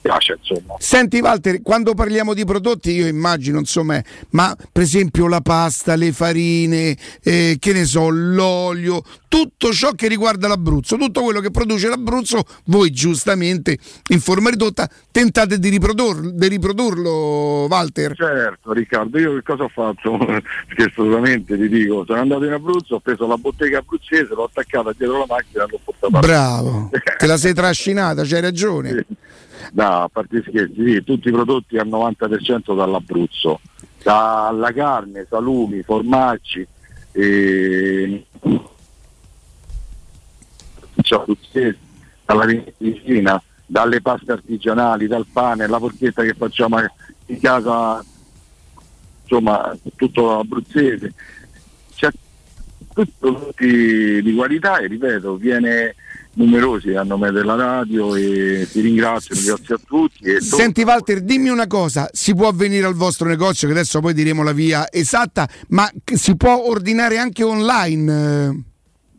[0.00, 0.74] piace insomma.
[0.78, 6.12] Senti Walter, quando parliamo di prodotti io immagino, insomma, ma per esempio la pasta, le
[6.12, 11.88] farine, eh, che ne so, l'olio, tutto ciò che riguarda l'Abruzzo, tutto quello che produce
[11.88, 13.78] l'Abruzzo, voi giustamente
[14.08, 18.14] in forma ridotta tentate di, riprodurlo, di riprodurlo Walter.
[18.14, 20.18] Certo Riccardo, io che cosa ho fatto?
[20.76, 25.18] Assolutamente ti dico, sono andato in Abruzzo, ho preso la bottega abruzzese, l'ho attaccata dietro
[25.18, 26.18] la macchina e l'ho portata.
[26.18, 29.04] Bravo, te la sei trascinata, c'hai ragione.
[29.72, 33.60] No, a parte scherzi, sì, tutti i prodotti al 90% dall'Abruzzo,
[34.02, 36.66] dalla carne, salumi, formaggi,
[37.12, 38.26] e...
[41.02, 41.78] cioè, abruzzese,
[42.24, 46.78] dalla ventina, dalle paste artigianali, dal pane, la porchetta che facciamo
[47.26, 48.04] in casa,
[49.22, 51.12] insomma, tutto abruzzese.
[51.94, 52.10] C'è
[52.92, 55.94] tutti prodotti di qualità e ripeto, viene
[56.38, 60.24] numerosi a nome della radio e ti ringrazio, ringrazio a tutti.
[60.24, 64.14] E Senti Walter, dimmi una cosa, si può venire al vostro negozio, che adesso poi
[64.14, 68.64] diremo la via esatta, ma si può ordinare anche online?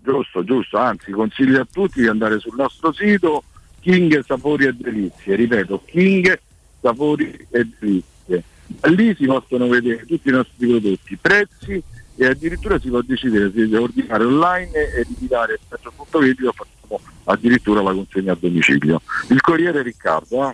[0.01, 3.43] Giusto, giusto, anzi consiglio a tutti di andare sul nostro sito
[3.81, 6.39] King Sapori e Delizie, ripeto, King
[6.81, 8.43] Sapori e Delizie.
[8.83, 11.83] Lì si possono vedere tutti i nostri prodotti, prezzi
[12.19, 17.81] e addirittura si può decidere se ordinare online e ritirare il punto video offriamo addirittura
[17.81, 19.01] la consegna a domicilio.
[19.30, 20.53] Il Corriere Riccardo, eh?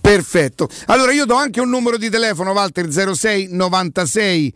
[0.00, 0.68] Perfetto.
[0.86, 4.54] Allora io do anche un numero di telefono, Walter 06 96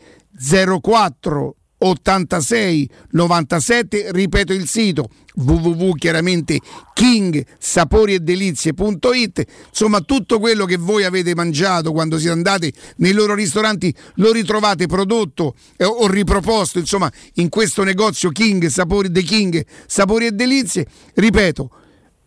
[0.81, 1.57] 04
[1.87, 6.61] 86 97, ripeto il sito www chiaramente
[6.93, 14.31] kingsaporiedelizie.it insomma tutto quello che voi avete mangiato quando siete andati nei loro ristoranti lo
[14.31, 20.33] ritrovate prodotto eh, o riproposto insomma in questo negozio King Sapori The King Sapori e
[20.33, 20.87] Delizie.
[21.15, 21.71] Ripeto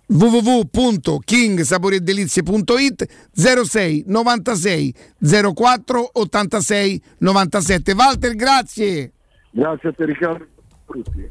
[0.09, 4.93] www.kingsaporiedelizie.it 06 96
[5.53, 9.11] 04 86 97 Walter grazie
[9.57, 10.45] Grazie a te Riccardo.
[10.85, 11.27] Tutti.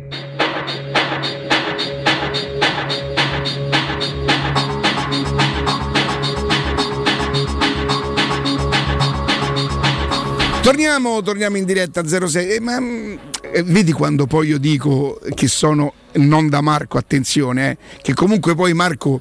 [10.62, 12.48] Torniamo, torniamo in diretta a 06.
[12.48, 17.70] Eh, ma, mm, eh, vedi quando poi io dico che sono non da Marco, attenzione,
[17.70, 19.20] eh, che comunque poi Marco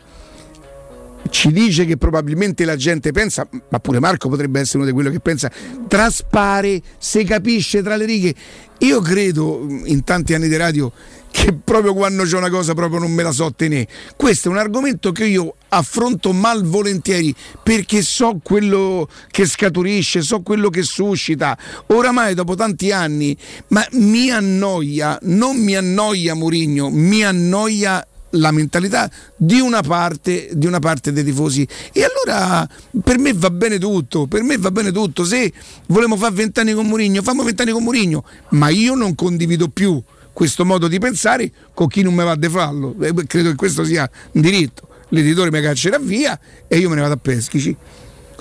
[1.30, 5.10] ci dice che probabilmente la gente pensa, ma pure Marco potrebbe essere uno di quelli
[5.10, 5.52] che pensa,
[5.88, 8.34] traspare, se capisce tra le righe.
[8.80, 10.92] Io credo in tanti anni di radio
[11.36, 13.90] che proprio quando c'è una cosa proprio non me la so tenere.
[14.16, 20.70] Questo è un argomento che io affronto malvolentieri perché so quello che scaturisce, so quello
[20.70, 21.58] che suscita.
[21.88, 29.12] Oramai dopo tanti anni, ma mi annoia, non mi annoia Murigno, mi annoia la mentalità
[29.36, 31.68] di una parte, di una parte dei tifosi.
[31.92, 32.66] E allora
[33.04, 35.26] per me va bene tutto, per me va bene tutto.
[35.26, 35.52] Se
[35.88, 40.02] volevamo fare vent'anni con Murigno, fammo vent'anni con Murigno, ma io non condivido più
[40.36, 42.94] questo modo di pensare con chi non mi va di farlo.
[43.00, 44.90] Eh, credo che questo sia un diritto.
[45.10, 47.74] L'editore mi caccerà via e io me ne vado a Peschici.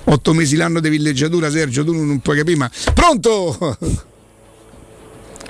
[0.07, 2.71] Otto mesi l'anno di villeggiatura, Sergio, tu non puoi capire, ma.
[2.93, 3.79] Pronto?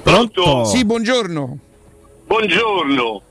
[0.02, 0.64] Pronto?
[0.66, 1.58] Sì, buongiorno.
[2.26, 3.22] Buongiorno.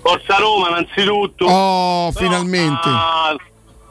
[0.00, 1.44] Forza Roma innanzitutto.
[1.44, 2.88] Oh, finalmente.
[2.88, 3.36] Ah,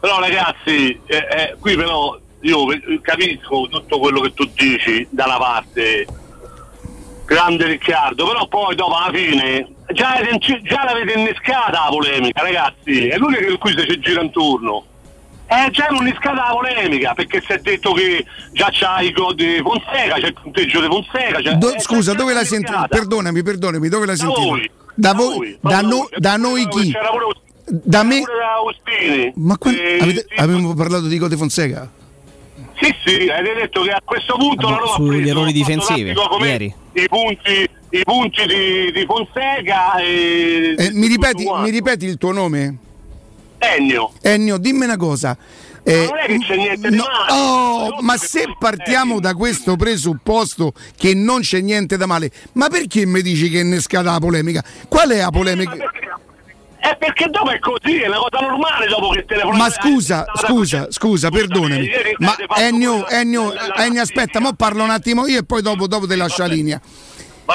[0.01, 2.65] però ragazzi, eh, eh, qui però io
[3.01, 6.05] capisco tutto quello che tu dici dalla parte
[7.33, 10.19] grande Riccardo, però poi dopo alla fine già,
[10.63, 14.85] già l'avete innescata la polemica, ragazzi, è l'unica in cui si gira intorno.
[15.47, 15.69] Eh,
[15.99, 20.27] innescata la polemica, perché si è detto che già c'ha i gol di Fonseca, c'è
[20.27, 21.41] il punteggio di Fonseca.
[21.41, 22.63] C'è, Do- eh, scusa, dove innescata.
[22.65, 22.87] sentito?
[22.87, 24.41] Perdonami, perdonami, dove sentito?
[24.41, 24.71] voi.
[24.93, 26.93] Da Da voi, da, no- da noi chi?
[27.65, 28.21] Da me.
[29.35, 31.89] Ma qua- Eh, avete- abbiamo parlato di Cote Fonseca?
[32.81, 36.73] Sì, sì, avete detto che a questo punto la Roma sugli errori difensivi, ieri.
[36.93, 42.31] I punti, i punti di, di Fonseca e Eh, mi, ripeti, mi ripeti il tuo
[42.31, 42.77] nome?
[43.59, 44.13] Ennio.
[44.21, 45.37] Ennio, dimmi una cosa.
[45.83, 47.31] Eh, non è che c'è niente di no- male.
[47.95, 53.05] oh, ma se partiamo da questo presupposto che non c'è niente da male, ma perché
[53.05, 54.63] mi dici che è innescata la polemica?
[54.87, 55.75] Qual è la polemica?
[56.81, 59.57] È perché dopo è così, è una cosa normale dopo che telefonate.
[59.57, 61.87] Ma scusa, scusa, scusa, perdonami.
[62.17, 66.07] Ma Ennio, Ennio, quella- Ennio, aspetta, mo parlo un attimo io e poi dopo, dopo
[66.07, 66.81] ti lascio la linea.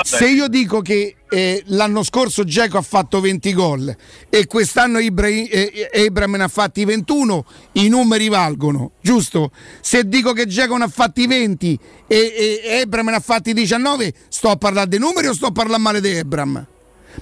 [0.02, 3.96] Se io dico che eh, l'anno scorso Geco ha fatto 20 gol
[4.28, 9.50] e quest'anno Ibra- eh, Ebram ne ha fatti 21, i numeri valgono, giusto?
[9.80, 14.12] Se dico che Geco ne ha fatti 20 e, e Ebram ne ha fatti 19,
[14.28, 16.66] sto a parlare dei numeri o sto a parlare male di Ebram?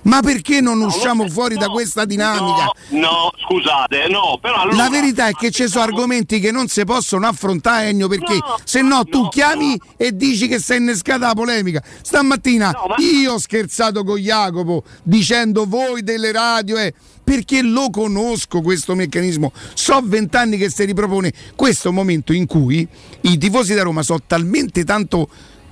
[0.05, 2.71] Ma perché non usciamo fuori da questa dinamica?
[2.91, 4.77] No, scusate, no, però allora...
[4.77, 8.83] La verità è che ci sono argomenti che non si possono affrontare, Ennio, perché se
[8.83, 11.83] no tu chiami e dici che sei innescata la polemica.
[12.03, 16.93] Stamattina io ho scherzato con Jacopo dicendo voi delle radio, eh,
[17.25, 19.53] perché lo conosco questo meccanismo.
[19.73, 21.33] So vent'anni che si ripropone.
[21.57, 22.87] Questo è un momento in cui
[23.23, 25.29] i tifosi da Roma sono talmente tanto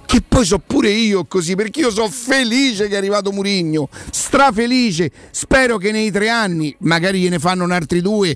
[0.06, 5.10] che poi so pure io così, perché io sono felice che è arrivato Murigno, strafelice,
[5.30, 8.34] spero che nei tre anni, magari gliene fanno un altri due,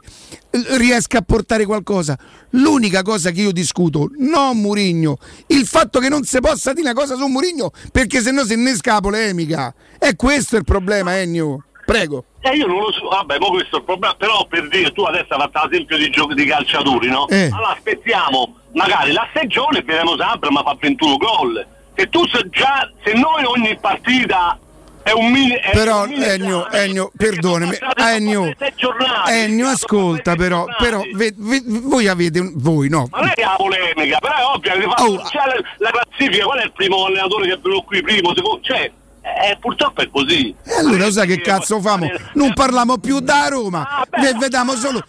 [0.77, 2.19] riesca a portare qualcosa.
[2.51, 6.99] L'unica cosa che io discuto, non Murigno, il fatto che non si possa dire una
[6.99, 9.75] cosa su Murigno, perché sennò si innesca la polemica.
[9.99, 11.65] E questo è il problema, Ennio.
[11.85, 12.25] Prego.
[12.41, 15.03] Eh, io non lo so, vabbè, ma questo è il problema, però per dire, tu
[15.03, 17.29] adesso hai fatto l'esempio di giochi di calciatori, no?
[17.29, 17.45] Eh.
[17.45, 21.67] Allora aspettiamo magari la stagione vedremo sempre, ma fa 21 gol.
[21.95, 24.59] E tu se già, se noi ogni partita
[25.03, 25.53] è un mini...
[25.55, 31.63] è Però un mini Ennio, Ennio, perdonami, Ennio, giornate, Ennio, ascolta però, però ve- ve-
[31.65, 34.73] voi avete, un- voi no, Ma non è che è la polemica, però è ovvio
[34.73, 38.35] che Oh, la, la classifica, qual è il primo allenatore che è venuto qui primo,
[38.35, 38.91] secondo, cioè,
[39.51, 40.55] eh, purtroppo è così.
[40.65, 42.07] E allora lo sai che cazzo famo?
[42.35, 43.87] Non parliamo più da Roma,
[44.21, 45.03] ve vediamo solo.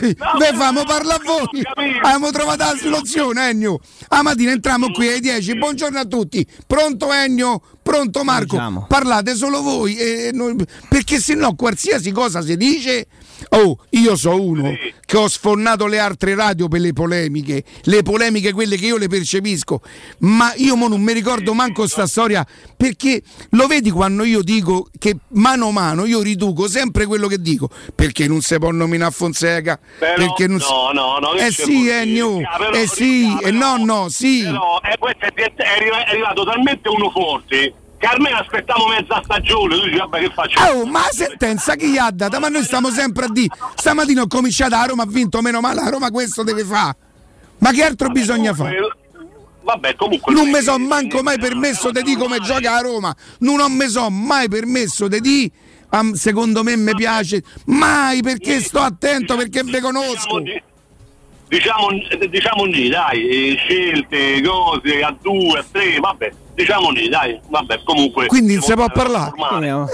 [0.00, 1.62] Ve famo parlare a voi.
[2.02, 3.78] Abbiamo trovato la soluzione, Ennio.
[4.08, 5.56] A mattina entriamo qui alle 10.
[5.56, 6.46] Buongiorno a tutti.
[6.66, 7.60] Pronto Ennio?
[7.82, 8.56] Pronto Marco?
[8.86, 9.96] Parlate solo voi.
[9.96, 10.56] e noi-
[10.88, 13.06] Perché se no qualsiasi cosa si dice.
[13.50, 18.52] Oh, io so uno che ho sfonnato le altre radio per le polemiche, le polemiche
[18.52, 19.80] quelle che io le percepisco,
[20.18, 22.46] ma io non mi ricordo manco sta storia
[22.76, 27.40] perché lo vedi quando io dico che mano a mano io riduco sempre quello che
[27.40, 31.46] dico, perché non si può nominare Fonseca, Però, perché non si- no, no, no, che
[31.46, 34.42] Eh c'è sì, Ah, però, eh sì, eh no, no, sì.
[34.42, 39.74] Però eh, è, è è arrivato talmente uno forte che almeno aspettavo mezza stagione.
[39.74, 40.60] Tu dici, vabbè, che faccio?
[40.62, 42.38] Oh, ma la sentenza chi gli ha data?
[42.38, 43.54] Ma noi stiamo sempre a dire.
[43.74, 46.96] Stamattina ho cominciato a Roma, ha vinto meno male, a Roma questo deve fare.
[47.58, 48.76] Ma che altro bisogna fare?
[49.62, 50.32] Vabbè, comunque.
[50.32, 53.14] Non mi sono manco mai permesso di dire come gioca a Roma.
[53.40, 55.50] Non ho mi sono mai permesso di dire.
[55.90, 57.42] "Ah, secondo me mi piace.
[57.66, 60.40] Mai perché sto attento, perché vi conosco.
[61.48, 61.88] Diciamo,
[62.30, 68.26] diciamo lì, dai, scelte, cose, a due, a tre, vabbè, diciamo lì, dai, vabbè, comunque.
[68.26, 69.32] Quindi non si può Normale.
[69.34, 69.68] parlare.
[69.68, 69.86] No, no,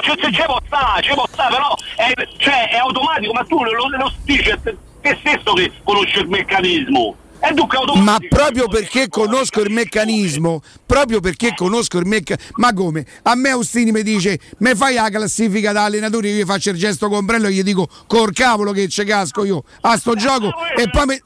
[0.00, 3.62] c'è, c'è, c'è può stare, c'è può stare, però è, cioè, è automatico, ma tu
[3.62, 7.16] lo, lo dici a te te stesso che conosci il meccanismo.
[7.38, 8.10] È dunque automatico.
[8.10, 13.04] Ma proprio perché conosco il meccanismo, proprio perché conosco il meccanismo, ma come?
[13.24, 16.78] A me Austini mi dice, mi fai la classifica da allenatore, io gli faccio il
[16.78, 20.88] gesto comprello e gli dico, col cavolo che ci casco io a sto gioco e
[20.90, 21.22] poi mi...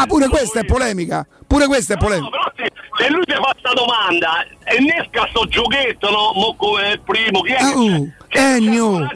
[0.00, 2.28] Ah, pure questa è polemica, pure questa è polemica.
[2.30, 6.32] Però se, se lui ti fa questa domanda e innesca sto giochetto, no?
[6.34, 9.08] Mo è il primo, chi è Ah, che oh, Ennio,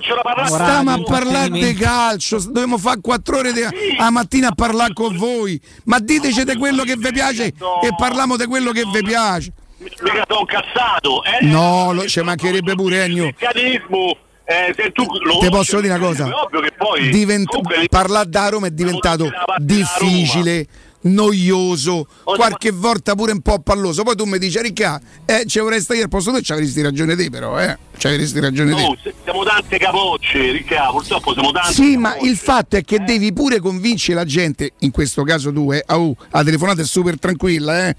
[0.46, 3.62] stiamo a parlare di calcio, dobbiamo fare quattro ore di-
[3.98, 7.54] a mattina a parlare con voi, ma diteci di quello che vi piace e
[7.96, 9.52] parliamo di quello che vi piace.
[9.78, 11.44] Mica sono incazzato, eh?
[11.46, 13.24] No, lo- ci mancherebbe pure Ennio.
[13.26, 14.16] meccanismo,
[14.50, 16.24] eh, se tu lo Ti posso dire una cosa?
[16.24, 20.66] Ovvio che poi Divent- comunque- parlare da Roma è diventato difficile,
[21.02, 24.02] noioso, qualche volta pure un po' palloso.
[24.02, 27.14] Poi tu mi dici, Ricca, eh, ci vorresti io al posto tu, ci avresti ragione
[27.16, 27.78] te però, eh?
[28.00, 28.80] Ci avresti ragione te.
[28.80, 31.74] No, se- siamo tante capocce, Ricca, purtroppo siamo tanti.
[31.74, 35.70] Sì, ma il fatto è che devi pure convincere la gente, in questo caso tu,
[35.70, 37.96] eh, au, la telefonata è super tranquilla, eh,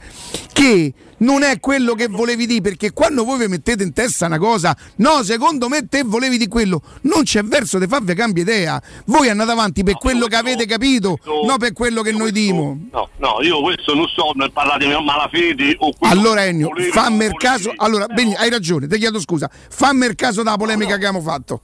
[0.51, 4.37] che non è quello che volevi dire, perché quando voi vi mettete in testa una
[4.37, 8.81] cosa, no, secondo me te volevi di quello, non c'è verso di farvi cambia idea.
[9.05, 12.77] Voi andate avanti per quello che avete capito, non per quello che noi dimo.
[12.91, 17.25] No, no, io questo non so nel parlare di malafede o quello Allora Ennio, fammi
[17.25, 20.93] il caso, allora, bene, hai ragione, ti chiedo scusa, fammi il caso della polemica che
[20.95, 21.61] abbiamo fatto.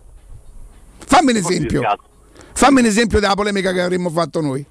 [1.05, 1.81] Fammi un esempio.
[2.53, 4.65] Fammi un esempio della polemica che avremmo fatto noi.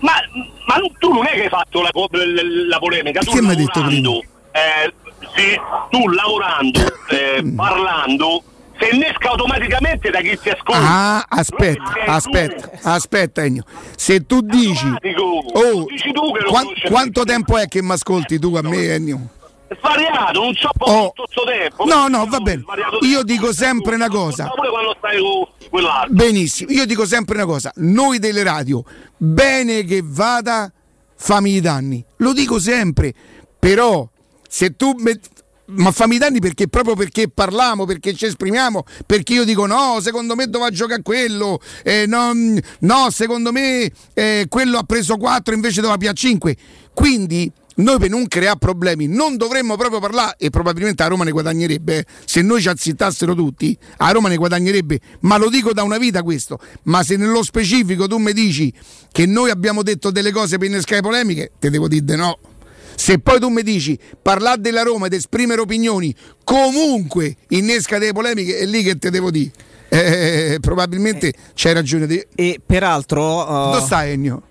[0.00, 0.12] Ma,
[0.66, 3.80] ma tu non è che hai fatto la, la- polemica, tu Che mi hai detto
[3.80, 4.20] lavorando,
[4.52, 4.94] eh,
[5.34, 5.60] sì,
[5.90, 8.42] tu lavorando, eh, parlando,
[8.78, 10.80] si innesca automaticamente da chi ti ascolta.
[10.80, 13.64] Ah, aspetta, aspetta, aspetta Ennio.
[13.96, 15.86] Se tu dici, oh,
[16.46, 19.28] quan- quanto tempo è che mi ascolti tu a me Ennio?
[19.78, 21.12] Svariato, non so po' Oh.
[21.14, 21.84] tutto questo tempo.
[21.84, 22.64] No, no, va bene.
[23.02, 24.50] Io dico sempre una cosa.
[26.08, 28.82] Benissimo, io dico sempre una cosa, noi delle radio,
[29.16, 30.72] bene che vada,
[31.16, 33.12] fammi i danni, lo dico sempre,
[33.58, 34.08] però
[34.48, 34.94] se tu...
[34.98, 35.20] me-
[35.70, 39.98] ma fammi i danni perché proprio perché parliamo, perché ci esprimiamo, perché io dico no,
[40.00, 42.32] secondo me doveva giocare quello, eh, no,
[42.80, 46.56] no, secondo me eh, quello ha preso 4 invece doveva più a 5.
[46.94, 51.30] Quindi noi per non creare problemi non dovremmo proprio parlare e probabilmente a Roma ne
[51.30, 52.04] guadagnerebbe eh.
[52.24, 56.22] se noi ci azzittassero tutti a Roma ne guadagnerebbe ma lo dico da una vita
[56.22, 58.72] questo ma se nello specifico tu mi dici
[59.10, 62.38] che noi abbiamo detto delle cose per innescare polemiche te devo dire di no
[62.94, 68.58] se poi tu mi dici parlare della Roma ed esprimere opinioni comunque innesca delle polemiche
[68.58, 69.50] è lì che te devo dire
[69.90, 72.28] Eh, probabilmente c'hai ragione te.
[72.34, 73.22] E peraltro.
[73.40, 74.42] uh, dove stai Ennio?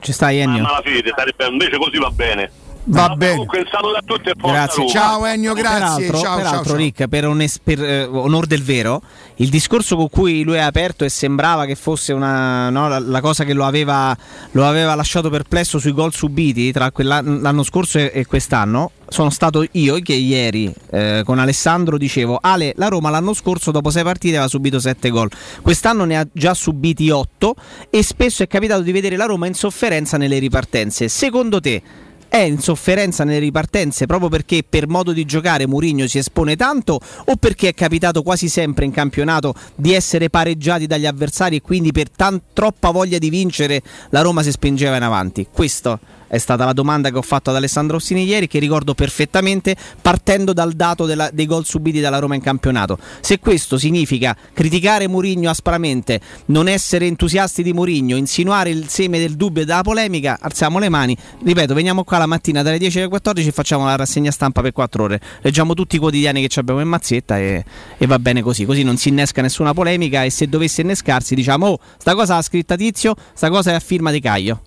[0.00, 0.62] Ci stai Ennio?
[0.62, 2.50] Malafede, sarebbe invece così va bene.
[2.84, 3.32] Va bene.
[3.32, 4.82] Comunque un saluto a tutti e forza Grazie.
[4.82, 4.92] Roma.
[4.92, 6.06] Ciao Ennio, grazie.
[6.06, 6.76] Peraltro, ciao, peraltro, ciao, ciao.
[6.76, 9.02] Rick, per, ones- per, eh, onor del vero,
[9.36, 13.20] il discorso con cui lui ha aperto e sembrava che fosse una, no, la, la
[13.20, 14.16] cosa che lo aveva,
[14.52, 19.64] lo aveva lasciato perplesso sui gol subiti tra l'anno scorso e, e quest'anno, sono stato
[19.72, 24.34] io che ieri eh, con Alessandro dicevo Ale, la Roma l'anno scorso dopo sei partite
[24.36, 25.30] aveva subito sette gol,
[25.62, 27.54] quest'anno ne ha già subiti otto
[27.90, 31.08] e spesso è capitato di vedere la Roma in sofferenza nelle ripartenze.
[31.08, 31.82] Secondo te
[32.28, 37.00] è in sofferenza nelle ripartenze proprio perché per modo di giocare Mourinho si espone tanto
[37.24, 41.92] o perché è capitato quasi sempre in campionato di essere pareggiati dagli avversari e quindi
[41.92, 45.46] per tan- troppa voglia di vincere la Roma si spingeva in avanti?
[45.50, 45.98] Questo
[46.28, 50.52] è stata la domanda che ho fatto ad Alessandro Ossini ieri, che ricordo perfettamente partendo
[50.52, 52.98] dal dato della, dei gol subiti dalla Roma in campionato.
[53.20, 59.34] Se questo significa criticare Mourinho aspramente, non essere entusiasti di Mourinho, insinuare il seme del
[59.34, 61.16] dubbio e della polemica, alziamo le mani.
[61.42, 64.72] Ripeto, veniamo qua la mattina dalle 10 alle 14 e facciamo la rassegna stampa per
[64.72, 65.20] 4 ore.
[65.40, 67.64] Leggiamo tutti i quotidiani che abbiamo in mazzietta e,
[67.96, 68.64] e va bene così.
[68.64, 72.42] Così non si innesca nessuna polemica e se dovesse innescarsi diciamo oh, sta cosa l'ha
[72.42, 74.60] scritta Tizio, sta cosa è a firma di Caio.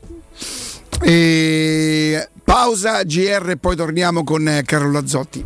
[1.02, 2.28] E...
[2.44, 5.46] Pausa GR poi torniamo con eh, Carlo Lazzotti.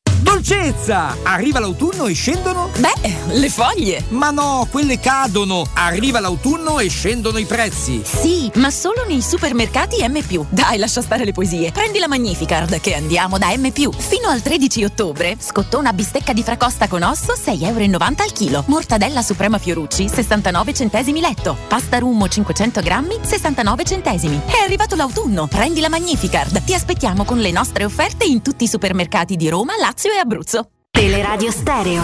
[0.21, 1.17] Dolcezza!
[1.23, 2.69] Arriva l'autunno e scendono?
[2.77, 4.03] Beh, le foglie.
[4.09, 5.65] Ma no, quelle cadono.
[5.73, 8.03] Arriva l'autunno e scendono i prezzi.
[8.05, 10.45] Sì, ma solo nei supermercati M+.
[10.49, 11.71] Dai, lascia stare le poesie.
[11.71, 13.71] Prendi la Magnificard che andiamo da M+.
[13.71, 18.63] Fino al 13 ottobre, scottona bistecca di fracosta con osso 6,90 euro al chilo.
[18.67, 21.57] Mortadella Suprema Fiorucci 69 centesimi letto.
[21.67, 24.39] Pasta Rummo 500 grammi 69 centesimi.
[24.45, 25.47] È arrivato l'autunno.
[25.47, 26.63] Prendi la Magnificard.
[26.63, 30.69] Ti aspettiamo con le nostre offerte in tutti i supermercati di Roma, Lazio e Abruzzo.
[30.91, 32.03] Teleradio Stereo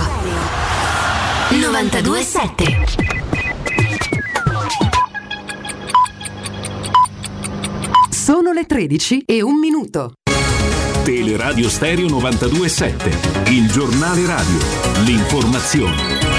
[1.50, 3.18] 927
[8.10, 10.14] Sono le 13 e un minuto.
[11.04, 13.52] Teleradio Stereo 927.
[13.52, 14.58] Il giornale radio.
[15.06, 16.37] L'informazione.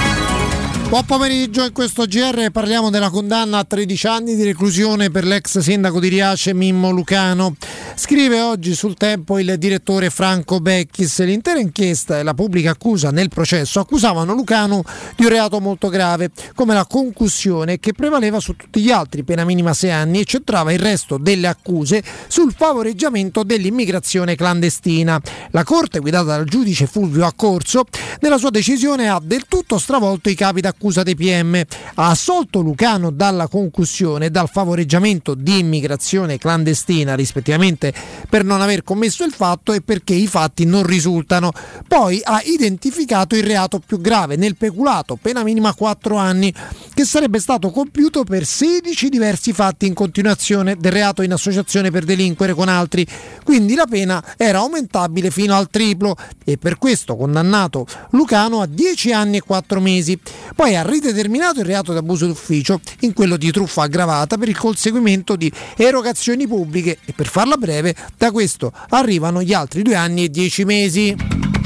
[0.89, 5.59] Buon pomeriggio, in questo GR parliamo della condanna a 13 anni di reclusione per l'ex
[5.59, 7.57] sindaco di Riace Mimmo Lucano.
[7.95, 11.23] Scrive oggi sul tempo il direttore Franco Becchis.
[11.25, 14.83] L'intera inchiesta e la pubblica accusa nel processo accusavano Lucano
[15.15, 19.45] di un reato molto grave, come la concussione che prevaleva su tutti gli altri, pena
[19.45, 25.21] minima 6 anni, e centrava il resto delle accuse sul favoreggiamento dell'immigrazione clandestina.
[25.51, 27.85] La Corte, guidata dal giudice Fulvio Accorso,
[28.21, 31.63] nella sua decisione ha del tutto stravolto i capi d'accusa dei PM.
[31.95, 37.93] Ha assolto Lucano dalla concussione e dal favoreggiamento di immigrazione clandestina, rispettivamente
[38.29, 41.53] per non aver commesso il fatto e perché i fatti non risultano.
[41.87, 46.55] Poi ha identificato il reato più grave nel peculato, pena minima 4 anni,
[46.95, 52.05] che sarebbe stato compiuto per 16 diversi fatti in continuazione del reato in associazione per
[52.05, 53.07] delinquere con altri.
[53.45, 59.13] Quindi la pena era aumentabile fino al triplo e per questo condannato Lucano a 10
[59.13, 60.19] anni e 4 mesi.
[60.55, 64.51] Poi poi ha rideterminato il reato di abuso d'ufficio in quello di truffa aggravata per
[64.51, 69.95] il conseguimento di erogazioni pubbliche e per farla breve da questo arrivano gli altri due
[69.95, 71.58] anni e dieci mesi.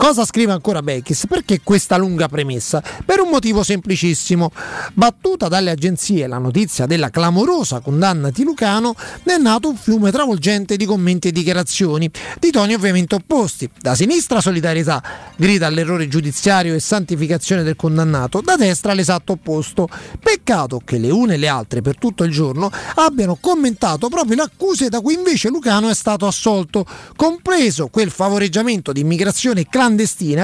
[0.00, 1.26] Cosa scrive ancora Beckis?
[1.28, 2.82] Perché questa lunga premessa?
[3.04, 4.50] Per un motivo semplicissimo.
[4.94, 10.10] Battuta dalle agenzie la notizia della clamorosa condanna di Lucano, ne è nato un fiume
[10.10, 13.68] travolgente di commenti e dichiarazioni, di toni ovviamente opposti.
[13.78, 15.02] Da sinistra solidarietà,
[15.36, 19.86] grida all'errore giudiziario e santificazione del condannato, da destra l'esatto opposto.
[20.18, 24.42] Peccato che le une e le altre per tutto il giorno abbiano commentato proprio le
[24.44, 29.88] accuse da cui invece Lucano è stato assolto, compreso quel favoreggiamento di immigrazione clandestina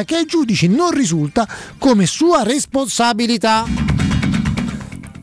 [0.04, 1.46] che ai giudici non risulta
[1.78, 3.64] come sua responsabilità.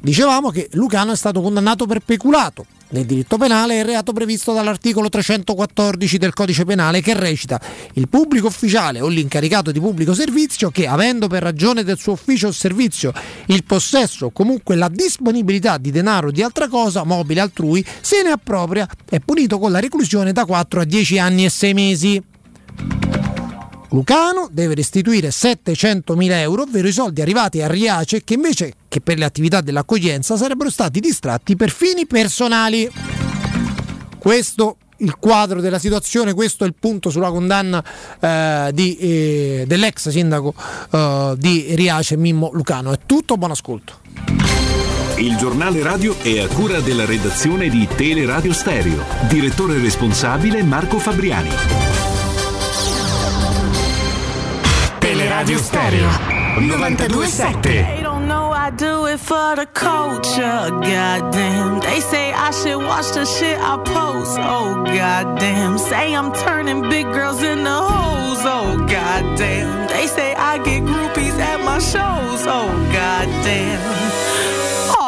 [0.01, 2.65] Dicevamo che Lucano è stato condannato per peculato.
[2.93, 7.59] Nel diritto penale è il reato previsto dall'articolo 314 del codice penale che recita
[7.93, 12.49] il pubblico ufficiale o l'incaricato di pubblico servizio che, avendo per ragione del suo ufficio
[12.49, 13.11] o servizio
[13.47, 18.21] il possesso o comunque la disponibilità di denaro o di altra cosa mobile altrui, se
[18.21, 22.23] ne appropria, è punito con la reclusione da 4 a 10 anni e 6 mesi.
[23.93, 29.19] Lucano deve restituire 700.000 euro, ovvero i soldi arrivati a Riace che invece che per
[29.19, 32.89] le attività dell'accoglienza sarebbero stati distratti per fini personali.
[34.17, 37.83] Questo il quadro della situazione, questo è il punto sulla condanna
[38.19, 40.55] eh, di, eh, dell'ex sindaco
[40.89, 42.93] eh, di Riace Mimmo Lucano.
[42.93, 43.99] È tutto, buon ascolto.
[45.17, 49.03] Il giornale radio è a cura della redazione di Teleradio Stereo.
[49.27, 52.02] Direttore responsabile Marco Fabriani.
[55.43, 56.09] Teleradio Stereo
[56.57, 57.61] 927.
[57.61, 60.69] They don't know I do it for the culture.
[60.69, 61.81] Goddamn.
[61.81, 64.39] They say I should watch the shit I post.
[64.39, 65.77] Oh, goddamn.
[65.77, 68.39] Say I'm turning big girls into hoes.
[68.45, 69.89] Oh, goddamn.
[69.89, 72.47] They say I get groupies at my shows.
[72.47, 74.02] Oh, goddamn.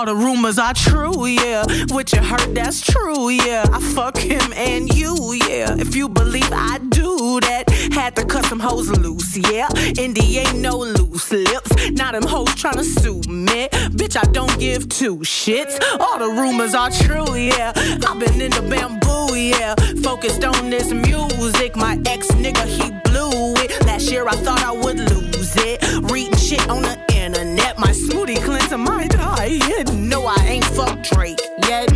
[0.05, 1.65] All the rumors are true, yeah.
[1.87, 3.65] What you heard, that's true, yeah.
[3.73, 5.75] I fuck him and you, yeah.
[5.79, 9.67] If you believe I do that, had to cut some hoes loose, yeah.
[9.97, 11.89] Indy ain't no loose lips.
[11.89, 13.67] Now them hoes tryna sue me.
[13.97, 15.81] Bitch, I don't give two shits.
[15.99, 17.73] All the rumors are true, yeah.
[17.75, 19.73] I've been in the bamboo, yeah.
[20.03, 21.75] Focused on this music.
[21.75, 23.71] My ex nigga, he blew it.
[23.87, 26.11] Last year I thought I would lose it.
[26.11, 27.14] Reading shit on the
[27.85, 28.77] my smoothie cleanser.
[28.79, 29.93] My diet.
[29.93, 31.89] No, I ain't fuck Drake yet.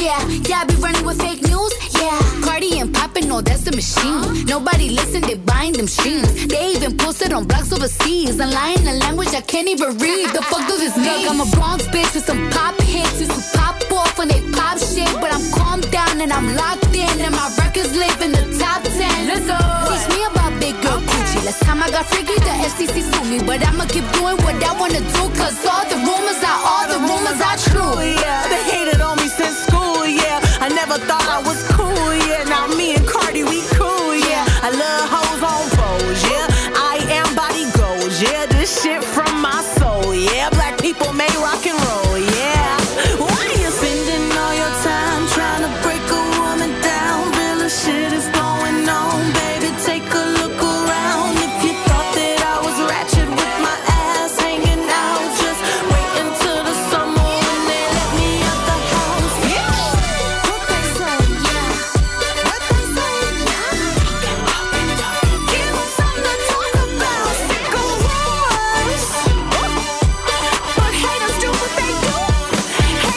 [0.00, 0.16] Yeah.
[0.48, 1.72] Yeah, I be running with fake news,
[2.04, 2.20] yeah.
[2.44, 4.44] Cardi and poppin', no, that's the machine.
[4.46, 6.46] Nobody listen, they buying them streams.
[6.46, 8.38] They even posted on blogs overseas.
[8.38, 10.28] And lying a language I can't even read.
[10.36, 11.24] The fuck does this mean?
[11.24, 13.20] Look, I'm a Bronx bitch with some pop hits.
[13.20, 15.10] Used to pop off when they pop shit.
[15.20, 17.14] But I'm calmed down and I'm locked in.
[17.24, 19.28] And my records live in the top 10.
[19.28, 19.58] Let's go.
[19.88, 21.44] Teach me about big girl coochie.
[21.44, 23.38] Last time I got freaky, the FCC sued me.
[23.48, 25.22] But I'ma keep doing what I wanna do.
[25.40, 27.96] Cause all the rumors are, all the rumors are true.
[28.22, 28.46] yeah.
[28.52, 29.73] They hated on me since school,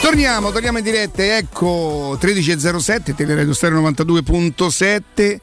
[0.08, 5.36] Torniamo, torniamo in diretta, ecco 13.07, Teleradio Stereo 92.7,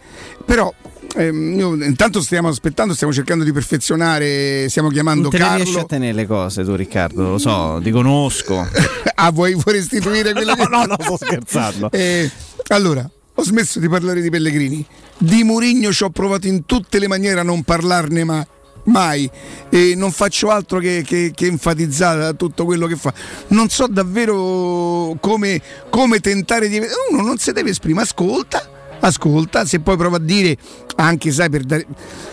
[0.43, 0.73] però
[1.15, 5.69] ehm, io- intanto stiamo aspettando, stiamo cercando di perfezionare, stiamo chiamando Non te ne riesci
[5.69, 5.87] a Carlo.
[5.87, 8.57] tenere le cose tu Riccardo, lo so, ti conosco.
[9.13, 11.91] ah, vuoi, vuoi restituire quello No, no, no, sto scherzando.
[11.93, 12.31] Eh,
[12.69, 14.83] allora, ho smesso di parlare di Pellegrini.
[15.15, 18.47] Di Murigno ci ho provato in tutte le maniere a non parlarne, ma
[18.85, 19.29] mai
[19.69, 23.13] e non faccio altro che, che, che enfatizzare tutto quello che fa.
[23.47, 26.81] Non so davvero come, come tentare di...
[27.11, 30.57] Uno non si deve esprimere, ascolta ascolta, se poi prova a dire
[30.95, 31.85] anche sai per dare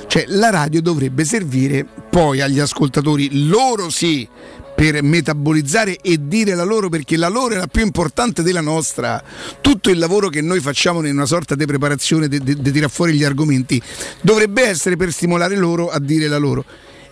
[0.06, 4.26] cioè la radio dovrebbe servire poi agli ascoltatori loro sì
[4.74, 9.22] per metabolizzare e dire la loro perché la loro è la più importante della nostra.
[9.60, 13.24] Tutto il lavoro che noi facciamo in una sorta di preparazione di tirare fuori gli
[13.24, 13.80] argomenti
[14.20, 16.64] dovrebbe essere per stimolare loro a dire la loro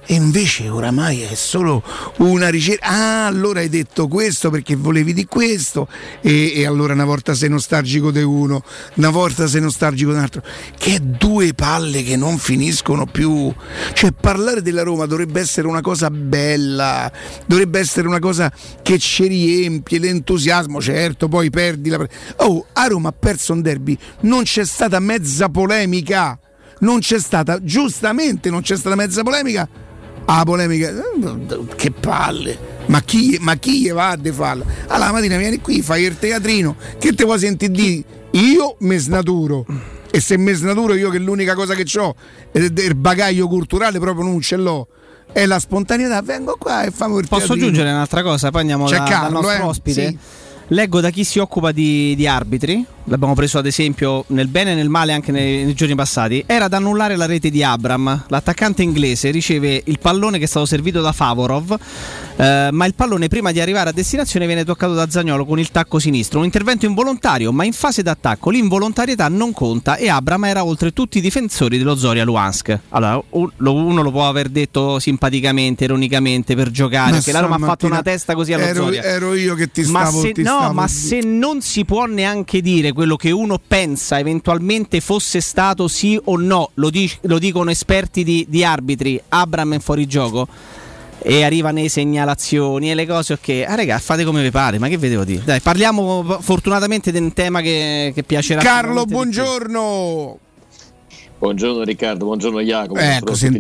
[0.07, 1.83] e invece oramai è solo
[2.19, 2.87] una ricerca.
[2.87, 5.89] Ah, allora hai detto questo perché volevi di questo,
[6.21, 8.63] e, e allora una volta sei nostalgico di uno,
[8.95, 10.43] una volta sei nostalgico di un altro.
[10.77, 13.53] Che due palle che non finiscono più.
[13.93, 17.11] Cioè, parlare della Roma dovrebbe essere una cosa bella,
[17.47, 22.05] dovrebbe essere una cosa che ci riempie l'entusiasmo, certo, poi perdi la.
[22.37, 26.39] Oh, a Roma ha perso un derby, non c'è stata mezza polemica.
[26.83, 29.69] Non c'è stata, giustamente non c'è stata mezza polemica
[30.33, 30.93] Ah, polemica,
[31.75, 32.57] che palle.
[32.87, 34.65] Ma chi, ma chi gli va a de farla?
[34.87, 38.05] Allora la mattina vieni qui, fai il teatrino, che te vuoi sentire di?
[38.33, 39.67] Io mi snaturo.
[40.09, 42.15] E se mi snaturo io che l'unica cosa che ho
[42.53, 44.87] è il bagaglio culturale proprio non ce l'ho.
[45.33, 47.67] È la spontaneità, vengo qua e famo il Posso teatrino.
[47.67, 48.51] aggiungere un'altra cosa?
[48.51, 49.67] Poi andiamo C'è da, Carlo, dal nostro eh?
[49.69, 50.07] ospite.
[50.09, 50.19] Sì.
[50.73, 54.75] Leggo da chi si occupa di, di arbitri, l'abbiamo preso ad esempio nel bene e
[54.77, 56.45] nel male anche nei, nei giorni passati.
[56.47, 58.27] Era da annullare la rete di Abram.
[58.29, 61.77] L'attaccante inglese riceve il pallone che è stato servito da Favorov,
[62.41, 65.71] eh, ma il pallone prima di arrivare a destinazione viene toccato da Zagnolo con il
[65.71, 66.39] tacco sinistro.
[66.39, 71.19] Un intervento involontario, ma in fase d'attacco l'involontarietà non conta e Abram era oltre tutti
[71.19, 72.79] i difensori dello Zoria Luhansk.
[72.91, 77.41] Allora, un- lo- uno lo può aver detto simpaticamente, ironicamente, per giocare, Ma perché la
[77.41, 79.03] Roma ha fatto una testa così allo ero, Zoria.
[79.03, 82.07] ero io che ti Ma, stavo se, ti no, stavo ma se non si può
[82.07, 87.39] neanche dire quello che uno pensa eventualmente fosse stato sì o no, lo, dic- lo
[87.39, 90.49] dicono esperti di, di arbitri, Abram è fuori gioco.
[91.23, 93.65] E arrivano le segnalazioni e le cose, ok.
[93.67, 95.43] Ah, raga, fate come vi pare, ma che vedevo dire?
[95.45, 98.61] Dai, parliamo fortunatamente di un tema che, che piacerà.
[98.63, 100.39] Carlo, buongiorno.
[101.41, 103.01] Buongiorno Riccardo, buongiorno Jacopo.
[103.01, 103.57] Ecco, buongiorno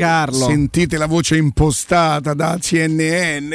[0.00, 3.50] a tutti sentite, la voce impostata da CNN.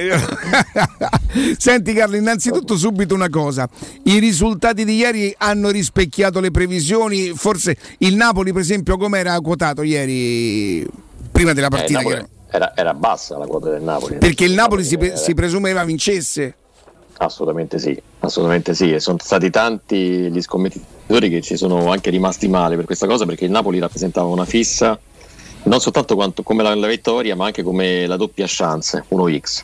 [1.58, 3.68] Senti Carlo, innanzitutto subito una cosa.
[4.04, 9.38] I risultati di ieri hanno rispecchiato le previsioni, forse il Napoli per esempio come era
[9.42, 10.88] quotato ieri
[11.30, 11.98] prima della Eh, partita?
[12.00, 14.18] Napoli che- era, era bassa la quota del Napoli.
[14.18, 16.56] perché il Napoli si, pre- si presumeva vincesse.
[17.18, 18.94] Assolutamente sì, assolutamente sì.
[18.94, 23.26] E sono stati tanti gli scommettitori che ci sono anche rimasti male per questa cosa
[23.26, 25.00] perché il Napoli rappresentava una fissa
[25.64, 29.62] non soltanto quanto- come la, la vittoria ma anche come la doppia chance, 1x.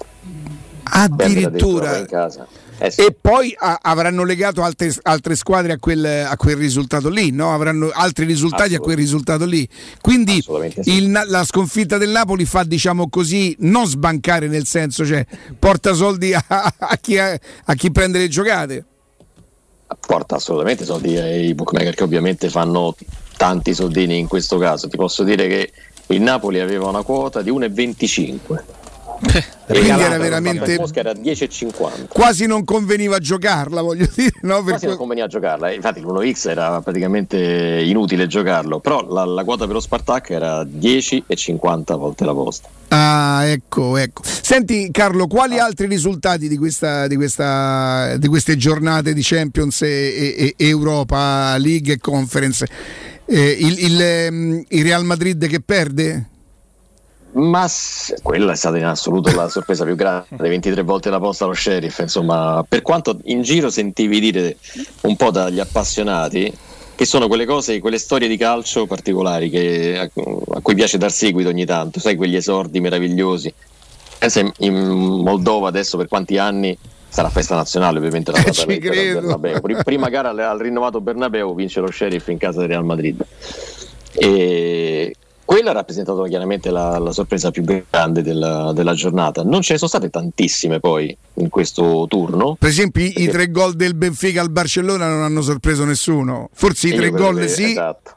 [0.83, 2.47] Perdere addirittura casa.
[2.83, 3.01] Eh sì.
[3.01, 7.53] E poi a- avranno legato altre, altre squadre a quel, a quel risultato lì, no?
[7.53, 9.69] avranno altri risultati a quel risultato lì.
[10.01, 10.43] Quindi
[10.85, 15.23] il Na- la sconfitta del Napoli fa, diciamo così, non sbancare nel senso, cioè
[15.59, 17.39] porta soldi a, a chi, a
[17.75, 18.85] chi prende le giocate.
[20.07, 22.95] porta assolutamente soldi ai bookmaker che ovviamente fanno
[23.37, 24.87] tanti soldini in questo caso.
[24.87, 25.71] Ti posso dire che
[26.07, 28.63] il Napoli aveva una quota di 1,25.
[29.67, 32.07] Quindi era veramente- era 10,50.
[32.09, 34.63] Quasi non conveniva giocarla, voglio dire, no?
[34.63, 35.75] Quasi non conveniva giocarla, eh.
[35.75, 41.95] infatti l'1x era praticamente inutile giocarlo, però la, la quota per lo Spartak era 10,50
[41.97, 42.67] volte la posta.
[42.89, 44.21] Ah, ecco, ecco.
[44.23, 49.87] Senti Carlo, quali altri risultati di, questa, di, questa, di queste giornate di Champions e,
[49.87, 52.67] e- e Europa, League e Conference?
[53.25, 56.25] Eh, il, il, ehm, il Real Madrid che perde?
[57.33, 61.45] Ma s- quella è stata in assoluto la sorpresa più grande, 23 volte la posta
[61.45, 64.57] allo sheriff, insomma, per quanto in giro sentivi dire
[65.01, 66.51] un po' dagli appassionati
[66.93, 70.03] che sono quelle cose, quelle storie di calcio particolari che- a,
[70.55, 73.53] a cui piace dar seguito ogni tanto, sai quegli esordi meravigliosi.
[74.19, 76.77] Pensa in, in Moldova adesso per quanti anni
[77.07, 79.39] sarà festa nazionale ovviamente la Eh, ci credo.
[79.83, 83.19] Prima gara al, al rinnovato Bernabeu vince lo sheriff in casa del Real Madrid.
[84.13, 85.15] E
[85.51, 89.43] quella ha rappresentato chiaramente la, la sorpresa più grande della, della giornata.
[89.43, 92.55] Non ce ne sono state tantissime poi in questo turno.
[92.57, 96.49] Per esempio i, i tre gol del Benfica al Barcellona non hanno sorpreso nessuno.
[96.53, 97.65] Forse i tre gol che- sì.
[97.65, 98.11] Esatto.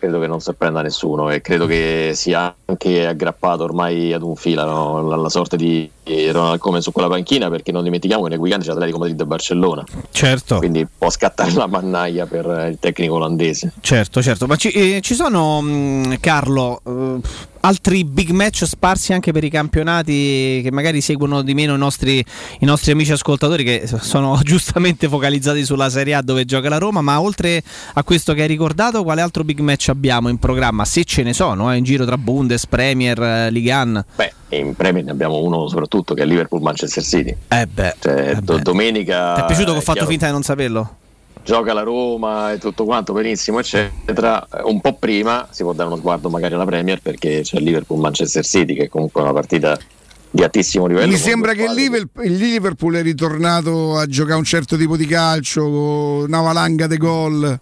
[0.00, 4.64] Credo che non sorprenda nessuno e credo che sia anche aggrappato ormai ad un filo
[4.64, 5.08] no?
[5.08, 5.88] la, la sorte di,
[6.30, 9.26] Ronald come su quella panchina perché non dimentichiamo che nel weekend c'è Atletico Madrid e
[9.26, 9.84] Barcellona.
[10.10, 10.58] Certo.
[10.58, 13.72] Quindi può scattare la mannaia per il tecnico olandese.
[13.80, 14.46] Certo, certo.
[14.46, 19.50] Ma ci, eh, ci sono, mh, Carlo, eh, altri big match sparsi anche per i
[19.50, 22.24] campionati che magari seguono di meno i nostri,
[22.60, 27.00] i nostri amici ascoltatori che sono giustamente focalizzati sulla Serie A dove gioca la Roma,
[27.00, 27.62] ma oltre
[27.94, 30.84] a questo che hai ricordato, quale altro big match abbiamo in programma?
[30.84, 34.04] Se ce ne sono, eh, in giro tra Bundes, Premier, eh, Ligan.
[34.16, 37.36] Beh, in Premier ne abbiamo uno soprattutto che è Liverpool-Manchester City.
[37.48, 38.62] Eh beh, cioè, eh do- beh.
[38.62, 39.34] domenica...
[39.34, 40.96] Ti è piaciuto che ho fatto chiaro, finta di non saperlo?
[41.44, 44.46] Gioca la Roma e tutto quanto benissimo, eccetera.
[44.64, 48.74] Un po' prima si può dare uno sguardo magari alla Premier perché c'è Liverpool-Manchester City
[48.74, 49.78] che è comunque una partita
[50.30, 51.10] di altissimo livello.
[51.10, 54.96] Mi sembra che il squadre Liverpool, il Liverpool è ritornato a giocare un certo tipo
[54.96, 57.60] di calcio, con una valanga di gol.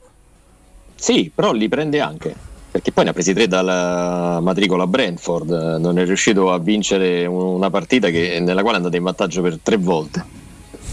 [0.94, 2.34] Sì, però li prende anche.
[2.70, 7.54] Perché poi ne ha presi tre dalla matricola Brentford, non è riuscito a vincere un-
[7.56, 10.24] una partita che- nella quale è andato in vantaggio per tre volte.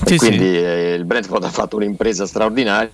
[0.05, 0.57] Sì, e quindi sì.
[0.57, 2.91] eh, il Brentford ha fatto un'impresa straordinaria.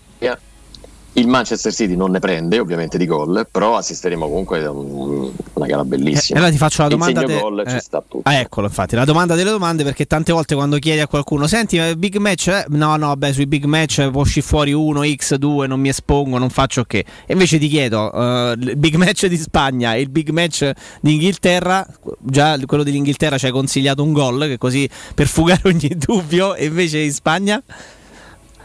[1.16, 5.66] Il Manchester City non ne prende ovviamente di gol, però assisteremo comunque a un- una
[5.68, 6.40] gara E bellissima.
[6.40, 7.20] allora ti faccio la Il domanda.
[7.20, 8.22] segno de- gol ci eh, sta tutto.
[8.28, 11.78] Ah, eccolo, infatti, la domanda delle domande perché tante volte quando chiedi a qualcuno, senti,
[11.78, 12.66] eh, big match, eh?
[12.70, 16.40] no, no, beh, sui big match può uscire fuori 1, X, 2, non mi espongo,
[16.40, 17.06] non faccio che.
[17.28, 21.14] E invece ti chiedo, eh, il big match di Spagna e il big match di
[21.14, 21.86] Inghilterra,
[22.22, 26.66] già quello dell'Inghilterra ci hai consigliato un gol, che così per fugare ogni dubbio, e
[26.66, 27.62] invece in Spagna,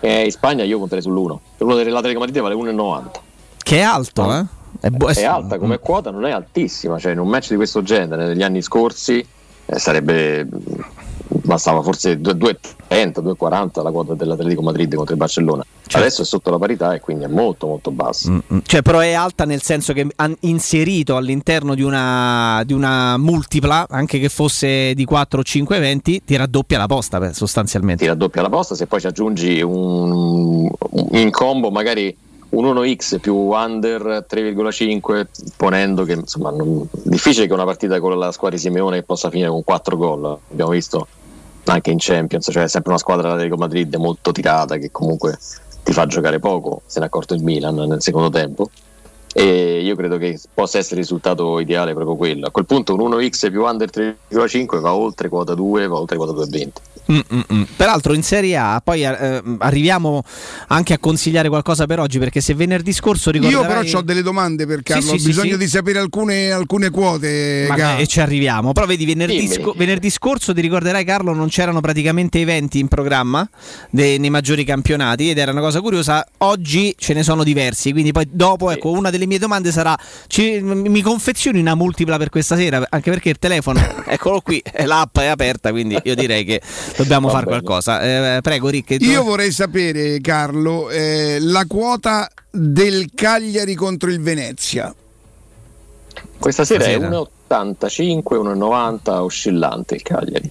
[0.01, 1.37] Eh, in Spagna io conterei sull'1.
[1.57, 3.11] Quello dell'Atletico Madrid vale 1,90.
[3.59, 4.45] che è alto, eh?
[4.81, 6.99] È, bu- È alta come quota, non è altissima.
[6.99, 9.27] Cioè, in un match di questo genere negli anni scorsi
[9.67, 10.47] eh, sarebbe.
[11.49, 15.65] Bastava forse 2,30, 2,40 la quota dell'Atletico Madrid contro il Barcellona.
[15.93, 18.31] Adesso è sotto la parità e quindi è molto molto bassa.
[18.31, 23.17] Mm, Cioè, però è alta nel senso che han inserito all'interno di una, di una
[23.17, 28.03] multipla, anche che fosse di 4 o 5 eventi, ti raddoppia la posta beh, sostanzialmente.
[28.03, 32.15] Ti raddoppia la posta, se poi ci aggiungi un, un- in combo magari
[32.51, 38.33] un 1x più under 3,5 ponendo che insomma non, difficile che una partita con la
[38.33, 41.07] squadra di Simeone possa finire con 4 gol abbiamo visto
[41.71, 45.39] anche in Champions cioè è sempre una squadra dell'Atletico Madrid molto tirata che comunque
[45.83, 48.71] ti fa giocare poco se ne è accorto il Milan nel secondo tempo.
[49.33, 52.47] E io credo che possa essere il risultato ideale proprio quello.
[52.47, 56.33] A quel punto un 1x più under 3,5 va oltre quota 2 va oltre quota
[56.33, 56.69] 2,20
[57.11, 57.63] Mm, mm, mm.
[57.77, 60.23] Peraltro in Serie A, poi eh, arriviamo
[60.69, 63.85] anche a consigliare qualcosa per oggi, perché se venerdì scorso Io ricorderai...
[63.87, 66.91] però ho delle domande per Carlo, Sì, ho sì, bisogno sì, di sapere alcune, alcune
[66.91, 67.67] quote.
[67.69, 68.73] Ma- e ci arriviamo.
[68.73, 73.49] Però vedi, venerdì, sco- venerdì scorso ti ricorderai, Carlo, non c'erano praticamente eventi in programma
[73.91, 76.27] de- nei maggiori campionati ed era una cosa curiosa.
[76.39, 77.93] Oggi ce ne sono diversi.
[77.93, 79.97] Quindi poi dopo, ecco, una delle mie domande sarà:
[80.27, 82.87] ci- mi confezioni una multipla per questa sera?
[82.91, 86.61] Anche perché il telefono, eccolo qui, l'app è aperta, quindi io direi che
[86.99, 87.61] dobbiamo Va fare bene.
[87.63, 88.37] qualcosa.
[88.37, 88.97] Eh, prego, Rick.
[88.99, 94.95] tu- Io vorrei sapere, Carlo, eh, la quota del Cagliari contro il Venezia.
[96.39, 97.07] Questa sera Stasera.
[97.07, 100.51] è 1,85, 1,90 oscillante il Cagliari.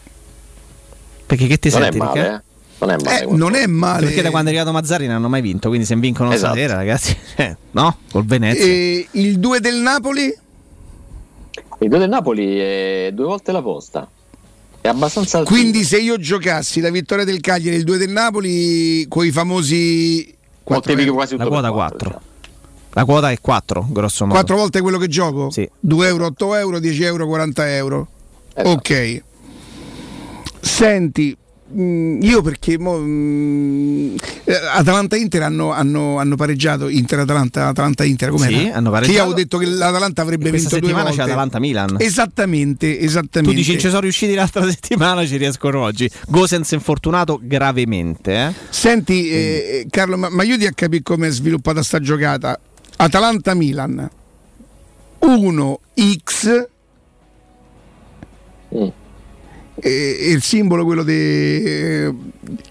[1.25, 1.97] Perché che ti non senti?
[1.97, 2.33] è male, Rick?
[2.33, 2.45] eh?
[2.79, 3.19] Non è male.
[3.21, 4.05] Eh, non è male.
[4.05, 6.53] Perché da quando è arrivato Mazzari non hanno mai vinto, quindi se vincono Esatto.
[6.53, 7.97] stasera, ragazzi, eh, no?
[8.11, 8.63] Col Venezia.
[8.65, 10.25] E il 2 del Napoli?
[11.79, 14.07] Il 2 del Napoli è due volte la posta.
[14.87, 15.59] È abbastanza altino.
[15.59, 19.31] Quindi se io giocassi la vittoria del Cagliari e il 2 del Napoli con i
[19.31, 20.33] famosi
[20.63, 22.21] 4, moltiplichi quasi La quota per quattro, 4.
[22.91, 24.37] La quota è 4, grosso modo.
[24.37, 25.51] quattro volte quello che gioco?
[25.51, 25.69] Sì.
[25.77, 28.07] 2 euro, 8 euro, 10 euro, 40 euro.
[28.53, 28.69] Esatto.
[28.69, 29.23] Ok.
[30.61, 31.35] Senti,
[31.75, 34.15] io perché mo, mh,
[34.45, 38.89] eh, Atalanta e Inter hanno, hanno- hanno pareggiato Inter Atalanta Atalanta Inter come Sì, hanno
[38.89, 39.05] pareggiato.
[39.05, 41.23] Che io avevo detto che l'Atalanta avrebbe Questa vinto due settimana volte.
[41.23, 41.95] c'è Atalanta-Milan.
[41.99, 43.55] Esattamente, esattamente.
[43.55, 46.09] Tu dici ci sono riusciti l'altra settimana, ci riescono oggi.
[46.27, 48.33] Gosens infortunato gravemente.
[48.47, 48.53] Eh?
[48.69, 52.57] Senti, eh, Carlo, ma, ma io ti a capire come è sviluppata sta giocata.
[52.95, 54.09] Atalanta-Milan
[55.21, 56.65] 1x
[58.75, 58.87] Mm.
[59.79, 62.09] E, e il simbolo quello di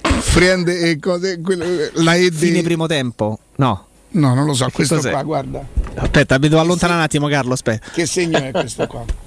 [0.01, 3.39] friend e cose, quello, la E di- Fine primo tempo.
[3.57, 3.87] No.
[4.09, 5.11] No, non lo so, Che questo cos'è?
[5.11, 5.65] qua, guarda.
[5.95, 7.53] Aspetta, mi devo allontanare un attimo, Carlo.
[7.53, 7.91] Aspetta.
[7.93, 9.05] Che segno è questo qua?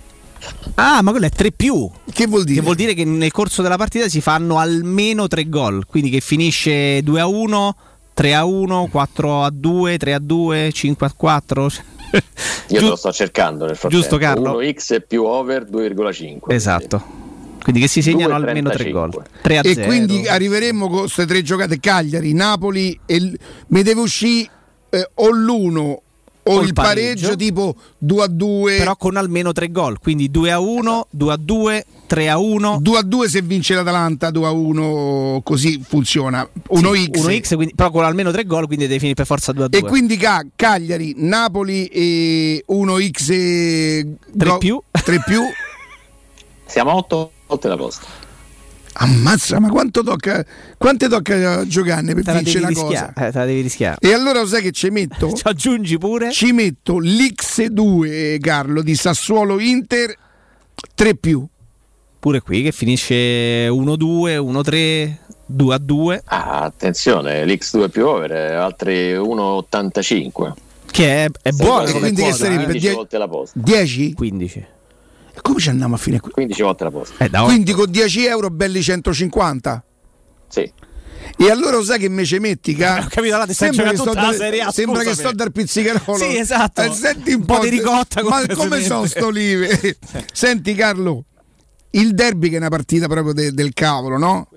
[0.75, 1.89] Ah, ma quello è 3 più.
[2.11, 2.59] Che vuol dire?
[2.59, 5.85] Che vuol dire che nel corso della partita si fanno almeno 3 gol.
[5.85, 7.75] Quindi che finisce 2 a 1,
[8.13, 11.63] 3 a 1, 4 a 2, 3 a 2, 5 a 4.
[12.69, 13.97] Io te lo sto cercando nel frattempo.
[13.97, 14.61] Giusto, Carlo?
[14.61, 16.37] 1x più over 2,5.
[16.47, 16.97] Esatto.
[16.99, 17.28] Quindi
[17.63, 19.11] che si segnano almeno 3 gol.
[19.41, 19.85] 3 a E 0.
[19.87, 23.33] quindi arriveremo con queste tre giocate Cagliari, Napoli e
[23.67, 24.49] mi deve uscire
[24.89, 25.95] eh, o l'1
[26.41, 27.35] o il il pareggio, pareggio.
[27.35, 28.77] tipo 2 a 2.
[28.77, 32.79] Però con almeno tre gol, quindi 2 a 1, 2 a 2, 3 a 1.
[32.81, 36.47] 2 a 2 se vince l'Atalanta, 2 a 1 così funziona.
[36.71, 37.09] 1x.
[37.19, 39.79] 1x, quindi, però con almeno tre gol, quindi devi finire per forza 2 a 2.
[39.79, 44.81] E quindi Ca- Cagliari, Napoli e 1x e 3 più.
[44.91, 45.41] 3 più.
[46.65, 48.27] Siamo a 8 volte la posta.
[49.01, 50.43] Ammazza, ma quanto tocca
[50.77, 53.13] quante tocca giocare per te la vincere devi la cosa?
[53.13, 53.97] Eh, te la devi rischiare.
[53.99, 55.31] E allora lo sai che ci metto?
[55.33, 56.31] Ci aggiungi pure?
[56.31, 60.15] Ci metto l'X2 Carlo di Sassuolo Inter
[60.95, 61.45] 3 più.
[62.19, 65.13] Pure qui che finisce 1-2, 1-3,
[65.45, 66.21] 2 a 2.
[66.25, 70.51] Ah, attenzione, l'X2 più over è altri 1,85.
[70.91, 72.65] Che è, è buono quindi che quota, sarebbe eh.
[72.65, 73.59] 15 die- volte la posta.
[73.61, 74.13] 10?
[74.13, 74.65] 15.
[75.41, 76.31] Come ci andiamo a fine qui?
[76.31, 77.23] 15 volte la posta.
[77.23, 79.83] Eh, Quindi con 10 euro belli 150?
[80.47, 80.71] Sì.
[81.37, 83.01] E allora lo sai che me ci metti, ca?
[83.03, 86.17] Ho capito, stai Sembra, che sto, la da- Serie A, sembra che sto dal pizzicarolo.
[86.17, 86.81] Sì, esatto.
[86.81, 89.97] Eh, senti un, Un po' di ricotta Ma come sono sto olive?
[90.33, 91.25] Senti Carlo,
[91.91, 94.47] il derby che è una partita proprio de- del cavolo, no?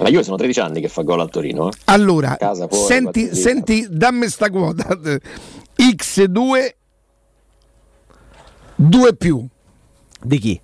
[0.00, 1.68] Ma io sono 13 anni che fa gol al Torino.
[1.70, 1.72] eh.
[1.86, 4.86] Allora, Casa, fuori, senti, senti, dammi sta quota.
[5.76, 6.74] X2
[8.76, 9.46] 2 più.
[10.26, 10.60] Di chi?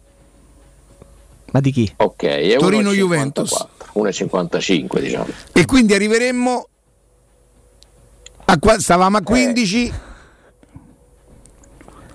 [1.52, 1.92] Ma di chi?
[1.96, 3.66] Ok, è Torino 1,54, Juventus.
[3.94, 5.26] 1,55 diciamo.
[5.52, 6.68] E quindi arriveremmo
[8.46, 9.20] a qua, stavamo Eh.
[9.20, 9.92] a 15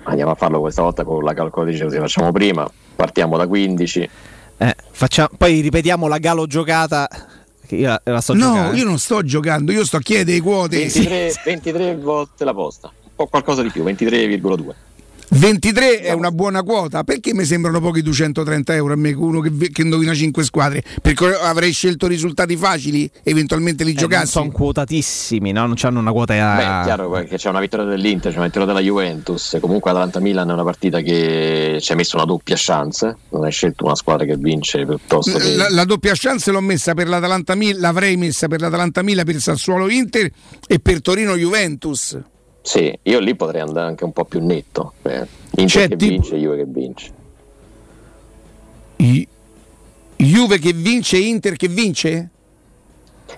[0.08, 2.70] Andiamo a farlo questa volta con la calcolatrice così facciamo prima.
[2.96, 4.10] Partiamo da 15.
[4.58, 7.08] Eh, facciamo- poi ripetiamo la galo giocata.
[7.70, 8.78] Io la, la sto No, giocando.
[8.78, 10.78] io non sto giocando, io sto a chiedere quote.
[10.78, 12.92] 23, 23 volte la posta.
[13.04, 14.76] Un po' qualcosa di più, 23,2.
[15.30, 19.52] 23 è una buona quota, perché mi sembrano pochi 230 euro a me, uno che,
[19.72, 20.84] che indovina 5 squadre?
[21.02, 24.32] Perché avrei scelto risultati facili, eventualmente li Eh, non giocassi.
[24.32, 25.66] sono quotatissimi, no?
[25.66, 26.34] non hanno una quota.
[26.34, 29.58] Beh, è chiaro che c'è una vittoria dell'Inter, c'è una vittoria della Juventus.
[29.60, 33.16] Comunque Atalanta-Milan è una partita che ci ha messo una doppia chance.
[33.30, 35.56] Non hai scelto una squadra che vince piuttosto che...
[35.56, 39.40] La, la doppia chance l'ho messa per l'Atalanta Milan, l'avrei messa per l'Atalanta Milan, per
[39.40, 40.30] Sassuolo Inter
[40.68, 42.18] e per Torino Juventus.
[42.66, 44.94] Sì, io lì potrei andare anche un po' più netto.
[45.04, 45.28] Eh,
[45.58, 47.12] Inter che tipo- vince, Juve che vince.
[48.96, 49.28] I-
[50.16, 52.30] Juve che vince, Inter che vince?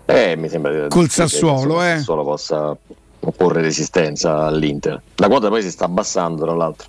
[0.06, 2.04] Eh, mi sembra Col che Sassuolo, il eh.
[2.06, 2.78] Possa
[3.20, 5.02] opporre resistenza all'Inter.
[5.16, 6.88] La quota poi si sta abbassando, tra l'altro.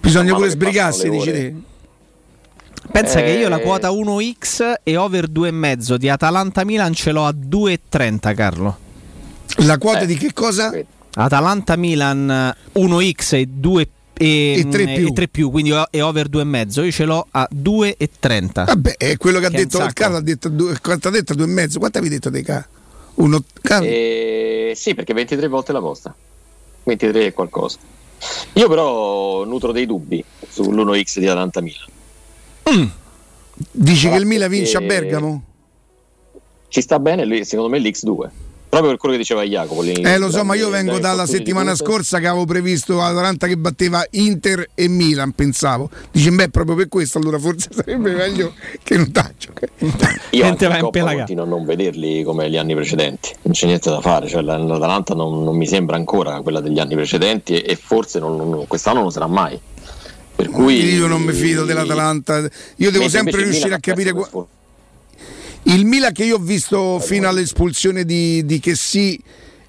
[0.00, 1.54] Bisogna pure che sbrigarsi, dici te.
[2.90, 3.62] Pensa che io la Eh.
[3.62, 8.78] quota 1x e over 2,5 di Atalanta-Milan ce l'ho a 2,30 Carlo.
[9.66, 10.72] La quota Eh, di che cosa?
[11.18, 13.88] Atalanta-Milan 1x e 2
[14.18, 15.06] e, E tre più.
[15.08, 19.38] e tre più, quindi e over 2,5 io ce l'ho a 2,30 Vabbè, è quello
[19.40, 19.92] che ha Che è un detto il.
[19.92, 21.34] Carlo, ha detto due, quanto ha detto?
[21.34, 21.78] Due e mezzo.
[21.78, 22.66] Quanto avevi detto dei ca?
[23.16, 23.86] Uno, Carlo?
[23.88, 26.14] Eh, sì, perché 23 volte la posta.
[26.84, 27.78] 23 e qualcosa.
[28.54, 32.92] Io però nutro dei dubbi sull'1x di Atalanta Milan.
[33.70, 35.42] Dici Ah, che il Milan vince a Bergamo?
[36.68, 38.28] Ci sta bene, secondo me, l'X2.
[38.76, 39.82] Proprio per quello che diceva Jacopo.
[39.82, 44.04] Eh lo so, ma io vengo dalla settimana scorsa che avevo previsto Atalanta che batteva
[44.10, 45.88] Inter e Milan, pensavo.
[46.10, 49.52] Dici, beh, proprio per questo allora forse sarebbe meglio che non taccio.
[50.30, 53.88] Io anche in Coppa continuo a non vederli come gli anni precedenti, non c'è niente
[53.90, 57.72] da fare, cioè, la- l'Atalanta non, non mi sembra ancora quella degli anni precedenti e,
[57.72, 59.58] e forse non- non- quest'anno non sarà mai.
[60.36, 62.46] Per cui Io non mi fido dell'Atalanta.
[62.76, 64.12] Io devo sempre riuscire a capire.
[64.12, 64.46] qua-
[65.68, 69.18] Il Milan che io ho visto fino all'espulsione di, di Chessy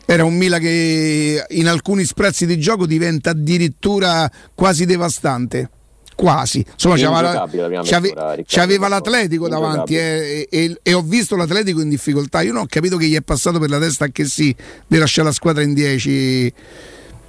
[0.05, 5.69] era un Milan che in alcuni sprazzi di gioco diventa addirittura quasi devastante.
[6.15, 12.41] Quasi, insomma, c'aveva, c'aveva l'Atletico davanti eh, e, e- ho visto l'Atletico in difficoltà.
[12.41, 14.55] Io non ho capito che gli è passato per la testa anche sì
[14.87, 16.53] di lasciare la squadra in 10.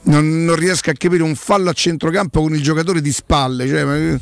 [0.05, 3.68] Non, non riesco a capire un fallo a centrocampo con il giocatore di spalle.
[3.68, 4.18] Cioè,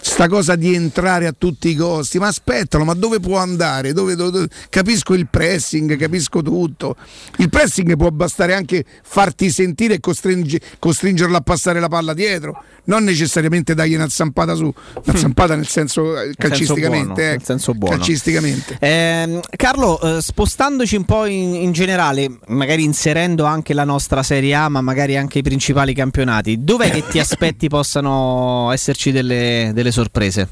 [0.00, 3.92] sta cosa di entrare a tutti i costi, ma aspettalo, ma dove può andare?
[3.92, 6.96] Dove- dove- dove- Capisco il pressing, capisco tutto.
[7.38, 12.62] Il pressing può bastare anche farti sentire e costringi- costringerlo a passare la palla dietro,
[12.84, 14.72] non necessariamente dargli una zampata su,
[15.04, 17.04] una zampata nel senso eh, calcisticamente.
[17.06, 17.96] buono, nel ecco, senso buono.
[17.96, 18.76] calcisticamente.
[18.80, 24.54] Ehm, Carlo, eh, spostandoci un po' in, in generale, magari inserendo anche la nostra Serie
[24.54, 29.87] A, ma magari anche i principali campionati, dov'è che ti aspetti possano esserci delle, delle
[29.90, 30.48] sorprese?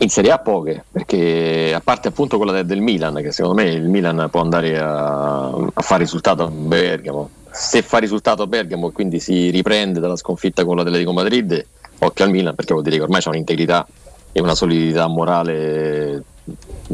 [0.00, 3.68] In Serie A poche, perché a parte appunto quella de- del Milan, che secondo me
[3.68, 7.30] il Milan può andare a, a fare risultato a Bergamo.
[7.50, 11.66] Se fa risultato a Bergamo e quindi si riprende dalla sconfitta con l'Atletico Madrid,
[11.98, 13.86] occhio al Milan, perché vuol dire che ormai c'è un'integrità
[14.30, 16.22] e una solidità morale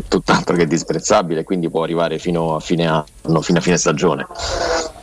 [0.08, 2.86] tutt'altro che disprezzabile, quindi può arrivare fino a fine
[3.42, 4.26] fino a fine stagione.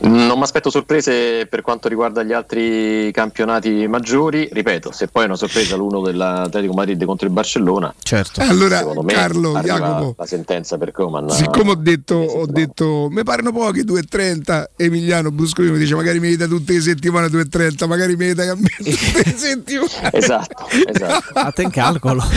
[0.01, 5.25] Non mi aspetto sorprese per quanto riguarda gli altri campionati maggiori, ripeto, se poi è
[5.25, 8.41] una sorpresa l'uno dell'Atletico Madrid contro il Barcellona, certo.
[8.41, 11.29] Eh, allora, secondo me Carlo, Jacopo, la sentenza per Coman.
[11.29, 16.35] Siccome ho detto, ho detto mi parano pochi 2,30, Emiliano Buscolino mi dice magari mi
[16.35, 20.09] dà tutte le settimane 2,30, magari mi dà tutte le settimane.
[20.13, 21.33] esatto, esatto.
[21.33, 22.23] Fate in calcolo.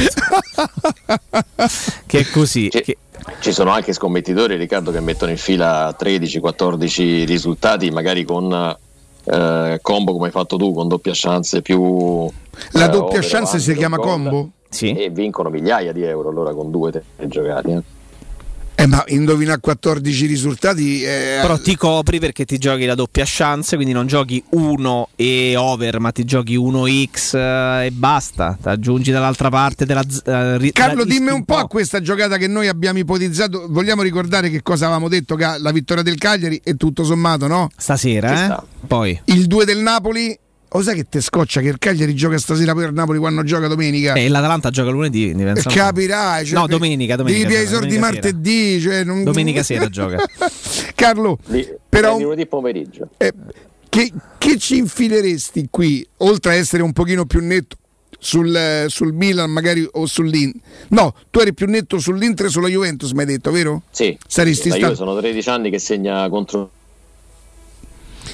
[2.07, 2.69] che è così.
[2.69, 2.99] Che-
[3.41, 8.77] ci sono anche scommettitori, Riccardo, che mettono in fila 13-14 risultati, magari con
[9.25, 12.29] eh, combo come hai fatto tu, con doppia chance più...
[12.73, 14.51] La eh, doppia chance si chiama combo?
[14.91, 17.71] E vincono migliaia di euro allora con due tre giocati.
[17.71, 17.83] eh.
[18.77, 21.03] Eh, ma indovina 14 risultati.
[21.03, 25.55] eh, Però ti copri perché ti giochi la doppia chance, quindi non giochi 1 e
[25.57, 28.59] over, ma ti giochi 1x eh, e basta.
[28.61, 31.61] Ti aggiungi dall'altra parte della eh, Carlo, dimmi un po' po'.
[31.61, 33.67] a questa giocata che noi abbiamo ipotizzato.
[33.69, 35.37] Vogliamo ricordare che cosa avevamo detto?
[35.37, 37.71] Che la vittoria del Cagliari è tutto sommato, no?
[37.77, 38.63] Stasera, eh?
[38.87, 39.21] Poi.
[39.27, 40.37] Il 2 del Napoli.
[40.77, 44.15] O sai che te scoccia che il Cagliari gioca stasera per Napoli quando gioca domenica?
[44.15, 45.33] E l'Atalanta gioca lunedì.
[45.33, 45.71] po'.
[45.71, 46.45] Capirai.
[46.45, 47.15] Cioè, no, domenica.
[47.15, 48.81] domenica Devi i sordi martedì.
[48.81, 49.23] Cioè non...
[49.23, 50.19] Domenica sera gioca.
[50.97, 53.09] Carlo, Lì, però eh, lunedì pomeriggio.
[53.19, 53.33] eh,
[53.89, 57.77] che, che ci infileresti qui, oltre a essere un pochino più netto
[58.19, 60.61] sul, eh, sul Milan magari o sull'Inter?
[60.89, 63.83] No, tu eri più netto sull'Inter e sulla Juventus, mi hai detto, vero?
[63.93, 66.69] Sì, Saresti stato- Juve sono 13 anni che segna contro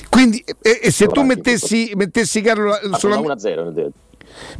[0.08, 3.92] Quindi, e, e se tu mettessi, mettessi Carlo, Ah, sulla- sono 1-0 nel detto.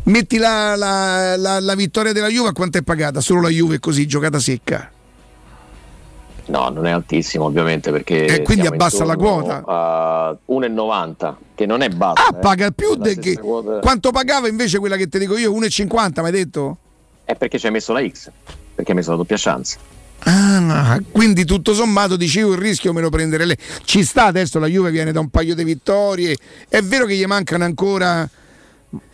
[0.05, 3.20] metti la, la- la- la vittoria della Juve, quanto è pagata?
[3.20, 4.91] Solo la Juve così, giocata secca.
[6.47, 8.25] No, non è altissimo ovviamente perché...
[8.25, 9.62] E quindi siamo abbassa la quota?
[9.65, 12.26] A 1,90 che non è bassa.
[12.26, 12.41] Ah, eh.
[12.41, 13.39] paga più La de stessa che...
[13.39, 15.52] quota- Quanto pagava invece quella che ti dico io?
[15.52, 16.76] 1,50 mi hai detto?
[17.25, 18.31] È perché ci hai messo la X,
[18.75, 19.78] perché hai messo la doppia chance.
[20.24, 23.57] Ah, quindi tutto sommato dicevo il rischio me lo prendere lei.
[23.84, 26.36] Ci sta adesso la Juve viene da un paio di vittorie.
[26.68, 28.28] È vero che gli mancano ancora.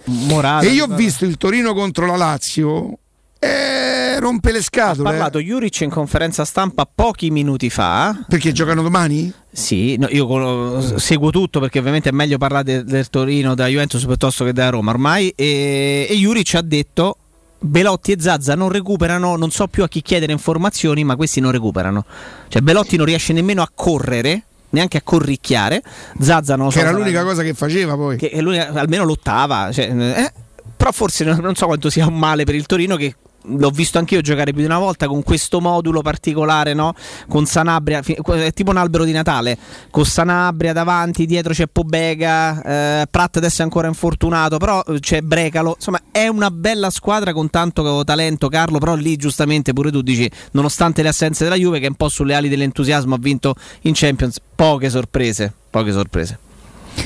[0.04, 0.68] Morale.
[0.68, 2.98] e io ho visto il Torino contro la Lazio.
[3.38, 5.02] E rompe le Ha scatole.
[5.10, 8.24] parlato Juric in conferenza stampa pochi minuti fa.
[8.26, 9.30] Perché giocano domani?
[9.52, 14.04] Sì, no, io seguo tutto perché ovviamente è meglio parlare de- del Torino da Juventus
[14.04, 15.32] piuttosto che da Roma ormai.
[15.36, 17.18] E, e Juric ha detto:
[17.58, 21.50] Belotti e Zazza non recuperano, non so più a chi chiedere informazioni, ma questi non
[21.52, 22.04] recuperano.
[22.48, 24.42] Cioè, Belotti non riesce nemmeno a correre.
[24.68, 25.80] Neanche a corricchiare,
[26.20, 28.16] Zazza non lo Che so, era sarà- l'unica cosa che faceva poi.
[28.18, 29.70] che almeno lottava.
[29.72, 30.32] cioè, eh,
[30.76, 33.14] però forse non, non so quanto sia un male per il Torino che
[33.46, 36.94] l'ho visto anch'io giocare più di una volta con questo modulo particolare, no?
[37.28, 39.56] Con Sanabria, è tipo un albero di Natale,
[39.90, 42.62] con Sanabria davanti, dietro c'è Pobega,
[43.02, 47.32] eh, Pratt adesso è ancora infortunato, però eh, c'è Brecalo, insomma è una bella squadra
[47.32, 51.80] con tanto talento Carlo, però lì giustamente pure tu dici, nonostante le assenze della Juve
[51.80, 56.38] che un po' sulle ali dell'entusiasmo ha vinto in Champions, poche sorprese, poche sorprese.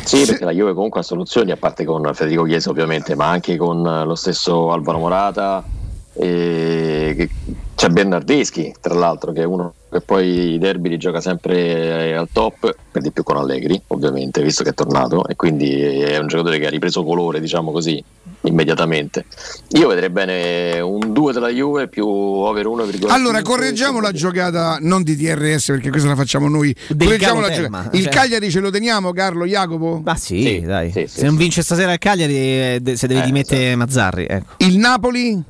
[0.05, 3.57] Sì, perché la Juve comunque ha soluzioni, a parte con Federico Chiesa ovviamente, ma anche
[3.57, 5.65] con eh, lo stesso Alvaro Morata.
[6.13, 7.29] E
[7.75, 12.13] c'è Bernardeschi, tra l'altro, che è uno che poi i derby li gioca sempre eh,
[12.13, 16.19] al top, per di più con Allegri, ovviamente, visto che è tornato, e quindi è
[16.19, 18.03] un giocatore che ha ripreso colore, diciamo così,
[18.43, 19.25] immediatamente.
[19.71, 23.11] Io vedrei bene un 2 della Juve più over 1,5.
[23.11, 26.75] Allora, correggiamo la giocata non di TRS perché questa la facciamo noi.
[26.97, 27.97] Correggiamo la giocata.
[27.97, 30.03] Il cioè- Cagliari ce lo teniamo, Carlo Jacopo?
[30.05, 30.93] Ma sì, dai.
[30.93, 34.27] se non vince stasera il Cagliari, eh, de- se deve Eh, dimettere Mazzarri.
[34.29, 34.53] Ecco.
[34.59, 35.43] Il Napoli?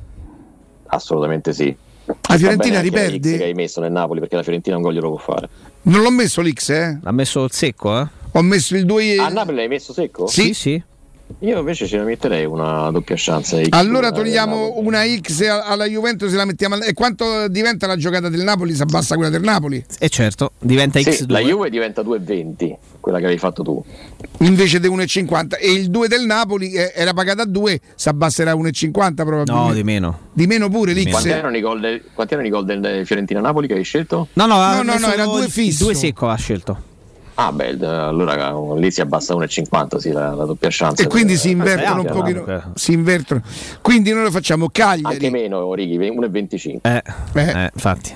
[0.91, 1.75] Assolutamente sì.
[2.05, 3.37] La Fiorentina riperde?
[3.37, 5.49] Che hai messo nel Napoli perché la Fiorentina un gol glielo può fare.
[5.83, 6.99] Non l'ho messo l'X, eh?
[7.03, 8.07] Ha messo il secco, eh?
[8.33, 10.27] Ho messo il 2 A Napoli l'hai messo secco?
[10.27, 10.53] Sì.
[10.53, 10.83] sì.
[11.39, 13.63] Io invece ce ne metterei una doppia chance.
[13.63, 18.27] X Allora togliamo una X alla Juventus e la mettiamo E quanto diventa la giocata
[18.27, 18.73] del Napoli?
[18.73, 19.83] Si abbassa quella del Napoli?
[19.97, 21.31] E certo, diventa Sì, X2.
[21.31, 23.83] la Juve diventa 2,20, quella che avevi fatto tu.
[24.39, 28.51] Invece di 1,50 e il 2 del Napoli eh, era pagata a 2, si abbasserà
[28.51, 29.51] a 1,50 probabilmente.
[29.51, 30.19] No, di meno.
[30.31, 31.09] Di meno pure l'X.
[31.09, 34.27] Quanti erano i gol del, quanti erano i gol del Fiorentina-Napoli che hai scelto?
[34.33, 35.83] No, no, No, no, no, era due fisso.
[35.83, 36.89] Due secco ha scelto.
[37.35, 41.01] Ah, beh, allora lì si abbassa a 1,50, sì, la, la doppia chance.
[41.03, 42.43] E quindi si Eh, invertono un eh, pochino.
[42.43, 42.71] comunque.
[42.75, 43.41] Si invertono.
[43.81, 45.15] Quindi noi lo facciamo Cagliari.
[45.15, 46.77] Anche meno, Righi, 1,25.
[46.81, 48.15] Eh, eh, infatti.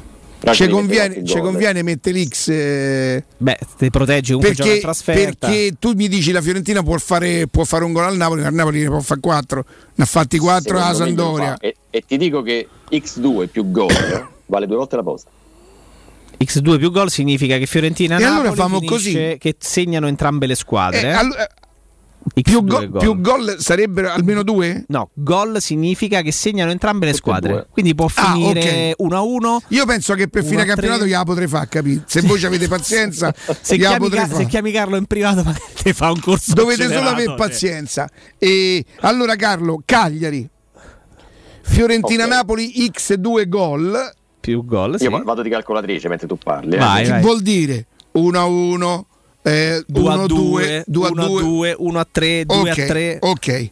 [0.53, 5.47] Ci conviene, ci conviene mettere l'X eh, Beh, ti gioca in perché, trasferta.
[5.47, 8.53] perché tu mi dici la Fiorentina può fare, può fare un gol al Napoli, al
[8.53, 9.65] Napoli ne può fare 4,
[9.95, 11.57] ne ha fatti 4 a Secondo me glielo Sandoria.
[11.59, 13.87] E, e ti dico che X2 più gol
[14.45, 15.29] vale due volte la posta.
[16.37, 19.37] X2 più gol significa che Fiorentina e E allora Napoli famo così.
[19.39, 21.01] che segnano entrambe le squadre.
[21.01, 21.11] Eh, eh.
[21.11, 21.47] allo- eh,
[22.41, 24.83] Più, go- più gol sarebbero almeno due?
[24.87, 27.51] No, gol significa che segnano entrambe le Tutte squadre.
[27.51, 27.67] due.
[27.71, 29.01] Quindi può Ah, finire ok.
[29.05, 29.57] 1-1.
[29.69, 32.03] Io penso che per fine campionato gliela potrei fare, capito?
[32.07, 33.31] Se voi ci avete pazienza,
[33.61, 34.43] Se chiami, potrei Ca- fare.
[34.43, 36.53] se chiami Carlo in privato, ma ti fa un corso.
[36.55, 37.35] Dovete solo avere cioè.
[37.35, 38.09] pazienza.
[38.39, 40.49] E allora, Carlo, Cagliari,
[41.61, 44.11] Fiorentina-Napoli X2 gol.
[44.39, 46.75] Più gol, Io vado di calcolatrice mentre tu parli.
[46.75, 47.03] eh.
[47.03, 49.07] Che vuol dire 1
[49.45, 53.17] 1, 2 a 1 2, 2, 1 a 2, 1 a 3, 2 a 3.
[53.21, 53.69] Ok.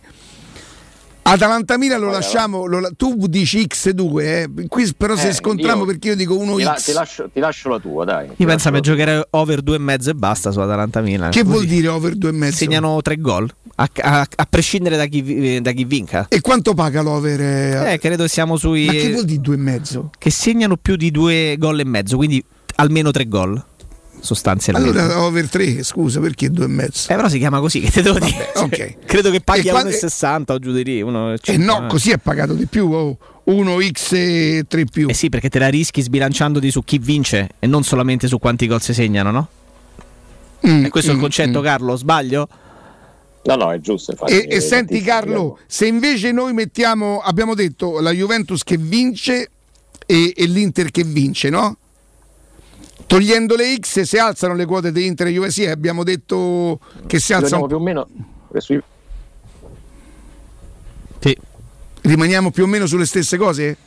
[1.25, 4.49] Atalanta Milan lo lasciamo, lo tu dici X2, eh?
[4.67, 6.83] qui però se Eh, scontriamo io- perché io dico Ti, la- 1X.
[6.83, 8.27] ti lascio, ti lascio la tua, dai.
[8.35, 11.31] Io penso che giocare over 2,5 e basta su Atalanta Milan.
[11.31, 12.51] Che Così vuol dire over 2,5?
[12.51, 13.49] Segnano 3 gol.
[13.75, 16.25] A, a- a prescindere da chi, vi- da chi vinca.
[16.27, 17.39] E quanto paga l'over?
[17.39, 17.93] eh?
[17.93, 18.85] Eh, credo siamo sui.
[18.85, 20.09] Ma che vuol dire 2,5?
[20.17, 22.43] Che segnano più di 2 gol e mezzo, quindi
[22.75, 23.63] almeno 3 gol.
[24.23, 24.97] Sostanzialmente.
[24.97, 27.11] Allora over 3, scusa, perché 2,5?
[27.11, 28.51] Eh, però si chiama così, che te devo dire?
[28.55, 28.95] Cioè, ok.
[29.05, 30.99] Credo che paghi E a quando- 1,60 o giù di lì.
[30.99, 33.17] Eh no, così è pagato di più, oh.
[33.45, 35.09] 1x e 3 più.
[35.09, 38.65] Eh sì, perché te la rischi sbilanciandoti su chi vince e non solamente su quanti
[38.65, 39.47] gol si segnano, no?
[40.65, 41.63] Mm, e questo è il mm, concetto, mm.
[41.63, 41.95] Carlo?
[41.97, 42.47] Sbaglio?
[43.43, 44.11] No, no, è giusto.
[44.11, 45.05] Infatti, E, e eh, senti tantissimo.
[45.05, 49.49] Carlo, se invece noi mettiamo, abbiamo detto la Juventus che vince
[50.05, 51.75] e, e l'Inter che vince, no?
[53.05, 57.33] Togliendo le X si alzano le quote di Inter e sì, abbiamo detto che si
[57.33, 57.67] alzano.
[57.67, 58.07] Rimaniamo più o meno
[58.53, 58.61] eh,
[61.19, 61.37] Sì.
[62.01, 63.77] Rimaniamo più o meno sulle stesse cose?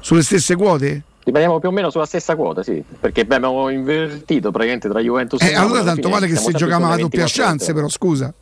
[0.00, 1.02] Sulle stesse quote?
[1.24, 2.82] Rimaniamo più o meno sulla stessa quota, sì.
[3.00, 6.50] Perché abbiamo invertito praticamente tra Juventus Eh, e Napoli, allora tanto fine vale che siamo
[6.50, 7.72] se giocavamo a sulle doppia 24 chance, volte.
[7.74, 8.34] però scusa.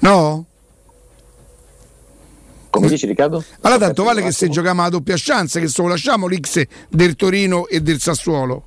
[0.00, 0.44] No?
[2.78, 3.44] Come dici Riccardo?
[3.62, 7.66] Allora tanto vale che se giochiamo a doppia chance, che solo lasciamo l'X del Torino
[7.66, 8.64] e del Sassuolo.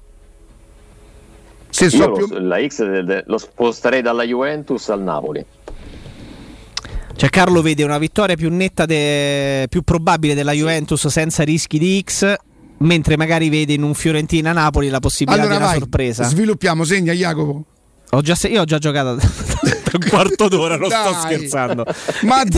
[1.70, 2.28] Se so più...
[2.28, 5.46] lo, la X del- del- lo sposterei dalla Juventus al Napoli.
[7.16, 12.04] Cioè Carlo vede una vittoria più netta, de- più probabile della Juventus senza rischi di
[12.04, 12.34] X,
[12.80, 16.24] mentre magari vede in un Fiorentina-Napoli la possibilità Allora di una vai, sorpresa.
[16.24, 17.64] sviluppiamo, segna Jacopo.
[18.10, 19.18] Ho già io ho già giocato
[19.92, 21.86] da un quarto d'ora, non sto scherzando.
[22.24, 22.50] Ma Ti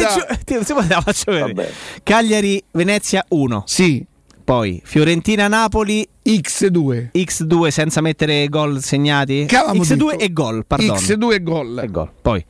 [0.45, 1.71] ti- se vuoi te la faccio vedere.
[2.03, 3.63] Cagliari Venezia 1.
[3.65, 4.05] Sì.
[4.43, 7.09] Poi Fiorentina Napoli X2.
[7.13, 9.45] X2 senza mettere gol segnati.
[9.45, 10.19] Che avevamo X2 detto?
[10.19, 10.93] e gol, perdono.
[10.99, 11.79] X2 e gol.
[11.81, 12.09] E gol.
[12.21, 12.45] Poi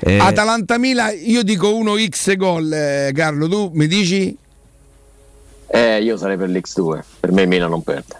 [0.00, 4.36] eh, Atalanta Milan, io dico 1x gol, eh, Carlo, tu mi dici?
[5.68, 6.98] Eh, io sarei per l'X2.
[7.20, 8.14] Per me Milan non perde.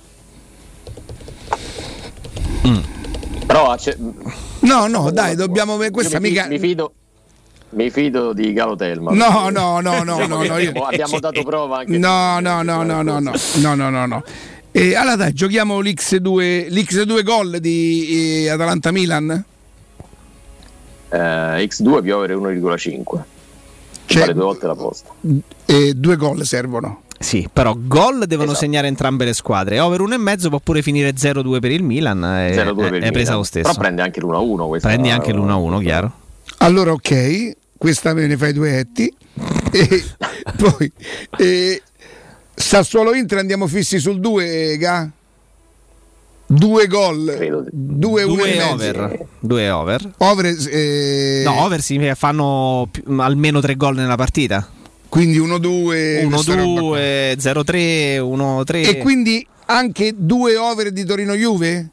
[2.66, 2.78] Mm.
[3.46, 6.92] Però cioè, No, mm, no, dai, dobbiamo questa mi, mica mi fido
[7.70, 9.12] mi fido di Galotelma.
[9.12, 10.72] No, no, no, no, no, no io...
[10.82, 13.32] abbiamo dato prova anche No, no, no, no, no, no.
[13.56, 14.24] No, no, no, no.
[14.70, 19.44] E allora dai, giochiamo l'X2, l'X2 gol di eh, Atalanta Milan.
[21.08, 23.22] Eh, X2 più 1,5.
[24.06, 25.10] Cioè, vale due volte la posta.
[25.64, 27.02] E due gol servono.
[27.18, 28.64] Sì, però gol devono Esatto.
[28.64, 29.80] segnare entrambe le squadre.
[29.80, 32.22] Over 1,5 può pure finire 0-2 per il Milan.
[32.24, 33.36] È, 0-2 per è il presa Milan.
[33.36, 33.68] lo stesso.
[33.68, 36.12] Però prende anche l'1-1 questa Prendi anche l'1-1, chiaro.
[36.58, 39.12] Allora ok, questa me ne fai due etti.
[39.72, 40.04] E
[40.56, 40.92] poi
[41.38, 41.82] e,
[42.54, 45.10] Sassuolo Inter andiamo fissi sul 2, ga?
[46.48, 48.72] Due gol, due, uno e Due mezzo.
[48.72, 49.26] over.
[49.40, 50.10] Due over.
[50.18, 54.66] Over, eh, No, over significa che fanno più- almeno 3 gol nella partita.
[55.08, 58.86] Quindi 1-2, 1-2, 0-3, 1-3.
[58.88, 61.90] E quindi anche due over di Torino Juve?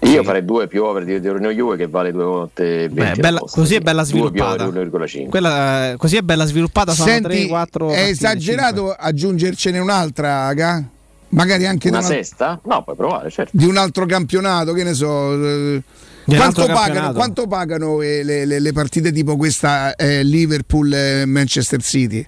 [0.00, 3.14] Io farei due più over di Torino Juve che vale due volte 20 Beh, la
[3.14, 3.74] bella- così sì.
[3.76, 4.66] è bella sviluppata.
[4.66, 5.28] over 1,5.
[5.30, 6.92] Quella, eh, così è bella sviluppata.
[6.92, 10.82] Sono Senti, 3, 4 è esagerato aggiungercene un'altra, ga?
[11.30, 12.60] Magari anche Una sesta?
[12.64, 13.50] No, puoi provare, certo.
[13.56, 15.82] di un altro campionato, che ne so.
[16.26, 22.26] Eh, Quanto pagano, quanto pagano eh, le, le- le partite tipo questa eh, Liverpool-Manchester City?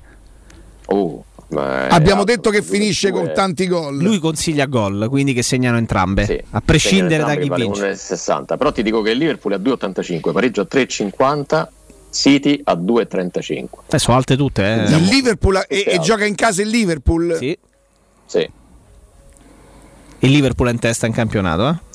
[0.86, 3.99] Oh, Abbiamo detto che finisce due- con tanti gol.
[3.99, 7.92] Lui consiglia gol, quindi che segnano entrambe, a prescindere da chi vale vince.
[7.92, 8.57] 1,60.
[8.58, 11.66] Però ti dico che il Liverpool è a 2,85, pareggio a 3,50,
[12.10, 13.66] City a 2,35.
[13.91, 14.84] Eh, sono alte tutte, eh.
[14.97, 17.36] Il Liverpool e, e gioca in casa il Liverpool?
[17.39, 17.57] Sì.
[18.26, 18.50] Sì.
[20.20, 21.85] Il Liverpool è in testa in campionato, eh?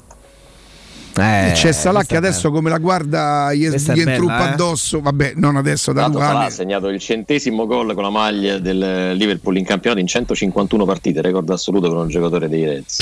[1.19, 4.51] Eh, E c'è Salah che adesso come la guarda gli, Questa gli bella, eh.
[4.51, 5.01] addosso.
[5.01, 9.57] Vabbè, non adesso da Salah ha segnato il centesimo gol con la maglia del Liverpool
[9.57, 12.99] in campionato in 151 partite, record assoluto per un giocatore dei Reds.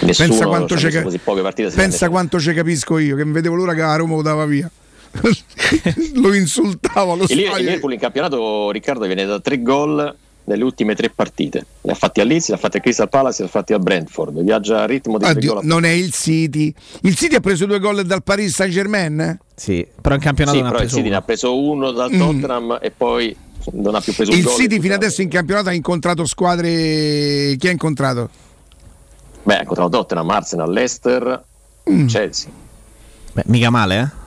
[0.00, 4.22] Nessuno Pensa quanto ci ca- capisco io, che mi vedevo l'ora che la Roma lo
[4.22, 4.70] dava via.
[6.14, 7.64] lo insultavo lo Il, Liv- il.
[7.64, 10.16] Liverpool in campionato, Riccardo, viene da 3 gol
[10.52, 11.66] nelle ultime tre partite.
[11.82, 13.78] Le ha fatti a Leeds, le ha fatti a Crystal Palace, le ha fatti a
[13.78, 14.42] Brentford.
[14.42, 16.72] Viaggia a ritmo di Oddio, gol a non è il City.
[17.02, 19.38] Il City ha preso due gol dal Paris Saint Germain?
[19.54, 21.18] Sì, però in campionato Sì, ne ha però il preso City ne uno.
[21.18, 22.18] ha preso uno dal Mm.
[22.18, 23.36] Tottenham e poi
[23.72, 24.54] non ha più preso Il gol.
[24.54, 27.54] City fino adesso in campionato ha incontrato squadre.
[27.58, 28.28] Chi ha incontrato?
[29.44, 31.44] Beh, ha incontrato Tottenham, Arsenal, Leicester,
[31.90, 32.06] Mm.
[32.06, 32.48] Chelsea.
[33.32, 34.20] Beh, mica male, eh?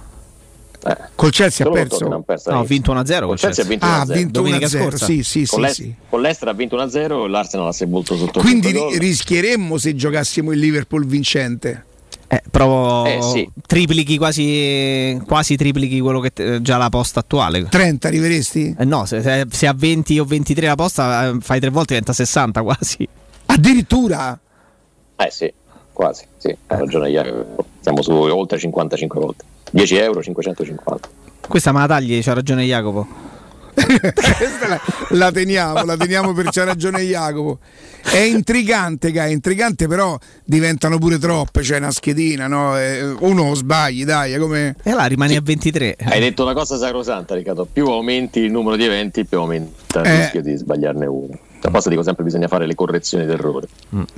[1.15, 2.05] Col Chelsea ha perso?
[2.05, 4.13] Ha No, ha vinto 1-0 Col col Chelsea ha vinto Ah, ha 1-0.
[4.13, 4.69] vinto Domenica 1-0.
[4.69, 5.05] scorsa.
[5.05, 5.95] Sì, sì, con, sì, l'Est- sì.
[6.09, 10.51] con l'Ester ha vinto 1-0 l'Arsenal si è molto sotto Quindi ri- rischieremmo se giocassimo
[10.51, 11.85] il Liverpool vincente.
[12.27, 13.47] Eh, provo Eh, sì.
[13.67, 17.65] triplichi quasi, quasi triplichi quello che te- già la posta attuale.
[17.69, 18.75] 30 arriveresti?
[18.77, 21.89] Eh no, se, se- se a 20 o 23 la posta eh, fai tre volte
[21.93, 23.07] diventa 60 quasi.
[23.47, 24.37] Addirittura?
[25.17, 25.51] Eh sì,
[25.93, 27.65] quasi, sì, ha ragione Jacopo.
[27.79, 29.43] Siamo su oltre 55 volte.
[29.75, 31.09] 10 euro, 550.
[31.49, 33.05] Questa me la tagli, c'ha ragione Jacopo.
[33.75, 34.79] Questa la,
[35.09, 37.59] la teniamo, la teniamo per c'ha ragione Jacopo.
[38.01, 42.79] È intrigante, Ga, è intrigante, però diventano pure troppe, cioè una schedina, no?
[42.79, 44.77] Eh, Uno sbagli, dai, è come...
[44.81, 45.97] E là rimani a 23.
[46.05, 47.67] Hai detto una cosa sacrosanta, Riccardo.
[47.69, 50.15] Più aumenti il numero di eventi, più aumenta il Eh.
[50.21, 51.37] rischio di sbagliarne uno.
[51.65, 53.67] A posto dico sempre bisogna fare le correzioni d'errore.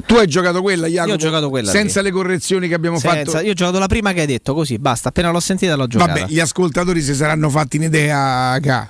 [0.06, 1.08] Tu hai giocato quella, Jacopo?
[1.09, 2.08] Io ho giocato quella Senza lì.
[2.08, 3.45] le correzioni che abbiamo Senza- fatto.
[3.45, 5.09] Io ho giocato la prima che hai detto, così, basta.
[5.09, 6.14] Appena l'ho sentita l'ho giocata.
[6.14, 8.90] Vabbè, gli ascoltatori si saranno fatti un'idea, Ga.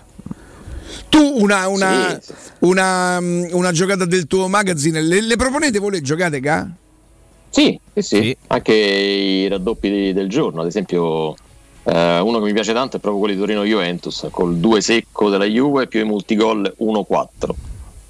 [1.09, 2.33] Tu una, una, Sì, sì.
[2.59, 6.67] una, mm, una giocata del tuo magazine, le, le proponete voi le giocate, Ga?
[7.49, 8.37] Sì, sì, sì.
[8.47, 11.35] Anche i raddoppi del giorno, ad esempio
[11.83, 15.45] eh, uno che mi piace tanto è proprio quello di Torino-Juventus, col 2 secco della
[15.45, 17.49] Juve più i multigol 1-4,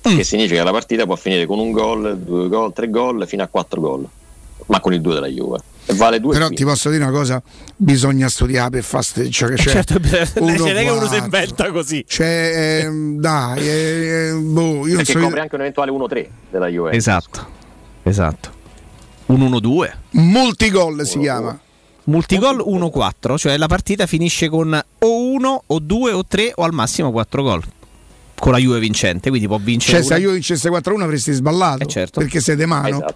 [0.08, 0.16] Mm.
[0.16, 3.44] che significa che la partita può finire con un gol, due gol, tre gol, fino
[3.44, 4.08] a quattro gol,
[4.68, 5.60] ma con il 2 della Juve.
[5.90, 7.42] E vale 2 Però ti posso dire una cosa,
[7.76, 11.08] bisogna studiare per fare ste- cioè, che c'è certo, beh, uno non è che uno
[11.08, 12.03] si inventa così.
[12.06, 16.92] Cioè, ehm, dai, eh, boh, io perché so copre anche un eventuale 1-3 della Juve.
[16.92, 17.45] Esatto.
[18.03, 18.56] Esatto.
[19.27, 19.92] Un 1-2.
[20.11, 21.58] multigol si chiama.
[22.06, 26.74] Multigol 1-4, cioè la partita finisce con o 1 o 2 o 3 o al
[26.74, 27.64] massimo 4 gol.
[28.40, 31.84] Con la Juve vincente, quindi può vincere Cioè, se una- io vincesse 4-1 avresti sballato.
[31.84, 32.20] Eh, certo.
[32.20, 33.04] Perché de mano.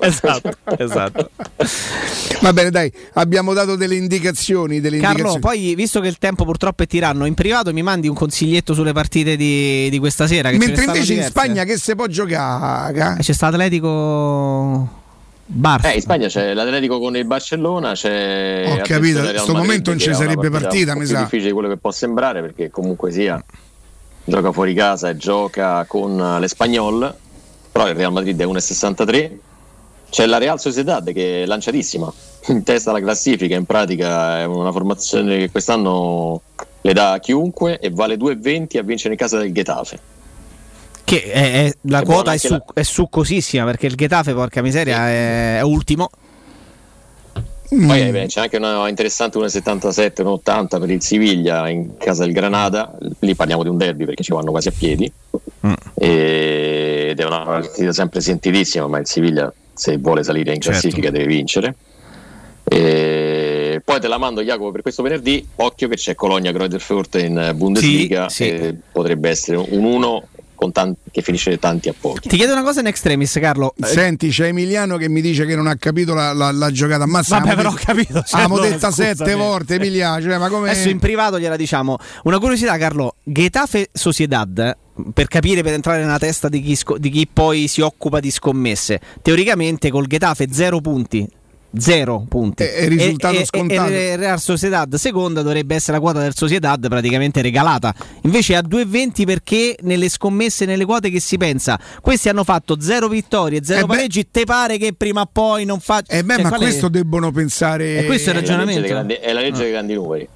[0.00, 1.30] esatto, esatto.
[2.40, 4.80] Va bene, dai, abbiamo dato delle indicazioni.
[4.80, 5.40] Delle Carlo, indicazioni.
[5.40, 8.92] poi visto che il tempo purtroppo è tiranno, in privato mi mandi un consiglietto sulle
[8.92, 10.50] partite di, di questa sera.
[10.52, 11.22] Mentre invece in.
[11.24, 13.16] Spagna che si può giocare?
[13.18, 14.88] Eh, c'è stato Atletico
[15.46, 15.90] Barça.
[15.92, 19.90] Eh, in Spagna c'è l'Atletico con il Barcellona, c'è Ho capito, in sto Madrid, momento
[19.90, 21.20] non ci è una sarebbe partita, po' mi più sa.
[21.22, 23.42] difficile di quello che può sembrare perché comunque sia
[24.28, 27.14] gioca fuori casa e gioca con l'Espagnol,
[27.72, 29.30] però il Real Madrid è 1,63.
[30.10, 32.10] C'è la Real Sociedad che è lanciatissima,
[32.48, 36.40] in testa alla classifica, in pratica è una formazione che quest'anno
[36.80, 39.98] le dà a chiunque e vale 2,20 a vincere in casa del Getafe.
[41.04, 44.62] Che è- è- la È quota è, su- la- è succosissima perché il Getafe, porca
[44.62, 46.08] miseria, è, è ultimo.
[47.68, 52.32] Poi eh, beh, c'è anche una interessante 1,77, 1,80 per il Siviglia in casa del
[52.32, 52.96] Granada.
[53.20, 55.12] Lì parliamo di un derby perché ci vanno quasi a piedi.
[55.66, 55.72] Mm.
[55.94, 60.78] E- Ed è una partita sempre sentitissima, ma il Siviglia, se vuole salire in Certo.
[60.80, 61.74] classifica, deve vincere.
[62.64, 65.46] E poi te la mando, Jacopo, per questo venerdì.
[65.56, 66.82] Occhio che c'è Colonia Greuther
[67.24, 68.28] in Bundesliga.
[68.28, 68.76] Sì, sì.
[68.92, 70.37] potrebbe essere un 1 con
[70.72, 72.28] tanti- che finisce tanti a pochi.
[72.28, 73.74] Ti chiedo una cosa in extremis, Carlo.
[73.80, 77.04] Senti, c'è Emiliano che mi dice che non ha capito la, la- la giocata.
[77.04, 78.22] Ammazza, Vabbè, però ho capito.
[78.22, 79.14] cioè, Abbiamo allora, detta scusami.
[79.16, 80.20] sette volte, Emiliano.
[80.22, 80.70] Cioè, ma come...
[80.70, 81.96] Adesso in privato gliela diciamo.
[82.24, 83.14] Una curiosità, Carlo.
[83.22, 84.76] Getafe Sociedad,
[85.12, 88.30] per capire, per entrare nella testa di chi, sco- di chi poi si occupa di
[88.30, 91.28] scommesse, teoricamente col Getafe 0 punti.
[91.76, 92.62] Zero punti.
[92.62, 93.90] È- è risultato e, e- scontato.
[93.92, 97.94] E, il Real Sociedad seconda dovrebbe essere la quota del Sociedad praticamente regalata.
[98.22, 102.80] Invece è a 2,20 perché nelle scommesse, nelle quote che si pensa, questi hanno fatto
[102.80, 104.28] zero vittorie, zero Eh beh- pareggi.
[104.30, 106.12] Te pare che prima o poi non faccia.
[106.12, 107.98] Eh beh, ma questo debbono pensare.
[107.98, 108.80] E questo è il È la legge ragionamento.
[108.80, 110.28] dei grandi- è la legge dei grandi numeri.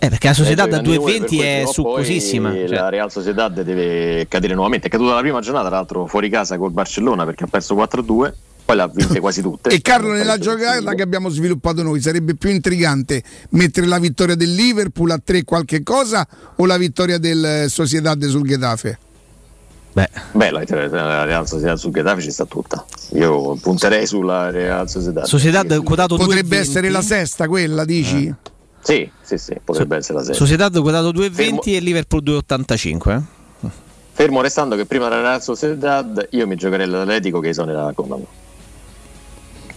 [0.00, 2.50] Eh, perché la società da Legge dei grandi 2,20 numeri, è poi succosissima.
[2.52, 2.66] cioè.
[2.68, 4.88] La Real Sociedad deve cadere nuovamente.
[4.88, 8.34] È caduta la prima giornata, tra l'altro fuori casa col Barcellona perché ha perso 4-2,
[8.64, 9.70] poi l'ha vinte quasi tutte.
[9.70, 14.54] E Carlo, nella giocata che abbiamo sviluppato noi, sarebbe più intrigante mettere la vittoria del
[14.54, 16.26] Liverpool a 3 qualche cosa
[16.56, 18.98] o la vittoria del eh, Sociedad sul Getafe?
[19.92, 22.84] Beh, Beh, la, la Real Sociedad sul Getafe ci sta tutta.
[23.10, 25.24] Io punterei sulla Real Sociedad.
[25.24, 26.60] Sociedad quotato Potrebbe 2,20.
[26.60, 28.26] essere la sesta quella, dici?
[28.26, 28.34] Eh.
[28.80, 30.38] Sì, sì, sì, potrebbe essere la sesta.
[30.38, 33.16] Sociedad quotato 2,20 Fermo- e Liverpool 2,85.
[33.16, 33.22] eh.
[34.12, 38.24] Fermo restando che prima della Real Sociedad io mi giocherei l'Atletico che esonera Coman.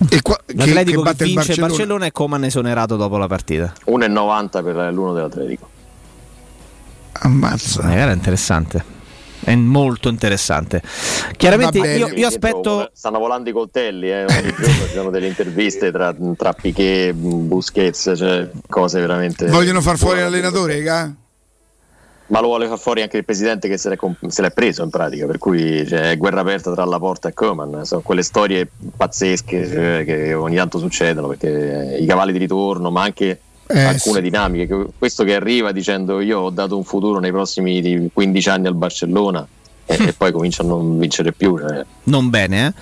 [0.09, 1.67] E qua, che, L'Atletico che che, batte il vince il Barcellona.
[1.67, 3.73] Barcellona e Coman esonerato dopo la partita.
[3.87, 5.69] 1,90 per l'uno dell'Atletico.
[7.13, 7.91] Ammazza.
[7.91, 8.83] Eh, Era interessante.
[9.43, 10.81] è molto interessante.
[11.35, 12.91] Chiaramente io, io aspetto...
[12.93, 18.13] Stanno volando i coltelli, eh, ogni giorno ci sono delle interviste tra, tra Piquet, Busquets,
[18.15, 19.47] cioè cose veramente...
[19.47, 21.11] Vogliono far fuori l'allenatore, ga?
[22.27, 24.83] Ma lo vuole far fuori anche il presidente che se l'è, comp- se l'è preso
[24.83, 27.85] in pratica, per cui cioè, è guerra aperta tra la porta e Coman.
[27.85, 33.03] Sono quelle storie pazzesche cioè, che ogni tanto succedono perché i cavalli di ritorno, ma
[33.03, 34.21] anche eh, alcune sì.
[34.21, 34.87] dinamiche.
[34.97, 39.47] Questo che arriva dicendo io ho dato un futuro nei prossimi 15 anni al Barcellona
[39.85, 41.57] e, e poi comincia a non vincere più.
[41.57, 41.85] Cioè.
[42.03, 42.73] Non bene, eh?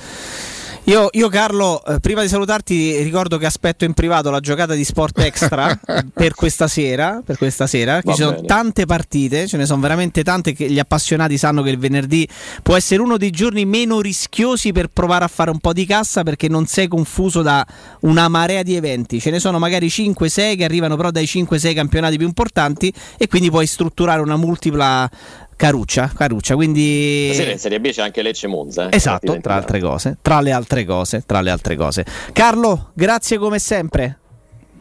[0.87, 4.83] Io, io, Carlo, eh, prima di salutarti, ricordo che aspetto in privato la giocata di
[4.83, 5.79] Sport Extra
[6.13, 7.23] per questa sera.
[7.25, 8.03] Per questa sera.
[8.03, 11.79] Ci sono tante partite, ce ne sono veramente tante che gli appassionati sanno che il
[11.79, 12.27] venerdì
[12.61, 16.21] può essere uno dei giorni meno rischiosi per provare a fare un po' di cassa
[16.21, 17.65] perché non sei confuso da
[18.01, 19.19] una marea di eventi.
[19.19, 23.49] Ce ne sono magari 5-6 che arrivano però dai 5-6 campionati più importanti e quindi
[23.49, 25.09] puoi strutturare una multipla
[25.55, 27.29] Caruccia, Caruccia, quindi...
[27.31, 28.89] Stasera in Serie B c'è anche Lecce Monza.
[28.89, 28.95] Eh?
[28.95, 32.05] Esatto, tra altre cose, tra le altre cose, tra le altre cose.
[32.33, 34.19] Carlo, grazie come sempre.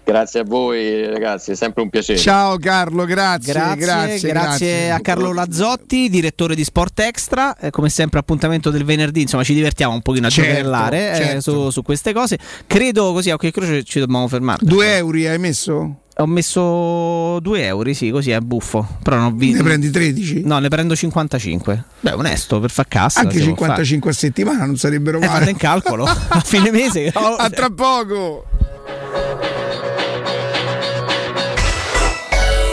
[0.05, 2.19] Grazie a voi ragazzi, è sempre un piacere.
[2.19, 3.55] Ciao Carlo, grazie.
[3.55, 4.91] Grazie, grazie, grazie, grazie.
[4.91, 7.57] a Carlo Lazzotti, direttore di Sport Extra.
[7.57, 11.15] Eh, come sempre appuntamento del venerdì, insomma ci divertiamo un pochino a certo, giocherellare eh,
[11.17, 11.41] certo.
[11.41, 12.39] su, su, queste cose.
[12.67, 14.59] Credo così, a occhio croce ci dobbiamo fermare.
[14.61, 16.03] Due euro hai messo?
[16.17, 18.87] Ho messo 2 euro, sì, così è buffo.
[19.03, 19.53] Però non vi...
[19.53, 20.43] Ne prendi 13?
[20.45, 21.85] No, ne prendo 55.
[22.01, 23.21] Beh, onesto, per far cassa.
[23.21, 25.47] Anche 55 a settimana non sarebbero eh, male.
[25.47, 27.13] Eh, in calcolo, a fine mese.
[27.25, 28.45] Oh, a tra poco.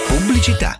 [0.08, 0.80] Pubblicità.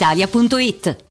[0.01, 1.10] brispalitalia.it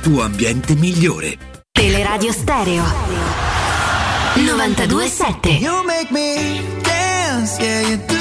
[0.01, 1.37] tuo ambiente migliore.
[1.71, 2.83] Teleradio Stereo
[4.35, 8.20] 927 You make me dance, yeah you do.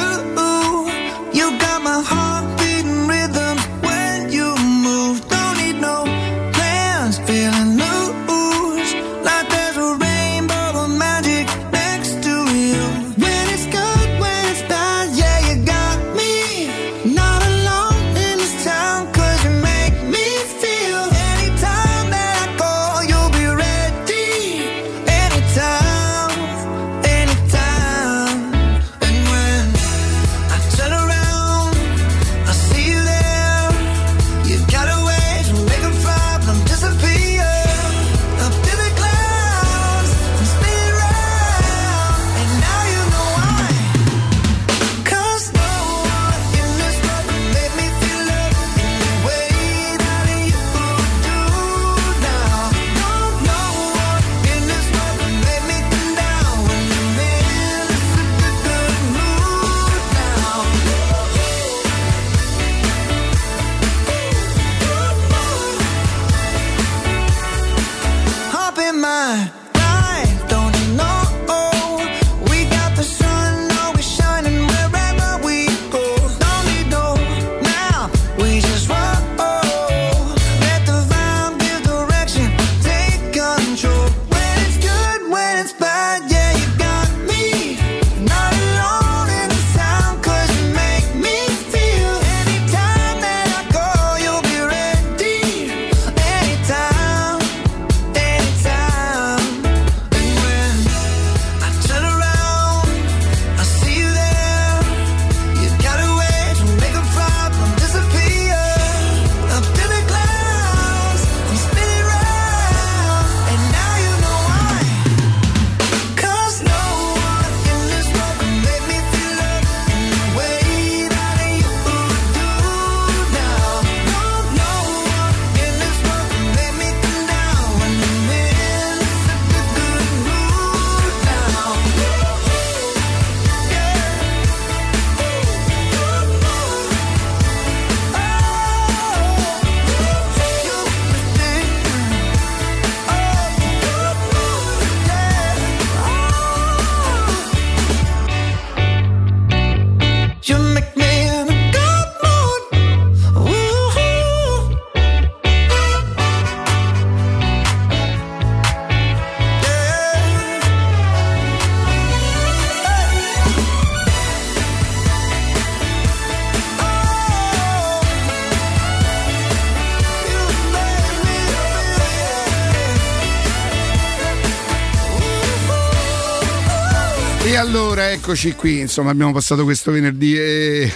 [178.31, 180.93] Eccoci qui, insomma abbiamo passato questo venerdì e...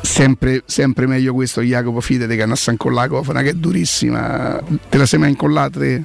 [0.00, 4.60] Sempre, sempre meglio questo Jacopo Fidete che hanno incollare la cofana che è durissima.
[4.88, 5.80] Te la sei mai incollata?
[5.80, 6.02] te?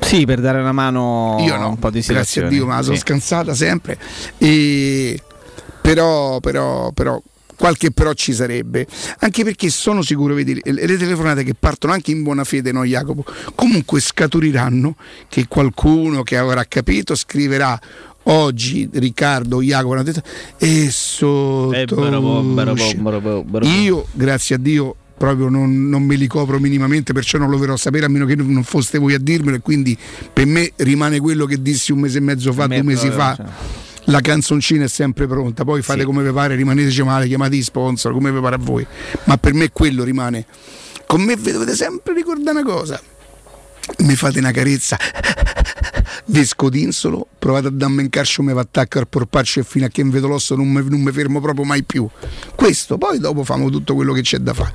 [0.00, 2.48] Sì, per dare una mano Io no, un po' di grazie a.
[2.48, 3.00] Dio, ma la sono Sì.
[3.00, 3.98] scansata sempre.
[4.36, 5.18] E
[5.80, 7.22] però, però, però,
[7.60, 8.86] qualche però ci sarebbe.
[9.18, 12.84] Anche perché sono sicuro, vedi, le le telefonate che partono anche in buona fede, no
[12.84, 13.22] Jacopo?
[13.54, 14.96] Comunque scaturiranno
[15.28, 17.78] che qualcuno che avrà capito scriverà
[18.24, 19.60] oggi Riccardo
[20.02, 20.22] detto
[20.56, 21.72] e sotto
[23.66, 27.58] Eh, io grazie a Dio proprio non, non me li copro minimamente perciò non lo
[27.58, 29.96] verrò a sapere a meno che non foste voi a dirmelo e quindi
[30.32, 33.36] per me rimane quello che dissi un mese e mezzo fa, me due mesi fa
[33.36, 33.46] cioè.
[34.10, 36.04] La canzoncina è sempre pronta poi fate Sì.
[36.06, 38.86] come vi pare rimaneteci male chiamate gli sponsor come vi pare a voi.
[39.24, 40.44] Ma per me quello rimane.
[41.06, 43.00] Con me vi dovete sempre ricordare una cosa.
[43.98, 44.96] Mi fate una carezza
[46.26, 49.88] vi scodinsolo provate a dammi in carcio mi va attacco al porpaccio e fino a
[49.88, 52.08] che non vedo l'osso non mi, fermo proprio mai più.
[52.54, 54.72] Questo poi dopo famo tutto quello che c'è da fare.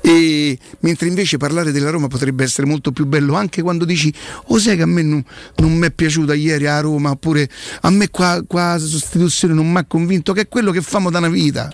[0.00, 4.12] E mentre invece parlare della Roma potrebbe essere molto più bello anche quando dici
[4.46, 5.24] o sai che a me non,
[5.56, 7.48] non mi è piaciuta ieri a Roma oppure
[7.80, 11.18] a me qua, qua sostituzione non mi ha convinto che è quello che famo da
[11.18, 11.72] una vita.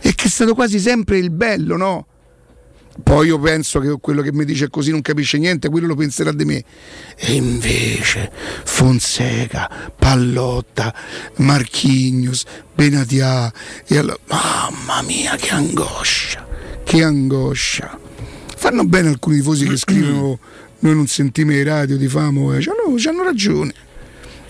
[0.00, 2.06] E che è stato quasi sempre il bello no?
[3.02, 6.32] Poi io penso che quello che mi dice così non capisce niente, quello lo penserà
[6.32, 6.64] di me.
[7.16, 8.30] E invece
[8.64, 10.94] Fonseca, Pallotta,
[11.36, 13.52] Marchignos, Benatia,
[13.86, 16.46] e allora, mamma mia che angoscia,
[16.84, 17.98] che angoscia.
[18.56, 20.38] Fanno bene alcuni tifosi che scrivono
[20.84, 22.60] noi non sentiamo i radio di famo, eh.
[22.60, 23.72] C'hanno, c'hanno ragione.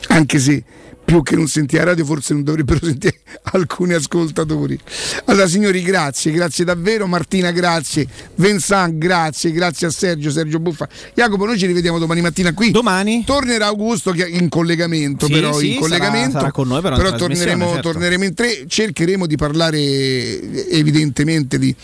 [0.08, 0.62] Anche se
[1.04, 3.20] più che non sentire la radio forse non dovrebbero sentire
[3.52, 4.78] alcuni ascoltatori.
[5.26, 10.88] Allora signori grazie, grazie davvero, Martina grazie, Vincent grazie, grazie a Sergio, Sergio Buffa.
[11.14, 12.70] Jacopo noi ci rivediamo domani mattina qui.
[12.70, 13.24] Domani?
[13.24, 16.30] Tornerà Augusto in collegamento Sì, però, sì, in collegamento.
[16.30, 17.90] sarà- sarà con noi, però trasmissione, torneremo, certo.
[17.90, 21.74] torneremo in tre, cercheremo di parlare evidentemente di...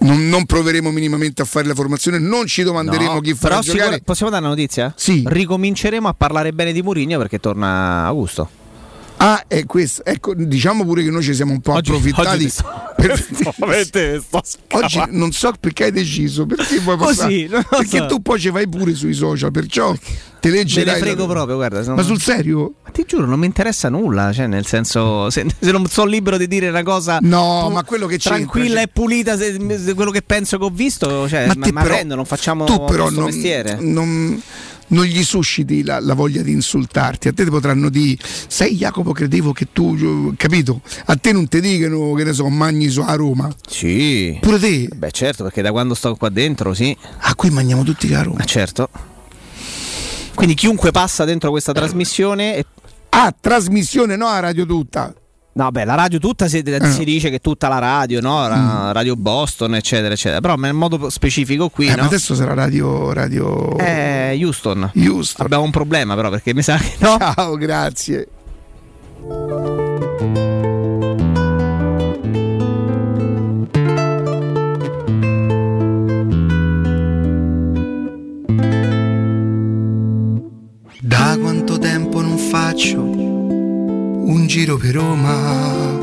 [0.00, 3.72] Non, non proveremo minimamente a fare la formazione, non ci domanderemo No, chi farà però
[3.72, 4.00] giocare.
[4.00, 4.92] possiamo dare una notizia?
[4.96, 5.22] Sì.
[5.26, 8.48] Ricominceremo a parlare bene di Mourinho perché torna Augusto.
[9.20, 10.04] Ah, è questo.
[10.04, 12.28] Ecco, diciamo pure che noi ci siamo un po' Oggi- approfittati.
[12.36, 12.86] oggi sto-
[13.58, 18.06] Veramente sto Oggi non so perché hai deciso, perché vuoi Così, non lo Perché so.
[18.06, 19.92] tu poi ci vai pure sui social, perciò
[20.40, 20.94] te Me leggerai.
[20.94, 21.82] ne frego la- proprio, guarda.
[21.82, 22.74] non- Ma sul serio?
[22.84, 24.32] Ma ti giuro, non mi interessa nulla.
[24.32, 27.82] Cioè, nel senso, se, se non sono libero di dire una cosa No, pu- ma
[27.84, 31.28] quello che c'entra, tranquilla cioè- e pulita, se, se quello che penso che ho visto,
[31.28, 33.78] cioè, Ma ma, ma però- rendo, non facciamo tu però non, mestiere.
[33.80, 34.40] non-
[34.88, 37.28] non gli susciti la, la voglia di insultarti.
[37.28, 40.80] A te ti potranno dire, sai Jacopo, credevo che tu, capito?
[41.06, 43.50] A te non ti dicono, che ne so, magni su a Roma.
[43.66, 44.38] Sì.
[44.40, 44.88] Pure te?
[44.94, 46.96] Beh, certo, perché da quando sto qua dentro, sì.
[47.20, 48.38] Ah, qui mangiamo tutti a Roma.
[48.38, 48.88] Ma certo.
[50.34, 52.64] Quindi chiunque passa dentro questa trasmissione e
[53.10, 55.12] Ah, trasmissione, no a radio tutta.
[55.58, 56.90] No, beh, la radio tutta si, Eh.
[56.92, 58.46] si dice che è tutta la radio, no?
[58.46, 60.40] La Radio Boston, eccetera, eccetera.
[60.40, 61.90] Però in modo specifico qui, Mm.
[61.90, 62.00] Eh, no?
[62.02, 63.12] ma adesso sarà radio.
[63.12, 63.76] radio...
[63.76, 64.92] Eh, Houston.
[64.94, 65.44] Houston.
[65.44, 67.16] Abbiamo un problema, però, perché mi sa che no.
[67.34, 68.28] Ciao, grazie.
[81.00, 83.27] Da quanto tempo non faccio
[84.28, 85.97] un giro per Roma?